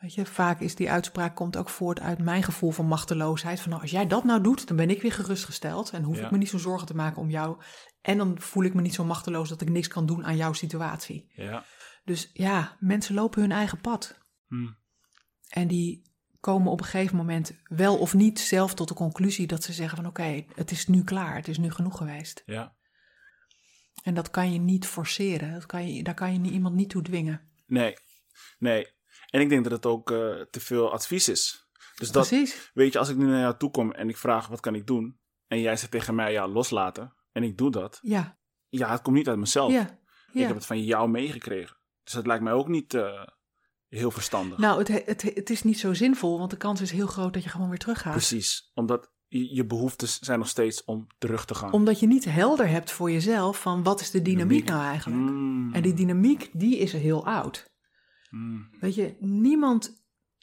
Weet 0.00 0.14
je, 0.14 0.26
vaak 0.26 0.60
is 0.60 0.74
die 0.74 0.90
uitspraak 0.90 1.36
komt 1.36 1.56
ook 1.56 1.68
voort 1.68 2.00
uit 2.00 2.18
mijn 2.18 2.42
gevoel 2.42 2.70
van 2.70 2.86
machteloosheid. 2.86 3.60
Van 3.60 3.70
nou, 3.70 3.82
als 3.82 3.90
jij 3.90 4.06
dat 4.06 4.24
nou 4.24 4.42
doet, 4.42 4.66
dan 4.68 4.76
ben 4.76 4.90
ik 4.90 5.02
weer 5.02 5.12
gerustgesteld. 5.12 5.90
En 5.90 6.02
hoef 6.02 6.18
Ja. 6.18 6.24
ik 6.24 6.30
me 6.30 6.38
niet 6.38 6.48
zo 6.48 6.58
zorgen 6.58 6.86
te 6.86 6.94
maken 6.94 7.22
om 7.22 7.30
jou. 7.30 7.62
En 8.00 8.18
dan 8.18 8.40
voel 8.40 8.64
ik 8.64 8.74
me 8.74 8.80
niet 8.80 8.94
zo 8.94 9.04
machteloos 9.04 9.48
dat 9.48 9.60
ik 9.60 9.68
niks 9.68 9.88
kan 9.88 10.06
doen 10.06 10.24
aan 10.24 10.36
jouw 10.36 10.52
situatie. 10.52 11.30
Ja. 11.34 11.64
Dus 12.04 12.30
ja, 12.32 12.76
mensen 12.78 13.14
lopen 13.14 13.40
hun 13.40 13.52
eigen 13.52 13.80
pad. 13.80 14.18
Hm. 14.46 14.68
En 15.48 15.68
die 15.68 16.08
komen 16.40 16.72
op 16.72 16.80
een 16.80 16.86
gegeven 16.86 17.16
moment 17.16 17.60
wel 17.64 17.98
of 17.98 18.14
niet 18.14 18.40
zelf 18.40 18.74
tot 18.74 18.88
de 18.88 18.94
conclusie 18.94 19.46
dat 19.46 19.62
ze 19.62 19.72
zeggen 19.72 19.96
van 19.96 20.06
oké, 20.06 20.44
het 20.54 20.70
is 20.70 20.86
nu 20.86 21.04
klaar, 21.04 21.34
het 21.34 21.48
is 21.48 21.58
nu 21.58 21.70
genoeg 21.70 21.96
geweest. 21.96 22.42
Ja. 22.46 22.76
En 24.02 24.14
dat 24.14 24.30
kan 24.30 24.52
je 24.52 24.58
niet 24.58 24.86
forceren, 24.86 25.52
dat 25.52 25.66
kan 25.66 25.94
je, 25.94 26.02
daar 26.02 26.14
kan 26.14 26.44
je 26.44 26.50
iemand 26.50 26.74
niet 26.74 26.90
toe 26.90 27.02
dwingen. 27.02 27.40
Nee. 27.66 27.96
Nee. 28.58 28.86
En 29.30 29.40
ik 29.40 29.48
denk 29.48 29.62
dat 29.62 29.72
het 29.72 29.86
ook 29.86 30.10
eh, 30.10 30.18
te 30.50 30.60
veel 30.60 30.92
advies 30.92 31.28
is. 31.28 31.68
Dus 31.96 32.10
dat, 32.10 32.28
Precies. 32.28 32.70
weet 32.74 32.92
je, 32.92 32.98
als 32.98 33.08
ik 33.08 33.16
nu 33.16 33.26
naar 33.26 33.40
jou 33.40 33.56
toe 33.56 33.70
kom 33.70 33.92
en 33.92 34.08
ik 34.08 34.16
vraag 34.16 34.46
wat 34.48 34.60
kan 34.60 34.74
ik 34.74 34.86
doen? 34.86 35.18
En 35.46 35.60
jij 35.60 35.76
zegt 35.76 35.90
tegen 35.90 36.14
mij, 36.14 36.32
ja, 36.32 36.48
loslaten. 36.48 37.14
En 37.32 37.42
ik 37.42 37.58
doe 37.58 37.70
dat. 37.70 37.98
Ja, 38.02 38.38
Ja, 38.68 38.90
het 38.90 39.02
komt 39.02 39.16
niet 39.16 39.28
uit 39.28 39.38
mezelf. 39.38 39.72
ja, 39.72 39.98
Ik 40.32 40.46
heb 40.46 40.54
het 40.54 40.66
van 40.66 40.84
jou 40.84 41.08
meegekregen. 41.08 41.76
Dus 42.02 42.12
dat 42.12 42.26
lijkt 42.26 42.42
mij 42.42 42.52
ook 42.52 42.68
niet 42.68 42.94
eh, 42.94 43.22
heel 43.88 44.10
verstandig. 44.10 44.58
Nou, 44.58 44.78
het, 44.78 44.88
het, 45.06 45.22
het 45.22 45.50
is 45.50 45.62
niet 45.62 45.78
zo 45.78 45.94
zinvol, 45.94 46.38
want 46.38 46.50
de 46.50 46.56
kans 46.56 46.80
is 46.80 46.90
heel 46.90 47.06
groot 47.06 47.32
dat 47.34 47.42
je 47.42 47.48
gewoon 47.48 47.68
weer 47.68 47.78
teruggaat. 47.78 48.12
Precies. 48.12 48.70
Omdat 48.74 49.10
je, 49.28 49.54
je 49.54 49.66
behoeftes 49.66 50.18
zijn 50.18 50.38
nog 50.38 50.48
steeds 50.48 50.84
om 50.84 51.06
terug 51.18 51.44
te 51.44 51.54
gaan. 51.54 51.72
Omdat 51.72 52.00
je 52.00 52.06
niet 52.06 52.24
helder 52.24 52.68
hebt 52.68 52.92
voor 52.92 53.10
jezelf 53.10 53.60
van 53.60 53.82
wat 53.82 54.00
is 54.00 54.10
de 54.10 54.22
dynamiek 54.22 54.66
Dynamiek. 54.66 54.68
nou 54.68 54.82
eigenlijk. 54.92 55.20
Mm. 55.20 55.74
En 55.74 55.82
die 55.82 55.94
dynamiek, 55.94 56.50
die 56.52 56.78
is 56.78 56.92
heel 56.92 57.26
oud. 57.26 57.68
Mm. 58.30 58.68
Weet 58.80 58.94
je, 58.94 59.16
niemand. 59.18 59.98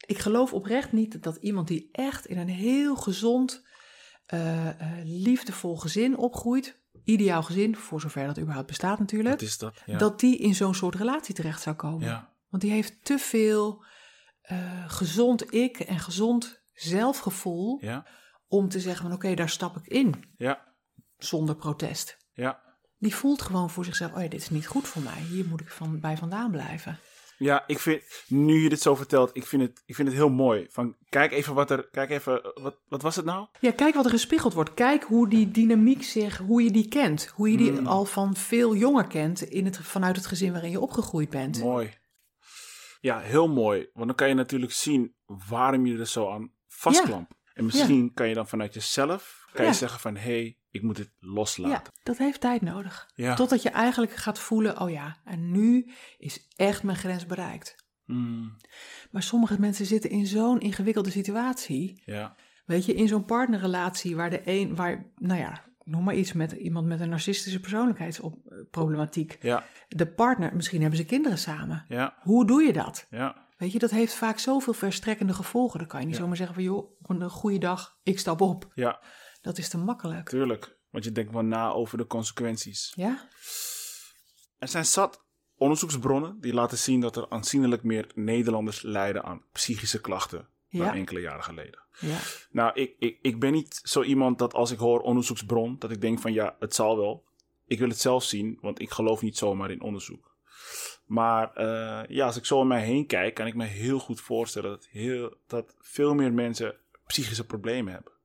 Ik 0.05 0.17
geloof 0.19 0.53
oprecht 0.53 0.91
niet 0.91 1.23
dat 1.23 1.35
iemand 1.35 1.67
die 1.67 1.89
echt 1.91 2.25
in 2.25 2.38
een 2.38 2.49
heel 2.49 2.95
gezond, 2.95 3.65
eh, 4.25 4.67
eh, 4.67 5.05
liefdevol 5.05 5.77
gezin 5.77 6.17
opgroeit. 6.17 6.79
Ideaal 7.03 7.43
gezin, 7.43 7.75
voor 7.75 8.01
zover 8.01 8.27
dat 8.27 8.39
überhaupt 8.39 8.67
bestaat 8.67 8.99
natuurlijk. 8.99 9.41
Is 9.41 9.57
dat? 9.57 9.81
Ja. 9.85 9.97
Dat 9.97 10.19
die 10.19 10.38
in 10.38 10.55
zo'n 10.55 10.75
soort 10.75 10.95
relatie 10.95 11.35
terecht 11.35 11.61
zou 11.61 11.75
komen. 11.75 12.07
ja. 12.07 12.35
Want 12.49 12.63
die 12.63 12.71
heeft 12.71 13.05
te 13.05 13.17
veel 13.17 13.85
eh, 14.41 14.89
gezond 14.89 15.53
ik 15.53 15.79
en 15.79 15.99
gezond 15.99 16.63
zelfgevoel. 16.73 17.77
Ja. 17.81 18.05
om 18.49 18.69
te 18.69 18.79
zeggen 18.79 19.03
van 19.03 19.13
oké, 19.13 19.33
daar 19.33 19.49
stap 19.49 19.77
ik 19.77 19.88
in. 19.88 20.23
Ja. 20.38 20.73
Zonder 21.17 21.55
protest. 21.55 22.17
Ja. 22.31 22.61
Die 22.97 23.15
voelt 23.15 23.41
gewoon 23.41 23.69
voor 23.69 23.85
zichzelf, 23.85 24.13
oh 24.13 24.21
ja, 24.21 24.27
dit 24.27 24.41
is 24.41 24.49
niet 24.49 24.67
goed 24.67 24.88
voor 24.88 25.01
mij. 25.01 25.21
Hier 25.21 25.45
moet 25.45 25.61
ik 25.61 25.69
van, 25.69 25.99
bij 25.99 26.17
vandaan 26.17 26.51
blijven. 26.51 26.99
Ja, 27.39 27.63
ik 27.67 27.79
vind, 27.79 28.01
nu 28.27 28.61
je 28.63 28.69
dit 28.69 28.81
zo 28.81 28.95
vertelt, 28.95 29.29
ik 29.33 29.45
vind 29.45 29.61
het, 29.61 29.81
ik 29.85 29.95
vind 29.95 30.07
het 30.07 30.17
heel 30.17 30.29
mooi. 30.29 30.67
Van, 30.69 30.95
kijk 31.09 31.31
even 31.31 31.53
wat 31.53 31.71
er, 31.71 31.88
kijk 31.91 32.09
even, 32.09 32.51
wat, 32.61 32.77
wat 32.88 33.01
was 33.01 33.15
het 33.15 33.25
nou? 33.25 33.47
Ja, 33.59 33.71
kijk 33.71 33.95
wat 33.95 34.05
er 34.05 34.11
gespiegeld 34.11 34.53
wordt. 34.53 34.73
Kijk 34.73 35.03
hoe 35.03 35.29
die 35.29 35.51
dynamiek 35.51 36.03
zich, 36.03 36.38
hoe 36.38 36.63
je 36.63 36.71
die 36.71 36.88
kent. 36.88 37.25
Hoe 37.35 37.51
je 37.51 37.57
die 37.57 37.71
Mm. 37.71 37.88
al 37.88 38.05
van 38.05 38.35
veel 38.35 38.75
jonger 38.75 39.07
kent 39.07 39.41
in 39.41 39.65
het, 39.65 39.77
vanuit 39.77 40.15
het 40.15 40.25
gezin 40.25 40.51
waarin 40.51 40.71
je 40.71 40.79
opgegroeid 40.79 41.29
bent. 41.29 41.59
Mooi. 41.59 41.93
Ja, 43.01 43.19
heel 43.19 43.47
mooi. 43.47 43.89
Want 43.93 44.07
dan 44.07 44.15
kan 44.15 44.27
je 44.27 44.33
natuurlijk 44.33 44.71
zien 44.71 45.13
waarom 45.25 45.85
je 45.85 45.97
er 45.97 46.07
zo 46.07 46.29
aan 46.31 46.51
vastklampt. 46.67 47.31
En 47.53 47.65
misschien 47.65 48.13
kan 48.13 48.27
je 48.27 48.33
dan 48.33 48.47
vanuit 48.47 48.73
jezelf, 48.73 49.45
kan 49.53 49.63
Ja. 49.65 49.71
je 49.71 49.77
zeggen 49.77 49.99
van, 49.99 50.15
hé, 50.15 50.21
hey, 50.39 50.57
ik 50.78 50.84
moet 50.84 50.97
het 50.97 51.11
Ja, 51.19 51.28
loslaten. 51.34 51.93
dat 52.03 52.17
heeft 52.17 52.41
tijd 52.41 52.61
nodig. 52.61 53.09
Ja. 53.15 53.36
Totdat 53.36 53.61
je 53.61 53.69
eigenlijk 53.69 54.13
gaat 54.15 54.39
voelen, 54.39 54.82
oh 54.82 54.89
ja, 54.89 55.17
en 55.25 55.51
nu 55.51 55.91
is 56.17 56.47
echt 56.55 56.84
mijn 56.84 56.97
grens 56.97 57.25
bereikt. 57.25 57.75
Mm, 58.05 58.55
Maar 59.11 59.23
sommige 59.23 59.59
mensen 59.59 59.86
zitten 59.86 60.09
in 60.09 60.25
zo'n 60.28 60.59
ingewikkelde 60.59 61.09
situatie. 61.11 62.01
ja. 62.05 62.36
Weet 62.65 62.86
je, 62.86 62.93
in 62.93 63.07
zo'n 63.07 63.25
partnerrelatie 63.25 64.15
waar 64.15 64.30
de 64.30 64.41
een, 64.45 64.75
waar, 64.75 65.11
nou 65.15 65.39
ja, 65.39 65.63
noem 65.84 66.03
maar 66.03 66.15
iets 66.15 66.34
met 66.34 66.51
iemand 66.51 66.88
met 66.88 66.99
een 66.99 67.09
narcistische 67.09 67.59
persoonlijkheidsproblematiek. 67.59 69.38
Ja. 69.41 69.63
De 69.88 70.07
partner, 70.07 70.55
misschien 70.55 70.82
hebben 70.82 70.99
ze 70.99 71.05
kinderen 71.05 71.38
samen. 71.38 71.86
Ja. 71.88 72.17
Hoe 72.21 72.45
doe 72.45 72.63
je 72.63 72.73
dat? 72.73 73.07
Ja. 73.09 73.45
Weet 73.57 73.71
je, 73.71 73.80
dat 73.80 73.91
heeft 73.91 74.13
vaak 74.13 74.39
zoveel 74.39 74.73
verstrekkende 74.73 75.34
gevolgen. 75.34 75.80
Dan 75.80 75.88
kan 75.88 75.99
je 75.99 76.05
niet 76.05 76.15
Ja. 76.15 76.21
zomaar 76.21 76.38
zeggen 76.38 76.55
van, 76.55 76.63
joh, 76.63 76.91
een 77.07 77.30
goede 77.30 77.57
dag, 77.57 77.99
ik 78.03 78.19
stap 78.19 78.41
op. 78.41 78.71
Ja. 78.75 78.99
Dat 79.48 79.58
is 79.58 79.70
te 79.70 79.78
makkelijk. 79.78 80.30
Tuurlijk. 80.30 80.78
Want 80.89 81.04
je 81.04 81.12
denkt 81.12 81.34
wel 81.34 81.41
na 81.41 81.72
over 81.72 81.98
de 81.98 82.08
consequenties. 82.08 82.93
Ja? 82.95 83.28
Er 84.58 84.68
zijn 84.68 84.86
zat 84.86 85.24
onderzoeksbronnen 85.58 86.39
die 86.39 86.54
laten 86.54 86.78
zien 86.78 87.00
dat 87.00 87.16
er 87.16 87.30
aanzienlijk 87.30 87.84
meer 87.84 88.12
Nederlanders 88.16 88.82
lijden 88.82 89.24
aan 89.24 89.43
psychische 89.52 90.02
klachten 90.02 90.48
dan 90.70 90.86
Ja. 90.86 90.93
enkele 90.93 91.20
jaren 91.20 91.43
geleden. 91.43 91.80
Ja. 92.00 92.18
Nou, 92.52 92.72
ik, 92.74 92.95
ik, 93.00 93.20
ik 93.22 93.39
ben 93.39 93.52
niet 93.52 93.80
zo 93.84 94.04
iemand 94.04 94.39
dat 94.39 94.54
als 94.54 94.72
ik 94.72 94.78
hoor 94.80 95.00
onderzoeksbron, 95.00 95.76
dat 95.80 95.91
ik 95.91 96.02
denk 96.02 96.20
van 96.20 96.34
ja, 96.34 96.56
het 96.60 96.76
zal 96.76 96.98
wel. 96.98 97.24
Ik 97.66 97.80
wil 97.80 97.89
het 97.89 98.00
zelf 98.00 98.24
zien, 98.24 98.58
want 98.62 98.82
ik 98.82 98.89
geloof 98.91 99.22
niet 99.22 99.38
zomaar 99.38 99.72
in 99.72 99.82
onderzoek. 99.82 100.36
Maar 101.06 101.54
eh, 101.54 102.10
ja, 102.16 102.26
als 102.26 102.38
ik 102.38 102.45
zo 102.45 102.58
om 102.58 102.68
mij 102.68 102.84
heen 102.84 103.06
kijk, 103.06 103.34
kan 103.34 103.48
ik 103.48 103.56
me 103.56 103.66
heel 103.66 104.00
goed 104.00 104.22
voorstellen 104.22 104.70
dat, 104.70 104.88
heel, 104.91 105.38
dat 105.48 105.76
veel 105.80 106.14
meer 106.14 106.34
mensen 106.34 106.76
psychische 107.06 107.45
problemen 107.45 107.93
hebben. 107.93 108.16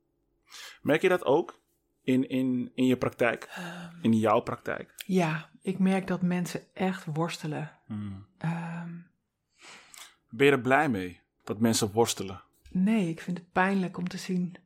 Merk 0.83 1.03
je 1.03 1.09
dat 1.09 1.25
ook 1.25 1.61
in, 2.03 2.29
in, 2.29 2.71
in 2.75 2.87
je 2.87 2.97
praktijk? 2.97 3.49
Ehm, 3.55 3.95
In 4.01 4.19
jouw 4.19 4.41
praktijk? 4.41 4.93
ja, 5.07 5.51
ik 5.63 5.79
merk 5.79 6.07
dat 6.07 6.23
mensen 6.23 6.61
echt 6.75 7.05
worstelen. 7.13 7.71
Hmm. 7.87 8.27
Ehm, 8.39 8.91
Ben 10.29 10.47
je 10.47 10.53
er 10.53 10.61
blij 10.61 10.89
mee 10.89 11.21
dat 11.45 11.59
mensen 11.61 11.93
worstelen? 11.93 12.43
nee, 12.71 13.09
ik 13.09 13.21
vind 13.21 13.39
het 13.39 13.53
pijnlijk 13.53 13.99
om 13.99 14.09
te 14.09 14.17
zien. 14.19 14.57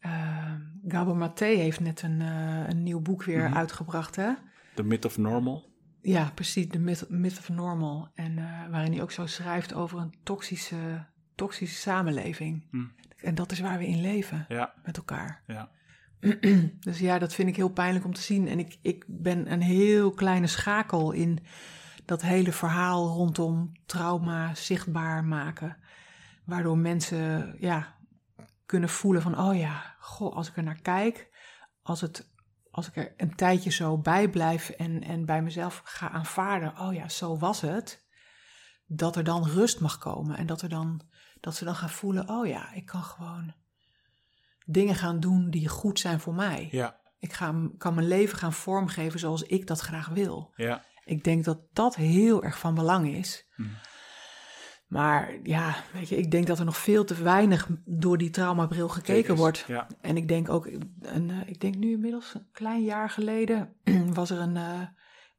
Ehm 0.00 0.60
Gabor 0.88 1.16
Maté 1.16 1.44
heeft 1.44 1.80
net 1.80 2.02
een, 2.02 2.20
eh, 2.20 2.68
een 2.68 2.82
nieuw 2.82 3.00
boek 3.00 3.22
weer 3.24 3.48
Mhm. 3.48 3.56
uitgebracht, 3.56 4.16
hè? 4.16 4.32
The 4.74 4.82
Myth 4.82 5.04
of 5.04 5.18
Normal? 5.18 5.72
Ja, 6.00 6.30
precies, 6.34 6.68
de 6.68 6.78
myth, 6.78 7.06
myth 7.08 7.38
of 7.38 7.48
normal. 7.48 8.08
En 8.14 8.38
eh, 8.38 8.68
waarin 8.70 8.92
hij 8.92 9.02
ook 9.02 9.10
zo 9.10 9.26
schrijft 9.26 9.74
over 9.74 9.98
een 9.98 10.14
toxische, 10.22 11.06
toxische 11.34 11.80
samenleving. 11.80 12.66
Hm. 12.70 12.84
En 13.16 13.34
dat 13.34 13.52
is 13.52 13.60
waar 13.60 13.78
we 13.78 13.86
in 13.86 14.00
leven, 14.00 14.44
Ja, 14.48 14.74
met 14.84 14.96
elkaar. 14.96 15.42
ja. 15.46 15.70
dus 16.80 16.98
ja, 16.98 17.18
dat 17.18 17.34
vind 17.34 17.48
ik 17.48 17.56
heel 17.56 17.68
pijnlijk 17.72 18.04
om 18.04 18.14
te 18.14 18.20
zien. 18.20 18.48
En 18.48 18.58
ik, 18.58 18.78
ik 18.82 19.04
ben 19.08 19.52
een 19.52 19.60
heel 19.62 20.10
kleine 20.10 20.46
schakel 20.46 21.12
in 21.12 21.38
dat 22.04 22.22
hele 22.22 22.52
verhaal 22.52 23.08
rondom 23.08 23.72
trauma 23.86 24.54
zichtbaar 24.54 25.24
maken. 25.24 25.76
Waardoor 26.44 26.78
mensen 26.78 27.54
ja, 27.58 27.94
kunnen 28.66 28.88
voelen 28.88 29.22
van, 29.22 29.38
oh 29.38 29.56
ja, 29.56 29.94
goh, 29.98 30.36
als 30.36 30.48
ik 30.48 30.56
er 30.56 30.62
naar 30.62 30.80
kijk, 30.82 31.28
als, 31.82 32.00
het, 32.00 32.30
als 32.70 32.88
ik 32.88 32.96
er 32.96 33.12
een 33.16 33.34
tijdje 33.34 33.70
zo 33.70 33.98
bij 33.98 34.28
blijf 34.28 34.68
en, 34.68 35.02
en 35.02 35.24
bij 35.24 35.42
mezelf 35.42 35.82
ga 35.84 36.10
aanvaarden, 36.10 36.78
oh 36.78 36.94
ja, 36.94 37.08
zo 37.08 37.38
was 37.38 37.60
het, 37.60 38.06
dat 38.86 39.16
er 39.16 39.24
dan 39.24 39.48
rust 39.48 39.80
mag 39.80 39.98
komen 39.98 40.36
en 40.36 40.46
dat, 40.46 40.62
er 40.62 40.68
dan, 40.68 41.00
dat 41.44 41.54
ze 41.54 41.64
dan 41.64 41.74
gaan 41.74 41.90
voelen, 41.90 42.28
oh 42.28 42.46
ja, 42.46 42.72
ik 42.72 42.86
kan 42.86 43.02
gewoon 43.02 43.54
dingen 44.66 44.94
gaan 44.94 45.20
doen 45.20 45.50
die 45.50 45.68
goed 45.68 45.98
zijn 45.98 46.20
voor 46.20 46.34
mij. 46.34 46.68
Ja, 46.70 47.00
Ik 47.18 47.32
ga, 47.32 47.54
kan 47.78 47.94
mijn 47.94 48.08
leven 48.08 48.38
gaan 48.38 48.52
vormgeven 48.52 49.18
zoals 49.18 49.42
ik 49.42 49.66
dat 49.66 49.80
graag 49.80 50.08
wil. 50.08 50.52
ja. 50.56 50.84
Ik 51.04 51.24
denk 51.24 51.44
dat 51.44 51.58
dat 51.72 51.94
heel 51.94 52.42
erg 52.44 52.58
van 52.58 52.74
belang 52.74 53.08
is. 53.08 53.46
Hm. 53.54 53.62
Maar 54.86 55.38
ja, 55.42 55.74
weet 55.92 56.08
je, 56.08 56.16
ik 56.16 56.30
denk 56.30 56.46
dat 56.46 56.58
er 56.58 56.64
nog 56.64 56.76
veel 56.76 57.04
te 57.04 57.22
weinig 57.22 57.68
door 57.84 58.18
die 58.18 58.30
traumabril 58.30 58.88
gekeken 58.88 59.36
wordt. 59.36 59.64
Ja, 59.66 59.86
En 60.00 60.16
ik 60.16 60.28
denk 60.28 60.48
ook, 60.48 60.66
een, 61.00 61.30
eh, 61.30 61.48
ik 61.48 61.60
denk 61.60 61.74
nu 61.74 61.92
inmiddels 61.92 62.34
een 62.34 62.48
klein 62.52 62.84
jaar 62.84 63.10
geleden 63.10 63.76
was 64.14 64.30
er 64.30 64.38
een, 64.38 64.56
eh, 64.56 64.80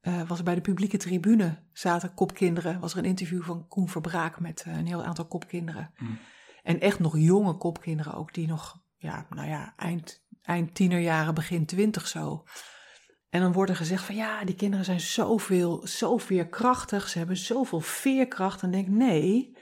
eh, 0.05 0.27
was 0.27 0.37
er 0.37 0.43
bij 0.43 0.55
de 0.55 0.61
publieke 0.61 0.97
tribune 0.97 1.57
zaten 1.73 2.13
kopkinderen, 2.13 2.79
was 2.79 2.91
er 2.91 2.97
een 2.97 3.05
interview 3.05 3.43
van 3.43 3.67
Koen 3.67 3.89
Verbraak 3.89 4.39
met 4.39 4.63
eh, 4.67 4.77
een 4.77 4.85
heel 4.85 5.03
aantal 5.03 5.25
kopkinderen. 5.25 5.91
Mm. 5.97 6.19
En 6.63 6.79
echt 6.79 6.99
nog 6.99 7.17
jonge 7.17 7.53
kopkinderen 7.53 8.13
ook, 8.13 8.33
die 8.33 8.47
nog, 8.47 8.81
ja, 8.97 9.25
nou 9.29 9.47
ja, 9.47 9.73
eind, 9.77 10.25
eind 10.41 10.75
tienerjaren, 10.75 11.33
begin 11.33 11.65
twintig 11.65 12.07
zo. 12.07 12.43
En 13.29 13.41
dan 13.41 13.51
wordt 13.51 13.71
er 13.71 13.77
gezegd 13.77 14.03
van 14.03 14.15
ja, 14.15 14.43
die 14.43 14.55
kinderen 14.55 14.85
zijn 14.85 14.99
zoveel, 14.99 15.87
zo 15.87 16.17
veerkrachtig, 16.17 17.09
ze 17.09 17.17
hebben 17.17 17.37
zoveel 17.37 17.81
veerkracht. 17.81 18.61
En 18.61 18.71
denk 18.71 18.87
nee, 18.87 19.57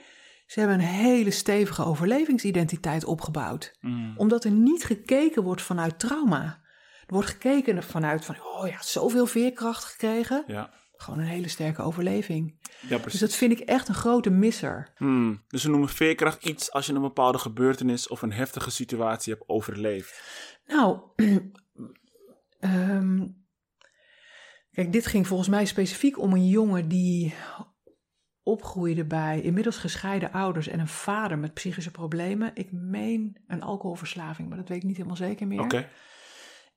ze 0.45 0.59
hebben 0.59 0.79
een 0.79 0.85
hele 0.85 1.31
stevige 1.31 1.85
overlevingsidentiteit 1.85 3.05
opgebouwd 3.05 3.77
Mm. 3.79 4.13
omdat 4.17 4.43
er 4.43 4.51
niet 4.51 4.83
gekeken 4.83 5.43
wordt 5.43 5.61
vanuit 5.61 5.99
trauma. 5.99 6.62
Er 7.07 7.13
wordt 7.13 7.29
gekeken 7.29 7.83
vanuit 7.83 8.25
van, 8.25 8.35
oh 8.43 8.67
ja, 8.67 8.81
zoveel 8.81 9.25
veerkracht 9.25 9.83
gekregen. 9.83 10.43
ja. 10.47 10.81
Gewoon 10.97 11.19
een 11.19 11.25
hele 11.25 11.47
sterke 11.47 11.81
overleving. 11.81 12.55
ja 12.81 12.87
Dus 12.89 13.01
precies. 13.01 13.19
dat 13.19 13.33
vind 13.35 13.51
ik 13.51 13.59
echt 13.59 13.87
een 13.87 13.93
grote 13.95 14.29
misser. 14.29 14.91
Hmm, 14.95 15.43
Dus 15.47 15.63
we 15.63 15.69
noemen 15.69 15.89
veerkracht 15.89 16.45
iets 16.45 16.71
als 16.71 16.85
je 16.85 16.93
een 16.93 17.01
bepaalde 17.01 17.37
gebeurtenis 17.37 18.07
of 18.07 18.21
een 18.21 18.31
heftige 18.31 18.71
situatie 18.71 19.33
hebt 19.33 19.49
overleefd. 19.49 20.21
Nou, 20.65 20.99
ehm, 22.59 23.27
kijk, 24.71 24.91
dit 24.91 25.05
ging 25.07 25.27
volgens 25.27 25.49
mij 25.49 25.65
specifiek 25.65 26.19
om 26.19 26.33
een 26.33 26.47
jongen 26.47 26.87
die 26.87 27.33
opgroeide 28.43 29.05
bij 29.05 29.41
inmiddels 29.41 29.77
gescheiden 29.77 30.31
ouders 30.31 30.67
en 30.67 30.79
een 30.79 30.87
vader 30.87 31.37
met 31.39 31.53
psychische 31.53 31.91
problemen. 31.91 32.51
Ik 32.53 32.71
meen 32.71 33.37
een 33.47 33.61
alcoholverslaving, 33.61 34.47
maar 34.49 34.57
dat 34.57 34.67
weet 34.69 34.77
ik 34.77 34.83
niet 34.83 34.95
helemaal 34.97 35.17
zeker 35.17 35.47
meer. 35.47 35.61
Oké. 35.61 35.89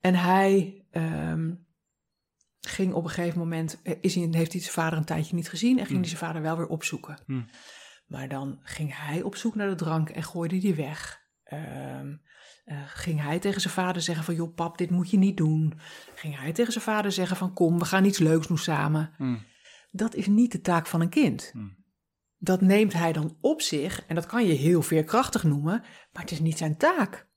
En 0.07 0.15
hij 0.15 0.85
ehm, 0.91 1.55
ging 2.61 2.93
op 2.93 3.05
een 3.05 3.11
gegeven 3.11 3.39
moment, 3.39 3.83
eh, 3.83 3.95
is 4.01 4.15
hij, 4.15 4.29
heeft 4.31 4.53
hij 4.53 4.61
zijn 4.61 4.73
vader 4.73 4.99
een 4.99 5.05
tijdje 5.05 5.35
niet 5.35 5.49
gezien 5.49 5.71
en 5.71 5.77
ging 5.77 5.89
Hmm. 5.89 5.99
hij 5.99 6.09
zijn 6.09 6.21
vader 6.21 6.43
wel 6.43 6.57
weer 6.57 6.67
opzoeken. 6.67 7.19
Hmm. 7.27 7.49
Maar 8.07 8.29
dan 8.29 8.59
ging 8.63 8.97
hij 8.97 9.23
op 9.23 9.37
zoek 9.37 9.55
naar 9.55 9.69
de 9.69 9.75
drank 9.75 10.09
en 10.09 10.23
gooide 10.23 10.59
die 10.59 10.75
weg. 10.75 11.23
Ehm, 11.45 12.17
eh, 12.65 12.83
ging 12.87 13.21
hij 13.23 13.39
tegen 13.39 13.61
zijn 13.61 13.75
vader 13.75 14.03
zeggen 14.03 14.25
van, 14.25 14.35
joh 14.35 14.55
pap, 14.55 14.79
dit 14.79 14.91
moet 14.91 15.11
je 15.11 15.19
niet 15.19 15.37
doen. 15.37 15.81
Ging 16.15 16.39
hij 16.39 16.53
tegen 16.53 16.73
zijn 16.73 16.85
vader 16.85 17.13
zeggen 17.13 17.37
van, 17.37 17.53
kom, 17.53 17.79
we 17.79 17.85
gaan 17.85 18.05
iets 18.05 18.19
leuks 18.19 18.47
doen 18.47 18.59
samen. 18.59 19.15
Hmm. 19.17 19.45
Dat 19.91 20.15
is 20.15 20.27
niet 20.27 20.53
de 20.53 20.61
taak 20.61 20.87
van 20.87 21.01
een 21.01 21.09
kind. 21.09 21.53
Dat 22.39 22.61
neemt 22.61 22.93
hij 22.93 23.13
dan 23.13 23.37
op 23.41 23.61
zich 23.61 24.07
en 24.07 24.15
dat 24.15 24.27
kan 24.27 24.47
je 24.47 24.53
heel 24.53 24.83
veerkrachtig 24.83 25.43
noemen, 25.43 25.81
maar 26.13 26.23
het 26.23 26.31
is 26.31 26.41
niet 26.41 26.59
zijn 26.59 26.77
taak. 26.77 27.29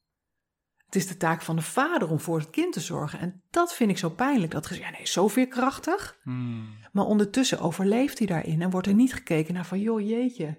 Het 0.90 0.98
is 0.98 1.08
de 1.08 1.18
taak 1.18 1.42
van 1.42 1.56
de 1.56 1.62
vader 1.62 2.10
om 2.10 2.20
voor 2.20 2.40
het 2.40 2.50
kind 2.50 2.74
te 2.74 2.80
zorgen. 2.80 3.20
En 3.20 3.42
dat 3.50 3.74
vind 3.74 3.90
ik 3.90 3.98
zo 3.98 4.10
pijnlijk. 4.10 4.52
Dat 4.52 4.66
gezegd, 4.66 4.86
ja 4.86 4.92
nee, 4.92 5.08
zo 5.08 5.28
veerkrachtig. 5.28 6.20
Hmm. 6.24 6.78
Maar 6.92 7.06
ondertussen 7.06 7.60
overleeft 7.60 8.18
hij 8.18 8.28
daarin 8.28 8.62
en 8.62 8.70
wordt 8.70 8.88
er 8.88 8.94
niet 8.94 9.14
gekeken 9.14 9.54
naar 9.54 9.66
van, 9.66 9.80
joh 9.80 10.08
jeetje, 10.08 10.58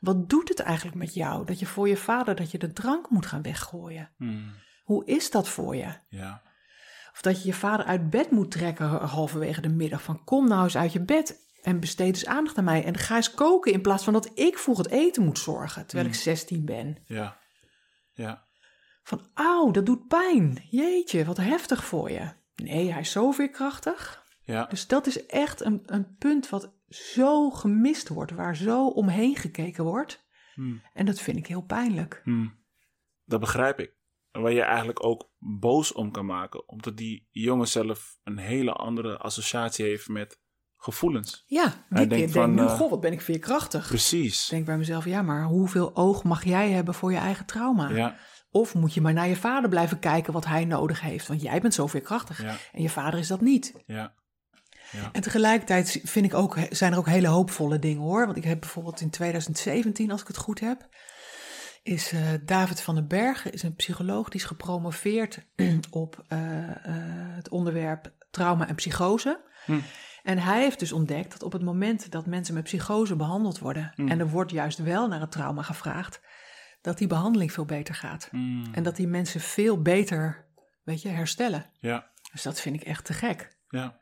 wat 0.00 0.28
doet 0.28 0.48
het 0.48 0.60
eigenlijk 0.60 0.96
met 0.96 1.14
jou 1.14 1.46
dat 1.46 1.58
je 1.58 1.66
voor 1.66 1.88
je 1.88 1.96
vader 1.96 2.34
dat 2.34 2.50
je 2.50 2.58
de 2.58 2.72
drank 2.72 3.10
moet 3.10 3.26
gaan 3.26 3.42
weggooien? 3.42 4.10
Hmm. 4.16 4.54
Hoe 4.84 5.04
is 5.06 5.30
dat 5.30 5.48
voor 5.48 5.76
je? 5.76 5.94
Ja. 6.08 6.42
Of 7.12 7.20
dat 7.20 7.42
je 7.42 7.48
je 7.48 7.54
vader 7.54 7.86
uit 7.86 8.10
bed 8.10 8.30
moet 8.30 8.50
trekken 8.50 8.86
halverwege 8.88 9.60
de 9.60 9.68
middag 9.68 10.02
van 10.02 10.24
kom 10.24 10.48
nou 10.48 10.64
eens 10.64 10.76
uit 10.76 10.92
je 10.92 11.04
bed 11.04 11.40
en 11.62 11.80
besteed 11.80 12.14
eens 12.14 12.26
aandacht 12.26 12.58
aan 12.58 12.64
mij 12.64 12.84
en 12.84 12.98
ga 12.98 13.16
eens 13.16 13.34
koken 13.34 13.72
in 13.72 13.80
plaats 13.80 14.04
van 14.04 14.12
dat 14.12 14.30
ik 14.34 14.58
voor 14.58 14.78
het 14.78 14.90
eten 14.90 15.24
moet 15.24 15.38
zorgen 15.38 15.86
terwijl 15.86 16.08
ik 16.08 16.14
16 16.14 16.64
ben. 16.64 16.98
Ja. 17.04 17.38
Ja. 18.12 18.50
Van 19.02 19.20
auw, 19.34 19.70
dat 19.70 19.86
doet 19.86 20.06
pijn. 20.06 20.58
Jeetje, 20.70 21.24
wat 21.24 21.36
heftig 21.36 21.84
voor 21.84 22.10
je. 22.10 22.30
Nee, 22.56 22.92
hij 22.92 23.00
is 23.00 23.10
zo 23.10 23.30
veerkrachtig. 23.30 24.24
Ja. 24.44 24.66
Dus 24.66 24.86
dat 24.86 25.06
is 25.06 25.26
echt 25.26 25.60
een, 25.60 25.82
een 25.86 26.16
punt 26.16 26.48
wat 26.48 26.74
zo 26.88 27.50
gemist 27.50 28.08
wordt, 28.08 28.32
waar 28.32 28.56
zo 28.56 28.86
omheen 28.86 29.36
gekeken 29.36 29.84
wordt. 29.84 30.24
Hmm. 30.54 30.82
En 30.92 31.06
dat 31.06 31.20
vind 31.20 31.36
ik 31.36 31.46
heel 31.46 31.62
pijnlijk. 31.62 32.20
Hmm. 32.24 32.60
Dat 33.24 33.40
begrijp 33.40 33.80
ik. 33.80 34.00
Waar 34.30 34.52
je 34.52 34.62
eigenlijk 34.62 35.04
ook 35.04 35.30
boos 35.38 35.92
om 35.92 36.10
kan 36.10 36.26
maken. 36.26 36.68
Omdat 36.68 36.96
die 36.96 37.28
jongen 37.30 37.68
zelf 37.68 38.18
een 38.24 38.38
hele 38.38 38.72
andere 38.72 39.18
associatie 39.18 39.84
heeft 39.84 40.08
met 40.08 40.40
gevoelens. 40.76 41.44
Ja, 41.46 41.62
Hij 41.62 41.98
die 41.98 42.06
denkt 42.06 42.14
kind 42.14 42.32
van, 42.32 42.54
nu, 42.54 42.60
eh, 42.60 42.78
goh, 42.78 42.90
wat 42.90 43.00
ben 43.00 43.12
ik 43.12 43.20
veerkrachtig. 43.20 43.86
Precies. 43.86 44.44
Ik 44.44 44.50
denk 44.50 44.66
bij 44.66 44.78
mezelf, 44.78 45.04
ja, 45.04 45.22
maar 45.22 45.44
hoeveel 45.44 45.96
oog 45.96 46.24
mag 46.24 46.44
jij 46.44 46.70
hebben 46.70 46.94
voor 46.94 47.12
je 47.12 47.18
eigen 47.18 47.46
trauma? 47.46 47.88
Ja. 47.90 48.16
Of 48.52 48.74
moet 48.74 48.94
je 48.94 49.00
maar 49.00 49.12
naar 49.12 49.28
je 49.28 49.36
vader 49.36 49.68
blijven 49.70 49.98
kijken 49.98 50.32
wat 50.32 50.44
hij 50.46 50.64
nodig 50.64 51.00
heeft? 51.00 51.26
Want 51.26 51.42
jij 51.42 51.60
bent 51.60 51.74
zo 51.74 51.86
veerkrachtig 51.86 52.42
Ja. 52.42 52.56
en 52.72 52.82
je 52.82 52.88
vader 52.90 53.18
is 53.18 53.28
dat 53.28 53.40
niet. 53.40 53.74
Ja. 53.86 54.12
Ja. 54.90 55.08
En 55.12 55.22
tegelijkertijd 55.22 56.00
vind 56.04 56.24
ik 56.24 56.34
ook, 56.34 56.56
zijn 56.70 56.92
er 56.92 56.98
ook 56.98 57.06
hele 57.06 57.26
hoopvolle 57.28 57.78
dingen 57.78 58.02
hoor. 58.02 58.24
Want 58.24 58.36
ik 58.36 58.44
heb 58.44 58.60
bijvoorbeeld 58.60 59.00
in 59.00 59.10
2017, 59.10 60.10
als 60.10 60.20
ik 60.20 60.26
het 60.26 60.36
goed 60.36 60.60
heb, 60.60 60.88
is 61.82 62.12
eh, 62.12 62.20
David 62.44 62.80
van 62.80 62.94
den 62.94 63.08
Berg, 63.08 63.50
is 63.50 63.62
een 63.62 63.74
psycholoog, 63.74 64.28
die 64.28 64.40
is 64.40 64.46
gepromoveerd 64.46 65.38
op 65.90 66.24
eh, 66.28 66.62
eh, 66.68 66.74
het 67.34 67.48
onderwerp 67.48 68.12
trauma 68.30 68.68
en 68.68 68.74
psychose. 68.74 69.40
Hm. 69.64 69.78
En 70.22 70.38
hij 70.38 70.60
heeft 70.62 70.78
dus 70.78 70.92
ontdekt 70.92 71.32
dat 71.32 71.42
op 71.42 71.52
het 71.52 71.62
moment 71.62 72.10
dat 72.10 72.26
mensen 72.26 72.54
met 72.54 72.62
psychose 72.62 73.16
behandeld 73.16 73.58
worden, 73.58 73.92
Hm. 73.94 74.08
en 74.08 74.18
er 74.20 74.28
wordt 74.28 74.50
juist 74.50 74.78
wel 74.78 75.08
naar 75.08 75.20
het 75.20 75.30
trauma 75.32 75.62
gevraagd, 75.62 76.20
dat 76.82 76.98
die 76.98 77.06
behandeling 77.06 77.52
veel 77.52 77.64
beter 77.64 77.94
gaat. 77.94 78.28
Hmm. 78.30 78.64
En 78.72 78.82
dat 78.82 78.96
die 78.96 79.08
mensen 79.08 79.40
veel 79.40 79.82
beter, 79.82 80.44
weet 80.82 81.02
je, 81.02 81.08
herstellen. 81.08 81.66
Ja. 81.80 82.10
Dus 82.32 82.42
dat 82.42 82.60
vind 82.60 82.76
ik 82.76 82.82
echt 82.82 83.04
te 83.04 83.12
gek. 83.12 83.56
Ja. 83.68 84.00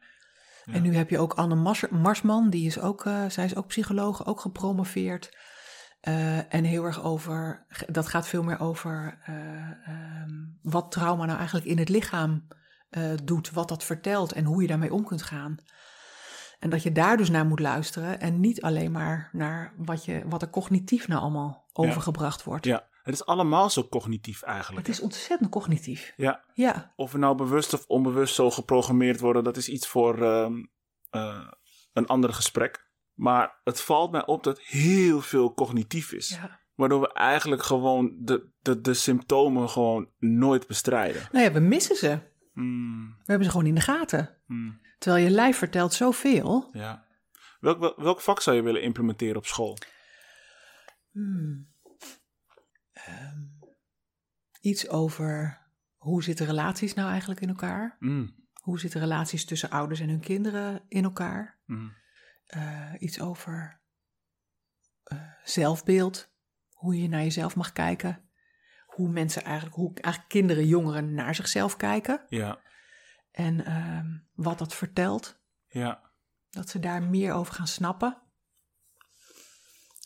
Ja. 0.64 0.72
En 0.72 0.82
nu 0.82 0.94
heb 0.96 1.10
je 1.10 1.18
ook 1.18 1.32
Anne 1.32 1.54
Mars- 1.54 1.88
Marsman, 1.90 2.50
die 2.50 2.66
is 2.66 2.78
ook, 2.78 3.06
eh, 3.06 3.24
zij 3.28 3.44
is 3.44 3.56
ook 3.56 3.66
psycholoog, 3.66 4.26
ook 4.26 4.40
gepromoveerd. 4.40 5.36
Eh, 6.00 6.54
en 6.54 6.64
heel 6.64 6.84
erg 6.84 7.02
over, 7.02 7.66
dat 7.86 8.08
gaat 8.08 8.28
veel 8.28 8.42
meer 8.42 8.60
over 8.60 9.18
eh, 9.24 9.88
ehm, 9.88 10.32
wat 10.62 10.90
trauma 10.90 11.24
nou 11.24 11.38
eigenlijk 11.38 11.66
in 11.66 11.78
het 11.78 11.88
lichaam 11.88 12.46
doet, 13.24 13.50
wat 13.50 13.68
dat 13.68 13.84
vertelt 13.84 14.32
en 14.32 14.44
hoe 14.44 14.62
je 14.62 14.68
daarmee 14.68 14.92
om 14.92 15.04
kunt 15.04 15.22
gaan. 15.22 15.56
En 16.60 16.70
dat 16.70 16.82
je 16.82 16.92
daar 16.92 17.16
dus 17.16 17.30
naar 17.30 17.46
moet 17.46 17.60
luisteren 17.60 18.20
en 18.20 18.40
niet 18.40 18.62
alleen 18.62 18.92
maar 18.92 19.28
naar 19.32 19.74
wat, 19.76 20.04
je, 20.04 20.22
wat 20.26 20.42
er 20.42 20.50
cognitief 20.50 21.08
nou 21.08 21.20
allemaal 21.20 21.68
overgebracht 21.72 22.44
wordt. 22.44 22.64
ja. 22.64 22.88
Het 23.02 23.14
is 23.14 23.26
allemaal 23.26 23.70
zo 23.70 23.88
cognitief 23.88 24.42
eigenlijk. 24.42 24.86
Het 24.86 24.96
is 24.96 25.02
ontzettend 25.02 25.50
cognitief. 25.50 26.12
Ja. 26.16 26.44
Ja, 26.54 26.92
Of 26.96 27.12
we 27.12 27.18
nou 27.18 27.36
bewust 27.36 27.72
of 27.74 27.86
onbewust 27.86 28.34
zo 28.34 28.50
geprogrammeerd 28.50 29.20
worden, 29.20 29.44
dat 29.44 29.56
is 29.56 29.68
iets 29.68 29.86
voor 29.86 30.22
ehm, 30.22 30.52
eh, 31.10 31.48
een 31.92 32.06
ander 32.06 32.32
gesprek. 32.32 32.88
Maar 33.14 33.60
het 33.64 33.80
valt 33.80 34.10
mij 34.10 34.26
op 34.26 34.44
dat 34.44 34.60
heel 34.60 35.20
veel 35.20 35.54
cognitief 35.54 36.12
is. 36.12 36.28
ja. 36.28 36.60
Waardoor 36.74 37.00
we 37.00 37.12
eigenlijk 37.12 37.62
gewoon 37.62 38.16
de, 38.18 38.50
de, 38.60 38.80
de 38.80 38.94
symptomen 38.94 39.68
gewoon 39.68 40.08
nooit 40.18 40.66
bestrijden. 40.66 41.22
Nou 41.32 41.44
ja, 41.44 41.52
we 41.52 41.60
missen 41.60 41.96
ze. 41.96 42.18
Hmm, 42.52 43.08
We 43.18 43.24
hebben 43.24 43.44
ze 43.44 43.50
gewoon 43.50 43.66
in 43.66 43.74
de 43.74 43.80
gaten. 43.80 44.36
hmm, 44.46 44.80
Terwijl 45.00 45.24
je 45.24 45.30
lijf 45.30 45.56
vertelt 45.56 45.92
zoveel. 45.94 46.68
ja. 46.72 47.08
Welk, 47.60 47.78
wel- 47.78 47.94
welk 48.02 48.20
vak 48.20 48.40
zou 48.40 48.56
je 48.56 48.62
willen 48.62 48.82
implementeren 48.82 49.36
op 49.36 49.46
school? 49.46 49.78
Hmm. 51.10 51.72
Ehm, 52.92 53.38
iets 54.60 54.88
over 54.88 55.58
hoe 55.96 56.22
zitten 56.22 56.46
relaties 56.46 56.94
nou 56.94 57.10
eigenlijk 57.10 57.40
in 57.40 57.48
elkaar? 57.48 57.96
Hmm, 57.98 58.38
Hoe 58.62 58.78
zitten 58.80 59.00
relaties 59.00 59.44
tussen 59.44 59.70
ouders 59.70 60.00
en 60.00 60.08
hun 60.08 60.20
kinderen 60.20 60.82
in 60.88 61.04
elkaar? 61.04 61.60
hmm, 61.64 61.92
Eh, 62.46 62.92
iets 62.98 63.20
over 63.20 63.80
eh, 65.02 65.18
zelfbeeld. 65.44 66.28
Hoe 66.70 67.02
je 67.02 67.08
naar 67.08 67.22
jezelf 67.22 67.56
mag 67.56 67.72
kijken. 67.72 68.30
Hoe 68.86 69.08
mensen 69.08 69.42
eigenlijk, 69.44 69.76
hoe 69.76 69.94
eigenlijk 69.94 70.32
kinderen, 70.32 70.66
jongeren 70.66 71.14
naar 71.14 71.34
zichzelf 71.34 71.76
kijken. 71.76 72.24
ja, 72.28 72.60
En 73.30 73.64
ehm, 73.64 74.18
wat 74.34 74.58
dat 74.58 74.74
vertelt. 74.74 75.40
ja, 75.68 76.12
Dat 76.50 76.68
ze 76.68 76.78
daar 76.78 77.02
meer 77.02 77.32
over 77.32 77.54
gaan 77.54 77.66
snappen. 77.66 78.22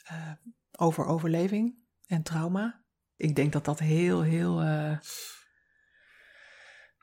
Eh, 0.05 0.33
over 0.77 1.05
overleving 1.05 1.75
en 2.07 2.23
trauma. 2.23 2.85
Ik 3.17 3.37
denk 3.37 3.53
dat 3.53 3.65
dat 3.65 3.79
heel, 3.79 4.23
heel, 4.23 4.61
eh, 4.61 4.99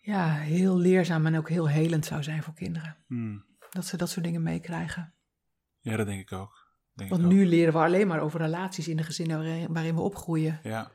ja, 0.01 0.33
heel 0.33 0.77
leerzaam 0.77 1.25
en 1.25 1.37
ook 1.37 1.49
heel 1.49 1.67
helend 1.69 2.05
zou 2.05 2.23
zijn 2.23 2.43
voor 2.43 2.53
kinderen. 2.53 2.97
hmm. 3.07 3.45
Dat 3.69 3.85
ze 3.85 3.97
dat 3.97 4.09
soort 4.09 4.25
dingen 4.25 4.43
meekrijgen. 4.43 5.13
ja, 5.79 5.95
dat 5.97 6.05
denk 6.05 6.21
ik 6.21 6.31
ook. 6.31 6.69
Denk 6.93 7.09
Want 7.09 7.21
ik 7.21 7.27
ook. 7.27 7.33
nu 7.33 7.45
leren 7.45 7.73
we 7.73 7.79
alleen 7.79 8.07
maar 8.07 8.19
over 8.19 8.39
relaties 8.39 8.87
in 8.87 8.97
de 8.97 9.03
gezinnen 9.03 9.37
waarin, 9.37 9.73
waarin 9.73 9.95
we 9.95 10.01
opgroeien. 10.01 10.59
Ja, 10.63 10.91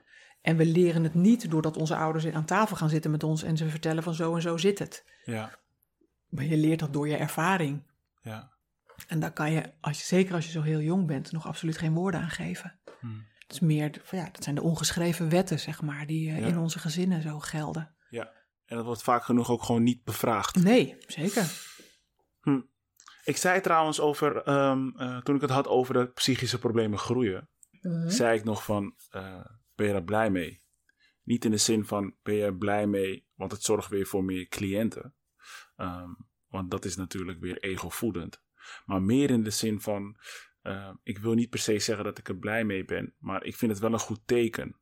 En 0.46 0.56
we 0.56 0.66
leren 0.66 1.02
het 1.02 1.14
niet 1.14 1.50
doordat 1.50 1.76
onze 1.76 1.96
ouders 1.96 2.26
aan 2.26 2.44
tafel 2.44 2.76
gaan 2.76 2.88
zitten 2.88 3.10
met 3.10 3.22
ons 3.22 3.42
en 3.42 3.56
ze 3.56 3.68
vertellen 3.68 4.02
van 4.02 4.14
zo 4.14 4.34
en 4.34 4.42
zo 4.42 4.56
zit 4.56 4.78
het. 4.78 5.04
ja, 5.24 5.58
Maar 6.28 6.44
je 6.44 6.56
leert 6.56 6.78
dat 6.80 6.92
door 6.92 7.08
je 7.08 7.16
ervaring. 7.16 7.82
ja. 8.22 8.54
En 9.06 9.20
daar 9.20 9.32
kan 9.32 9.52
je, 9.52 9.72
als 9.80 9.98
je, 9.98 10.04
zeker 10.04 10.34
als 10.34 10.44
je 10.44 10.50
zo 10.50 10.62
heel 10.62 10.80
jong 10.80 11.06
bent, 11.06 11.32
nog 11.32 11.46
absoluut 11.46 11.78
geen 11.78 11.94
woorden 11.94 12.20
aan 12.20 12.30
geven. 12.30 12.78
Hmm. 13.00 13.26
Het 13.38 13.52
is 13.52 13.60
meer, 13.60 13.92
de- 13.92 14.00
ja, 14.10 14.28
dat 14.32 14.42
zijn 14.44 14.54
de 14.54 14.62
ongeschreven 14.62 15.28
wetten, 15.28 15.58
zeg 15.60 15.82
maar, 15.82 16.06
die 16.06 16.30
eh, 16.30 16.40
Ja. 16.40 16.46
in 16.46 16.58
onze 16.58 16.78
gezinnen 16.78 17.22
zo 17.22 17.38
gelden. 17.38 17.94
ja. 18.10 18.32
En 18.66 18.76
dat 18.76 18.84
wordt 18.84 19.02
vaak 19.02 19.24
genoeg 19.24 19.50
ook 19.50 19.62
gewoon 19.62 19.82
niet 19.82 20.04
bevraagd. 20.04 20.62
Nee, 20.62 20.96
zeker. 21.06 21.44
Ik 23.24 23.36
zei 23.36 23.60
trouwens 23.60 24.00
over, 24.00 24.42
ehm, 24.42 24.88
eh, 24.96 25.18
toen 25.18 25.34
ik 25.34 25.40
het 25.40 25.50
had 25.50 25.68
over 25.68 25.94
de 25.94 26.06
psychische 26.06 26.58
problemen 26.58 26.98
groeien, 26.98 27.48
zei 28.06 28.38
ik 28.38 28.44
nog 28.44 28.64
van, 28.64 28.94
eh, 29.10 29.44
ben 29.76 29.86
je 29.86 29.92
daar 29.92 30.04
blij 30.04 30.30
mee? 30.30 30.62
Niet 31.22 31.44
in 31.44 31.50
de 31.50 31.56
zin 31.56 31.84
van, 31.84 32.16
ben 32.22 32.34
je 32.34 32.42
er 32.42 32.56
blij 32.56 32.86
mee, 32.86 33.26
want 33.34 33.52
het 33.52 33.62
zorgt 33.62 33.88
weer 33.88 34.06
voor 34.06 34.24
meer 34.24 34.48
cliënten. 34.48 35.14
Ehm, 35.76 36.10
want 36.46 36.70
dat 36.70 36.84
is 36.84 36.96
natuurlijk 36.96 37.40
weer 37.40 37.58
egovoedend. 37.58 38.42
Maar 38.84 39.02
meer 39.02 39.30
in 39.30 39.42
de 39.42 39.50
zin 39.50 39.80
van, 39.80 40.16
eh, 40.62 40.94
ik 41.02 41.18
wil 41.18 41.34
niet 41.34 41.50
per 41.50 41.58
se 41.58 41.78
zeggen 41.78 42.04
dat 42.04 42.18
ik 42.18 42.28
er 42.28 42.36
blij 42.36 42.64
mee 42.64 42.84
ben, 42.84 43.14
maar 43.18 43.44
ik 43.44 43.56
vind 43.56 43.72
het 43.72 43.80
wel 43.80 43.92
een 43.92 43.98
goed 43.98 44.26
teken. 44.26 44.80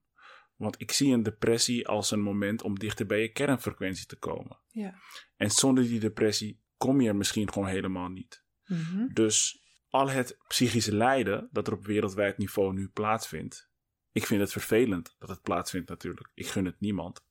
Want 0.56 0.80
ik 0.80 0.92
zie 0.92 1.12
een 1.12 1.22
depressie 1.22 1.88
als 1.88 2.10
een 2.10 2.20
moment 2.20 2.62
om 2.62 2.78
dichter 2.78 3.06
bij 3.06 3.20
je 3.20 3.32
kernfrequentie 3.32 4.06
te 4.06 4.16
komen. 4.16 4.60
Ja. 4.68 4.94
En 5.36 5.50
zonder 5.50 5.84
die 5.84 6.00
depressie 6.00 6.62
kom 6.76 7.00
je 7.00 7.08
er 7.08 7.16
misschien 7.16 7.52
gewoon 7.52 7.68
helemaal 7.68 8.08
niet. 8.08 8.44
Mhm. 8.64 9.06
Dus 9.12 9.62
al 9.88 10.10
het 10.10 10.38
psychische 10.48 10.94
lijden 10.94 11.48
dat 11.52 11.66
er 11.66 11.72
op 11.72 11.84
wereldwijd 11.84 12.38
niveau 12.38 12.72
nu 12.72 12.88
plaatsvindt. 12.88 13.70
Ik 14.14 14.26
vind 14.26 14.40
het 14.40 14.52
vervelend 14.52 15.14
dat 15.18 15.28
het 15.28 15.42
plaatsvindt 15.42 15.88
natuurlijk. 15.88 16.30
Ik 16.34 16.46
gun 16.46 16.64
het 16.64 16.80
niemand. 16.80 17.24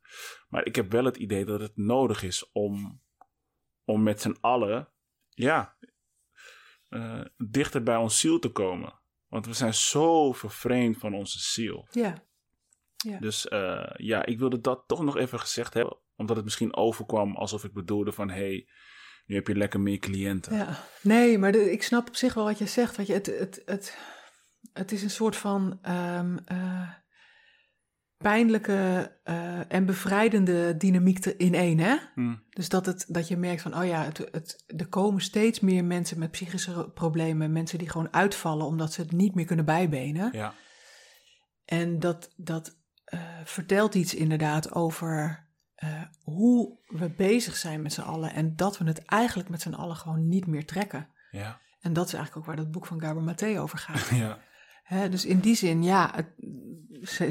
Maar 0.49 0.65
ik 0.65 0.75
heb 0.75 0.91
wel 0.91 1.05
het 1.05 1.17
idee 1.17 1.45
dat 1.45 1.59
het 1.59 1.77
nodig 1.77 2.23
is 2.23 2.51
om, 2.51 3.01
om 3.85 4.03
met 4.03 4.21
z'n 4.21 4.37
allen, 4.41 4.89
ja, 5.29 5.77
eh, 6.89 7.21
dichter 7.37 7.83
bij 7.83 7.95
ons 7.95 8.19
ziel 8.19 8.39
te 8.39 8.49
komen. 8.49 8.99
Want 9.27 9.45
we 9.45 9.53
zijn 9.53 9.73
zo 9.73 10.31
vervreemd 10.33 10.97
van 10.97 11.13
onze 11.13 11.39
ziel. 11.39 11.87
Ja. 11.91 12.25
Ja. 12.95 13.19
Dus 13.19 13.45
uh, 13.45 13.91
ja, 13.95 14.25
ik 14.25 14.39
wilde 14.39 14.61
dat 14.61 14.83
toch 14.87 15.03
nog 15.03 15.17
even 15.17 15.39
gezegd 15.39 15.73
hebben. 15.73 15.97
Omdat 16.15 16.35
het 16.35 16.45
misschien 16.45 16.75
overkwam 16.75 17.35
alsof 17.35 17.63
ik 17.63 17.73
bedoelde 17.73 18.11
van... 18.11 18.29
hé, 18.29 18.35
hey, 18.35 18.67
nu 19.25 19.35
heb 19.35 19.47
je 19.47 19.55
lekker 19.55 19.79
meer 19.79 19.99
cliënten. 19.99 20.55
Ja. 20.55 20.83
Nee, 21.01 21.37
maar 21.37 21.51
de, 21.51 21.71
ik 21.71 21.83
snap 21.83 22.07
op 22.07 22.15
zich 22.15 22.33
wel 22.33 22.43
wat 22.43 22.57
je 22.57 22.65
zegt. 22.65 22.97
Weet 22.97 23.07
je, 23.07 23.13
het, 23.13 23.25
het, 23.25 23.61
het, 23.65 23.97
het 24.73 24.91
is 24.91 25.03
een 25.03 25.09
soort 25.09 25.35
van... 25.35 25.79
Um, 25.89 26.39
uh, 26.51 26.89
pijnlijke 28.17 29.11
uh, 29.25 29.73
en 29.73 29.85
bevrijdende 29.85 30.77
dynamiek 30.77 31.25
in 31.25 31.53
één. 31.53 31.79
Hè? 31.79 31.97
Hmm. 32.13 32.43
Dus 32.49 32.69
dat, 32.69 32.85
het, 32.85 33.05
dat 33.07 33.27
je 33.27 33.37
merkt 33.37 33.61
van, 33.61 33.77
oh 33.77 33.85
ja, 33.85 34.03
het, 34.03 34.17
het, 34.17 34.63
er 34.77 34.87
komen 34.87 35.21
steeds 35.21 35.59
meer 35.59 35.85
mensen 35.85 36.19
met 36.19 36.31
psychische 36.31 36.91
problemen. 36.93 37.51
Mensen 37.51 37.77
die 37.77 37.89
gewoon 37.89 38.13
uitvallen 38.13 38.65
omdat 38.65 38.93
ze 38.93 39.01
het 39.01 39.11
niet 39.11 39.35
meer 39.35 39.45
kunnen 39.45 39.65
bijbenen. 39.65 40.29
Ja. 40.31 40.53
En 41.65 41.99
dat, 41.99 42.33
dat 42.35 42.77
uh, 43.13 43.19
vertelt 43.43 43.95
iets 43.95 44.13
inderdaad 44.13 44.73
over 44.73 45.41
hoe 46.23 46.79
we 46.87 47.09
bezig 47.09 47.55
zijn 47.55 47.81
met 47.81 47.93
z'n 47.93 48.01
allen. 48.01 48.33
En 48.33 48.55
dat 48.55 48.77
we 48.77 48.85
het 48.85 49.05
eigenlijk 49.05 49.49
met 49.49 49.61
z'n 49.61 49.73
allen 49.73 49.95
gewoon 49.95 50.27
niet 50.27 50.47
meer 50.47 50.65
trekken. 50.65 51.09
Ja. 51.31 51.59
En 51.79 51.93
dat 51.93 52.07
is 52.07 52.13
eigenlijk 52.13 52.37
ook 52.37 52.55
waar 52.55 52.63
dat 52.63 52.71
boek 52.71 52.85
van 52.85 53.01
Gaber 53.01 53.23
Maté 53.23 53.61
over 53.61 53.77
gaat. 53.77 54.09
Ja. 54.23 54.39
He, 54.83 55.09
dus 55.09 55.25
in 55.25 55.39
die 55.39 55.55
zin, 55.55 55.83
ja, 55.83 56.11
het, 56.15 56.27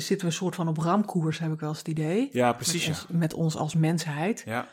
zitten 0.03 0.19
we 0.19 0.25
een 0.27 0.33
soort 0.33 0.55
van 0.55 0.69
op 0.69 0.77
ramkoers, 0.79 1.39
heb 1.39 1.53
ik 1.53 1.61
wel 1.61 1.69
eens 1.69 1.79
het 1.79 1.89
idee. 1.89 2.29
Ja, 2.33 2.53
precies. 2.53 2.87
Met, 2.87 2.97
ons, 2.99 3.07
met 3.19 3.35
ons 3.35 3.57
als 3.57 3.75
mensheid. 3.75 4.43
Ja. 4.47 4.69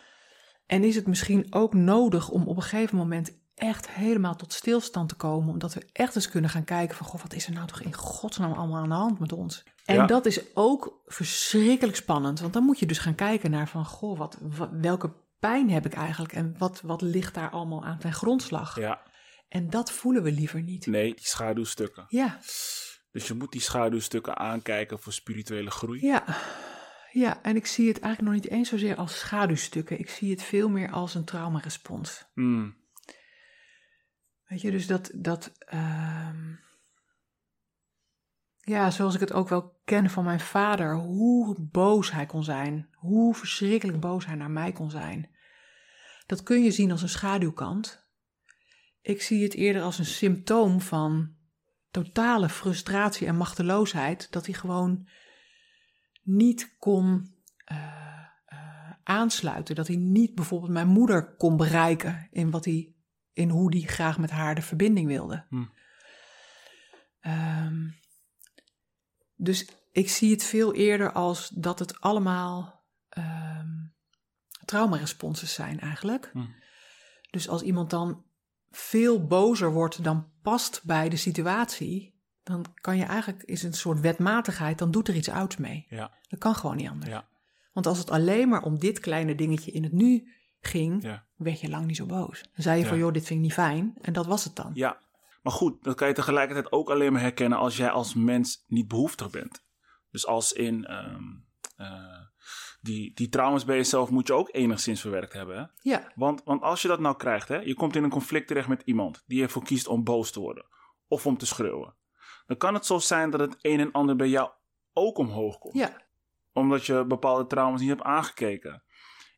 En 0.66 0.84
is 0.84 0.96
het 0.96 1.08
misschien 1.08 1.48
ook 1.50 1.74
nodig 1.74 2.30
om 2.30 2.48
op 2.48 2.56
een 2.56 2.62
gegeven 2.62 2.98
moment 2.98 3.38
echt 3.56 3.90
helemaal 3.90 4.36
tot 4.36 4.54
stilstand 4.54 5.10
te 5.10 5.16
komen, 5.16 5.50
omdat 5.54 5.74
we 5.74 5.86
echt 5.94 6.16
eens 6.16 6.30
kunnen 6.30 6.50
gaan 6.50 6.64
kijken 6.64 6.96
van, 6.96 7.06
goh, 7.08 7.22
wat 7.22 7.34
is 7.34 7.48
er 7.48 7.54
nou 7.54 7.68
toch 7.68 7.82
in 7.82 7.94
godsnaam 7.96 8.52
allemaal 8.54 8.82
aan 8.82 8.90
de 8.90 8.96
hand 8.96 9.20
met 9.20 9.34
ons? 9.34 9.64
En 9.86 9.96
Ja. 9.96 10.06
dat 10.06 10.26
is 10.26 10.42
ook 10.56 11.02
verschrikkelijk 11.06 11.98
spannend, 11.98 12.40
want 12.40 12.54
dan 12.54 12.64
moet 12.64 12.80
je 12.80 12.86
dus 12.86 12.98
gaan 12.98 13.16
kijken 13.16 13.52
naar 13.52 13.68
van, 13.68 13.86
goh, 13.86 14.18
wat, 14.18 14.38
wat- 14.42 14.70
welke 14.72 15.12
pijn 15.40 15.70
heb 15.70 15.86
ik 15.86 15.94
eigenlijk 15.94 16.34
en 16.34 16.56
wat, 16.58 16.82
wat 16.82 17.02
ligt 17.02 17.34
daar 17.34 17.50
allemaal 17.50 17.84
aan 17.86 17.98
ten 18.00 18.14
grondslag? 18.14 18.80
Ja. 18.80 19.02
En 19.50 19.70
dat 19.70 19.92
voelen 19.92 20.24
we 20.24 20.32
liever 20.32 20.62
niet. 20.62 20.86
Nee, 20.86 21.16
die 21.16 21.26
schaduwstukken. 21.26 22.06
Ja, 22.08 22.40
Dus 23.12 23.28
je 23.28 23.34
moet 23.34 23.52
die 23.52 23.62
schaduwstukken 23.62 24.38
aankijken 24.38 25.00
voor 25.00 25.14
spirituele 25.14 25.72
groei. 25.72 26.06
ja. 26.06 26.24
Ja, 27.12 27.42
en 27.42 27.56
ik 27.56 27.66
zie 27.66 27.88
het 27.88 28.00
eigenlijk 28.00 28.34
nog 28.34 28.44
niet 28.44 28.54
eens 28.54 28.70
zozeer 28.70 28.96
als 28.96 29.20
schaduwstukken. 29.20 30.00
Ik 30.00 30.10
zie 30.10 30.32
het 30.32 30.44
veel 30.44 30.70
meer 30.70 30.92
als 30.92 31.16
een 31.16 31.26
traumarespons. 31.26 32.26
Hmm. 32.34 32.78
Weet 34.46 34.62
je, 34.62 34.72
dus 34.72 34.88
dat, 34.88 35.12
dat 35.14 35.52
ehm, 35.60 36.56
ja, 38.60 38.92
zoals 38.92 39.14
ik 39.14 39.20
het 39.20 39.34
ook 39.34 39.50
wel 39.50 39.82
ken 39.86 40.10
van 40.10 40.24
mijn 40.24 40.40
vader, 40.40 40.96
hoe 40.96 41.56
boos 41.60 42.12
hij 42.12 42.26
kon 42.26 42.44
zijn, 42.44 42.90
hoe 42.94 43.36
verschrikkelijk 43.36 44.00
boos 44.00 44.26
hij 44.26 44.36
naar 44.36 44.52
mij 44.52 44.72
kon 44.72 44.90
zijn. 44.90 45.30
Dat 46.26 46.44
kun 46.44 46.64
je 46.64 46.72
zien 46.72 46.92
als 46.92 47.02
een 47.02 47.10
schaduwkant. 47.10 48.09
Ik 49.02 49.22
zie 49.22 49.44
het 49.44 49.54
eerder 49.54 49.82
als 49.82 50.00
een 50.00 50.06
symptoom 50.06 50.82
van 50.82 51.36
totale 51.92 52.50
frustratie 52.50 53.28
en 53.28 53.36
machteloosheid, 53.36 54.32
dat 54.32 54.46
hij 54.46 54.56
gewoon 54.56 55.08
niet 56.22 56.76
kon 56.78 57.36
eh, 57.66 57.78
eh, 58.46 58.92
aansluiten, 59.04 59.76
dat 59.76 59.88
hij 59.88 59.96
niet 59.96 60.36
bijvoorbeeld 60.36 60.72
mijn 60.72 60.88
moeder 60.88 61.36
kon 61.36 61.58
bereiken 61.58 62.28
in 62.32 62.52
wat 62.52 62.66
hij 62.66 62.94
in 63.34 63.50
hoe 63.50 63.72
die 63.72 63.88
graag 63.88 64.18
met 64.18 64.30
haar 64.30 64.56
de 64.56 64.62
verbinding 64.62 65.08
wilde. 65.08 65.46
Hm. 65.50 65.66
Ehm, 67.20 67.90
dus 69.36 69.70
ik 69.92 70.10
zie 70.10 70.32
het 70.32 70.44
veel 70.44 70.74
eerder 70.74 71.12
als 71.12 71.50
dat 71.50 71.80
het 71.80 72.02
allemaal 72.02 72.84
ehm 73.10 73.88
traumaresponses 74.70 75.54
zijn 75.54 75.80
eigenlijk. 75.80 76.30
Hm. 76.34 76.46
Dus 77.32 77.50
als 77.50 77.62
iemand 77.62 77.90
dan 77.90 78.26
veel 78.72 79.26
bozer 79.26 79.72
wordt 79.72 80.04
dan 80.04 80.28
past 80.42 80.82
bij 80.84 81.10
de 81.10 81.16
situatie, 81.16 82.18
dan 82.44 82.66
kan 82.74 82.98
je 82.98 83.04
eigenlijk, 83.04 83.44
is 83.44 83.62
het 83.62 83.72
een 83.72 83.78
soort 83.78 84.00
wetmatigheid, 84.00 84.78
dan 84.78 84.92
doet 84.92 85.08
er 85.08 85.16
iets 85.16 85.30
ouds 85.30 85.58
mee. 85.58 85.86
Ja. 85.90 86.12
Dat 86.30 86.40
kan 86.40 86.56
gewoon 86.56 86.76
niet 86.76 86.90
anders. 86.90 87.12
Ja. 87.12 87.28
Want 87.74 87.88
als 87.88 87.98
het 87.98 88.10
alleen 88.10 88.50
maar 88.50 88.62
om 88.64 88.80
dit 88.80 89.00
kleine 89.00 89.36
dingetje 89.36 89.72
in 89.72 89.84
het 89.84 89.92
nu 89.92 90.34
ging, 90.60 91.04
Ja. 91.04 91.26
werd 91.36 91.60
je 91.60 91.70
lang 91.70 91.86
niet 91.86 91.96
zo 91.96 92.06
boos. 92.06 92.42
Dan 92.42 92.64
zei 92.64 92.80
je 92.80 92.86
van, 92.86 92.98
joh, 92.98 93.14
dit 93.14 93.26
vind 93.26 93.40
ik 93.40 93.46
niet 93.46 93.54
fijn. 93.54 93.94
En 94.02 94.14
dat 94.14 94.26
was 94.26 94.44
het 94.44 94.56
dan. 94.56 94.72
Ja, 94.74 95.00
maar 95.42 95.54
goed, 95.54 95.84
dat 95.84 95.96
kan 95.96 96.08
je 96.08 96.14
tegelijkertijd 96.14 96.72
ook 96.72 96.90
alleen 96.90 97.12
maar 97.12 97.22
herkennen 97.22 97.58
als 97.58 97.78
jij 97.78 97.90
als 97.90 98.14
mens 98.14 98.64
niet 98.68 98.88
behoeftig 98.88 99.30
bent. 99.30 99.64
Dus 100.12 100.28
als 100.28 100.54
in 100.54 100.86
ehm, 100.86 101.24
eh, 101.76 102.19
die, 102.80 103.14
die 103.14 103.30
trauma's 103.30 103.66
bij 103.66 103.76
jezelf 103.76 104.10
moet 104.10 104.28
je 104.28 104.34
ook 104.34 104.50
enigszins 104.52 105.02
verwerkt 105.02 105.34
hebben. 105.34 105.58
Hè? 105.58 105.66
Ja, 105.90 106.12
Want, 106.16 106.44
want 106.44 106.62
als 106.62 106.82
je 106.82 106.88
dat 106.88 107.00
nou 107.00 107.16
krijgt, 107.16 107.48
hè, 107.48 107.58
je 107.60 107.74
komt 107.74 107.96
in 107.96 108.04
een 108.04 108.10
conflict 108.10 108.48
terecht 108.48 108.68
met 108.68 108.82
iemand 108.86 109.24
die 109.26 109.42
ervoor 109.42 109.64
kiest 109.64 109.88
om 109.88 110.04
boos 110.04 110.32
te 110.32 110.40
worden 110.40 110.66
of 111.08 111.26
om 111.26 111.38
te 111.38 111.46
schreeuwen. 111.46 111.96
Dan 112.46 112.58
kan 112.58 112.74
het 112.74 112.86
zo 112.86 112.98
zijn 113.00 113.30
dat 113.30 113.40
het 113.40 113.58
een 113.62 113.80
en 113.80 113.92
ander 113.92 114.16
bij 114.16 114.28
jou 114.28 114.52
ook 114.94 115.18
omhoog 115.18 115.58
komt. 115.58 115.76
ja, 115.76 116.02
Omdat 116.54 116.86
je 116.86 117.06
bepaalde 117.06 117.48
trauma's 117.48 117.80
niet 117.80 117.90
hebt 117.90 118.02
aangekeken. 118.02 118.84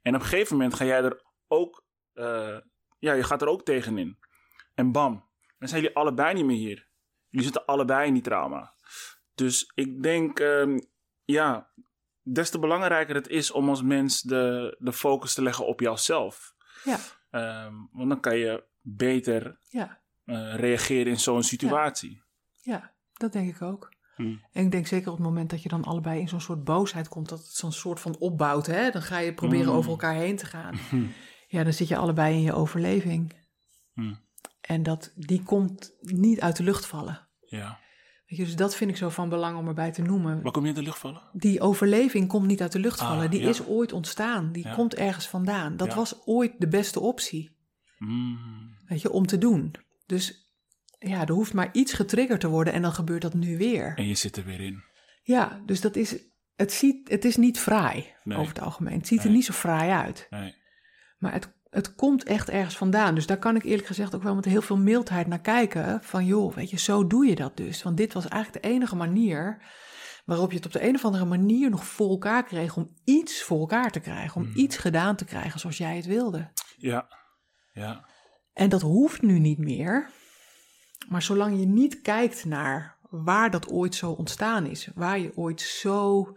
En 0.01 0.15
op 0.15 0.21
een 0.21 0.27
gegeven 0.27 0.55
moment 0.55 0.73
ga 0.73 0.85
jij 0.85 1.03
er 1.03 1.23
ook, 1.47 1.85
eh, 2.13 2.57
ja, 2.99 3.13
je 3.13 3.23
gaat 3.23 3.41
er 3.41 3.47
ook 3.47 3.63
tegenin. 3.63 4.17
En 4.73 4.91
bam, 4.91 5.25
dan 5.57 5.67
zijn 5.67 5.81
jullie 5.81 5.95
allebei 5.95 6.33
niet 6.33 6.45
meer 6.45 6.57
hier. 6.57 6.89
Jullie 7.27 7.45
zitten 7.45 7.65
allebei 7.65 8.07
in 8.07 8.13
die 8.13 8.23
trauma. 8.23 8.73
Dus 9.35 9.71
ik 9.75 10.03
denk, 10.03 10.39
ehm, 10.39 10.79
ja, 11.25 11.71
des 12.23 12.49
te 12.49 12.59
belangrijker 12.59 13.15
het 13.15 13.27
is 13.27 13.51
om 13.51 13.69
als 13.69 13.81
mens 13.81 14.21
de, 14.21 14.75
de 14.79 14.93
focus 14.93 15.33
te 15.33 15.41
leggen 15.41 15.65
op 15.67 15.79
jouzelf. 15.79 16.53
ja, 16.83 16.97
Ehm, 17.29 17.73
want 17.91 18.09
dan 18.09 18.19
kan 18.19 18.37
je 18.37 18.63
beter 18.81 19.57
ja, 19.69 19.99
eh, 20.25 20.55
reageren 20.55 21.11
in 21.11 21.19
zo'n 21.19 21.43
situatie. 21.43 22.21
ja, 22.61 22.93
dat 23.13 23.33
denk 23.33 23.55
ik 23.55 23.61
ook. 23.61 23.93
Hmm. 24.15 24.41
En 24.51 24.65
ik 24.65 24.71
denk 24.71 24.87
zeker 24.87 25.11
op 25.11 25.17
het 25.17 25.25
moment 25.25 25.49
dat 25.49 25.63
je 25.63 25.69
dan 25.69 25.83
allebei 25.83 26.19
in 26.19 26.27
zo'n 26.29 26.41
soort 26.41 26.63
boosheid 26.63 27.07
komt, 27.07 27.29
dat 27.29 27.39
het 27.39 27.47
zo'n 27.51 27.71
soort 27.71 27.99
van 27.99 28.15
opbouwt. 28.17 28.65
Hè? 28.65 28.89
Dan 28.89 29.01
ga 29.01 29.17
je 29.17 29.33
proberen 29.33 29.65
Mm. 29.71 29.75
over 29.75 29.91
elkaar 29.91 30.13
heen 30.15 30.35
te 30.35 30.45
gaan. 30.45 30.75
Hmm. 30.89 31.13
Ja, 31.47 31.63
dan 31.63 31.73
zit 31.73 31.87
je 31.87 31.97
allebei 31.97 32.35
in 32.35 32.41
je 32.41 32.53
overleving. 32.53 33.33
Hmm. 33.93 34.19
En 34.61 34.83
dat, 34.83 35.11
die 35.15 35.43
komt 35.43 35.93
niet 35.99 36.39
uit 36.41 36.55
de 36.57 36.63
lucht 36.63 36.85
vallen. 36.85 37.27
Ja. 37.39 37.79
Weet 38.31 38.39
je, 38.39 38.45
dus 38.45 38.55
dat 38.55 38.75
vind 38.75 38.89
ik 38.91 38.97
zo 38.97 39.09
van 39.09 39.29
belang 39.29 39.57
om 39.57 39.67
erbij 39.67 39.91
te 39.91 40.01
noemen. 40.01 40.41
Waar 40.41 40.51
kom 40.51 40.63
je 40.63 40.69
in 40.69 40.75
de 40.75 40.81
lucht 40.81 40.97
vallen? 40.99 41.21
Die 41.33 41.61
overleving 41.61 42.27
komt 42.27 42.47
niet 42.47 42.61
uit 42.61 42.71
de 42.71 42.79
lucht 42.79 42.99
Ah, 42.99 43.07
vallen. 43.07 43.29
Die 43.31 43.41
ja. 43.41 43.49
is 43.49 43.65
ooit 43.65 43.93
ontstaan. 43.93 44.51
Die 44.51 44.63
Ja. 44.67 44.73
komt 44.73 44.95
ergens 44.95 45.27
vandaan. 45.27 45.77
Dat 45.77 45.87
Ja. 45.87 45.95
was 45.95 46.21
ooit 46.25 46.53
de 46.57 46.67
beste 46.67 46.99
optie. 46.99 47.57
Hmm. 47.97 48.75
Weet 48.87 49.01
je, 49.01 49.11
om 49.11 49.25
te 49.25 49.37
doen. 49.37 49.75
Dus 50.05 50.53
ja, 50.99 51.21
er 51.21 51.33
hoeft 51.33 51.53
maar 51.53 51.69
iets 51.71 51.93
getriggerd 51.93 52.39
te 52.39 52.47
worden 52.47 52.73
en 52.73 52.81
dan 52.81 52.93
gebeurt 52.93 53.21
dat 53.21 53.33
nu 53.33 53.57
weer. 53.57 53.93
En 53.95 54.07
je 54.07 54.15
zit 54.15 54.37
er 54.37 54.45
weer 54.45 54.59
in. 54.61 54.83
Ja, 55.23 55.61
dus 55.65 55.81
dat 55.81 55.95
is, 55.95 56.17
het, 56.55 56.71
ziet, 56.73 57.09
het 57.09 57.25
is 57.25 57.35
niet 57.37 57.59
fraai 57.59 58.13
Nee. 58.23 58.37
over 58.37 58.53
het 58.53 58.61
algemeen. 58.63 58.97
Het 58.97 59.07
ziet 59.07 59.23
er 59.23 59.29
niet 59.29 59.45
zo 59.45 59.53
fraai 59.53 59.89
uit. 59.91 60.27
Nee. 60.29 60.55
Maar 61.17 61.33
het, 61.33 61.53
het 61.71 61.95
komt 61.95 62.23
echt 62.23 62.49
ergens 62.49 62.77
vandaan. 62.77 63.15
Dus 63.15 63.25
daar 63.25 63.37
kan 63.37 63.55
ik 63.55 63.63
eerlijk 63.63 63.87
gezegd 63.87 64.15
ook 64.15 64.23
wel 64.23 64.35
met 64.35 64.45
heel 64.45 64.61
veel 64.61 64.77
mildheid 64.77 65.27
naar 65.27 65.41
kijken. 65.41 65.99
Van 66.03 66.25
joh, 66.25 66.53
weet 66.53 66.69
je, 66.69 66.79
zo 66.79 67.07
doe 67.07 67.25
je 67.25 67.35
dat 67.35 67.57
dus. 67.57 67.83
Want 67.83 67.97
dit 67.97 68.13
was 68.13 68.27
eigenlijk 68.27 68.63
de 68.63 68.69
enige 68.69 68.95
manier 68.95 69.61
waarop 70.25 70.49
je 70.51 70.57
het 70.57 70.65
op 70.65 70.71
de 70.71 70.87
een 70.87 70.95
of 70.95 71.05
andere 71.05 71.25
manier 71.25 71.69
nog 71.69 71.85
voor 71.85 72.09
elkaar 72.09 72.43
kreeg 72.43 72.75
om 72.77 72.95
iets 73.03 73.43
voor 73.43 73.59
elkaar 73.59 73.91
te 73.91 73.99
krijgen. 73.99 74.41
Om 74.41 74.47
Mhm. 74.47 74.57
iets 74.59 74.77
gedaan 74.77 75.15
te 75.15 75.25
krijgen 75.25 75.59
zoals 75.59 75.77
jij 75.77 75.95
het 75.95 76.05
wilde. 76.05 76.51
Ja. 76.77 77.07
Ja. 77.73 78.05
En 78.53 78.69
dat 78.69 78.81
hoeft 78.81 79.21
nu 79.21 79.39
niet 79.39 79.57
meer. 79.57 80.09
Maar 81.09 81.21
zolang 81.21 81.59
je 81.59 81.65
niet 81.65 82.01
kijkt 82.01 82.45
naar 82.45 82.97
waar 83.09 83.51
dat 83.51 83.69
ooit 83.69 83.95
zo 83.95 84.11
ontstaan 84.11 84.65
is, 84.65 84.89
waar 84.95 85.19
je 85.19 85.37
ooit 85.37 85.61
zo 85.61 86.27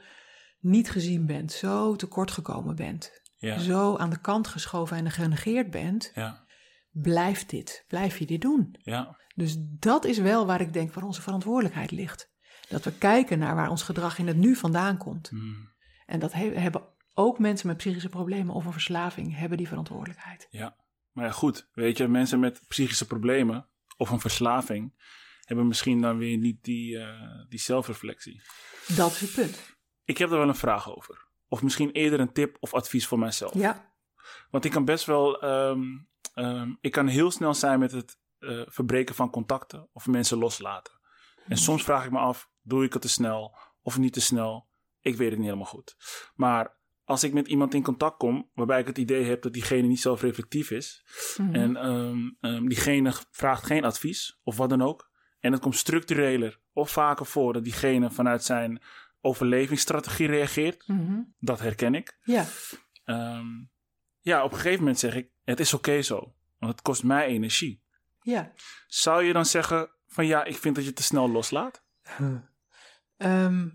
niet 0.61 0.91
gezien 0.91 1.26
bent, 1.26 1.53
zo 1.53 1.97
tekortgekomen 1.97 2.76
bent, 2.76 3.22
Ja. 3.45 3.59
zo 3.59 3.97
aan 3.97 4.11
de 4.11 4.20
kant 4.20 4.49
geschoven 4.49 4.97
en 4.97 5.11
genegeerd 5.11 5.70
bent, 5.70 6.12
Ja. 6.14 6.45
blijft 6.90 7.51
dit, 7.51 7.84
blijf 7.88 8.18
je 8.18 8.26
dit 8.26 8.40
doen. 8.40 8.76
Ja. 8.82 9.16
Dus 9.34 9.57
dat 9.59 10.05
is 10.05 10.18
wel 10.18 10.47
waar 10.47 10.61
ik 10.61 10.72
denk 10.72 10.92
waar 10.92 11.05
onze 11.05 11.22
verantwoordelijkheid 11.22 11.90
ligt. 11.90 12.32
Dat 12.68 12.84
we 12.84 12.92
kijken 12.92 13.38
naar 13.38 13.55
waar 13.55 13.70
ons 13.70 13.82
gedrag 13.82 14.18
in 14.18 14.26
het 14.26 14.36
nu 14.36 14.55
vandaan 14.57 14.97
komt. 14.97 15.28
Hmm. 15.28 15.72
En 16.07 16.18
dat 16.18 16.32
he- 16.32 16.55
hebben 16.59 16.82
ook 17.14 17.38
mensen 17.38 17.66
met 17.66 17.76
psychische 17.76 18.09
problemen 18.09 18.55
of 18.55 18.64
een 18.64 18.72
verslaving, 18.72 19.36
hebben 19.36 19.59
die 19.59 19.68
verantwoordelijkheid. 19.68 20.47
Ja. 20.51 20.76
Maar 21.12 21.24
ja, 21.24 21.30
goed. 21.30 21.68
Weet 21.72 21.97
je, 21.99 22.09
mensen 22.09 22.40
met 22.40 22.61
psychische 22.68 23.07
problemen 23.07 23.66
of 23.97 24.11
een 24.11 24.20
verslaving 24.20 24.92
hebben 25.45 25.66
misschien 25.66 26.01
dan 26.01 26.18
weer 26.18 26.36
niet 26.36 26.64
die, 26.64 26.99
eh, 26.99 27.09
die 27.49 27.61
zelfreflectie. 27.61 28.42
Dat 28.97 29.11
is 29.11 29.20
het 29.20 29.32
punt. 29.32 29.76
Ik 30.05 30.18
heb 30.18 30.30
er 30.30 30.38
wel 30.38 30.49
een 30.49 30.55
vraag 30.55 30.97
over. 30.97 31.26
Of 31.55 31.62
misschien 31.62 31.90
eerder 31.90 32.20
een 32.20 32.32
tip 32.32 32.57
of 32.61 32.74
advies 32.74 33.07
voor 33.07 33.18
mijzelf. 33.18 33.55
Ja, 33.55 33.92
Want 34.50 34.64
ik 34.64 34.70
kan 34.70 34.84
best 34.84 35.05
wel, 35.05 35.40
ehm, 35.42 35.82
ehm, 36.34 36.74
ik 36.80 36.92
kan 36.92 37.07
heel 37.07 37.30
snel 37.30 37.55
zijn 37.55 37.78
met 37.78 37.92
het 37.92 38.18
eh, 38.38 38.62
verbreken 38.66 39.14
van 39.14 39.30
contacten 39.30 39.88
of 39.92 40.07
mensen 40.07 40.38
loslaten. 40.38 40.92
En 41.48 41.57
soms 41.57 41.82
vraag 41.84 42.05
ik 42.05 42.11
me 42.11 42.18
af, 42.18 42.50
doe 42.62 42.84
ik 42.84 42.92
het 42.92 43.02
te 43.02 43.09
snel 43.09 43.57
of 43.82 43.98
niet 43.98 44.12
te 44.12 44.20
snel? 44.20 44.68
Ik 45.00 45.16
weet 45.16 45.28
het 45.28 45.38
niet 45.38 45.46
helemaal 45.46 45.70
goed. 45.70 45.96
Maar 46.34 46.76
als 47.05 47.22
ik 47.24 47.32
met 47.32 47.48
iemand 47.48 47.74
in 47.74 47.82
contact 47.82 48.16
kom 48.16 48.50
waarbij 48.55 48.80
ik 48.80 48.86
het 48.86 48.98
idee 48.98 49.24
heb 49.24 49.42
dat 49.42 49.52
diegene 49.52 49.86
niet 49.88 50.00
zelfreflectief 50.00 50.70
is 50.70 51.05
Mhm. 51.36 51.55
en 51.55 51.76
ehm, 52.40 52.66
diegene 52.66 53.12
vraagt 53.30 53.66
geen 53.66 53.84
advies 53.84 54.38
of 54.42 54.57
wat 54.57 54.68
dan 54.68 54.82
ook 54.82 55.11
en 55.40 55.52
het 55.52 55.61
komt 55.61 55.76
structureler 55.76 56.61
of 56.72 56.90
vaker 56.90 57.26
voor 57.26 57.52
dat 57.52 57.64
diegene 57.64 58.11
vanuit 58.11 58.44
zijn 58.44 58.82
overlevingsstrategie 59.25 60.27
reageert, 60.27 60.89
Mhm. 60.89 61.20
dat 61.39 61.61
herken 61.61 61.95
ik. 61.95 62.18
Ja, 62.22 62.45
Ehm, 63.05 63.47
ja, 64.20 64.45
op 64.45 64.51
een 64.53 64.57
gegeven 64.57 64.79
moment 64.79 64.99
zeg 64.99 65.14
ik, 65.14 65.31
het 65.45 65.61
is 65.61 65.75
oké 65.75 66.03
zo, 66.03 66.35
want 66.59 66.72
het 66.72 66.83
kost 66.83 67.03
mij 67.05 67.27
energie. 67.27 67.83
ja. 68.22 68.53
Zou 68.87 69.22
je 69.25 69.33
dan 69.33 69.47
zeggen 69.47 69.91
van 70.07 70.27
ja, 70.27 70.45
ik 70.45 70.57
vind 70.57 70.75
dat 70.75 70.85
je 70.85 70.93
te 70.93 71.03
snel 71.03 71.31
loslaat? 71.31 71.85
Ehm, 73.16 73.68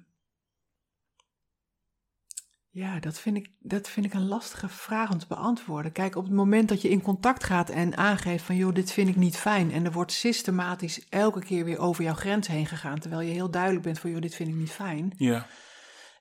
ja, 2.71 2.99
dat 2.99 3.19
vind, 3.19 3.37
ik, 3.37 3.51
dat 3.59 3.89
vind 3.89 4.05
ik 4.05 4.13
een 4.13 4.27
lastige 4.27 4.69
vraag 4.69 5.11
om 5.11 5.17
te 5.17 5.27
beantwoorden. 5.27 5.91
Kijk, 5.91 6.15
op 6.15 6.23
het 6.23 6.33
moment 6.33 6.69
dat 6.69 6.81
je 6.81 6.89
in 6.89 7.01
contact 7.01 7.43
gaat 7.43 7.69
en 7.69 7.97
aangeeft 7.97 8.43
van... 8.43 8.55
joh, 8.55 8.73
dit 8.73 8.91
vind 8.91 9.09
ik 9.09 9.15
niet 9.15 9.37
fijn... 9.37 9.71
en 9.71 9.85
er 9.85 9.91
wordt 9.91 10.11
systematisch 10.11 11.09
elke 11.09 11.39
keer 11.39 11.65
weer 11.65 11.77
over 11.79 12.03
jouw 12.03 12.13
grens 12.13 12.47
heen 12.47 12.65
gegaan... 12.65 12.99
terwijl 12.99 13.21
je 13.21 13.33
heel 13.33 13.51
duidelijk 13.51 13.83
bent 13.83 13.99
van... 13.99 14.09
joh, 14.11 14.21
dit 14.21 14.35
vind 14.35 14.49
ik 14.49 14.55
niet 14.55 14.71
fijn. 14.71 15.13
Ja, 15.17 15.47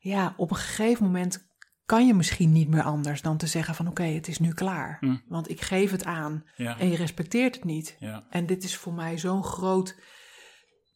Ja, 0.01 0.35
op 0.37 0.51
een 0.51 0.57
gegeven 0.57 1.05
moment 1.05 1.47
kan 1.85 2.07
je 2.07 2.15
misschien 2.15 2.53
niet 2.53 2.69
meer 2.69 2.83
anders... 2.83 3.23
dan 3.23 3.37
te 3.37 3.47
zeggen 3.47 3.75
van 3.75 3.89
oké, 3.89 4.03
het 4.03 4.29
is 4.29 4.39
nu 4.39 4.53
klaar. 4.53 4.97
Mm. 5.01 5.23
Want 5.29 5.51
ik 5.51 5.61
geef 5.61 5.91
het 5.91 6.05
aan 6.05 6.45
ja, 6.57 6.79
en 6.79 6.89
je 6.91 6.97
respecteert 6.97 7.55
het 7.55 7.65
niet. 7.65 7.97
ja, 7.99 8.27
En 8.31 8.47
dit 8.47 8.65
is 8.65 8.77
voor 8.77 8.93
mij 8.95 9.19
zo'n 9.19 9.45
groot 9.45 9.97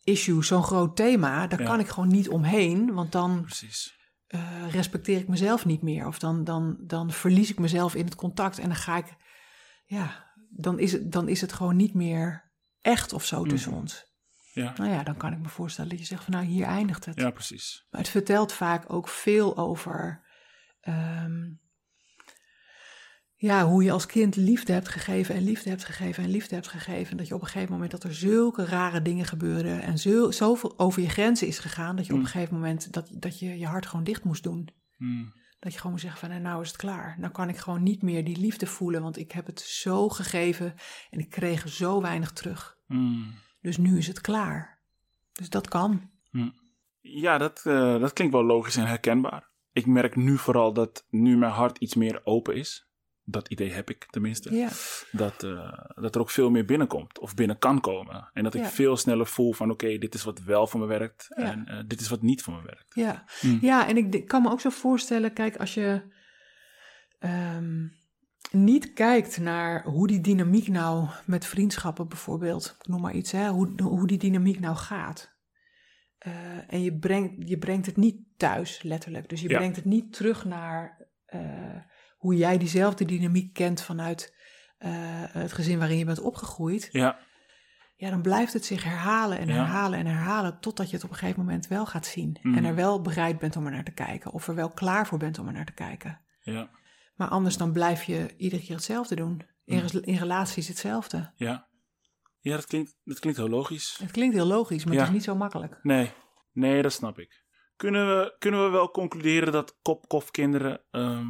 issue, 0.05 0.45
zo'n 0.45 0.63
groot 0.65 0.97
thema. 0.97 1.47
Daar 1.47 1.61
Ja. 1.61 1.67
kan 1.67 1.81
ik 1.81 1.89
gewoon 1.89 2.09
niet 2.09 2.29
omheen, 2.29 2.93
want 2.95 3.13
dan 3.13 3.43
precies. 3.43 4.01
Eh, 4.33 4.71
respecteer 4.71 5.19
ik 5.19 5.29
mezelf 5.29 5.65
niet 5.65 5.83
meer. 5.83 6.07
Of 6.07 6.19
dan, 6.19 6.45
dan, 6.45 6.77
dan 6.81 7.11
verlies 7.11 7.51
ik 7.51 7.59
mezelf 7.59 7.95
in 7.95 8.05
het 8.05 8.15
contact 8.15 8.59
en 8.59 8.67
dan 8.67 8.77
ga 8.77 8.97
ik, 8.97 9.17
ja, 9.85 10.33
dan 10.51 10.79
is 10.79 10.93
het, 10.93 11.13
dan 11.13 11.29
is 11.29 11.41
het 11.41 11.53
gewoon 11.53 11.77
niet 11.77 11.95
meer 11.95 12.53
echt 12.81 13.13
of 13.13 13.25
zo 13.25 13.45
tussen 13.45 13.73
ons. 13.73 14.11
Ja, 14.53 14.73
Nou 14.77 14.91
ja, 14.91 15.03
dan 15.03 15.17
kan 15.17 15.33
ik 15.33 15.39
me 15.39 15.49
voorstellen 15.49 15.91
dat 15.91 15.99
je 15.99 16.05
zegt 16.05 16.25
van 16.25 16.33
nou, 16.33 16.47
hier 16.47 16.67
eindigt 16.67 17.05
het. 17.05 17.19
ja, 17.21 17.31
precies. 17.31 17.87
Maar 17.91 18.01
het 18.01 18.11
vertelt 18.11 18.53
vaak 18.53 18.93
ook 18.93 19.09
veel 19.09 19.57
over 19.57 20.25
ehm, 20.81 21.51
ja, 23.43 23.67
hoe 23.67 23.83
je 23.83 23.93
als 23.93 24.07
kind 24.07 24.37
liefde 24.37 24.73
hebt 24.73 24.89
gegeven 24.89 25.35
en 25.35 25.43
liefde 25.43 25.69
hebt 25.71 25.85
gegeven 25.85 26.25
en 26.25 26.31
liefde 26.31 26.55
hebt 26.55 26.69
gegeven. 26.69 27.11
En 27.11 27.17
dat 27.17 27.29
je 27.29 27.35
op 27.35 27.41
een 27.41 27.47
gegeven 27.47 27.73
moment 27.73 27.91
dat 27.91 28.05
er 28.05 28.15
zulke 28.15 28.65
rare 28.65 29.03
dingen 29.03 29.25
gebeuren 29.25 29.83
en 29.83 29.99
zo, 29.99 30.31
zoveel 30.31 30.79
over 30.79 31.03
je 31.03 31.09
grenzen 31.09 31.47
is 31.47 31.59
gegaan, 31.59 31.97
dat 31.97 32.07
je 32.07 32.13
op 32.13 32.19
Mm. 32.19 32.25
een 32.25 32.31
gegeven 32.31 32.55
moment 32.55 32.93
dat, 32.93 33.09
dat 33.13 33.39
je 33.39 33.59
je 33.59 33.67
hart 33.67 33.87
gewoon 33.87 34.05
dicht 34.05 34.25
moest 34.25 34.43
doen. 34.43 34.69
Hmm. 34.97 35.33
Dat 35.59 35.73
je 35.73 35.77
gewoon 35.77 35.93
moet 35.93 36.01
zeggen 36.01 36.21
van 36.21 36.29
nou, 36.29 36.41
nou 36.41 36.63
is 36.63 36.69
het 36.69 36.77
klaar. 36.77 37.17
Nou 37.19 37.33
kan 37.33 37.49
ik 37.49 37.57
gewoon 37.57 37.83
niet 37.83 38.03
meer 38.03 38.25
die 38.25 38.39
liefde 38.39 38.67
voelen, 38.67 39.03
want 39.03 39.19
ik 39.19 39.33
heb 39.33 39.47
het 39.47 39.61
zo 39.61 40.09
gegeven 40.09 40.75
en 41.11 41.19
ik 41.19 41.31
kreeg 41.31 41.69
zo 41.69 42.01
weinig 42.01 42.33
terug. 42.33 42.79
Hmm. 42.87 43.35
Dus 43.61 43.77
nu 43.77 43.99
is 43.99 44.07
het 44.07 44.21
klaar. 44.21 44.79
Dus 45.33 45.49
dat 45.51 45.69
kan. 45.69 46.11
Ja, 47.01 47.39
dat, 47.39 47.61
eh, 47.65 48.01
dat 48.01 48.13
klinkt 48.13 48.35
wel 48.35 48.45
logisch 48.45 48.77
en 48.77 48.87
herkenbaar. 48.87 49.51
Ik 49.73 49.87
merk 49.87 50.17
nu 50.17 50.39
vooral 50.39 50.73
dat 50.73 51.07
nu 51.11 51.37
mijn 51.37 51.53
hart 51.53 51.79
iets 51.79 51.95
meer 51.95 52.21
open 52.25 52.55
is. 52.57 52.91
Dat 53.25 53.49
idee 53.49 53.71
heb 53.73 53.91
ik 53.91 54.07
tenminste. 54.11 54.55
Ja, 54.55 54.69
Dat, 55.13 55.43
eh, 55.43 55.79
dat 55.95 56.15
er 56.15 56.21
ook 56.21 56.31
veel 56.31 56.51
meer 56.51 56.65
binnenkomt 56.65 57.19
of 57.19 57.35
binnen 57.35 57.59
kan 57.59 57.81
komen. 57.81 58.31
En 58.33 58.45
dat 58.45 58.55
ik 58.55 58.63
Ja. 58.63 58.69
veel 58.69 58.97
sneller 58.97 59.27
voel 59.27 59.53
van 59.53 59.71
oké, 59.71 59.99
dit 59.99 60.15
is 60.15 60.25
wat 60.25 60.41
wel 60.43 60.67
voor 60.67 60.81
me 60.81 60.87
werkt. 60.87 61.27
Ja. 61.29 61.43
En 61.43 61.67
eh, 61.67 61.79
dit 61.87 62.01
is 62.01 62.09
wat 62.09 62.23
niet 62.23 62.43
voor 62.43 62.55
me 62.55 62.63
werkt. 62.63 62.95
Ja, 62.95 63.25
Hmm. 63.41 63.59
ja 63.61 63.89
en 63.89 63.97
ik 63.97 64.27
kan 64.29 64.43
me 64.43 64.51
ook 64.51 64.61
zo 64.61 64.71
voorstellen, 64.71 65.33
kijk, 65.33 65.57
als 65.57 65.75
je 65.75 66.03
ehm, 67.19 67.87
niet 68.51 68.93
kijkt 68.93 69.39
naar 69.39 69.85
hoe 69.85 70.07
die 70.07 70.21
dynamiek 70.21 70.69
nou 70.69 71.09
met 71.27 71.47
vriendschappen 71.47 72.09
bijvoorbeeld, 72.09 72.77
ik 72.81 72.87
noem 72.89 73.01
maar 73.01 73.15
iets, 73.15 73.33
hè, 73.33 73.49
hoe, 73.49 73.83
hoe 73.83 74.07
die 74.07 74.19
dynamiek 74.19 74.61
nou 74.61 74.77
gaat. 74.77 75.31
Eh, 76.19 76.73
en 76.73 76.83
je 76.83 76.99
brengt, 76.99 77.49
je 77.49 77.59
brengt 77.59 77.87
het 77.87 77.97
niet 77.97 78.17
thuis, 78.37 78.83
letterlijk. 78.83 79.29
Dus 79.29 79.41
je 79.41 79.49
brengt 79.49 79.77
het 79.77 79.85
niet 79.85 80.13
terug 80.13 80.45
naar 80.45 81.07
hoe 82.23 82.37
jij 82.37 82.59
diezelfde 82.59 83.05
dynamiek 83.05 83.53
kent 83.53 83.83
vanuit 83.83 84.35
eh, 84.79 84.91
het 85.29 85.53
gezin 85.53 85.79
waarin 85.79 85.99
je 85.99 86.05
bent 86.05 86.21
opgegroeid. 86.21 86.89
Ja, 86.93 87.19
Ja, 87.97 88.11
dan 88.11 88.23
blijft 88.23 88.53
het 88.53 88.65
zich 88.65 88.85
herhalen 88.85 89.39
en 89.39 89.47
Ja. 89.49 89.55
herhalen 89.55 89.99
en 89.99 90.07
herhalen 90.07 90.61
totdat 90.61 90.89
je 90.91 90.95
het 90.97 91.05
op 91.05 91.11
een 91.11 91.17
gegeven 91.17 91.41
moment 91.45 91.67
wel 91.67 91.87
gaat 91.87 92.07
zien. 92.07 92.39
Mhm. 92.43 92.57
En 92.57 92.65
er 92.65 92.75
wel 92.75 93.01
bereid 93.01 93.39
bent 93.39 93.57
om 93.57 93.67
er 93.67 93.73
naar 93.73 93.85
te 93.85 93.91
kijken 93.95 94.33
of 94.33 94.49
er 94.49 94.55
wel 94.55 94.71
klaar 94.71 95.07
voor 95.07 95.19
bent 95.19 95.39
om 95.39 95.47
er 95.47 95.53
naar 95.53 95.67
te 95.67 95.73
kijken. 95.73 96.21
ja, 96.41 96.71
Maar 97.15 97.29
anders 97.29 97.57
dan 97.57 97.73
blijf 97.73 98.03
je 98.05 98.35
iedere 98.37 98.63
keer 98.63 98.75
hetzelfde 98.75 99.15
doen. 99.15 99.43
In, 99.65 99.77
Mhm. 99.85 99.97
in 100.03 100.17
relaties 100.17 100.69
hetzelfde. 100.69 101.33
ja. 101.37 101.71
Ja, 102.41 102.57
dat 102.57 102.67
klinkt, 102.67 102.97
dat 103.05 103.19
klinkt 103.19 103.39
heel 103.39 103.49
logisch. 103.49 103.99
Het 104.03 104.11
klinkt 104.11 104.35
heel 104.35 104.47
logisch, 104.47 104.85
maar 104.85 104.95
Ja. 104.95 104.99
het 105.01 105.09
is 105.09 105.15
niet 105.15 105.25
zo 105.25 105.35
makkelijk. 105.35 105.79
Nee, 105.83 106.11
nee, 106.53 106.83
dat 106.83 106.93
snap 106.93 107.19
ik. 107.19 107.45
Kunnen 107.77 108.07
we, 108.07 108.37
kunnen 108.39 108.65
we 108.65 108.71
wel 108.71 108.91
concluderen 108.91 109.53
dat 109.53 109.79
kopkofkinderen, 109.83 110.83
ehm 110.91 111.27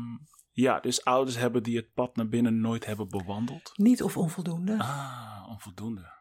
ja, 0.53 0.81
dus 0.81 1.05
ouders 1.05 1.37
hebben 1.37 1.63
die 1.63 1.77
het 1.77 1.93
pad 1.93 2.17
naar 2.17 2.29
binnen 2.29 2.61
nooit 2.61 2.87
hebben 2.87 3.09
bewandeld? 3.09 3.73
Niet 3.75 4.03
of 4.03 4.17
onvoldoende. 4.17 4.79
Ah, 4.79 5.47
onvoldoende. 5.49 6.21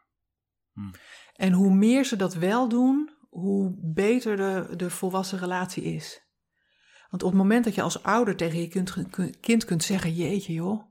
En 1.34 1.52
hoe 1.52 1.74
meer 1.74 2.04
ze 2.04 2.16
dat 2.16 2.34
wel 2.34 2.68
doen, 2.68 3.10
hoe 3.30 3.74
beter 3.78 4.36
de, 4.36 4.76
de 4.76 4.90
volwassen 4.90 5.38
relatie 5.38 5.82
is. 5.82 6.26
Want 7.08 7.22
op 7.22 7.30
het 7.30 7.38
moment 7.38 7.64
dat 7.64 7.74
je 7.74 7.82
als 7.82 8.02
ouder 8.02 8.36
tegen 8.36 8.58
je 8.58 8.68
kind, 8.68 8.96
kind 9.40 9.64
kunt 9.64 9.82
zeggen: 9.82 10.14
Jeetje, 10.14 10.52
joh. 10.52 10.90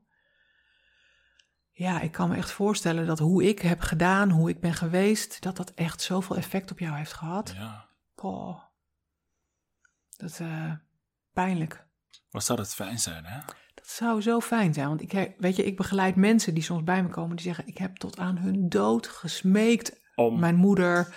Ja, 1.70 2.00
ik 2.00 2.12
kan 2.12 2.28
me 2.28 2.36
echt 2.36 2.50
voorstellen 2.50 3.06
dat 3.06 3.18
hoe 3.18 3.44
ik 3.44 3.58
heb 3.58 3.80
gedaan, 3.80 4.30
hoe 4.30 4.48
ik 4.48 4.60
ben 4.60 4.74
geweest, 4.74 5.42
dat 5.42 5.56
dat 5.56 5.74
echt 5.74 6.00
zoveel 6.00 6.36
effect 6.36 6.70
op 6.70 6.78
jou 6.78 6.96
heeft 6.96 7.12
gehad. 7.12 7.52
Ja, 7.56 7.88
Poh. 8.14 8.62
Dat 10.16 10.40
eh 10.40 10.72
pijnlijk. 11.32 11.86
Wat 12.32 12.44
zou 12.44 12.58
dat 12.58 12.74
fijn 12.74 12.98
zijn, 12.98 13.24
hè? 13.24 13.40
Dat 13.74 13.88
zou 13.88 14.22
zo 14.22 14.40
fijn 14.40 14.74
zijn. 14.74 14.88
Want 14.88 15.02
ik, 15.02 15.34
weet 15.38 15.56
je, 15.56 15.64
ik 15.64 15.76
begeleid 15.76 16.16
mensen 16.16 16.54
die 16.54 16.62
soms 16.62 16.82
bij 16.82 17.02
me 17.02 17.08
komen 17.08 17.36
die 17.36 17.44
zeggen: 17.44 17.66
Ik 17.66 17.78
heb 17.78 17.96
tot 17.96 18.18
aan 18.18 18.36
hun 18.36 18.68
dood 18.68 19.06
gesmeekt 19.06 20.00
Om, 20.14 20.38
mijn 20.38 20.54
moeder, 20.54 21.14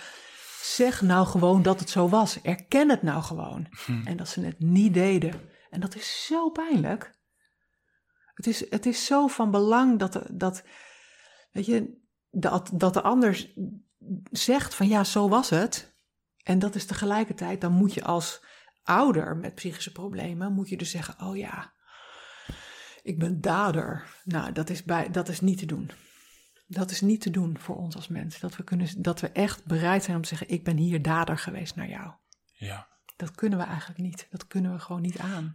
zeg 0.62 1.02
nou 1.02 1.26
gewoon 1.26 1.62
dat 1.62 1.80
het 1.80 1.90
zo 1.90 2.08
was. 2.08 2.42
Erken 2.42 2.90
het 2.90 3.02
nou 3.02 3.22
gewoon. 3.22 3.66
Hm. 3.84 4.06
En 4.06 4.16
dat 4.16 4.28
ze 4.28 4.40
het 4.40 4.60
niet 4.60 4.94
deden. 4.94 5.40
En 5.70 5.80
dat 5.80 5.94
is 5.94 6.26
zo 6.26 6.50
pijnlijk. 6.50 7.14
Het 8.34 8.46
is, 8.46 8.70
het 8.70 8.86
is 8.86 9.04
zo 9.04 9.26
van 9.26 9.50
belang 9.50 9.98
dat, 9.98 10.22
dat, 10.30 10.64
weet 11.52 11.66
je, 11.66 12.00
dat, 12.30 12.70
dat 12.72 12.94
de 12.94 13.02
ander 13.02 13.52
zegt 14.30 14.74
van 14.74 14.88
ja, 14.88 15.04
zo 15.04 15.28
was 15.28 15.50
het. 15.50 15.94
En 16.42 16.58
dat 16.58 16.74
is 16.74 16.86
tegelijkertijd, 16.86 17.60
dan 17.60 17.72
moet 17.72 17.94
je 17.94 18.04
als 18.04 18.44
ouder 18.86 19.36
met 19.36 19.54
psychische 19.54 19.92
problemen, 19.92 20.52
moet 20.52 20.68
je 20.68 20.76
dus 20.76 20.90
zeggen, 20.90 21.26
oh 21.26 21.36
ja, 21.36 21.72
ik 23.02 23.18
ben 23.18 23.40
dader. 23.40 24.06
Nou, 24.24 24.52
dat 24.52 24.70
is, 24.70 24.82
bij, 24.84 25.10
dat 25.10 25.28
is 25.28 25.40
niet 25.40 25.58
te 25.58 25.66
doen. 25.66 25.90
Dat 26.66 26.90
is 26.90 27.00
niet 27.00 27.20
te 27.20 27.30
doen 27.30 27.58
voor 27.58 27.76
ons 27.76 27.96
als 27.96 28.08
mens. 28.08 28.38
Dat 28.38 28.56
we, 28.56 28.62
kunnen, 28.64 29.02
dat 29.02 29.20
we 29.20 29.28
echt 29.28 29.64
bereid 29.64 30.04
zijn 30.04 30.16
om 30.16 30.22
te 30.22 30.28
zeggen: 30.28 30.48
Ik 30.48 30.64
ben 30.64 30.76
hier 30.76 31.02
dader 31.02 31.38
geweest 31.38 31.76
naar 31.76 31.88
jou. 31.88 32.12
ja, 32.52 32.88
Dat 33.16 33.30
kunnen 33.30 33.58
we 33.58 33.64
eigenlijk 33.64 34.00
niet. 34.00 34.26
Dat 34.30 34.46
kunnen 34.46 34.72
we 34.72 34.78
gewoon 34.78 35.02
niet 35.02 35.18
aan. 35.18 35.54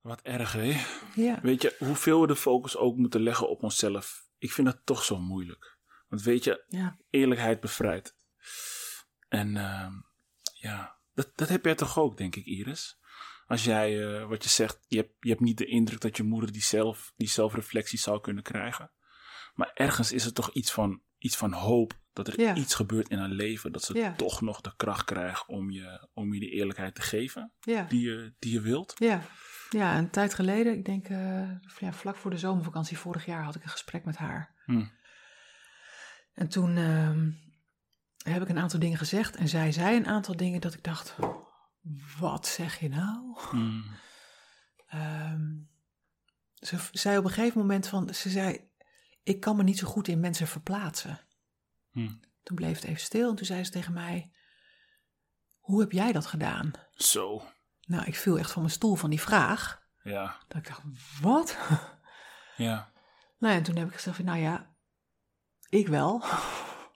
wat 0.00 0.20
erg, 0.22 0.52
hè? 0.52 0.80
Ja, 1.14 1.38
Weet 1.42 1.62
je, 1.62 1.76
hoeveel 1.78 2.20
we 2.20 2.26
de 2.26 2.36
focus 2.36 2.76
ook 2.76 2.96
moeten 2.96 3.22
leggen 3.22 3.48
op 3.48 3.62
onszelf. 3.62 4.26
Ik 4.38 4.52
vind 4.52 4.66
dat 4.66 4.80
toch 4.84 5.04
zo 5.04 5.18
moeilijk. 5.20 5.78
Want 6.08 6.22
weet 6.22 6.44
je, 6.44 6.64
ja, 6.68 6.96
eerlijkheid 7.10 7.60
bevrijdt. 7.60 8.16
En 9.28 9.56
ehm, 9.56 9.92
ja, 10.54 10.96
dat, 11.14 11.32
dat 11.34 11.48
heb 11.48 11.64
jij 11.64 11.74
toch 11.74 11.98
ook, 11.98 12.16
denk 12.16 12.36
ik, 12.36 12.44
Iris? 12.44 13.00
Als 13.46 13.64
jij, 13.64 14.16
eh, 14.20 14.26
wat 14.28 14.42
je 14.42 14.48
zegt, 14.48 14.78
je 14.88 14.96
hebt, 14.96 15.12
je 15.20 15.28
hebt 15.28 15.40
niet 15.40 15.58
de 15.58 15.66
indruk 15.66 16.00
dat 16.00 16.16
je 16.16 16.22
moeder 16.22 16.52
die, 16.52 16.62
zelf, 16.62 17.12
die 17.16 17.28
zelfreflectie 17.28 17.98
zou 17.98 18.20
kunnen 18.20 18.42
krijgen. 18.42 18.90
Maar 19.54 19.70
ergens 19.74 20.12
is 20.12 20.24
er 20.24 20.32
toch 20.32 20.50
iets 20.52 20.72
van, 20.72 21.02
iets 21.18 21.36
van 21.36 21.52
hoop. 21.52 22.00
Dat 22.12 22.28
er 22.28 22.40
Ja. 22.40 22.54
iets 22.54 22.74
gebeurt 22.74 23.08
in 23.08 23.18
haar 23.18 23.28
leven. 23.28 23.72
Dat 23.72 23.82
ze 23.82 23.94
Ja. 23.94 24.14
toch 24.14 24.40
nog 24.40 24.60
de 24.60 24.72
kracht 24.76 25.04
krijgt 25.04 25.46
om 25.46 25.70
je, 25.70 26.08
om 26.14 26.34
je 26.34 26.40
die 26.40 26.50
eerlijkheid 26.50 26.94
te 26.94 27.02
geven 27.02 27.52
ja, 27.60 27.82
die 27.84 28.00
je, 28.00 28.34
die 28.38 28.52
je 28.52 28.60
wilt. 28.60 28.92
ja. 28.98 29.22
Ja, 29.70 29.98
een 29.98 30.10
tijd 30.10 30.34
geleden, 30.34 30.72
ik 30.72 30.84
denk 30.84 31.08
eh, 31.08 31.50
vlak 31.92 32.16
voor 32.16 32.30
de 32.30 32.36
zomervakantie 32.38 32.98
vorig 32.98 33.26
jaar, 33.26 33.44
had 33.44 33.54
ik 33.54 33.62
een 33.62 33.68
gesprek 33.68 34.04
met 34.04 34.16
haar. 34.16 34.54
Hm. 34.64 34.84
En 36.32 36.48
toen 36.48 36.76
ehm, 36.76 37.30
heb 38.22 38.42
ik 38.42 38.48
een 38.48 38.58
aantal 38.58 38.78
dingen 38.80 38.98
gezegd 38.98 39.36
en 39.36 39.48
zij 39.48 39.72
zei 39.72 39.96
een 39.96 40.06
aantal 40.06 40.36
dingen 40.36 40.60
dat 40.60 40.74
ik 40.74 40.84
dacht: 40.84 41.14
Wat 42.18 42.46
zeg 42.46 42.80
je 42.80 42.88
nou? 42.88 43.38
Hm. 43.50 43.80
Ehm, 44.86 45.50
ze 46.54 46.78
zei 46.92 47.18
op 47.18 47.24
een 47.24 47.30
gegeven 47.30 47.58
moment 47.60 47.88
van, 47.88 48.14
ze 48.14 48.30
zei, 48.30 48.70
ik 49.22 49.40
kan 49.40 49.56
me 49.56 49.62
niet 49.62 49.78
zo 49.78 49.86
goed 49.86 50.08
in 50.08 50.20
mensen 50.20 50.46
verplaatsen. 50.46 51.20
Hm. 51.90 52.10
Toen 52.42 52.56
bleef 52.56 52.74
het 52.74 52.84
even 52.84 53.00
stil 53.00 53.30
en 53.30 53.36
toen 53.36 53.46
zei 53.46 53.64
ze 53.64 53.70
tegen 53.70 53.92
mij, 53.92 54.32
hoe 55.58 55.80
heb 55.80 55.92
jij 55.92 56.12
dat 56.12 56.26
gedaan? 56.26 56.72
Zo. 56.94 57.42
Nou, 57.80 58.04
ik 58.04 58.16
viel 58.16 58.38
echt 58.38 58.52
van 58.52 58.62
mijn 58.62 58.74
stoel 58.74 58.94
van 58.94 59.10
die 59.10 59.20
vraag. 59.20 59.82
Ja. 60.02 60.36
Dat 60.48 60.56
ik 60.58 60.66
dacht, 60.66 60.82
wat? 61.20 61.58
Ja. 62.56 62.92
Nou 63.38 63.52
ja, 63.52 63.58
en 63.58 63.64
toen 63.64 63.76
heb 63.76 63.88
ik 63.88 63.94
gezegd, 63.94 64.16
van, 64.16 64.24
nou 64.24 64.38
ja, 64.38 64.74
ik 65.68 65.88
wel. 65.88 66.24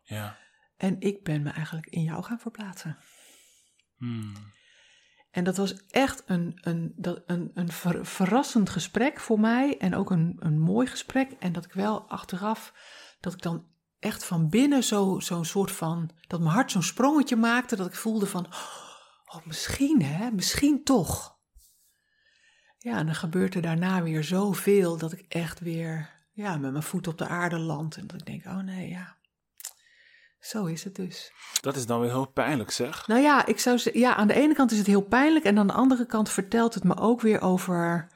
Ja. 0.03 0.37
En 0.77 1.01
ik 1.01 1.23
ben 1.23 1.43
me 1.43 1.51
eigenlijk 1.51 1.87
in 1.87 2.03
jou 2.03 2.23
gaan 2.23 2.39
verplaatsen. 2.39 2.99
Hmm. 3.97 4.33
En 5.31 5.45
dat 5.45 5.57
was 5.57 5.87
echt 5.87 6.23
een, 6.27 6.59
een, 6.61 6.93
dat, 6.97 7.23
een, 7.27 7.51
een 7.55 7.73
ver- 7.73 8.07
verrassend 8.07 8.71
gesprek 8.71 9.21
voor 9.21 9.41
mij. 9.41 9.79
En 9.79 9.95
ook 9.95 10.11
een, 10.11 10.37
een 10.39 10.61
mooi 10.61 10.87
gesprek. 10.87 11.31
En 11.39 11.53
dat 11.53 11.65
ik 11.65 11.73
wel 11.73 12.09
achteraf, 12.09 12.73
dat 13.21 13.33
ik 13.33 13.43
dan 13.43 13.67
echt 13.99 14.25
van 14.25 14.49
binnen 14.49 14.85
zo- 14.85 15.21
zo'n 15.21 15.45
soort 15.45 15.73
van, 15.73 16.11
dat 16.27 16.41
mijn 16.41 16.53
hart 16.53 16.71
zo'n 16.71 16.83
sprongetje 16.83 17.37
maakte. 17.37 17.77
Dat 17.77 17.87
ik 17.87 17.95
voelde 17.95 18.27
van, 18.27 18.47
oh, 19.27 19.47
misschien 19.47 20.03
hè, 20.03 20.31
misschien 20.31 20.85
toch. 20.85 21.39
Ja, 22.79 22.99
en 22.99 23.07
dan 23.07 23.15
gebeurt 23.15 23.55
er 23.55 23.63
daarna 23.63 24.03
weer 24.03 24.25
zoveel 24.25 24.99
dat 24.99 25.13
ik 25.13 25.25
echt 25.29 25.61
weer 25.61 26.25
ja, 26.33 26.57
met 26.57 26.71
mijn 26.71 26.83
voet 26.83 27.07
op 27.07 27.19
de 27.19 27.29
aarde 27.29 27.59
land. 27.59 27.97
En 27.97 28.07
dat 28.07 28.21
ik 28.21 28.27
denk, 28.27 28.45
oh 28.45 28.65
nee, 28.65 28.89
ja, 28.89 29.16
zo 30.47 30.65
is 30.65 30.85
het 30.85 30.95
dus. 30.95 31.33
Dat 31.61 31.77
is 31.77 31.87
dan 31.87 32.01
weer 32.01 32.11
heel 32.11 32.27
pijnlijk, 32.27 32.71
zeg. 32.71 33.07
Nou 33.07 33.21
ja, 33.21 33.47
ik 33.47 33.59
zou 33.59 33.81
ja, 33.93 34.15
aan 34.15 34.27
de 34.27 34.35
ene 34.35 34.55
kant 34.55 34.71
is 34.73 34.79
het 34.79 34.87
heel 34.87 35.03
pijnlijk 35.03 35.45
en 35.45 35.59
aan 35.59 35.67
de 35.67 35.73
andere 35.73 36.07
kant 36.07 36.31
vertelt 36.31 36.75
het 36.75 36.85
me 36.85 36.97
ook 36.97 37.21
weer 37.21 37.41
over 37.41 38.09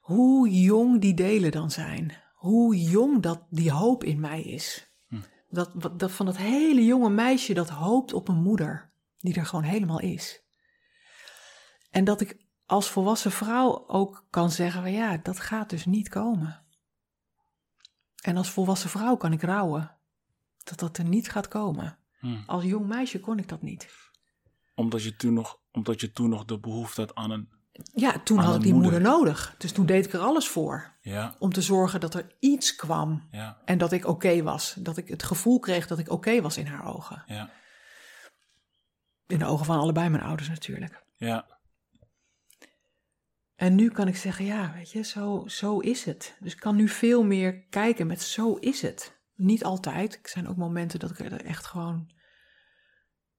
hoe 0.00 0.50
jong 0.50 1.00
die 1.00 1.14
delen 1.14 1.50
dan 1.50 1.70
zijn. 1.70 2.12
Hoe 2.34 2.76
jong 2.76 3.22
dat 3.22 3.42
die 3.50 3.70
hoop 3.70 4.04
in 4.04 4.20
mij 4.20 4.42
is. 4.42 4.92
Hm. 5.08 5.20
Dat, 5.50 5.70
wat- 5.74 5.98
dat 5.98 6.12
van 6.12 6.26
dat 6.26 6.36
hele 6.36 6.84
jonge 6.84 7.10
meisje 7.10 7.54
dat 7.54 7.68
hoopt 7.68 8.12
op 8.12 8.28
een 8.28 8.42
moeder, 8.42 8.90
die 9.20 9.34
er 9.34 9.46
gewoon 9.46 9.64
helemaal 9.64 10.00
is. 10.00 10.42
En 11.90 12.04
dat 12.04 12.20
ik 12.20 12.36
als 12.66 12.90
volwassen 12.90 13.32
vrouw 13.32 13.84
ook 13.88 14.24
kan 14.30 14.50
zeggen, 14.50 14.82
van 14.82 14.92
ja, 14.92 15.16
dat 15.16 15.40
gaat 15.40 15.70
dus 15.70 15.84
niet 15.86 16.08
komen. 16.08 16.64
En 18.22 18.36
als 18.36 18.50
volwassen 18.50 18.90
vrouw 18.90 19.16
kan 19.16 19.32
ik 19.32 19.42
rouwen 19.42 19.95
dat 20.66 20.78
dat 20.78 20.98
er 20.98 21.04
niet 21.04 21.30
gaat 21.30 21.48
komen. 21.48 21.98
Hmm. 22.18 22.42
Als 22.46 22.64
jong 22.64 22.86
meisje 22.86 23.20
kon 23.20 23.38
ik 23.38 23.48
dat 23.48 23.62
niet. 23.62 23.88
Omdat 24.74 25.02
je 25.02 25.16
toen 25.16 25.32
nog, 25.32 25.58
omdat 25.72 26.00
je 26.00 26.12
toen 26.12 26.28
nog 26.28 26.44
de 26.44 26.58
behoefte 26.58 27.00
had 27.00 27.14
aan 27.14 27.30
een. 27.30 27.48
Ja, 27.94 28.18
toen 28.18 28.38
had 28.38 28.54
ik 28.54 28.62
die 28.62 28.72
moeder. 28.72 28.92
moeder. 28.92 29.10
nodig. 29.10 29.54
Dus 29.58 29.72
toen 29.72 29.86
deed 29.86 30.06
ik 30.06 30.12
er 30.12 30.20
alles 30.20 30.48
voor. 30.48 30.94
Ja. 31.00 31.34
Om 31.38 31.52
te 31.52 31.62
zorgen 31.62 32.00
dat 32.00 32.14
er 32.14 32.36
iets 32.40 32.76
kwam. 32.76 33.28
Ja. 33.30 33.60
En 33.64 33.78
dat 33.78 33.92
ik 33.92 34.06
oké 34.06 34.42
was. 34.42 34.74
Dat 34.78 34.96
ik 34.96 35.08
het 35.08 35.22
gevoel 35.22 35.58
kreeg 35.58 35.86
dat 35.86 35.98
ik 35.98 36.10
oké 36.10 36.40
was 36.40 36.56
in 36.56 36.66
haar 36.66 36.94
ogen. 36.94 37.22
Ja. 37.26 37.50
In 39.26 39.38
de 39.38 39.44
ogen 39.44 39.66
van 39.66 39.78
allebei 39.78 40.08
mijn 40.08 40.22
ouders 40.22 40.48
natuurlijk. 40.48 41.04
Ja. 41.16 41.46
En 43.56 43.74
nu 43.74 43.90
kan 43.90 44.08
ik 44.08 44.16
zeggen, 44.16 44.44
ja, 44.44 44.72
weet 44.72 44.90
je, 44.90 45.02
zo, 45.02 45.44
zo 45.46 45.78
is 45.78 46.04
het. 46.04 46.36
Dus 46.40 46.52
ik 46.52 46.60
kan 46.60 46.76
nu 46.76 46.88
veel 46.88 47.24
meer 47.24 47.60
kijken 47.62 48.06
met 48.06 48.22
zo 48.22 48.54
is 48.54 48.82
het. 48.82 49.15
Niet 49.36 49.64
altijd. 49.64 50.14
Er 50.22 50.28
zijn 50.28 50.48
ook 50.48 50.56
momenten 50.56 50.98
dat 50.98 51.10
ik 51.10 51.18
het 51.18 51.42
echt 51.42 51.66
gewoon 51.66 52.10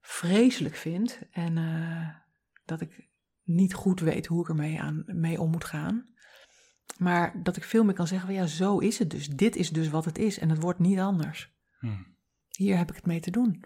vreselijk 0.01 0.75
vind. 0.75 1.19
En 1.31 1.57
eh, 1.57 2.15
dat 2.65 2.81
ik 2.81 3.09
niet 3.43 3.73
goed 3.73 3.99
weet 3.99 4.25
hoe 4.25 4.41
ik 4.41 4.49
ermee 4.49 4.81
aan, 4.81 5.03
mee 5.05 5.41
om 5.41 5.51
moet 5.51 5.65
gaan. 5.65 6.15
Maar 6.97 7.43
dat 7.43 7.57
ik 7.57 7.63
veel 7.63 7.83
meer 7.83 7.93
kan 7.93 8.07
zeggen, 8.07 8.27
van, 8.27 8.37
ja, 8.37 8.45
zo 8.45 8.77
is 8.79 8.99
het 8.99 9.09
dus. 9.09 9.27
Dit 9.27 9.55
is 9.55 9.69
dus 9.69 9.89
wat 9.89 10.05
het 10.05 10.17
is 10.17 10.39
en 10.39 10.49
het 10.49 10.61
wordt 10.61 10.79
niet 10.79 10.99
anders. 10.99 11.53
Hmm. 11.79 12.15
Hier 12.49 12.77
heb 12.77 12.89
ik 12.89 12.95
het 12.95 13.05
mee 13.05 13.19
te 13.19 13.31
doen. 13.31 13.63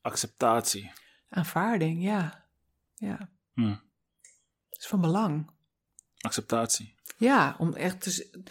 Acceptatie. 0.00 0.92
Aanvaarding, 1.28 2.02
ja. 2.02 2.46
Ja, 2.94 3.30
Hmm. 3.54 3.82
dat 4.68 4.80
is 4.80 4.86
van 4.86 5.00
belang. 5.00 5.50
Acceptatie. 6.18 6.94
Ja, 7.16 7.56
om 7.58 7.74
echt 7.74 8.00
te. 8.00 8.42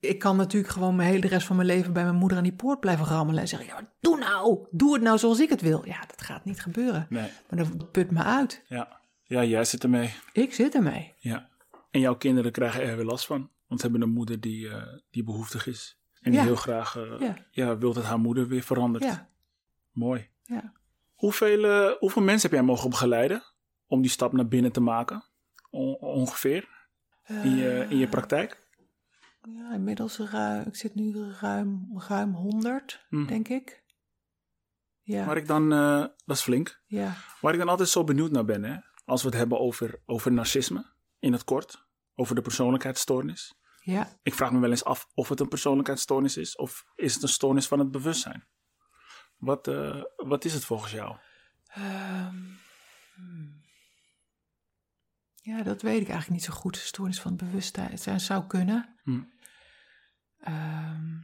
Ik 0.00 0.18
kan 0.18 0.36
natuurlijk 0.36 0.72
gewoon 0.72 0.96
mijn 0.96 1.10
hele 1.10 1.26
rest 1.26 1.46
van 1.46 1.56
mijn 1.56 1.68
leven 1.68 1.92
bij 1.92 2.02
mijn 2.04 2.16
moeder 2.16 2.38
aan 2.38 2.44
die 2.44 2.52
poort 2.52 2.80
blijven 2.80 3.06
rammelen 3.06 3.40
en 3.40 3.48
zeggen: 3.48 3.68
ja, 3.68 3.74
maar 3.74 3.92
doe 4.00 4.18
nou, 4.18 4.66
doe 4.70 4.92
het 4.94 5.02
nou 5.02 5.18
zoals 5.18 5.40
ik 5.40 5.48
het 5.48 5.60
wil. 5.60 5.86
Ja, 5.86 6.00
dat 6.06 6.22
gaat 6.22 6.44
niet 6.44 6.60
gebeuren. 6.62 7.06
Nee. 7.08 7.30
Maar 7.50 7.58
dat 7.58 7.90
put 7.90 8.10
me 8.10 8.22
uit. 8.22 8.64
Ja. 8.68 9.00
Ja, 9.22 9.44
jij 9.44 9.64
zit 9.64 9.82
ermee. 9.82 10.14
Ik 10.32 10.54
zit 10.54 10.74
ermee. 10.74 11.14
Ja. 11.18 11.48
En 11.90 12.00
jouw 12.00 12.16
kinderen 12.16 12.52
krijgen 12.52 12.82
er 12.82 12.96
weer 12.96 13.04
last 13.04 13.26
van. 13.26 13.50
Want 13.66 13.80
ze 13.80 13.86
hebben 13.88 14.02
een 14.08 14.14
moeder 14.14 14.40
die, 14.40 14.68
eh, 14.68 14.82
die 15.10 15.24
behoeftig 15.24 15.66
is. 15.66 15.98
En 16.20 16.30
die 16.30 16.40
Ja. 16.40 16.46
heel 16.46 16.56
graag 16.56 16.96
eh, 16.96 17.20
Ja. 17.20 17.34
ja. 17.50 17.78
wil 17.78 17.92
dat 17.92 18.04
haar 18.04 18.18
moeder 18.18 18.48
weer 18.48 18.62
verandert. 18.62 19.04
Ja, 19.04 19.28
Mooi. 19.92 20.28
ja. 20.42 20.72
Hoeveel, 21.14 21.64
eh, 21.64 21.90
hoeveel 21.98 22.22
mensen 22.22 22.48
heb 22.50 22.58
jij 22.58 22.66
mogen 22.68 22.90
begeleiden 22.90 23.42
om 23.86 24.00
die 24.02 24.10
stap 24.10 24.32
naar 24.32 24.48
binnen 24.48 24.72
te 24.72 24.80
maken? 24.80 25.24
On- 25.70 25.96
ongeveer 26.00 26.68
in 27.26 27.56
je, 27.56 27.86
in 27.88 27.96
je 27.98 28.08
praktijk? 28.08 28.59
Ja, 29.48 29.72
inmiddels 29.72 30.18
ruim. 30.18 30.66
Ik 30.66 30.76
zit 30.76 30.94
nu 30.94 31.32
ruim, 31.40 31.88
ruim 32.08 32.32
100, 32.34 33.06
Hm. 33.08 33.26
denk 33.26 33.48
ik. 33.48 33.82
Ja, 35.02 35.24
Waar 35.24 35.36
ik 35.36 35.46
dan, 35.46 35.72
eh, 35.72 35.98
dat 36.00 36.36
is 36.36 36.42
flink. 36.42 36.80
ja. 36.86 37.16
Waar 37.40 37.52
ik 37.52 37.58
dan 37.58 37.68
altijd 37.68 37.88
zo 37.88 38.04
benieuwd 38.04 38.30
naar 38.30 38.44
ben, 38.44 38.62
hè? 38.64 38.76
als 39.04 39.22
we 39.22 39.28
het 39.28 39.36
hebben 39.36 39.58
over, 39.60 40.02
over 40.06 40.32
narcisme, 40.32 40.92
in 41.18 41.32
het 41.32 41.44
kort, 41.44 41.86
over 42.14 42.34
de 42.34 42.42
persoonlijkheidsstoornis. 42.42 43.54
ja. 43.82 44.18
Ik 44.22 44.34
vraag 44.34 44.52
me 44.52 44.58
wel 44.60 44.70
eens 44.70 44.84
af 44.84 45.08
of 45.14 45.28
het 45.28 45.40
een 45.40 45.48
persoonlijkheidsstoornis 45.48 46.36
is 46.36 46.56
of 46.56 46.84
is 46.94 47.14
het 47.14 47.22
een 47.22 47.28
stoornis 47.28 47.66
van 47.66 47.78
het 47.78 47.90
bewustzijn? 47.90 48.46
Wat, 49.36 49.68
eh, 49.68 50.02
wat 50.16 50.44
is 50.44 50.52
het 50.54 50.64
volgens 50.64 50.92
jou? 50.92 51.16
Hmm. 51.70 52.58
Ja, 55.40 55.62
dat 55.62 55.82
weet 55.82 56.00
ik 56.00 56.08
eigenlijk 56.08 56.30
niet 56.40 56.44
zo 56.44 56.52
goed. 56.52 56.76
Stoornis 56.76 57.20
van 57.20 57.32
het 57.32 57.40
bewustzijn 57.40 57.90
het 57.90 58.22
zou 58.22 58.46
kunnen. 58.46 58.94
Hm. 59.02 59.20
Ehm, 60.38 61.20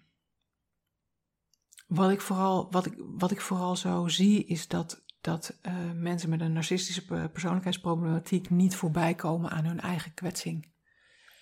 wat, 1.87 2.11
ik 2.11 2.21
vooral, 2.21 2.71
wat, 2.71 2.87
ik, 2.87 2.95
wat 2.97 3.31
ik 3.31 3.41
vooral 3.41 3.77
zo 3.77 4.09
zie 4.09 4.45
is 4.45 4.69
dat, 4.69 5.05
dat 5.21 5.59
eh, 5.62 5.75
mensen 5.95 6.29
met 6.29 6.41
een 6.41 6.53
narcistische 6.53 7.05
pe- 7.05 7.29
persoonlijkheidsproblematiek 7.33 8.51
niet 8.51 8.77
voorbij 8.77 9.14
komen 9.14 9.51
aan 9.51 9.64
hun 9.64 9.81
eigen 9.81 10.14
kwetsing. 10.14 10.75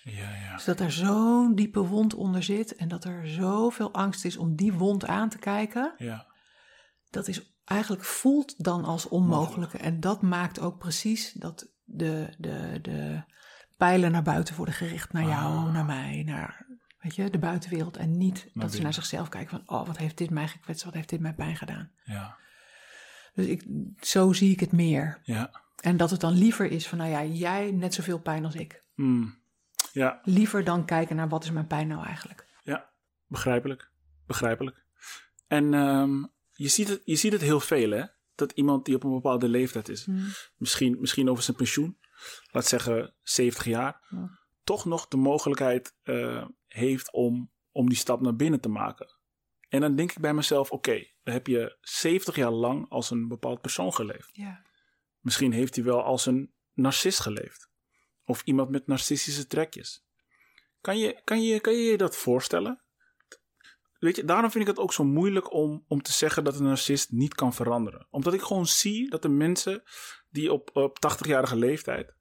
Ja, 0.03 0.35
ja. 0.35 0.53
Dus 0.55 0.63
dat 0.65 0.79
er 0.79 0.91
zo'n 0.91 1.55
diepe 1.55 1.85
wond 1.85 2.13
onder 2.13 2.43
zit 2.43 2.75
en 2.75 2.87
dat 2.87 3.03
er 3.03 3.27
zoveel 3.27 3.93
angst 3.93 4.25
is 4.25 4.37
om 4.37 4.55
die 4.55 4.73
wond 4.73 5.05
aan 5.05 5.29
te 5.29 5.37
kijken. 5.37 5.93
Ja, 5.97 6.27
dat 7.09 7.27
is 7.27 7.55
eigenlijk 7.63 8.03
voelt 8.03 8.63
dan 8.63 8.83
als 8.83 9.07
onmogelijke. 9.07 9.77
En 9.77 9.99
dat 9.99 10.21
maakt 10.21 10.59
ook 10.59 10.77
precies 10.77 11.31
dat 11.31 11.73
de, 11.85 12.33
de, 12.37 12.79
de 12.81 13.23
pijlen 13.77 14.11
naar 14.11 14.23
buiten 14.23 14.55
worden 14.55 14.73
gericht. 14.75 15.13
Naar 15.13 15.23
jou, 15.27 15.53
Ah. 15.67 15.73
naar 15.73 15.85
mij, 15.85 16.23
naar 16.25 16.65
weet 16.99 17.15
je, 17.15 17.29
de 17.29 17.37
buitenwereld. 17.39 17.97
En 17.97 18.17
niet 18.17 18.49
dat 18.53 18.73
ze 18.73 18.81
naar 18.81 18.93
zichzelf 18.93 19.29
kijken 19.29 19.49
van... 19.49 19.77
oh, 19.77 19.87
wat 19.87 19.97
heeft 19.97 20.17
dit 20.17 20.29
mij 20.29 20.47
gekwetst, 20.47 20.83
wat 20.83 20.93
heeft 20.93 21.09
dit 21.09 21.19
mij 21.19 21.33
pijn 21.33 21.55
gedaan. 21.55 21.91
ja, 22.03 22.37
Dus 23.33 23.45
ik, 23.45 23.65
zo 23.99 24.33
zie 24.33 24.51
ik 24.51 24.59
het 24.59 24.71
meer. 24.71 25.19
ja. 25.23 25.63
En 25.75 25.97
dat 25.97 26.09
het 26.11 26.19
dan 26.21 26.33
liever 26.33 26.71
is 26.71 26.87
van, 26.87 26.97
nou 26.97 27.09
ja, 27.09 27.23
jij 27.23 27.71
net 27.71 27.93
zoveel 27.93 28.19
pijn 28.19 28.45
als 28.45 28.55
ik. 28.55 28.83
Hmm. 28.93 29.37
Ja, 29.91 30.19
Liever 30.23 30.63
dan 30.63 30.85
kijken 30.85 31.15
naar 31.15 31.29
wat 31.29 31.43
is 31.43 31.51
mijn 31.51 31.67
pijn 31.67 31.87
nou 31.87 32.05
eigenlijk. 32.05 32.47
ja, 32.63 32.89
begrijpelijk. 33.27 33.91
Begrijpelijk. 34.27 34.83
En 35.47 35.73
ehm, 35.73 36.23
je, 36.51 36.67
ziet 36.67 36.87
het, 36.87 37.01
je 37.05 37.15
ziet 37.15 37.31
het 37.31 37.41
heel 37.41 37.59
veel, 37.59 37.89
hè? 37.91 38.03
Dat 38.35 38.51
iemand 38.51 38.85
die 38.85 38.95
op 38.95 39.03
een 39.03 39.13
bepaalde 39.13 39.47
leeftijd 39.47 39.89
is, 39.89 40.05
Hm. 40.05 40.11
misschien, 40.57 40.97
misschien 40.99 41.29
over 41.29 41.43
zijn 41.43 41.57
pensioen, 41.57 41.97
laat 42.51 42.65
zeggen 42.65 43.13
70 43.21 43.65
jaar, 43.65 44.05
Ja. 44.09 44.39
toch 44.63 44.85
nog 44.85 45.07
de 45.07 45.17
mogelijkheid 45.17 45.95
eh, 46.03 46.45
heeft 46.67 47.11
om, 47.11 47.51
om 47.71 47.89
die 47.89 47.97
stap 47.97 48.21
naar 48.21 48.35
binnen 48.35 48.59
te 48.59 48.69
maken. 48.69 49.13
En 49.69 49.81
dan 49.81 49.95
denk 49.95 50.11
ik 50.11 50.19
bij 50.19 50.33
mezelf, 50.33 50.71
oké, 50.71 51.07
dan 51.23 51.33
heb 51.33 51.47
je 51.47 51.77
70 51.81 52.35
jaar 52.35 52.51
lang 52.51 52.89
als 52.89 53.09
een 53.09 53.27
bepaald 53.27 53.61
persoon 53.61 53.93
geleefd. 53.93 54.29
Misschien 55.19 55.51
heeft 55.51 55.75
hij 55.75 55.83
wel 55.83 56.03
als 56.03 56.25
een 56.25 56.53
narcist 56.73 57.19
geleefd. 57.19 57.69
Of 58.25 58.41
iemand 58.43 58.69
met 58.69 58.87
narcistische 58.87 59.47
trekjes. 59.47 60.03
Kan 60.81 60.97
je 60.97 61.21
kan 61.23 61.43
je, 61.43 61.59
kan 61.59 61.73
je, 61.73 61.83
je 61.83 61.97
dat 61.97 62.15
voorstellen? 62.15 62.83
Weet 64.05 64.15
je, 64.15 64.25
daarom 64.25 64.51
vind 64.51 64.63
ik 64.63 64.69
het 64.69 64.79
ook 64.79 64.93
zo 64.93 65.03
moeilijk 65.03 65.53
om, 65.53 65.83
om 65.87 66.01
te 66.01 66.11
zeggen 66.11 66.43
dat 66.43 66.59
een 66.59 66.65
narcist 66.65 67.11
niet 67.11 67.35
kan 67.35 67.53
veranderen. 67.53 68.07
Omdat 68.09 68.33
ik 68.33 68.41
gewoon 68.41 68.67
zie 68.67 69.09
dat 69.09 69.21
de 69.21 69.29
mensen 69.29 69.83
die 70.29 70.53
op, 70.53 70.69
op 70.73 70.97
80-jarige 70.97 71.55
leeftijd 71.55 72.13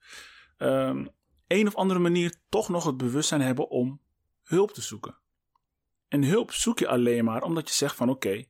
ehm 0.57 1.07
een 1.47 1.67
of 1.67 1.75
andere 1.75 2.01
manier 2.01 2.35
toch 2.49 2.69
nog 2.69 2.85
het 2.85 2.97
bewustzijn 2.97 3.41
hebben 3.41 3.71
om 3.71 4.01
hulp 4.43 4.73
te 4.73 4.83
zoeken. 4.83 5.19
En 6.09 6.25
hulp 6.25 6.53
zoek 6.53 6.79
je 6.79 6.89
alleen 6.89 7.25
maar 7.25 7.43
omdat 7.43 7.69
je 7.69 7.75
zegt 7.75 7.97
van 7.97 8.09
oké, 8.09 8.45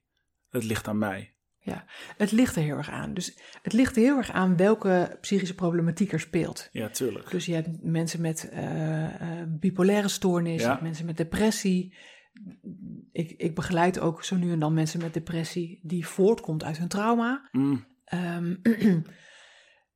het 0.51 0.64
ligt 0.64 0.89
aan 0.89 0.99
mij. 0.99 1.35
Ja, 1.59 1.85
het 2.16 2.32
ligt 2.32 2.57
er 2.57 2.62
heel 2.62 2.76
erg 2.76 2.91
aan. 2.91 3.14
Dus 3.14 3.39
het 3.62 3.72
ligt 3.72 3.97
er 3.97 4.03
heel 4.03 4.16
erg 4.16 4.30
aan 4.30 4.57
welke 4.57 5.18
psychische 5.20 5.55
problematiek 5.55 6.12
er 6.12 6.20
speelt. 6.20 6.68
Ja, 6.72 6.89
tuurlijk. 6.89 7.30
Dus 7.30 7.47
je 7.47 7.55
hebt 7.55 7.82
mensen 7.82 8.20
met 8.20 8.49
eh, 8.49 9.43
bipolaire 9.47 10.09
stoornis, 10.09 10.62
Ja. 10.62 10.78
mensen 10.82 11.07
met 11.07 11.16
depressie. 11.16 11.95
Ik, 13.12 13.30
ik 13.30 13.55
begeleid 13.55 13.99
ook 13.99 14.24
zo 14.24 14.37
nu 14.37 14.53
en 14.53 14.59
dan 14.59 14.74
mensen 14.74 15.01
met 15.01 15.14
depressie 15.14 15.80
die 15.82 16.07
voortkomt 16.07 16.64
uit 16.64 16.78
hun 16.78 16.89
trauma. 16.89 17.49
Mm, 17.53 17.85
Ehm, 18.05 18.55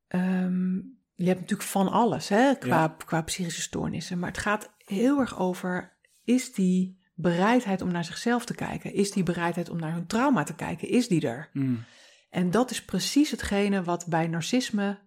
ehm, 0.09 0.75
je 1.15 1.27
hebt 1.27 1.41
natuurlijk 1.41 1.69
van 1.69 1.89
alles 1.89 2.29
hè, 2.29 2.55
qua, 2.55 2.89
qua 2.89 3.23
psychische 3.23 3.63
stoornissen. 3.63 4.19
Maar 4.19 4.29
het 4.29 4.39
gaat 4.39 4.75
heel 4.79 5.21
erg 5.21 5.39
over, 5.39 5.97
is 6.25 6.53
die 6.53 6.99
bereidheid 7.15 7.83
om 7.83 7.93
naar 7.93 8.05
zichzelf 8.05 8.45
te 8.45 8.55
kijken? 8.55 8.95
Is 8.95 9.11
die 9.11 9.23
bereidheid 9.23 9.69
om 9.71 9.79
naar 9.79 9.93
hun 9.93 10.07
trauma 10.07 10.43
te 10.43 10.55
kijken? 10.55 10.89
Is 10.89 11.09
die 11.09 11.29
er? 11.29 11.51
Mm. 11.53 11.85
En 12.31 12.51
dat 12.51 12.71
is 12.71 12.85
precies 12.85 13.31
hetgene 13.31 13.83
wat 13.83 14.07
bij 14.07 14.27
narcisme, 14.27 14.99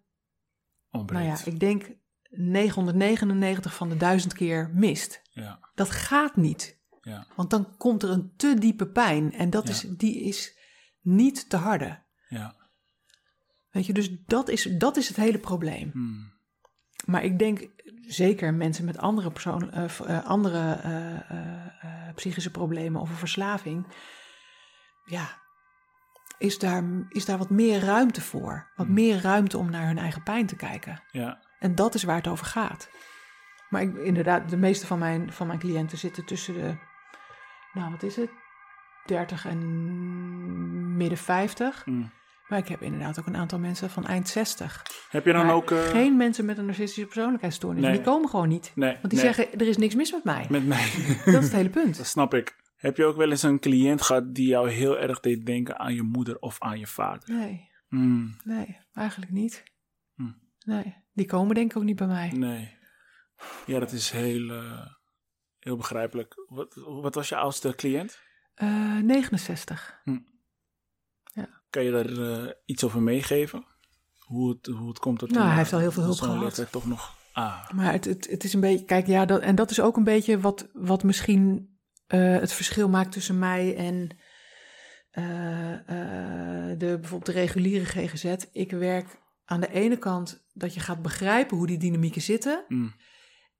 nou 0.89 1.23
ja, 1.23 1.37
ik 1.45 1.59
denk 1.59 1.91
999 2.29 3.75
van 3.75 3.89
de 3.89 3.97
duizend 3.97 4.33
keer 4.33 4.71
mist. 4.73 5.21
ja. 5.29 5.69
Dat 5.75 5.89
gaat 5.89 6.35
niet. 6.35 6.80
Ja. 7.01 7.27
Want 7.35 7.49
dan 7.49 7.77
komt 7.77 8.03
er 8.03 8.09
een 8.09 8.33
te 8.35 8.53
diepe 8.59 8.87
pijn 8.87 9.33
en 9.33 9.49
dat 9.49 9.67
Ja. 9.67 9.73
is, 9.73 9.81
die 9.81 10.21
is 10.23 10.57
niet 11.01 11.49
te 11.49 11.57
harde. 11.57 11.99
Ja. 12.27 12.55
Weet 13.71 13.85
je, 13.85 13.93
dus 13.93 14.09
dat 14.25 14.49
is, 14.49 14.63
dat 14.63 14.97
is 14.97 15.07
het 15.07 15.17
hele 15.17 15.39
probleem. 15.39 15.91
Mm. 15.93 16.31
Maar 17.05 17.23
ik 17.23 17.39
denk 17.39 17.67
zeker 18.01 18.53
mensen 18.53 18.85
met 18.85 18.97
andere, 18.97 19.31
persoon, 19.31 19.71
eh, 19.71 19.99
eh, 19.99 20.25
andere 20.25 20.71
eh, 20.71 22.13
psychische 22.15 22.51
problemen 22.51 23.01
of 23.01 23.09
een 23.09 23.15
verslaving, 23.15 23.87
ja, 25.05 25.39
is 26.37 26.59
daar, 26.59 26.83
is 27.09 27.25
daar 27.25 27.37
wat 27.37 27.49
meer 27.49 27.79
ruimte 27.79 28.21
voor. 28.21 28.71
Wat 28.75 28.85
Hmm. 28.85 28.95
meer 28.95 29.21
ruimte 29.21 29.57
om 29.57 29.69
naar 29.69 29.87
hun 29.87 29.97
eigen 29.97 30.23
pijn 30.23 30.45
te 30.45 30.55
kijken. 30.55 31.03
Ja. 31.11 31.39
En 31.59 31.75
dat 31.75 31.93
is 31.95 32.03
waar 32.03 32.15
het 32.15 32.27
over 32.27 32.45
gaat. 32.45 32.89
Maar 33.69 33.81
ik, 33.81 33.95
inderdaad, 33.97 34.49
de 34.49 34.57
meeste 34.57 34.87
van 34.87 34.99
mijn, 34.99 35.33
van 35.33 35.47
mijn 35.47 35.59
cliënten 35.59 35.97
zitten 35.97 36.25
tussen 36.25 36.53
de, 36.53 36.77
nou 37.73 37.91
wat 37.91 38.03
is 38.03 38.15
het, 38.15 38.29
30 39.05 39.45
en 39.45 40.97
midden 40.97 41.17
50. 41.17 41.85
Mm. 41.85 42.11
Maar 42.47 42.59
ik 42.59 42.67
heb 42.67 42.81
inderdaad 42.81 43.19
ook 43.19 43.25
een 43.27 43.35
aantal 43.37 43.59
mensen 43.59 43.89
van 43.89 44.05
eind 44.05 44.27
60. 44.27 44.83
Heb 45.09 45.25
je 45.25 45.33
dan 45.33 45.45
Maar 45.45 45.55
ook... 45.55 45.71
eh, 45.71 45.83
Geen 45.87 46.17
mensen 46.17 46.45
met 46.45 46.57
een 46.57 46.65
narcistische 46.65 47.05
persoonlijkheidsstoornis. 47.05 47.83
Nee. 47.83 47.91
Die 47.91 48.01
komen 48.01 48.29
gewoon 48.29 48.47
niet. 48.47 48.71
Nee, 48.75 48.91
Want 49.01 49.09
die 49.13 49.23
nee. 49.23 49.33
zeggen, 49.33 49.59
er 49.59 49.67
is 49.67 49.77
niks 49.77 49.95
mis 49.95 50.11
met 50.11 50.23
mij. 50.23 50.45
Met 50.49 50.65
mij. 50.67 50.89
Dat 51.25 51.33
is 51.33 51.43
het 51.43 51.51
hele 51.51 51.69
punt. 51.69 51.97
Dat 51.97 52.05
snap 52.05 52.33
ik. 52.33 52.59
Heb 52.75 52.97
je 52.97 53.05
ook 53.05 53.15
wel 53.17 53.29
eens 53.29 53.43
een 53.43 53.59
cliënt 53.59 54.01
gehad 54.01 54.35
die 54.35 54.47
jou 54.47 54.69
heel 54.69 54.97
erg 54.99 55.19
deed 55.19 55.45
denken 55.45 55.79
aan 55.79 55.93
je 55.93 56.01
moeder 56.03 56.39
of 56.39 56.59
aan 56.59 56.79
je 56.79 56.87
vader? 56.87 57.29
Nee, 57.35 57.69
Mm, 57.89 58.35
nee, 58.43 58.77
eigenlijk 58.93 59.31
niet. 59.31 59.63
Hm. 60.15 60.31
Nee, 60.65 60.95
die 61.13 61.25
komen 61.25 61.55
denk 61.55 61.71
ik 61.71 61.77
ook 61.77 61.83
niet 61.83 61.95
bij 61.95 62.07
mij. 62.07 62.29
nee. 62.31 62.77
Ja, 63.65 63.79
dat 63.79 63.91
is 63.91 64.11
heel, 64.11 64.49
eh, 64.49 64.85
heel 65.61 65.75
begrijpelijk. 65.77 66.45
Wat, 66.47 66.73
wat 66.75 67.15
was 67.15 67.29
je 67.29 67.35
oudste 67.35 67.75
cliënt? 67.75 68.19
Eh 68.53 68.97
69. 68.97 70.01
Kan 71.69 71.83
je 71.83 71.91
daar 71.91 72.17
eh, 72.17 72.51
iets 72.65 72.83
over 72.83 73.01
meegeven? 73.01 73.65
Hoe 74.19 74.49
het, 74.49 74.65
hoe 74.65 74.87
het 74.87 74.99
komt 74.99 75.19
dat 75.19 75.29
Nou, 75.29 75.47
hij 75.47 75.55
heeft 75.55 75.73
al 75.73 75.79
heel 75.79 75.91
veel 75.91 76.03
hulp 76.03 76.19
gehad. 76.19 76.67
toch 76.71 76.87
nog... 76.87 77.17
Ah, 77.33 77.69
Maar 77.69 77.91
het, 77.91 78.05
het, 78.05 78.27
het 78.29 78.43
is 78.43 78.53
een 78.53 78.59
beetje, 78.59 78.85
kijk, 78.85 79.07
ja, 79.07 79.25
dat, 79.25 79.41
en 79.41 79.55
dat 79.55 79.71
is 79.71 79.79
ook 79.79 79.97
een 79.97 80.03
beetje 80.03 80.39
wat, 80.39 80.69
wat 80.73 81.03
misschien 81.03 81.77
eh, 82.07 82.19
het 82.39 82.53
verschil 82.53 82.89
maakt 82.89 83.11
tussen 83.11 83.39
mij 83.39 83.75
en 83.75 84.09
de, 86.77 86.97
bijvoorbeeld 86.99 87.25
de 87.25 87.31
reguliere 87.31 87.85
GGZ. 87.85 88.35
Ik 88.51 88.71
werk 88.71 89.19
aan 89.45 89.59
de 89.59 89.71
ene 89.71 89.97
kant 89.97 90.43
dat 90.53 90.73
je 90.73 90.79
gaat 90.79 91.01
begrijpen 91.01 91.57
hoe 91.57 91.67
die 91.67 91.77
dynamieken 91.77 92.21
zitten. 92.21 92.65
mm, 92.67 92.93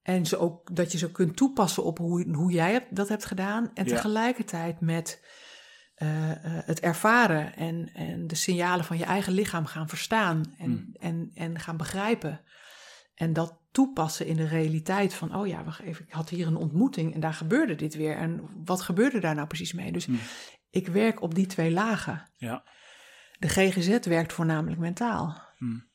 En 0.02 0.26
ze 0.26 0.38
ook, 0.38 0.76
dat 0.76 0.92
je 0.92 0.98
ze 0.98 1.12
kunt 1.12 1.36
toepassen 1.38 1.84
op 1.84 1.98
hoe, 1.98 2.32
hoe 2.36 2.52
jij 2.52 2.88
dat 2.90 3.10
hebt 3.10 3.26
gedaan. 3.26 3.72
En 3.74 3.86
Ja. 3.88 3.96
tegelijkertijd 3.96 4.80
met 4.80 5.26
eh, 5.96 6.32
eh, 6.32 6.38
het 6.66 6.80
ervaren 6.80 7.56
en, 7.56 7.90
en 7.94 8.28
de 8.28 8.36
signalen 8.36 8.86
van 8.86 8.98
je 8.98 9.04
eigen 9.06 9.34
lichaam 9.34 9.66
gaan 9.66 9.90
verstaan 9.90 10.54
en, 10.58 10.70
Mm. 10.70 10.96
en, 11.00 11.32
en 11.34 11.60
gaan 11.60 11.78
begrijpen. 11.78 12.42
En 13.16 13.34
dat 13.34 13.60
toepassen 13.72 14.26
in 14.26 14.36
de 14.36 14.48
realiteit 14.48 15.14
van, 15.14 15.36
oh 15.36 15.48
ja, 15.48 15.64
wacht 15.64 15.80
even, 15.80 16.06
ik 16.08 16.14
had 16.14 16.30
hier 16.30 16.48
een 16.48 16.56
ontmoeting 16.56 17.14
en 17.14 17.20
daar 17.20 17.34
gebeurde 17.34 17.76
dit 17.76 17.96
weer. 17.96 18.16
En 18.18 18.42
wat 18.66 18.82
gebeurde 18.82 19.20
daar 19.20 19.36
nou 19.36 19.48
precies 19.48 19.74
mee? 19.74 19.92
Dus 19.92 20.06
Mm. 20.08 20.20
ik 20.70 20.88
werk 20.88 21.22
op 21.22 21.36
die 21.36 21.46
twee 21.46 21.72
lagen. 21.72 22.32
ja. 22.38 22.64
De 23.40 23.50
GGZ 23.50 24.06
werkt 24.06 24.34
voornamelijk 24.34 24.80
mentaal. 24.80 25.42
Mm. 25.58 25.90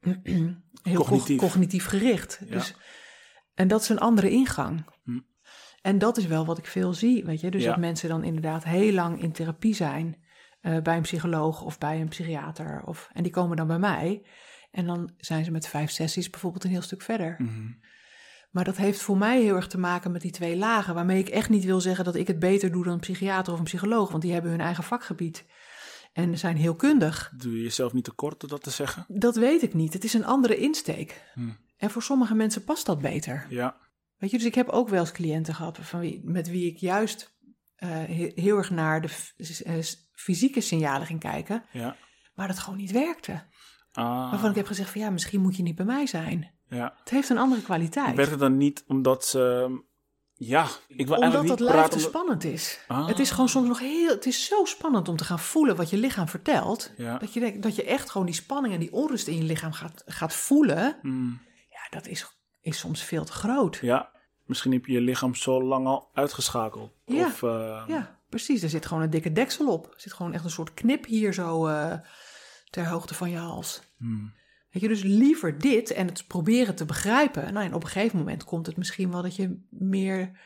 Heel 0.00 0.14
Cognitief. 0.22 0.96
cognitief, 0.96 1.38
cognitief 1.38 1.84
gericht. 1.86 2.40
Ja. 2.46 2.54
Dus, 2.54 2.74
en 3.60 3.68
dat 3.68 3.80
is 3.82 3.88
een 3.88 3.98
andere 3.98 4.30
ingang. 4.30 4.84
Hm. 5.04 5.18
En 5.82 5.98
dat 5.98 6.16
is 6.16 6.26
wel 6.26 6.44
wat 6.46 6.58
ik 6.58 6.66
veel 6.66 6.94
zie, 6.94 7.24
weet 7.24 7.40
je. 7.40 7.50
Dus 7.50 7.62
Ja. 7.62 7.68
dat 7.68 7.78
mensen 7.78 8.08
dan 8.08 8.24
inderdaad 8.24 8.64
heel 8.64 8.92
lang 8.92 9.22
in 9.22 9.32
therapie 9.32 9.74
zijn 9.74 10.16
eh, 10.60 10.78
bij 10.78 10.96
een 10.96 11.02
psycholoog 11.02 11.62
of 11.62 11.78
bij 11.78 12.00
een 12.00 12.08
psychiater. 12.08 12.82
Of, 12.84 13.08
en 13.12 13.22
die 13.22 13.32
komen 13.32 13.56
dan 13.56 13.66
bij 13.66 13.78
mij. 13.78 14.22
En 14.70 14.86
dan 14.86 15.10
zijn 15.16 15.44
ze 15.44 15.50
met 15.50 15.68
vijf 15.68 15.90
sessies 15.90 16.30
bijvoorbeeld 16.30 16.64
een 16.64 16.70
heel 16.70 16.82
stuk 16.82 17.02
verder. 17.02 17.34
Mhm. 17.38 17.70
Maar 18.50 18.64
dat 18.64 18.76
heeft 18.76 19.00
voor 19.00 19.16
mij 19.16 19.42
heel 19.42 19.56
erg 19.56 19.66
te 19.66 19.78
maken 19.78 20.12
met 20.12 20.20
die 20.22 20.30
twee 20.30 20.56
lagen. 20.56 20.94
Waarmee 20.94 21.18
ik 21.18 21.28
echt 21.28 21.48
niet 21.48 21.64
wil 21.64 21.80
zeggen 21.80 22.04
dat 22.04 22.14
ik 22.14 22.26
het 22.26 22.38
beter 22.38 22.72
doe 22.72 22.84
dan 22.84 22.92
een 22.92 23.00
psychiater 23.00 23.52
of 23.52 23.58
een 23.58 23.64
psycholoog. 23.64 24.10
Want 24.10 24.22
die 24.22 24.32
hebben 24.32 24.50
hun 24.50 24.60
eigen 24.60 24.84
vakgebied. 24.84 25.46
En 26.12 26.38
zijn 26.38 26.56
heel 26.56 26.74
kundig. 26.74 27.32
Doe 27.36 27.56
je 27.56 27.62
jezelf 27.62 27.92
niet 27.92 28.04
tekort 28.04 28.40
door 28.40 28.48
dat 28.48 28.62
te 28.62 28.70
zeggen? 28.70 29.04
Dat 29.08 29.36
weet 29.36 29.62
ik 29.62 29.74
niet. 29.74 29.92
Het 29.92 30.04
is 30.04 30.14
een 30.14 30.24
andere 30.24 30.56
insteek. 30.56 31.30
Hm. 31.34 31.50
En 31.80 31.90
voor 31.90 32.02
sommige 32.02 32.34
mensen 32.34 32.64
past 32.64 32.86
dat 32.86 33.00
beter. 33.00 33.46
Ja. 33.48 33.76
Weet 34.16 34.30
je, 34.30 34.36
dus 34.36 34.46
ik 34.46 34.54
heb 34.54 34.68
ook 34.68 34.88
wel 34.88 35.00
eens 35.00 35.12
cliënten 35.12 35.54
gehad 35.54 35.78
van 35.80 36.00
wie, 36.00 36.20
met 36.24 36.48
wie 36.50 36.66
ik 36.66 36.76
juist 36.76 37.36
eh, 37.76 37.88
he- 37.90 38.32
heel 38.34 38.56
erg 38.56 38.70
naar 38.70 39.00
de 39.00 39.08
eh, 39.64 39.74
fysieke 40.12 40.60
signalen 40.60 41.06
ging 41.06 41.20
kijken, 41.20 41.64
Ja. 41.72 41.96
maar 42.34 42.48
dat 42.48 42.58
gewoon 42.58 42.78
niet 42.78 42.90
werkte. 42.92 43.42
Ah, 43.92 44.30
Waarvan 44.30 44.50
ik 44.50 44.56
heb 44.56 44.66
gezegd 44.66 44.90
van 44.90 45.00
ja, 45.00 45.10
misschien 45.10 45.40
moet 45.40 45.56
je 45.56 45.62
niet 45.62 45.74
bij 45.74 45.84
mij 45.84 46.06
zijn. 46.06 46.50
ja. 46.68 46.94
Het 46.98 47.10
heeft 47.10 47.28
een 47.28 47.38
andere 47.38 47.62
kwaliteit. 47.62 48.16
Het 48.16 48.38
dan 48.38 48.56
niet 48.56 48.84
omdat 48.86 49.24
ze... 49.26 49.68
Ja, 50.34 50.62
ik 50.88 51.06
wil 51.06 51.16
Omdat 51.16 51.20
eigenlijk 51.20 51.48
dat 51.48 51.58
niet 51.58 51.68
lijf 51.76 51.86
te 51.88 51.98
spannend 51.98 52.44
is. 52.44 52.80
Ah. 52.88 53.06
Het 53.06 53.18
is 53.18 53.30
gewoon 53.30 53.48
soms 53.48 53.68
nog 53.68 53.78
heel, 53.78 54.08
het 54.08 54.26
is 54.26 54.44
zo 54.46 54.64
spannend 54.64 55.08
om 55.08 55.16
te 55.16 55.24
gaan 55.24 55.38
voelen 55.38 55.76
wat 55.76 55.90
je 55.90 55.96
lichaam 55.96 56.28
vertelt. 56.28 56.92
Ja. 56.96 57.18
Dat 57.18 57.32
je, 57.34 57.40
denkt, 57.40 57.62
dat 57.62 57.76
je 57.76 57.84
echt 57.84 58.10
gewoon 58.10 58.26
die 58.26 58.34
spanning 58.36 58.74
en 58.74 58.80
die 58.80 58.92
onrust 58.92 59.26
in 59.26 59.36
je 59.36 59.42
lichaam 59.42 59.72
gaat, 59.72 60.02
gaat 60.06 60.34
voelen. 60.34 60.96
Mm, 61.02 61.40
dat 61.90 62.06
is, 62.06 62.26
is 62.60 62.78
soms 62.78 63.02
veel 63.02 63.24
te 63.24 63.32
groot. 63.32 63.78
ja, 63.82 64.10
misschien 64.44 64.72
heb 64.72 64.86
je 64.86 64.92
je 64.92 65.00
lichaam 65.00 65.34
zo 65.34 65.62
lang 65.62 65.86
al 65.86 66.10
uitgeschakeld. 66.14 66.92
Ja. 67.04 67.26
Of, 67.26 67.42
eh, 67.42 67.84
Ja, 67.86 68.18
precies. 68.28 68.62
Er 68.62 68.68
zit 68.68 68.86
gewoon 68.86 69.02
een 69.02 69.10
dikke 69.10 69.32
deksel 69.32 69.72
op. 69.72 69.86
Er 69.86 70.00
zit 70.00 70.12
gewoon 70.12 70.32
echt 70.32 70.44
een 70.44 70.50
soort 70.50 70.74
knip 70.74 71.06
hier 71.06 71.32
zo 71.34 71.66
eh, 71.66 71.94
ter 72.70 72.86
hoogte 72.86 73.14
van 73.14 73.30
je 73.30 73.36
hals. 73.38 73.82
mm, 73.96 74.32
Weet 74.70 74.82
je, 74.82 74.88
dus 74.88 75.02
liever 75.02 75.58
dit 75.58 75.90
en 75.90 76.06
het 76.06 76.26
proberen 76.26 76.74
te 76.74 76.84
begrijpen. 76.84 77.52
Nou, 77.52 77.66
en 77.66 77.74
op 77.74 77.82
een 77.82 77.88
gegeven 77.88 78.18
moment 78.18 78.44
komt 78.44 78.66
het 78.66 78.76
misschien 78.76 79.10
wel 79.10 79.22
dat 79.22 79.36
je 79.36 79.60
meer 79.70 80.38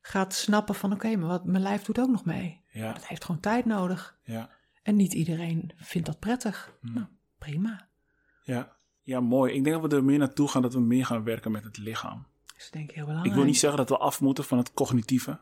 gaat 0.00 0.34
snappen 0.34 0.74
van... 0.74 0.92
oké, 0.92 1.16
maar 1.16 1.28
wat, 1.28 1.44
mijn 1.44 1.62
lijf 1.62 1.82
doet 1.82 1.98
ook 1.98 2.10
nog 2.10 2.24
mee. 2.24 2.60
ja, 2.70 2.92
Dat 2.92 3.06
heeft 3.06 3.24
gewoon 3.24 3.40
tijd 3.40 3.64
nodig. 3.64 4.18
ja, 4.24 4.50
En 4.82 4.96
niet 4.96 5.12
iedereen 5.12 5.72
vindt 5.76 6.06
dat 6.06 6.18
prettig. 6.18 6.72
Hmm. 6.80 6.94
Nou, 6.94 7.06
prima. 7.38 7.88
ja. 8.42 8.76
Ja, 9.02 9.20
mooi. 9.20 9.52
Ik 9.52 9.64
denk 9.64 9.80
dat 9.80 9.90
we 9.90 9.96
er 9.96 10.04
meer 10.04 10.18
naartoe 10.18 10.48
gaan 10.48 10.62
dat 10.62 10.74
we 10.74 10.80
meer 10.80 11.06
gaan 11.06 11.24
werken 11.24 11.50
met 11.52 11.64
het 11.64 11.78
lichaam. 11.78 12.26
Dat 12.46 12.56
is 12.58 12.70
denk 12.70 12.88
ik 12.88 12.94
heel 12.94 13.04
belangrijk. 13.04 13.34
Ik 13.34 13.40
wil 13.40 13.48
niet 13.50 13.58
zeggen 13.58 13.78
dat 13.78 13.88
we 13.88 13.96
af 13.98 14.20
moeten 14.20 14.44
van 14.44 14.58
het 14.58 14.72
cognitieve, 14.74 15.38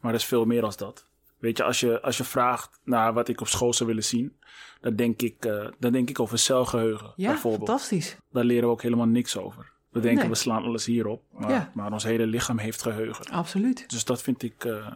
maar 0.00 0.10
er 0.12 0.18
is 0.18 0.24
veel 0.24 0.44
meer 0.44 0.64
als 0.64 0.76
dat. 0.76 1.06
Weet 1.38 1.56
je, 1.56 1.64
als 1.64 1.80
je, 1.80 2.00
als 2.02 2.16
je 2.16 2.24
vraagt 2.24 2.80
naar 2.84 3.12
wat 3.12 3.28
ik 3.28 3.40
op 3.40 3.48
school 3.48 3.72
zou 3.74 3.88
willen 3.88 4.04
zien, 4.04 4.36
dan 4.80 4.96
denk 4.96 5.22
ik, 5.22 5.44
eh, 5.44 5.68
dan 5.78 5.92
denk 5.92 6.08
ik 6.10 6.20
over 6.20 6.38
celgeheugen 6.38 7.12
Ja, 7.16 7.28
bijvoorbeeld. 7.30 7.68
fantastisch. 7.68 8.16
Daar 8.30 8.44
leren 8.44 8.64
we 8.64 8.70
ook 8.70 8.82
helemaal 8.82 9.06
niks 9.06 9.36
over. 9.36 9.72
We 9.88 10.00
denken, 10.00 10.20
Nee. 10.20 10.28
we 10.28 10.34
slaan 10.34 10.62
alles 10.64 10.86
hierop, 10.86 11.22
maar, 11.32 11.50
Ja. 11.50 11.70
maar 11.74 11.92
ons 11.92 12.04
hele 12.04 12.26
lichaam 12.26 12.58
heeft 12.58 12.82
geheugen. 12.82 13.24
Absoluut. 13.30 13.90
Dus 13.90 14.04
dat 14.04 14.22
vind 14.22 14.42
ik 14.42 14.64
eh, 14.64 14.86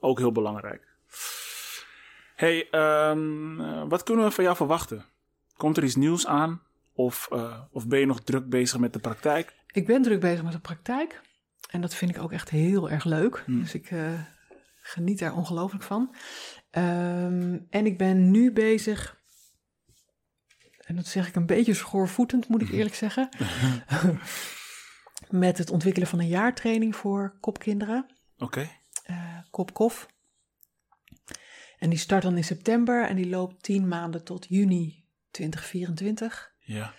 ook 0.00 0.18
heel 0.18 0.32
belangrijk. 0.32 0.86
hey, 2.34 2.68
ehm, 2.70 3.60
eh, 3.60 3.82
wat 3.88 4.02
kunnen 4.02 4.24
we 4.24 4.30
van 4.30 4.44
jou 4.44 4.56
verwachten? 4.56 5.04
Komt 5.56 5.76
er 5.76 5.84
iets 5.84 5.96
nieuws 5.96 6.26
aan? 6.26 6.62
Of, 6.98 7.28
eh, 7.30 7.60
of 7.70 7.86
ben 7.86 7.98
je 7.98 8.06
nog 8.06 8.20
druk 8.20 8.48
bezig 8.48 8.78
met 8.78 8.92
de 8.92 8.98
praktijk? 8.98 9.54
Ik 9.72 9.86
ben 9.86 10.02
druk 10.02 10.20
bezig 10.20 10.42
met 10.44 10.52
de 10.52 10.58
praktijk. 10.58 11.20
En 11.70 11.80
dat 11.80 11.94
vind 11.94 12.10
ik 12.10 12.22
ook 12.22 12.32
echt 12.32 12.50
heel 12.50 12.90
erg 12.90 13.04
leuk. 13.04 13.42
Hmm. 13.46 13.60
Dus 13.60 13.74
ik 13.74 13.90
eh, 13.90 14.20
geniet 14.80 15.18
daar 15.18 15.34
ongelooflijk 15.36 15.84
van. 15.84 16.14
Ehm, 16.70 17.58
en 17.70 17.86
ik 17.86 17.98
ben 17.98 18.30
nu 18.30 18.52
bezig. 18.52 19.20
En 20.78 20.96
dat 20.96 21.06
zeg 21.06 21.28
ik 21.28 21.34
een 21.34 21.46
beetje 21.46 21.74
schoorvoetend, 21.74 22.48
moet 22.48 22.62
ik 22.62 22.70
eerlijk 22.78 22.94
zeggen. 22.94 23.28
met 25.30 25.58
het 25.58 25.70
ontwikkelen 25.70 26.08
van 26.08 26.18
een 26.18 26.28
jaartraining 26.28 26.96
voor 26.96 27.36
kopkinderen. 27.40 28.06
Oké. 28.38 28.70
eh 29.02 29.38
Kopkof. 29.50 30.06
En 31.78 31.90
die 31.90 31.98
start 31.98 32.22
dan 32.22 32.36
in 32.36 32.44
september 32.44 33.08
en 33.08 33.16
die 33.16 33.28
loopt 33.28 33.62
10 33.62 33.88
maanden 33.88 34.24
tot 34.24 34.46
juni 34.48 35.04
2024. 35.30 36.56
Ja. 36.68 36.92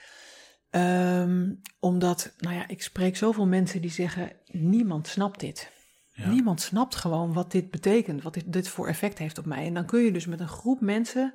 Ehm, 0.70 1.54
omdat, 1.80 2.34
nou 2.38 2.56
ja, 2.56 2.68
ik 2.68 2.82
spreek 2.82 3.18
zoveel 3.18 3.48
mensen 3.48 3.82
die 3.82 3.92
zeggen: 3.92 4.32
niemand 4.46 5.08
snapt 5.08 5.40
dit. 5.40 5.72
Ja. 6.14 6.30
Niemand 6.30 6.62
snapt 6.62 6.96
gewoon 6.96 7.34
wat 7.34 7.52
dit 7.52 7.72
betekent, 7.72 8.22
wat 8.24 8.34
dit, 8.34 8.54
dit 8.54 8.68
voor 8.68 8.88
effect 8.88 9.18
heeft 9.18 9.38
op 9.38 9.46
mij. 9.46 9.66
En 9.66 9.74
dan 9.74 9.86
kun 9.86 10.02
je 10.02 10.12
dus 10.12 10.26
met 10.26 10.40
een 10.40 10.48
groep 10.48 10.82
mensen 10.82 11.34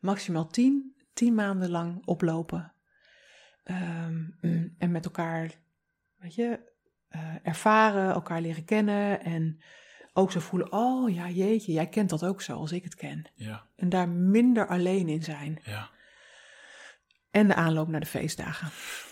maximaal 0.00 0.46
10, 0.46 0.94
10 1.14 1.34
maanden 1.34 1.70
lang 1.70 2.06
oplopen. 2.06 2.72
Ehm, 3.64 4.24
en 4.78 4.90
met 4.90 5.04
elkaar, 5.04 5.50
weet 6.18 6.34
je, 6.34 6.58
eh, 7.08 7.34
ervaren, 7.42 8.12
elkaar 8.12 8.40
leren 8.40 8.64
kennen. 8.64 9.20
En 9.24 9.60
ook 10.12 10.32
zo 10.32 10.40
voelen, 10.40 10.72
oh 10.72 11.14
ja, 11.14 11.28
jeetje, 11.28 11.72
jij 11.72 11.88
kent 11.88 12.10
dat 12.10 12.24
ook 12.24 12.42
zo 12.42 12.56
als 12.56 12.72
ik 12.72 12.84
het 12.84 12.94
ken. 12.94 13.24
Ja, 13.34 13.66
En 13.76 13.88
daar 13.88 14.08
minder 14.08 14.66
alleen 14.66 15.08
in 15.08 15.22
zijn. 15.22 15.60
ja. 15.64 15.90
En 17.38 17.48
de 17.48 17.54
aanloop 17.54 17.88
naar 17.88 18.00
de 18.00 18.06
feestdagen. 18.06 18.68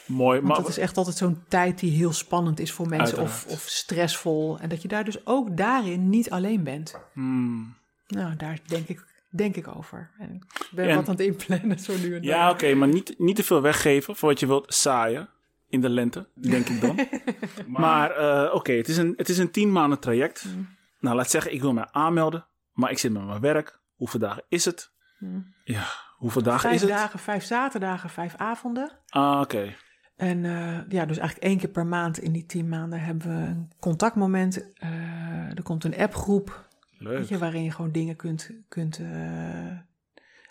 Mooi. 0.06 0.36
Want 0.40 0.52
Maar, 0.52 0.56
dat 0.56 0.68
is 0.68 0.78
echt 0.78 0.96
altijd 0.96 1.16
zo'n 1.16 1.42
tijd 1.48 1.78
die 1.78 1.90
heel 1.90 2.12
spannend 2.12 2.60
is 2.60 2.72
voor 2.72 2.88
mensen 2.88 3.18
of, 3.18 3.46
of 3.48 3.60
stressvol. 3.60 4.58
En 4.58 4.68
dat 4.68 4.82
je 4.82 4.88
daar 4.88 5.04
dus 5.04 5.26
ook 5.26 5.56
daarin 5.56 6.08
niet 6.08 6.30
alleen 6.30 6.64
bent. 6.64 6.98
Hmm. 7.12 7.76
Nou, 8.06 8.36
daar 8.36 8.58
denk 8.66 8.88
ik, 8.88 9.04
denk 9.30 9.56
ik 9.56 9.76
over. 9.76 10.10
En 10.18 10.34
ik 10.34 10.68
ben 10.70 10.88
En- 10.88 10.96
wat 10.96 11.08
aan 11.08 11.14
het 11.14 11.24
inplannen 11.24 11.78
zo 11.78 11.92
nu 11.96 12.04
en 12.04 12.10
dan. 12.10 12.22
Ja, 12.22 12.50
oké, 12.50 12.74
maar 12.74 12.88
niet, 12.88 13.14
niet 13.18 13.36
te 13.36 13.44
veel 13.44 13.60
weggeven 13.60 14.16
voor 14.16 14.28
wat 14.28 14.40
je 14.40 14.46
wilt 14.46 14.74
zaaien 14.74 15.28
in 15.68 15.80
de 15.80 15.88
lente, 15.88 16.26
denk 16.34 16.68
ik 16.68 16.80
dan. 16.80 16.98
maar 17.66 18.10
eh, 18.10 18.54
oké, 18.54 18.72
het 18.72 18.88
is 18.88 18.96
een 18.96 19.14
het 19.16 19.28
is 19.28 19.38
een 19.38 19.50
tien 19.50 19.72
maanden 19.72 19.98
traject. 19.98 20.44
Mm. 20.44 20.68
Nou, 21.00 21.16
laat 21.16 21.30
zeggen, 21.30 21.52
ik 21.52 21.60
wil 21.60 21.72
mij 21.72 21.88
aanmelden, 21.90 22.46
maar 22.72 22.90
ik 22.90 22.98
zit 22.98 23.12
met 23.12 23.26
mijn 23.26 23.40
werk. 23.40 23.78
Hoeveel 23.94 24.20
dagen 24.20 24.44
is 24.48 24.64
het? 24.64 24.90
Mm. 25.18 25.54
Ja, 25.64 25.86
hoeveel 26.16 26.42
dagen 26.42 26.60
Vijf 26.60 26.74
is 26.74 26.80
het? 26.80 26.90
dagen, 26.90 27.18
vijf 27.18 27.44
zaterdagen, 27.44 28.10
vijf 28.10 28.34
avonden. 28.36 28.90
Ah, 29.08 29.40
oké. 29.40 29.74
En 30.16 30.44
eh, 30.44 30.78
ja, 30.88 31.06
dus 31.06 31.18
eigenlijk 31.18 31.48
één 31.48 31.58
keer 31.58 31.68
per 31.68 31.86
maand 31.86 32.18
in 32.18 32.32
die 32.32 32.46
tien 32.46 32.68
maanden 32.68 33.00
hebben 33.00 33.28
we 33.28 33.46
een 33.46 33.72
contactmoment. 33.80 34.72
Eh, 34.74 35.56
er 35.56 35.62
komt 35.62 35.84
een 35.84 35.96
appgroep, 35.96 36.68
weet 36.98 37.28
je, 37.28 37.38
waarin 37.38 37.62
je 37.62 37.70
gewoon 37.70 37.92
dingen 37.92 38.16
kunt, 38.16 38.50
kunt 38.68 38.98
eh, 38.98 39.78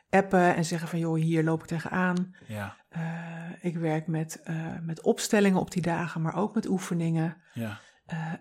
appen 0.10 0.56
en 0.56 0.66
zeggen 0.66 0.88
van 0.88 1.00
joh, 1.00 1.16
hier 1.16 1.44
loop 1.44 1.62
ik 1.62 1.68
tegenaan. 1.68 2.36
Ja, 2.48 2.76
ik 3.62 3.78
werk 3.78 4.08
met, 4.08 4.44
met 4.82 5.02
opstellingen 5.02 5.60
op 5.60 5.72
die 5.72 5.82
dagen, 5.82 6.22
maar 6.22 6.36
ook 6.36 6.56
met 6.56 6.68
oefeningen. 6.68 7.38
ja, 7.54 7.80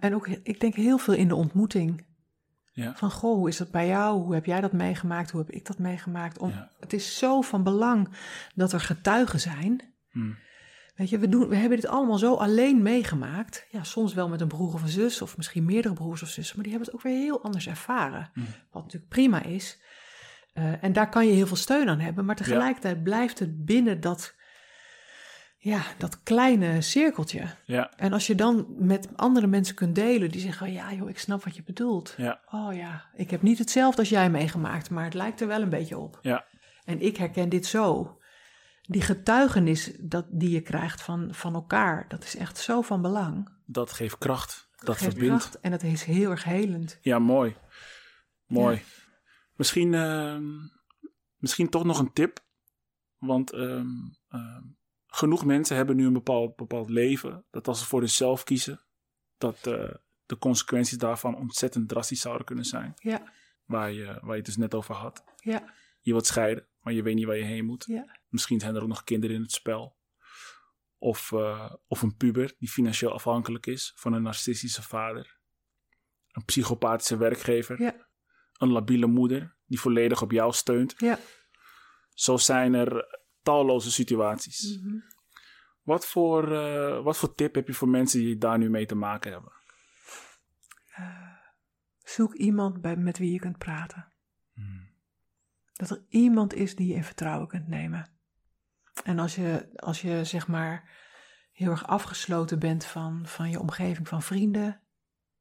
en 0.00 0.14
ook, 0.14 0.28
ik 0.28 0.60
denk 0.60 0.74
heel 0.74 0.98
veel 0.98 1.14
in 1.14 1.28
de 1.28 1.34
ontmoeting. 1.34 2.04
Ja. 2.74 2.94
Van, 2.96 3.10
goh, 3.10 3.36
hoe 3.36 3.48
is 3.48 3.56
dat 3.56 3.70
bij 3.70 3.86
jou? 3.86 4.22
Hoe 4.22 4.34
heb 4.34 4.44
jij 4.44 4.60
dat 4.60 4.72
meegemaakt? 4.72 5.30
Hoe 5.30 5.40
heb 5.40 5.50
ik 5.50 5.66
dat 5.66 5.78
meegemaakt? 5.78 6.38
Om, 6.38 6.50
Ja. 6.50 6.70
Het 6.80 6.92
is 6.92 7.18
zo 7.18 7.40
van 7.40 7.62
belang 7.62 8.08
dat 8.54 8.72
er 8.72 8.80
getuigen 8.80 9.40
zijn. 9.40 9.80
Hmm. 10.10 10.36
Weet 10.94 11.10
je, 11.10 11.18
we, 11.18 11.28
doen, 11.28 11.48
we 11.48 11.56
hebben 11.56 11.80
dit 11.80 11.90
allemaal 11.90 12.18
zo 12.18 12.34
alleen 12.34 12.82
meegemaakt. 12.82 13.66
Ja, 13.70 13.84
soms 13.84 14.14
wel 14.14 14.28
met 14.28 14.40
een 14.40 14.48
broer 14.48 14.74
of 14.74 14.82
een 14.82 14.88
zus, 14.88 15.22
of 15.22 15.36
misschien 15.36 15.64
meerdere 15.64 15.94
broers 15.94 16.22
of 16.22 16.28
zussen, 16.28 16.56
maar 16.56 16.64
die 16.64 16.72
hebben 16.74 16.92
het 16.92 17.00
ook 17.00 17.10
weer 17.12 17.22
heel 17.22 17.42
anders 17.42 17.68
ervaren. 17.68 18.30
Hmm. 18.34 18.46
Wat 18.70 18.82
natuurlijk 18.82 19.10
prima 19.10 19.42
is. 19.42 19.82
Eh, 20.52 20.84
en 20.84 20.92
daar 20.92 21.08
kan 21.08 21.26
je 21.26 21.32
heel 21.32 21.46
veel 21.46 21.56
steun 21.56 21.88
aan 21.88 22.00
hebben, 22.00 22.24
maar 22.24 22.36
tegelijkertijd 22.36 23.02
blijft 23.02 23.38
het 23.38 23.64
binnen 23.64 24.00
dat, 24.00 24.34
ja, 25.64 25.82
dat 25.98 26.22
kleine 26.22 26.80
cirkeltje. 26.80 27.46
Ja, 27.64 27.90
En 27.96 28.12
als 28.12 28.26
je 28.26 28.34
dan 28.34 28.66
met 28.78 29.08
andere 29.16 29.46
mensen 29.46 29.74
kunt 29.74 29.94
delen, 29.94 30.30
die 30.30 30.40
zeggen: 30.40 30.72
Ja, 30.72 30.92
joh, 30.92 31.08
ik 31.08 31.18
snap 31.18 31.44
wat 31.44 31.56
je 31.56 31.62
bedoelt. 31.62 32.14
ja, 32.16 32.40
Oh 32.50 32.74
ja, 32.74 33.04
ik 33.14 33.30
heb 33.30 33.42
niet 33.42 33.58
hetzelfde 33.58 33.98
als 34.00 34.08
jij 34.08 34.30
meegemaakt, 34.30 34.90
maar 34.90 35.04
het 35.04 35.14
lijkt 35.14 35.40
er 35.40 35.46
wel 35.46 35.62
een 35.62 35.68
beetje 35.68 35.98
op. 35.98 36.18
ja. 36.22 36.44
En 36.84 37.00
ik 37.00 37.16
herken 37.16 37.48
dit 37.48 37.66
zo. 37.66 38.18
Die 38.82 39.02
getuigenis 39.02 39.92
dat, 40.00 40.26
die 40.30 40.50
je 40.50 40.60
krijgt 40.60 41.02
van, 41.02 41.34
van 41.34 41.54
elkaar, 41.54 42.04
dat 42.08 42.24
is 42.24 42.36
echt 42.36 42.58
zo 42.58 42.82
van 42.82 43.02
belang. 43.02 43.48
Dat 43.66 43.92
geeft 43.92 44.18
kracht. 44.18 44.68
Dat 44.76 44.96
geeft 44.96 45.10
verbindt. 45.12 45.28
kracht 45.42 45.60
en 45.60 45.70
dat 45.70 45.82
is 45.82 46.02
heel 46.04 46.30
erg 46.30 46.44
helend. 46.44 46.98
Ja, 47.02 47.18
mooi. 47.18 47.56
Mooi. 48.46 48.82
Misschien, 49.56 49.94
ehm, 49.94 50.44
misschien 51.36 51.68
toch 51.68 51.84
nog 51.84 51.98
een 51.98 52.12
tip. 52.12 52.38
Want 53.18 53.52
ehm, 53.52 53.86
ehm, 54.28 54.62
genoeg 55.14 55.44
mensen 55.44 55.76
hebben 55.76 55.96
nu 55.96 56.06
een 56.06 56.12
bepaald, 56.12 56.56
bepaald 56.56 56.88
leven. 56.90 57.44
Dat 57.50 57.68
als 57.68 57.78
ze 57.78 57.86
voor 57.86 58.00
zichzelf 58.00 58.44
kiezen, 58.44 58.80
dat 59.38 59.66
eh, 59.66 59.94
de 60.26 60.38
consequenties 60.38 60.98
daarvan 60.98 61.36
ontzettend 61.36 61.88
drastisch 61.88 62.20
zouden 62.20 62.46
kunnen 62.46 62.64
zijn. 62.64 62.92
Ja, 62.96 63.32
Waar 63.64 63.92
je, 63.92 64.04
waar 64.04 64.30
je 64.30 64.36
het 64.36 64.44
dus 64.44 64.56
net 64.56 64.74
over 64.74 64.94
had. 64.94 65.24
ja, 65.36 65.74
Je 66.00 66.12
wilt 66.12 66.26
scheiden, 66.26 66.68
maar 66.80 66.92
je 66.92 67.02
weet 67.02 67.14
niet 67.14 67.26
waar 67.26 67.36
je 67.36 67.42
heen 67.44 67.64
moet. 67.64 67.84
ja. 67.86 68.18
Misschien 68.28 68.60
zijn 68.60 68.74
er 68.74 68.82
ook 68.82 68.88
nog 68.88 69.04
kinderen 69.04 69.36
in 69.36 69.42
het 69.42 69.52
spel. 69.52 69.96
Of, 70.98 71.32
eh, 71.32 71.72
of 71.86 72.02
een 72.02 72.16
puber 72.16 72.54
die 72.58 72.68
financieel 72.68 73.12
afhankelijk 73.12 73.66
is 73.66 73.92
van 73.96 74.12
een 74.12 74.22
narcistische 74.22 74.82
vader. 74.82 75.38
Een 76.32 76.44
psychopathische 76.44 77.16
werkgever. 77.16 77.82
Ja. 77.82 78.08
Een 78.52 78.70
labiele 78.72 79.06
moeder 79.06 79.56
die 79.66 79.80
volledig 79.80 80.22
op 80.22 80.30
jou 80.30 80.52
steunt. 80.52 80.94
ja. 80.96 81.18
Zo 82.14 82.36
zijn 82.36 82.74
er 82.74 83.18
talloze 83.44 83.90
situaties. 83.90 84.78
Mhm. 84.80 84.96
Wat, 85.82 86.06
voor, 86.06 86.52
eh, 86.52 87.02
wat 87.02 87.16
voor 87.16 87.34
tip 87.34 87.54
heb 87.54 87.66
je 87.66 87.74
voor 87.74 87.88
mensen 87.88 88.20
die 88.20 88.38
daar 88.38 88.58
nu 88.58 88.70
mee 88.70 88.86
te 88.86 88.94
maken 88.94 89.32
hebben? 89.32 89.52
Zoek 92.04 92.34
iemand 92.34 92.80
bij, 92.80 92.96
met 92.96 93.18
wie 93.18 93.32
je 93.32 93.38
kunt 93.38 93.58
praten. 93.58 94.12
Hmm. 94.52 94.88
Dat 95.72 95.90
er 95.90 96.04
iemand 96.08 96.54
is 96.54 96.76
die 96.76 96.86
je 96.86 96.94
in 96.94 97.04
vertrouwen 97.04 97.48
kunt 97.48 97.68
nemen. 97.68 98.10
En 99.04 99.18
als 99.18 99.34
je, 99.34 99.68
als 99.76 100.00
je 100.00 100.24
zeg 100.24 100.48
maar 100.48 100.90
heel 101.52 101.70
erg 101.70 101.86
afgesloten 101.86 102.58
bent 102.58 102.84
van, 102.84 103.26
van 103.26 103.50
je 103.50 103.60
omgeving, 103.60 104.08
van 104.08 104.22
vrienden, 104.22 104.80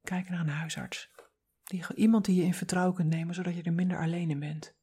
kijk 0.02 0.30
naar 0.30 0.40
een 0.40 0.48
huisarts. 0.48 1.12
Die, 1.64 1.96
iemand 1.96 2.26
die 2.26 2.36
je 2.36 2.44
in 2.44 2.54
vertrouwen 2.54 2.96
kunt 2.96 3.10
nemen, 3.10 3.36
zodat 3.36 3.56
je 3.56 3.64
er 3.64 3.74
minder 3.74 4.00
alleen 4.00 4.30
in 4.30 4.40
bent. 4.40 4.76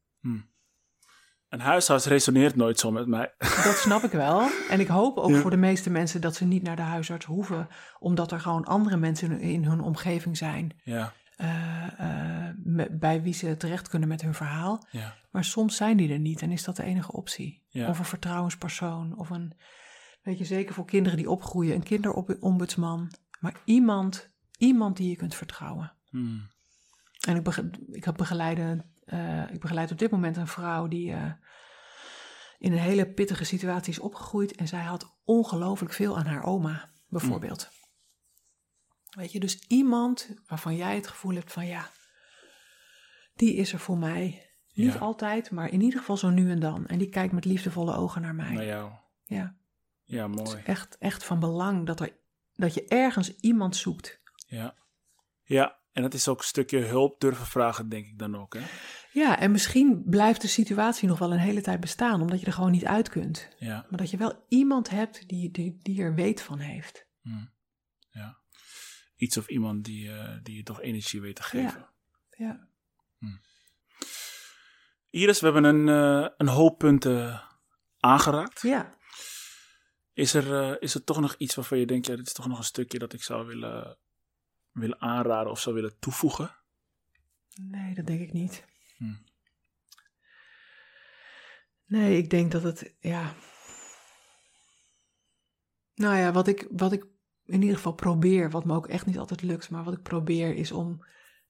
Een 1.51 1.61
huisarts 1.61 2.07
resoneert 2.07 2.57
nooit 2.57 2.79
zo 2.79 2.91
met 2.91 3.07
mij. 3.07 3.35
Dat 3.65 3.77
snap 3.77 4.03
ik 4.03 4.11
wel. 4.13 4.49
En 4.71 4.81
ik 4.81 4.87
hoop 4.89 5.17
ook 5.17 5.31
Ja. 5.31 5.41
voor 5.41 5.51
de 5.51 5.57
meeste 5.57 5.91
mensen 5.91 6.21
dat 6.21 6.35
ze 6.35 6.45
niet 6.45 6.63
naar 6.63 6.77
de 6.77 6.83
huisarts 6.83 7.25
hoeven, 7.27 7.69
omdat 7.99 8.33
er 8.33 8.41
gewoon 8.41 8.65
andere 8.65 8.97
mensen 8.97 9.41
in, 9.41 9.65
hun 9.65 9.81
omgeving 9.81 10.37
zijn 10.37 10.81
ja, 10.85 11.13
eh, 11.37 11.87
eh, 11.99 12.55
me- 12.65 12.91
bij 12.91 13.23
wie 13.23 13.35
ze 13.35 13.57
terecht 13.57 13.89
kunnen 13.89 14.09
met 14.09 14.23
hun 14.23 14.35
verhaal. 14.35 14.87
ja, 14.91 15.15
Maar 15.31 15.45
soms 15.45 15.77
zijn 15.77 15.97
die 15.97 16.13
er 16.13 16.19
niet 16.19 16.43
en 16.43 16.51
is 16.51 16.65
dat 16.65 16.77
de 16.77 16.83
enige 16.83 17.13
optie. 17.13 17.63
Ja. 17.69 17.89
Of 17.89 17.99
een 17.99 18.05
vertrouwenspersoon, 18.05 19.19
of 19.19 19.31
een, 19.31 19.53
weet 20.23 20.39
je, 20.39 20.45
zeker 20.45 20.75
voor 20.75 20.85
kinderen 20.85 21.19
die 21.19 21.31
opgroeien, 21.31 21.75
een 21.75 21.83
kinderombudsman. 21.83 23.13
Maar 23.41 23.55
iemand, 23.65 24.31
iemand 24.59 24.97
die 24.97 25.09
je 25.11 25.17
kunt 25.17 25.35
vertrouwen. 25.35 25.93
Hmm. 26.11 26.49
En 27.21 27.37
ik, 27.37 27.43
bege- 27.43 27.71
ik, 27.91 28.05
heb 28.05 28.17
begeleiden, 28.17 28.90
eh, 29.11 29.51
ik 29.53 29.61
begeleid 29.61 29.91
op 29.91 29.99
dit 29.99 30.11
moment 30.11 30.37
een 30.37 30.47
vrouw 30.47 30.89
die 30.89 31.13
eh, 31.13 31.33
in 32.59 32.73
een 32.73 32.79
hele 32.79 33.13
pittige 33.13 33.45
situatie 33.45 33.93
is 33.93 33.99
opgegroeid. 33.99 34.55
En 34.57 34.69
zij 34.69 34.83
had 34.83 35.17
ongelooflijk 35.25 35.93
veel 35.93 36.19
aan 36.19 36.27
haar 36.27 36.45
oma, 36.45 36.91
bijvoorbeeld. 37.09 37.71
Weet 39.11 39.33
je, 39.33 39.41
dus 39.41 39.59
iemand 39.69 40.35
waarvan 40.47 40.77
jij 40.77 40.95
het 40.95 41.07
gevoel 41.07 41.35
hebt 41.35 41.53
van 41.53 41.67
ja, 41.67 41.91
die 43.35 43.55
is 43.55 43.73
er 43.73 43.79
voor 43.79 43.99
mij. 43.99 44.45
Niet 44.73 44.93
Ja. 44.93 44.99
altijd, 44.99 45.51
maar 45.51 45.71
in 45.73 45.81
ieder 45.81 45.99
geval 45.99 46.17
zo 46.17 46.29
nu 46.31 46.51
en 46.51 46.61
dan. 46.61 46.87
En 46.87 46.99
die 46.99 47.09
kijkt 47.09 47.33
met 47.33 47.45
liefdevolle 47.45 47.95
ogen 47.95 48.23
naar 48.23 48.35
mij. 48.35 48.53
Naar 48.53 48.65
jou. 48.65 48.93
Ja, 49.25 49.57
Ja, 50.05 50.27
het 50.29 50.37
mooi. 50.37 50.57
is 50.59 50.65
echt, 50.65 50.99
echt 50.99 51.25
van 51.25 51.41
belang 51.41 51.87
dat, 51.87 52.01
er, 52.01 52.17
dat 52.55 52.75
je 52.75 52.85
ergens 52.89 53.37
iemand 53.37 53.77
zoekt. 53.77 54.21
Ja. 54.47 54.75
Ja, 55.43 55.80
en 55.93 56.03
dat 56.03 56.15
is 56.15 56.29
ook 56.29 56.39
een 56.39 56.45
stukje 56.45 56.79
hulp 56.79 57.21
durven 57.21 57.47
vragen, 57.47 57.89
denk 57.89 58.07
ik 58.07 58.19
dan 58.19 58.37
ook. 58.37 58.55
Hè? 58.55 58.61
Ja, 59.13 59.39
en 59.39 59.51
misschien 59.51 60.03
blijft 60.05 60.41
de 60.41 60.49
situatie 60.49 61.09
nog 61.09 61.19
wel 61.19 61.33
een 61.33 61.39
hele 61.39 61.61
tijd 61.61 61.81
bestaan, 61.81 62.21
omdat 62.21 62.41
je 62.41 62.47
er 62.47 62.53
gewoon 62.53 62.71
niet 62.71 62.85
uit 62.85 63.09
kunt. 63.09 63.49
Ja. 63.59 63.87
Maar 63.89 63.99
dat 63.99 64.11
je 64.11 64.17
wel 64.17 64.45
iemand 64.49 64.91
hebt 64.91 65.29
die, 65.29 65.51
die, 65.51 65.79
die 65.83 66.03
er 66.03 66.15
weet 66.15 66.43
van 66.43 66.59
heeft. 66.59 67.07
Hmm. 67.21 67.53
ja. 68.11 68.39
Iets 69.17 69.37
of 69.37 69.49
iemand 69.49 69.85
die, 69.85 70.13
eh, 70.13 70.39
die 70.43 70.57
je 70.57 70.63
toch 70.63 70.81
energie 70.81 71.21
weet 71.21 71.37
te 71.37 71.43
geven. 71.43 71.89
Ja. 72.37 72.69
Iris, 75.11 75.41
we 75.41 75.45
hebben 75.45 75.65
een, 75.65 75.89
eh, 75.89 76.31
een 76.37 76.49
hoop 76.49 76.79
punten 76.79 77.43
aangeraakt. 77.99 78.63
Ja. 78.63 78.99
Is 80.13 80.35
er, 80.35 80.55
eh, 80.55 80.77
is 80.79 80.95
er 80.95 81.05
toch 81.05 81.21
nog 81.21 81.35
iets 81.39 81.55
waarvan 81.55 81.79
je 81.79 81.87
denkt, 81.87 82.07
ja, 82.07 82.17
dit 82.17 82.27
is 82.27 82.33
toch 82.33 82.49
nog 82.49 82.59
een 82.59 82.65
stukje 82.65 82.99
dat 82.99 83.13
ik 83.13 83.23
zou 83.23 83.47
willen, 83.47 83.99
willen 84.73 85.01
aanraden 85.01 85.51
of 85.51 85.61
zou 85.61 85.75
willen 85.75 85.99
toevoegen? 85.99 86.57
Nee, 87.55 87.95
dat 87.95 88.07
denk 88.07 88.21
ik 88.21 88.33
niet. 88.33 88.65
Hm. 88.97 89.15
Nee, 91.87 92.17
ik 92.17 92.31
denk 92.31 92.53
dat 92.53 92.63
het, 92.63 92.95
ja. 93.01 93.35
Nou 95.95 96.17
ja, 96.17 96.33
wat 96.33 96.49
ik, 96.49 96.67
wat 96.71 96.93
ik 96.93 97.07
in 97.45 97.61
ieder 97.61 97.77
geval 97.77 97.93
probeer, 97.93 98.51
wat 98.51 98.65
me 98.65 98.75
ook 98.75 98.89
echt 98.89 99.07
niet 99.07 99.19
altijd 99.19 99.43
lukt, 99.43 99.71
maar 99.71 99.85
wat 99.85 99.95
ik 99.95 100.03
probeer 100.03 100.55
is 100.55 100.73
om 100.73 101.05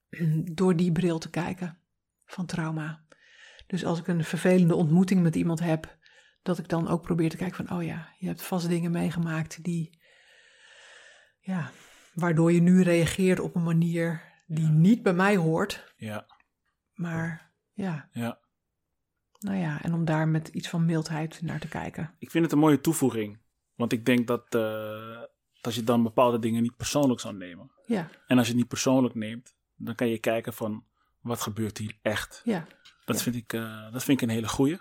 door 0.58 0.76
die 0.76 0.92
bril 0.92 1.18
te 1.18 1.30
kijken 1.30 1.78
van 2.24 2.46
trauma. 2.46 3.04
Dus 3.66 3.84
als 3.84 3.98
ik 3.98 4.06
een 4.06 4.24
vervelende 4.24 4.74
ontmoeting 4.74 5.22
met 5.22 5.36
iemand 5.36 5.60
heb, 5.60 5.98
dat 6.42 6.58
ik 6.58 6.68
dan 6.68 6.88
ook 6.88 7.02
probeer 7.02 7.30
te 7.30 7.36
kijken 7.36 7.66
van, 7.66 7.76
oh 7.78 7.84
ja, 7.84 8.14
je 8.18 8.26
hebt 8.26 8.42
vast 8.42 8.68
dingen 8.68 8.90
meegemaakt 8.90 9.64
die, 9.64 10.00
ja, 11.40 11.70
waardoor 12.20 12.52
je 12.52 12.60
nu 12.60 12.82
reageert 12.82 13.40
op 13.40 13.54
een 13.54 13.62
manier 13.62 14.22
die 14.46 14.66
niet 14.68 15.02
bij 15.02 15.12
mij 15.14 15.36
hoort, 15.36 15.94
Ja, 15.96 16.26
maar 16.94 17.52
ja, 17.72 18.08
ja. 18.12 18.38
nou 19.38 19.56
ja, 19.56 19.82
en 19.82 19.94
om 19.94 20.04
daar 20.04 20.28
met 20.28 20.48
iets 20.48 20.68
van 20.68 20.84
mildheid 20.84 21.42
naar 21.42 21.60
te 21.60 21.68
kijken. 21.68 22.14
Ik 22.18 22.30
vind 22.30 22.44
het 22.44 22.52
een 22.52 22.58
mooie 22.58 22.80
toevoeging. 22.80 23.38
Want 23.74 23.92
ik 23.92 24.04
denk 24.04 24.26
dat, 24.26 24.54
eh, 24.54 25.22
dat 25.60 25.74
je 25.74 25.84
dan 25.84 26.02
bepaalde 26.02 26.38
dingen 26.38 26.62
niet 26.62 26.76
persoonlijk 26.76 27.20
zou 27.20 27.34
nemen. 27.36 27.70
Ja, 27.86 28.08
En 28.26 28.36
als 28.36 28.46
je 28.46 28.52
het 28.52 28.60
niet 28.60 28.68
persoonlijk 28.70 29.14
neemt, 29.14 29.54
dan 29.76 29.94
kan 29.94 30.08
je 30.08 30.18
kijken 30.18 30.52
van 30.54 30.84
wat 31.20 31.40
gebeurt 31.40 31.78
hier 31.78 31.98
echt. 32.02 32.42
ja, 32.44 32.66
Dat, 33.04 33.16
Ja. 33.16 33.22
vind, 33.22 33.36
ik, 33.36 33.52
eh, 33.52 33.92
dat 33.92 34.04
vind 34.04 34.20
ik 34.22 34.28
een 34.28 34.34
hele 34.34 34.48
goeie. 34.48 34.78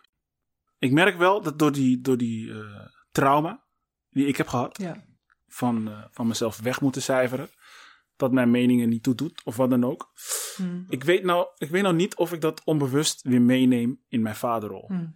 Ik 0.80 0.92
merk 0.92 1.18
wel 1.18 1.42
dat 1.42 1.60
door 1.60 1.72
die, 1.72 2.02
door 2.02 2.18
die 2.18 2.52
eh, 2.54 2.86
trauma 3.12 3.64
die 4.10 4.28
ik 4.28 4.36
heb 4.38 4.48
gehad, 4.48 4.78
ja. 4.78 5.04
Van, 5.50 5.88
eh, 5.88 6.04
van 6.12 6.28
mezelf 6.28 6.60
weg 6.60 6.82
moeten 6.82 7.02
cijferen, 7.02 7.50
dat 8.16 8.32
mijn 8.32 8.52
meningen 8.52 8.90
niet 8.90 9.04
toedoet 9.04 9.42
of 9.44 9.56
wat 9.56 9.70
dan 9.70 9.84
ook. 9.84 10.12
Hm, 10.56 10.82
Ik 10.90 11.04
weet, 11.04 11.24
nou, 11.24 11.48
ik 11.58 11.70
weet 11.70 11.82
nou 11.84 11.96
niet 11.96 12.16
of 12.16 12.34
ik 12.34 12.42
dat 12.42 12.64
onbewust 12.64 13.22
weer 13.22 13.42
meeneem 13.42 14.02
in 14.08 14.22
mijn 14.22 14.36
vaderrol. 14.36 14.86
hm, 14.88 15.08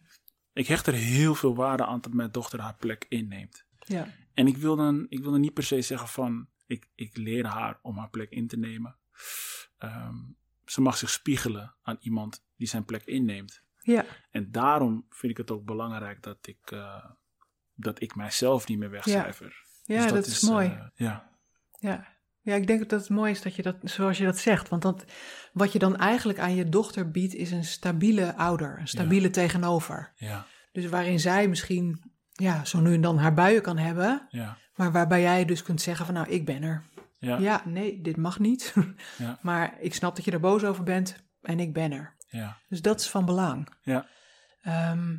Ik 0.54 0.68
hecht 0.68 0.88
er 0.88 0.94
heel 0.94 1.36
veel 1.36 1.56
waarde 1.56 1.86
aan 1.86 2.02
dat 2.02 2.14
mijn 2.14 2.32
dochter 2.32 2.60
haar 2.60 2.76
plek 2.76 3.06
inneemt. 3.10 3.66
Ja, 3.80 4.08
En 4.34 4.48
ik 4.48 4.58
wil 4.58 4.76
dan, 4.76 5.06
ik 5.10 5.20
wil 5.22 5.32
dan 5.32 5.42
niet 5.42 5.54
per 5.54 5.64
se 5.64 5.82
zeggen 5.82 6.08
van, 6.08 6.48
ik, 6.68 6.88
ik 6.96 7.18
leer 7.18 7.46
haar 7.46 7.80
om 7.82 7.98
haar 7.98 8.10
plek 8.10 8.30
in 8.32 8.48
te 8.48 8.58
nemen. 8.58 8.96
Ehm, 9.78 10.16
ze 10.66 10.82
mag 10.82 10.98
zich 10.98 11.10
spiegelen 11.10 11.76
aan 11.82 11.98
iemand 12.00 12.46
die 12.58 12.68
zijn 12.68 12.86
plek 12.86 13.06
inneemt. 13.06 13.62
ja, 13.82 14.06
En 14.32 14.52
daarom 14.52 15.06
vind 15.10 15.32
ik 15.32 15.38
het 15.38 15.52
ook 15.52 15.66
belangrijk 15.66 16.24
dat 16.24 16.38
ik, 16.48 16.72
eh, 16.72 17.06
dat 17.76 18.02
ik 18.02 18.16
mijzelf 18.16 18.68
niet 18.68 18.78
meer 18.78 18.90
wegcijfer. 18.90 19.66
Ja 19.84 20.02
Dus 20.04 20.12
dat, 20.12 20.26
is, 20.26 20.42
mooi. 20.42 20.68
eh, 20.68 20.82
ja, 20.96 21.30
Ja. 21.80 22.08
ja, 22.42 22.56
ik 22.56 22.68
denk 22.68 22.90
dat 22.90 23.00
het 23.00 23.10
mooi 23.10 23.32
is 23.32 23.42
dat 23.42 23.56
je 23.56 23.62
dat, 23.62 23.76
zoals 23.84 24.18
je 24.18 24.26
dat 24.26 24.38
zegt. 24.38 24.70
Want 24.70 24.82
dat, 24.82 25.06
wat 25.54 25.74
je 25.74 25.80
dan 25.80 25.98
eigenlijk 25.98 26.40
aan 26.40 26.56
je 26.56 26.70
dochter 26.70 27.12
biedt, 27.12 27.34
is 27.34 27.52
een 27.52 27.64
stabiele 27.64 28.36
ouder, 28.36 28.80
een 28.80 28.88
stabiele 28.88 29.30
tegenover. 29.30 30.12
ja, 30.16 30.46
Dus 30.72 30.86
waarin 30.86 31.20
zij 31.20 31.48
misschien 31.48 32.12
ja, 32.32 32.66
zo 32.66 32.80
nu 32.80 32.94
en 32.94 33.02
dan 33.02 33.18
haar 33.18 33.34
buien 33.34 33.62
kan 33.62 33.78
hebben, 33.78 34.28
ja, 34.30 34.58
maar 34.76 34.92
waarbij 34.92 35.22
jij 35.22 35.46
dus 35.46 35.64
kunt 35.64 35.82
zeggen 35.82 36.06
van 36.06 36.14
nou, 36.16 36.28
ik 36.30 36.46
ben 36.46 36.64
er. 36.64 36.84
ja, 37.20 37.38
Ja, 37.38 37.62
nee, 37.66 38.02
dit 38.02 38.18
mag 38.18 38.40
niet. 38.40 38.74
Ja. 39.18 39.40
Maar 39.42 39.76
ik 39.80 39.94
snap 39.94 40.16
dat 40.16 40.26
je 40.26 40.32
er 40.32 40.40
boos 40.40 40.64
over 40.64 40.84
bent 40.84 41.16
en 41.42 41.60
ik 41.60 41.74
ben 41.74 41.92
er. 41.92 42.16
ja, 42.28 42.58
Dus 42.68 42.82
dat 42.82 43.00
is 43.00 43.10
van 43.10 43.26
belang. 43.26 43.68
ja, 43.82 44.06
Ehm, 44.62 45.16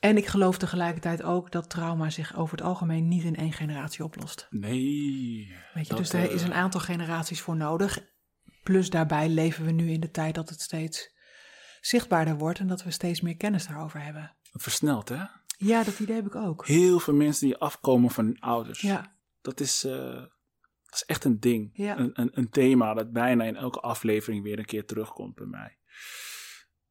en 0.00 0.16
ik 0.16 0.26
geloof 0.26 0.58
tegelijkertijd 0.58 1.22
ook 1.22 1.52
dat 1.52 1.70
trauma 1.70 2.10
zich 2.10 2.36
over 2.36 2.56
het 2.56 2.66
algemeen 2.66 3.08
niet 3.08 3.24
in 3.24 3.36
één 3.36 3.52
generatie 3.52 4.04
oplost. 4.04 4.46
nee. 4.50 5.56
Weet 5.74 5.86
je, 5.86 5.94
dus 5.94 6.12
er 6.12 6.30
is 6.30 6.40
eh, 6.40 6.46
een 6.46 6.54
aantal 6.54 6.80
generaties 6.80 7.40
voor 7.40 7.56
nodig. 7.56 7.98
Plus 8.62 8.90
daarbij 8.90 9.28
leven 9.28 9.64
we 9.64 9.70
nu 9.70 9.90
in 9.90 10.00
de 10.00 10.10
tijd 10.10 10.34
dat 10.34 10.48
het 10.48 10.60
steeds 10.60 11.14
zichtbaarder 11.80 12.38
wordt 12.38 12.58
en 12.58 12.66
dat 12.66 12.82
we 12.82 12.90
steeds 12.90 13.20
meer 13.20 13.36
kennis 13.36 13.66
daarover 13.66 14.02
hebben. 14.02 14.36
Het 14.52 14.62
versnelt, 14.62 15.08
hè? 15.08 15.24
Ja, 15.56 15.84
dat 15.84 15.98
idee 15.98 16.16
heb 16.16 16.26
ik 16.26 16.34
ook. 16.34 16.66
Heel 16.66 16.98
veel 17.00 17.14
mensen 17.14 17.46
die 17.46 17.56
afkomen 17.56 18.10
van 18.10 18.24
hun 18.24 18.40
ouders. 18.40 18.80
Ja, 18.80 19.16
Dat 19.40 19.60
is, 19.60 19.84
eh, 19.84 20.14
dat 20.82 20.94
is 20.94 21.04
echt 21.06 21.24
een 21.24 21.40
ding. 21.40 21.70
Ja. 21.72 21.98
Een, 21.98 22.10
een, 22.12 22.30
een 22.32 22.50
thema 22.50 22.94
dat 22.94 23.12
bijna 23.12 23.44
in 23.44 23.56
elke 23.56 23.80
aflevering 23.80 24.42
weer 24.42 24.58
een 24.58 24.64
keer 24.64 24.84
terugkomt 24.86 25.34
bij 25.34 25.46
mij. 25.46 25.78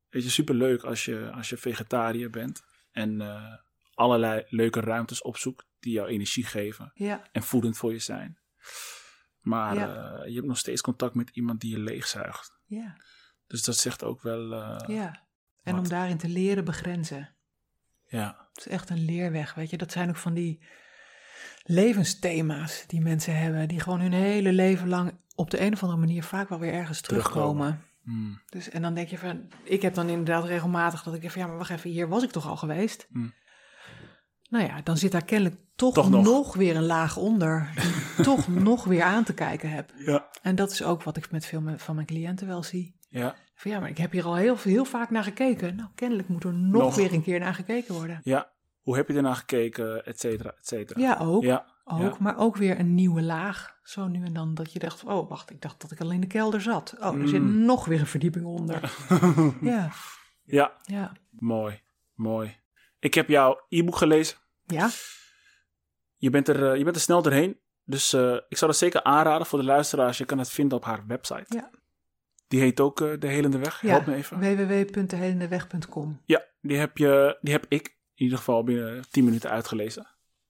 Weet 0.10 0.24
je, 0.24 0.30
superleuk 0.30 0.84
als 0.84 1.06
je, 1.06 1.32
als 1.36 1.50
je 1.50 1.58
vegetariër 1.58 2.30
bent 2.30 2.64
en 3.00 3.22
eh, 3.22 3.54
allerlei 3.94 4.44
leuke 4.48 4.80
ruimtes 4.80 5.22
opzoekt 5.22 5.66
die 5.80 5.94
jou 5.94 6.08
energie 6.08 6.46
geven 6.46 6.92
ja, 6.94 7.22
en 7.32 7.44
voedend 7.44 7.78
voor 7.78 7.92
je 7.92 8.00
zijn. 8.00 8.40
Maar 9.40 9.76
Ja. 9.76 9.96
eh, 10.22 10.28
je 10.30 10.36
hebt 10.36 10.48
nog 10.48 10.58
steeds 10.58 10.82
contact 10.82 11.14
met 11.16 11.30
iemand 11.30 11.62
die 11.62 11.72
je 11.72 11.80
leegzuigt. 11.80 12.58
ja, 12.66 12.96
Dus 13.48 13.64
dat 13.64 13.78
zegt 13.78 14.04
ook 14.04 14.22
wel, 14.22 14.54
eh, 14.54 14.96
ja. 14.96 15.28
En 15.64 15.74
wat? 15.76 15.84
om 15.84 15.90
daarin 15.90 16.18
te 16.18 16.28
leren 16.30 16.66
begrenzen. 16.66 17.36
ja, 18.08 18.48
Het 18.54 18.66
is 18.66 18.72
echt 18.72 18.90
een 18.90 19.06
leerweg, 19.06 19.54
weet 19.54 19.70
je. 19.70 19.78
Dat 19.78 19.92
zijn 19.92 20.10
ook 20.10 20.16
van 20.16 20.34
die 20.34 20.64
levensthema's 21.64 22.84
die 22.88 23.02
mensen 23.02 23.38
hebben, 23.38 23.68
die 23.68 23.80
gewoon 23.80 24.00
hun 24.02 24.14
hele 24.14 24.54
leven 24.54 24.88
lang 24.90 25.18
op 25.36 25.50
de 25.52 25.62
een 25.62 25.74
of 25.74 25.82
andere 25.84 26.00
manier 26.00 26.24
vaak 26.24 26.50
wel 26.50 26.60
weer 26.60 26.74
ergens 26.74 27.02
terugkomen. 27.02 27.34
Terugkomen. 27.68 27.89
Hmm, 28.10 28.42
Dus, 28.50 28.70
en 28.70 28.82
dan 28.82 28.94
denk 28.94 29.08
je 29.08 29.18
van, 29.18 29.48
ik 29.64 29.82
heb 29.82 29.94
dan 29.94 30.10
inderdaad 30.10 30.44
regelmatig 30.46 31.04
dat 31.04 31.14
ik 31.14 31.22
denk 31.22 31.34
van, 31.34 31.42
ja, 31.42 31.48
maar 31.48 31.58
wacht 31.58 31.70
even, 31.70 31.90
hier 31.90 32.08
was 32.08 32.24
ik 32.24 32.32
toch 32.32 32.48
al 32.48 32.58
geweest? 32.58 33.08
Hmm. 33.12 33.34
Nou 34.50 34.66
ja, 34.66 34.82
dan 34.82 34.98
zit 34.98 35.12
daar 35.12 35.26
kennelijk 35.26 35.60
toch, 35.76 35.94
Toch 35.94 36.10
nog. 36.10 36.24
nog. 36.24 36.56
weer 36.56 36.76
een 36.76 36.86
laag 36.86 37.18
onder, 37.18 37.70
die 38.16 38.26
toch 38.26 38.48
nog 38.48 38.84
weer 38.84 39.04
aan 39.04 39.24
te 39.24 39.34
kijken 39.34 39.70
heb. 39.72 39.92
ja, 39.98 40.30
En 40.42 40.56
dat 40.56 40.72
is 40.72 40.84
ook 40.84 41.04
wat 41.04 41.18
ik 41.18 41.32
met 41.32 41.46
veel 41.46 41.62
van 41.78 41.96
mijn 41.96 42.08
cliënten 42.08 42.48
wel 42.48 42.64
zie. 42.64 42.98
ja, 43.10 43.36
Van 43.56 43.72
ja, 43.72 43.80
maar 43.80 43.90
ik 43.90 43.98
heb 43.98 44.12
hier 44.12 44.26
al 44.26 44.36
heel, 44.36 44.58
heel 44.64 44.86
vaak 44.86 45.10
naar 45.10 45.24
gekeken. 45.24 45.76
Nou, 45.76 45.90
kennelijk 45.96 46.28
moet 46.28 46.44
er 46.44 46.54
nog, 46.54 46.82
Nog. 46.82 46.96
weer 46.96 47.14
een 47.14 47.24
keer 47.24 47.40
naar 47.40 47.54
gekeken 47.56 47.94
worden. 47.94 48.20
ja. 48.24 48.58
Hoe 48.80 48.96
heb 48.98 49.08
je 49.08 49.14
ernaar 49.14 49.36
gekeken, 49.36 50.06
et 50.06 50.20
cetera, 50.20 50.50
et 50.50 50.68
cetera. 50.68 51.00
Ja, 51.02 51.18
ook. 51.22 51.44
ja, 51.44 51.66
ook 51.84 52.00
ja. 52.14 52.16
Maar 52.20 52.38
ook 52.38 52.56
weer 52.58 52.80
een 52.80 52.94
nieuwe 52.96 53.22
laag. 53.22 53.78
Zo 53.90 54.08
nu 54.08 54.26
en 54.26 54.34
dan 54.34 54.54
dat 54.54 54.74
je 54.74 54.80
dacht, 54.80 55.04
oh 55.04 55.30
wacht, 55.30 55.50
ik 55.50 55.62
dacht 55.62 55.82
dat 55.82 55.92
ik 55.92 56.00
al 56.02 56.12
in 56.12 56.22
de 56.22 56.28
kelder 56.28 56.62
zat. 56.62 56.96
Oh, 57.00 57.22
er 57.22 57.28
zit 57.28 57.42
Mm. 57.42 57.66
nog 57.66 57.86
weer 57.86 58.00
een 58.00 58.08
verdieping 58.08 58.46
onder. 58.46 58.94
ja, 59.62 59.92
ja, 60.44 60.74
ja. 60.84 61.12
mooi, 61.30 61.82
mooi. 62.14 62.58
Ik 63.00 63.14
heb 63.14 63.28
jouw 63.28 63.66
e-book 63.70 63.96
gelezen. 63.96 64.38
Ja, 64.66 64.90
Je 66.16 66.30
bent 66.30 66.48
er, 66.48 66.72
eh, 66.72 66.78
je 66.78 66.84
bent 66.84 66.96
er 66.96 67.02
snel 67.02 67.22
doorheen. 67.22 67.60
Dus 67.84 68.14
eh, 68.14 68.34
ik 68.50 68.58
zou 68.58 68.72
dat 68.72 68.80
zeker 68.80 69.04
aanraden 69.04 69.48
voor 69.48 69.60
de 69.60 69.66
luisteraars. 69.66 70.18
Je 70.18 70.26
kan 70.26 70.38
het 70.38 70.50
vinden 70.50 70.78
op 70.78 70.84
haar 70.86 71.06
website. 71.08 71.46
Ja. 71.56 71.70
Die 72.48 72.60
heet 72.60 72.80
ook 72.80 73.02
eh, 73.02 73.20
De 73.20 73.28
Helende 73.28 73.58
Weg. 73.58 73.82
ja. 73.82 73.90
Help 73.90 74.06
me 74.06 74.16
even. 74.16 74.40
www.dehelendeweg.com. 74.40 76.22
Ja, 76.26 76.46
die 76.62 76.78
heb, 76.78 76.98
je, 76.98 77.38
die 77.42 77.54
heb 77.54 77.66
ik 77.70 77.88
in 78.16 78.24
ieder 78.24 78.38
geval 78.38 78.64
binnen 78.64 79.10
10 79.10 79.24
minuten 79.24 79.50
uitgelezen. 79.50 80.08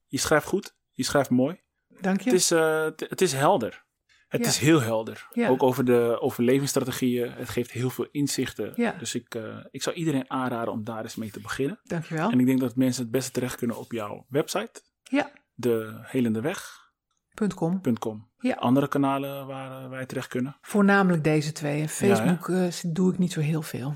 Je 0.07 0.17
schrijft 0.17 0.45
goed. 0.47 0.75
Je 0.91 1.03
schrijft 1.03 1.29
mooi. 1.29 1.59
Dank 2.01 2.21
je. 2.21 2.29
Het, 2.29 2.39
is, 2.39 2.51
eh, 2.51 2.83
het, 2.95 3.21
is 3.21 3.33
helder. 3.33 3.83
Het 4.27 4.41
Ja. 4.41 4.47
is 4.47 4.57
heel 4.57 4.81
helder. 4.81 5.27
Ja. 5.31 5.49
Ook 5.49 5.63
over 5.63 5.85
de 5.85 6.17
overlevingsstrategieën. 6.21 7.31
Het 7.31 7.49
geeft 7.49 7.71
heel 7.71 7.89
veel 7.89 8.07
inzichten. 8.11 8.73
Ja. 8.75 8.91
Dus 8.91 9.15
ik, 9.15 9.35
eh, 9.35 9.57
ik 9.71 9.83
zou 9.83 9.95
iedereen 9.95 10.29
aanraden 10.29 10.73
om 10.73 10.83
daar 10.83 11.03
eens 11.03 11.15
mee 11.15 11.31
te 11.31 11.39
beginnen. 11.39 11.79
Dank 11.83 12.05
je 12.05 12.15
wel. 12.15 12.31
En 12.31 12.39
ik 12.39 12.45
denk 12.45 12.59
dat 12.59 12.75
mensen 12.75 13.01
het 13.03 13.11
beste 13.11 13.31
terecht 13.31 13.55
kunnen 13.55 13.77
op 13.77 13.91
jouw 13.91 14.25
website. 14.29 14.81
Ja, 15.03 15.31
Dehelendeweg.com. 15.55 17.81
.com. 17.99 18.29
Ja. 18.39 18.55
Andere 18.55 18.87
kanalen 18.87 19.47
waar 19.47 19.83
eh, 19.83 19.89
wij 19.89 20.05
terecht 20.05 20.27
kunnen. 20.27 20.57
Voornamelijk 20.61 21.23
deze 21.23 21.51
twee. 21.51 21.87
Facebook 21.89 22.51
doe 22.87 23.11
ik 23.11 23.17
niet 23.17 23.31
zo 23.31 23.39
heel 23.39 23.61
veel. 23.61 23.93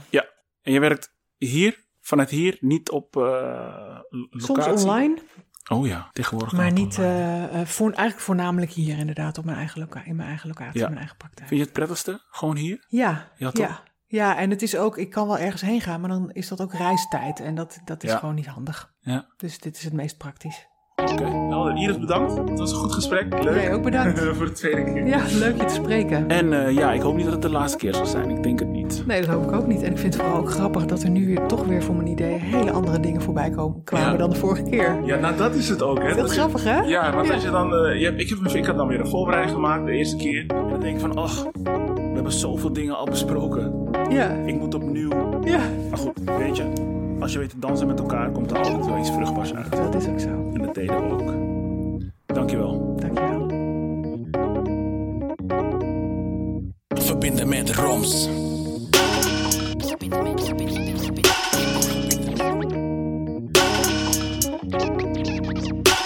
En 0.61 0.73
je 0.73 0.79
werkt 0.79 1.13
hier, 1.37 1.83
vanuit 2.01 2.29
hier, 2.29 2.57
niet 2.59 2.89
op 2.89 3.07
Soms 4.31 4.47
locatie? 4.47 4.87
online, 4.87 5.21
Oh 5.71 5.87
ja, 5.87 6.09
tegenwoordig. 6.13 6.53
maar 6.53 6.71
niet, 6.71 6.97
eh, 6.99 7.61
voor, 7.63 7.91
eigenlijk 7.91 8.19
voornamelijk 8.19 8.71
hier 8.71 8.97
inderdaad, 8.97 9.37
op 9.37 9.45
mijn 9.45 9.57
eigen 9.57 9.79
loca 9.79 10.03
in 10.05 10.15
mijn 10.15 10.27
eigen 10.27 10.47
locatie, 10.47 10.79
Ja. 10.79 10.85
mijn 10.85 10.97
eigen 10.97 11.17
praktijk. 11.17 11.47
Vind 11.47 11.59
je 11.59 11.65
het 11.65 11.75
prettigste? 11.75 12.21
Gewoon 12.29 12.55
hier? 12.55 12.85
Ja, 12.87 13.31
Ja, 13.35 13.51
toch? 13.51 13.67
ja. 13.67 13.83
Ja, 14.07 14.37
en 14.37 14.49
het 14.49 14.61
is 14.61 14.75
ook, 14.77 14.97
ik 14.97 15.09
kan 15.09 15.27
wel 15.27 15.37
ergens 15.37 15.61
heen 15.61 15.81
gaan, 15.81 15.99
maar 16.01 16.09
dan 16.09 16.31
is 16.31 16.47
dat 16.47 16.61
ook 16.61 16.73
reistijd. 16.73 17.39
En 17.39 17.55
dat, 17.55 17.79
dat 17.85 18.03
is 18.03 18.11
Ja. 18.11 18.17
gewoon 18.17 18.35
niet 18.35 18.47
handig. 18.47 18.93
Ja. 18.99 19.25
Dus 19.37 19.59
dit 19.59 19.77
is 19.77 19.83
het 19.83 19.93
meest 19.93 20.17
praktisch. 20.17 20.67
Oké. 21.11 21.29
Nou, 21.29 21.77
Iris 21.79 21.99
bedankt. 21.99 22.37
Het 22.49 22.59
was 22.59 22.71
een 22.71 22.77
goed 22.77 22.93
gesprek. 22.93 23.43
Leuk. 23.43 23.53
Jij 23.61 23.73
ook 23.73 23.83
bedankt. 23.83 24.19
Voor 24.37 24.45
de 24.45 24.51
tweede 24.51 24.83
keer. 24.83 25.07
Ja, 25.07 25.19
leuk 25.39 25.57
je 25.57 25.65
te 25.65 25.73
spreken. 25.73 26.27
En 26.29 26.65
eh, 26.65 26.71
ja, 26.75 26.91
ik 26.93 27.01
hoop 27.01 27.15
niet 27.15 27.23
dat 27.23 27.33
het 27.33 27.41
de 27.41 27.49
laatste 27.49 27.77
keer 27.77 27.93
zal 27.95 28.05
zijn. 28.05 28.29
Ik 28.29 28.43
denk 28.43 28.59
het 28.59 28.69
niet. 28.69 29.03
Nee, 29.07 29.21
dat 29.21 29.29
hoop 29.29 29.43
ik 29.43 29.51
ook 29.51 29.67
niet. 29.67 29.81
En 29.81 29.91
ik 29.91 29.97
vind 29.97 30.13
het 30.13 30.23
vooral 30.23 30.39
ook 30.41 30.49
grappig 30.51 30.85
dat 30.85 31.03
er 31.03 31.09
nu 31.09 31.25
weer 31.25 31.45
toch 31.47 31.65
weer 31.65 31.83
voor 31.83 31.95
mijn 31.95 32.07
idee 32.07 32.33
hele 32.39 32.71
andere 32.71 32.99
dingen 32.99 33.21
voorbij 33.21 33.49
komen, 33.49 33.81
kwamen 33.83 34.11
Ja. 34.11 34.17
dan 34.17 34.29
de 34.29 34.35
vorige 34.35 34.63
keer. 34.63 34.99
Ja, 35.05 35.19
nou 35.19 35.35
dat 35.37 35.55
is 35.55 35.69
het 35.69 35.81
ook. 35.81 35.97
Hè? 35.99 36.05
Heel 36.05 36.15
Dat 36.15 36.33
je- 36.33 36.39
grappig, 36.39 36.63
hè? 36.63 36.79
Ja, 36.81 37.13
want 37.13 37.27
Ja. 37.27 37.33
als 37.33 37.43
je 37.43 37.49
dan... 37.49 37.73
eh, 37.75 37.99
je 37.99 38.05
hebt, 38.05 38.21
ik, 38.21 38.29
heb, 38.29 38.39
ik 38.53 38.65
had 38.65 38.77
dan 38.77 38.87
weer 38.87 38.99
een 38.99 39.07
voorbereiding 39.07 39.55
gemaakt 39.55 39.85
de 39.85 39.91
eerste 39.91 40.15
keer. 40.15 40.39
En 40.47 40.69
dan 40.69 40.79
denk 40.79 40.93
ik 40.95 40.99
van, 41.01 41.15
ach, 41.17 41.43
we 41.63 42.11
hebben 42.13 42.31
zoveel 42.31 42.73
dingen 42.73 42.97
al 42.97 43.05
besproken. 43.05 43.73
Ja, 44.09 44.29
Ik 44.45 44.59
moet 44.59 44.75
opnieuw. 44.75 45.09
ja. 45.43 45.59
Maar 45.89 45.97
goed, 45.99 46.19
weet 46.37 46.57
je, 46.57 46.63
als 47.23 47.33
je 47.33 47.39
weet 47.39 47.49
te 47.49 47.59
dansen 47.59 47.87
met 47.87 47.99
elkaar, 47.99 48.31
komt 48.31 48.51
er 48.51 48.57
altijd 48.57 48.85
wel 48.85 48.97
iets 48.97 49.11
vruchtbaars 49.11 49.53
uit. 49.53 49.71
Dat 49.71 49.95
is 49.95 50.07
ook 50.07 50.19
zo. 50.19 50.51
En 50.53 50.61
dat 50.61 50.73
deden 50.73 51.07
we 51.07 51.13
ook. 51.13 51.33
Dankjewel. 52.25 52.95
Dankjewel. 52.99 53.47
Verbinden 56.87 57.49
met 57.49 57.75
Roms. 57.75 58.29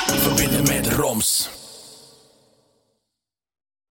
Verbinden 0.06 0.64
met 0.64 0.94
Roms. 0.94 1.57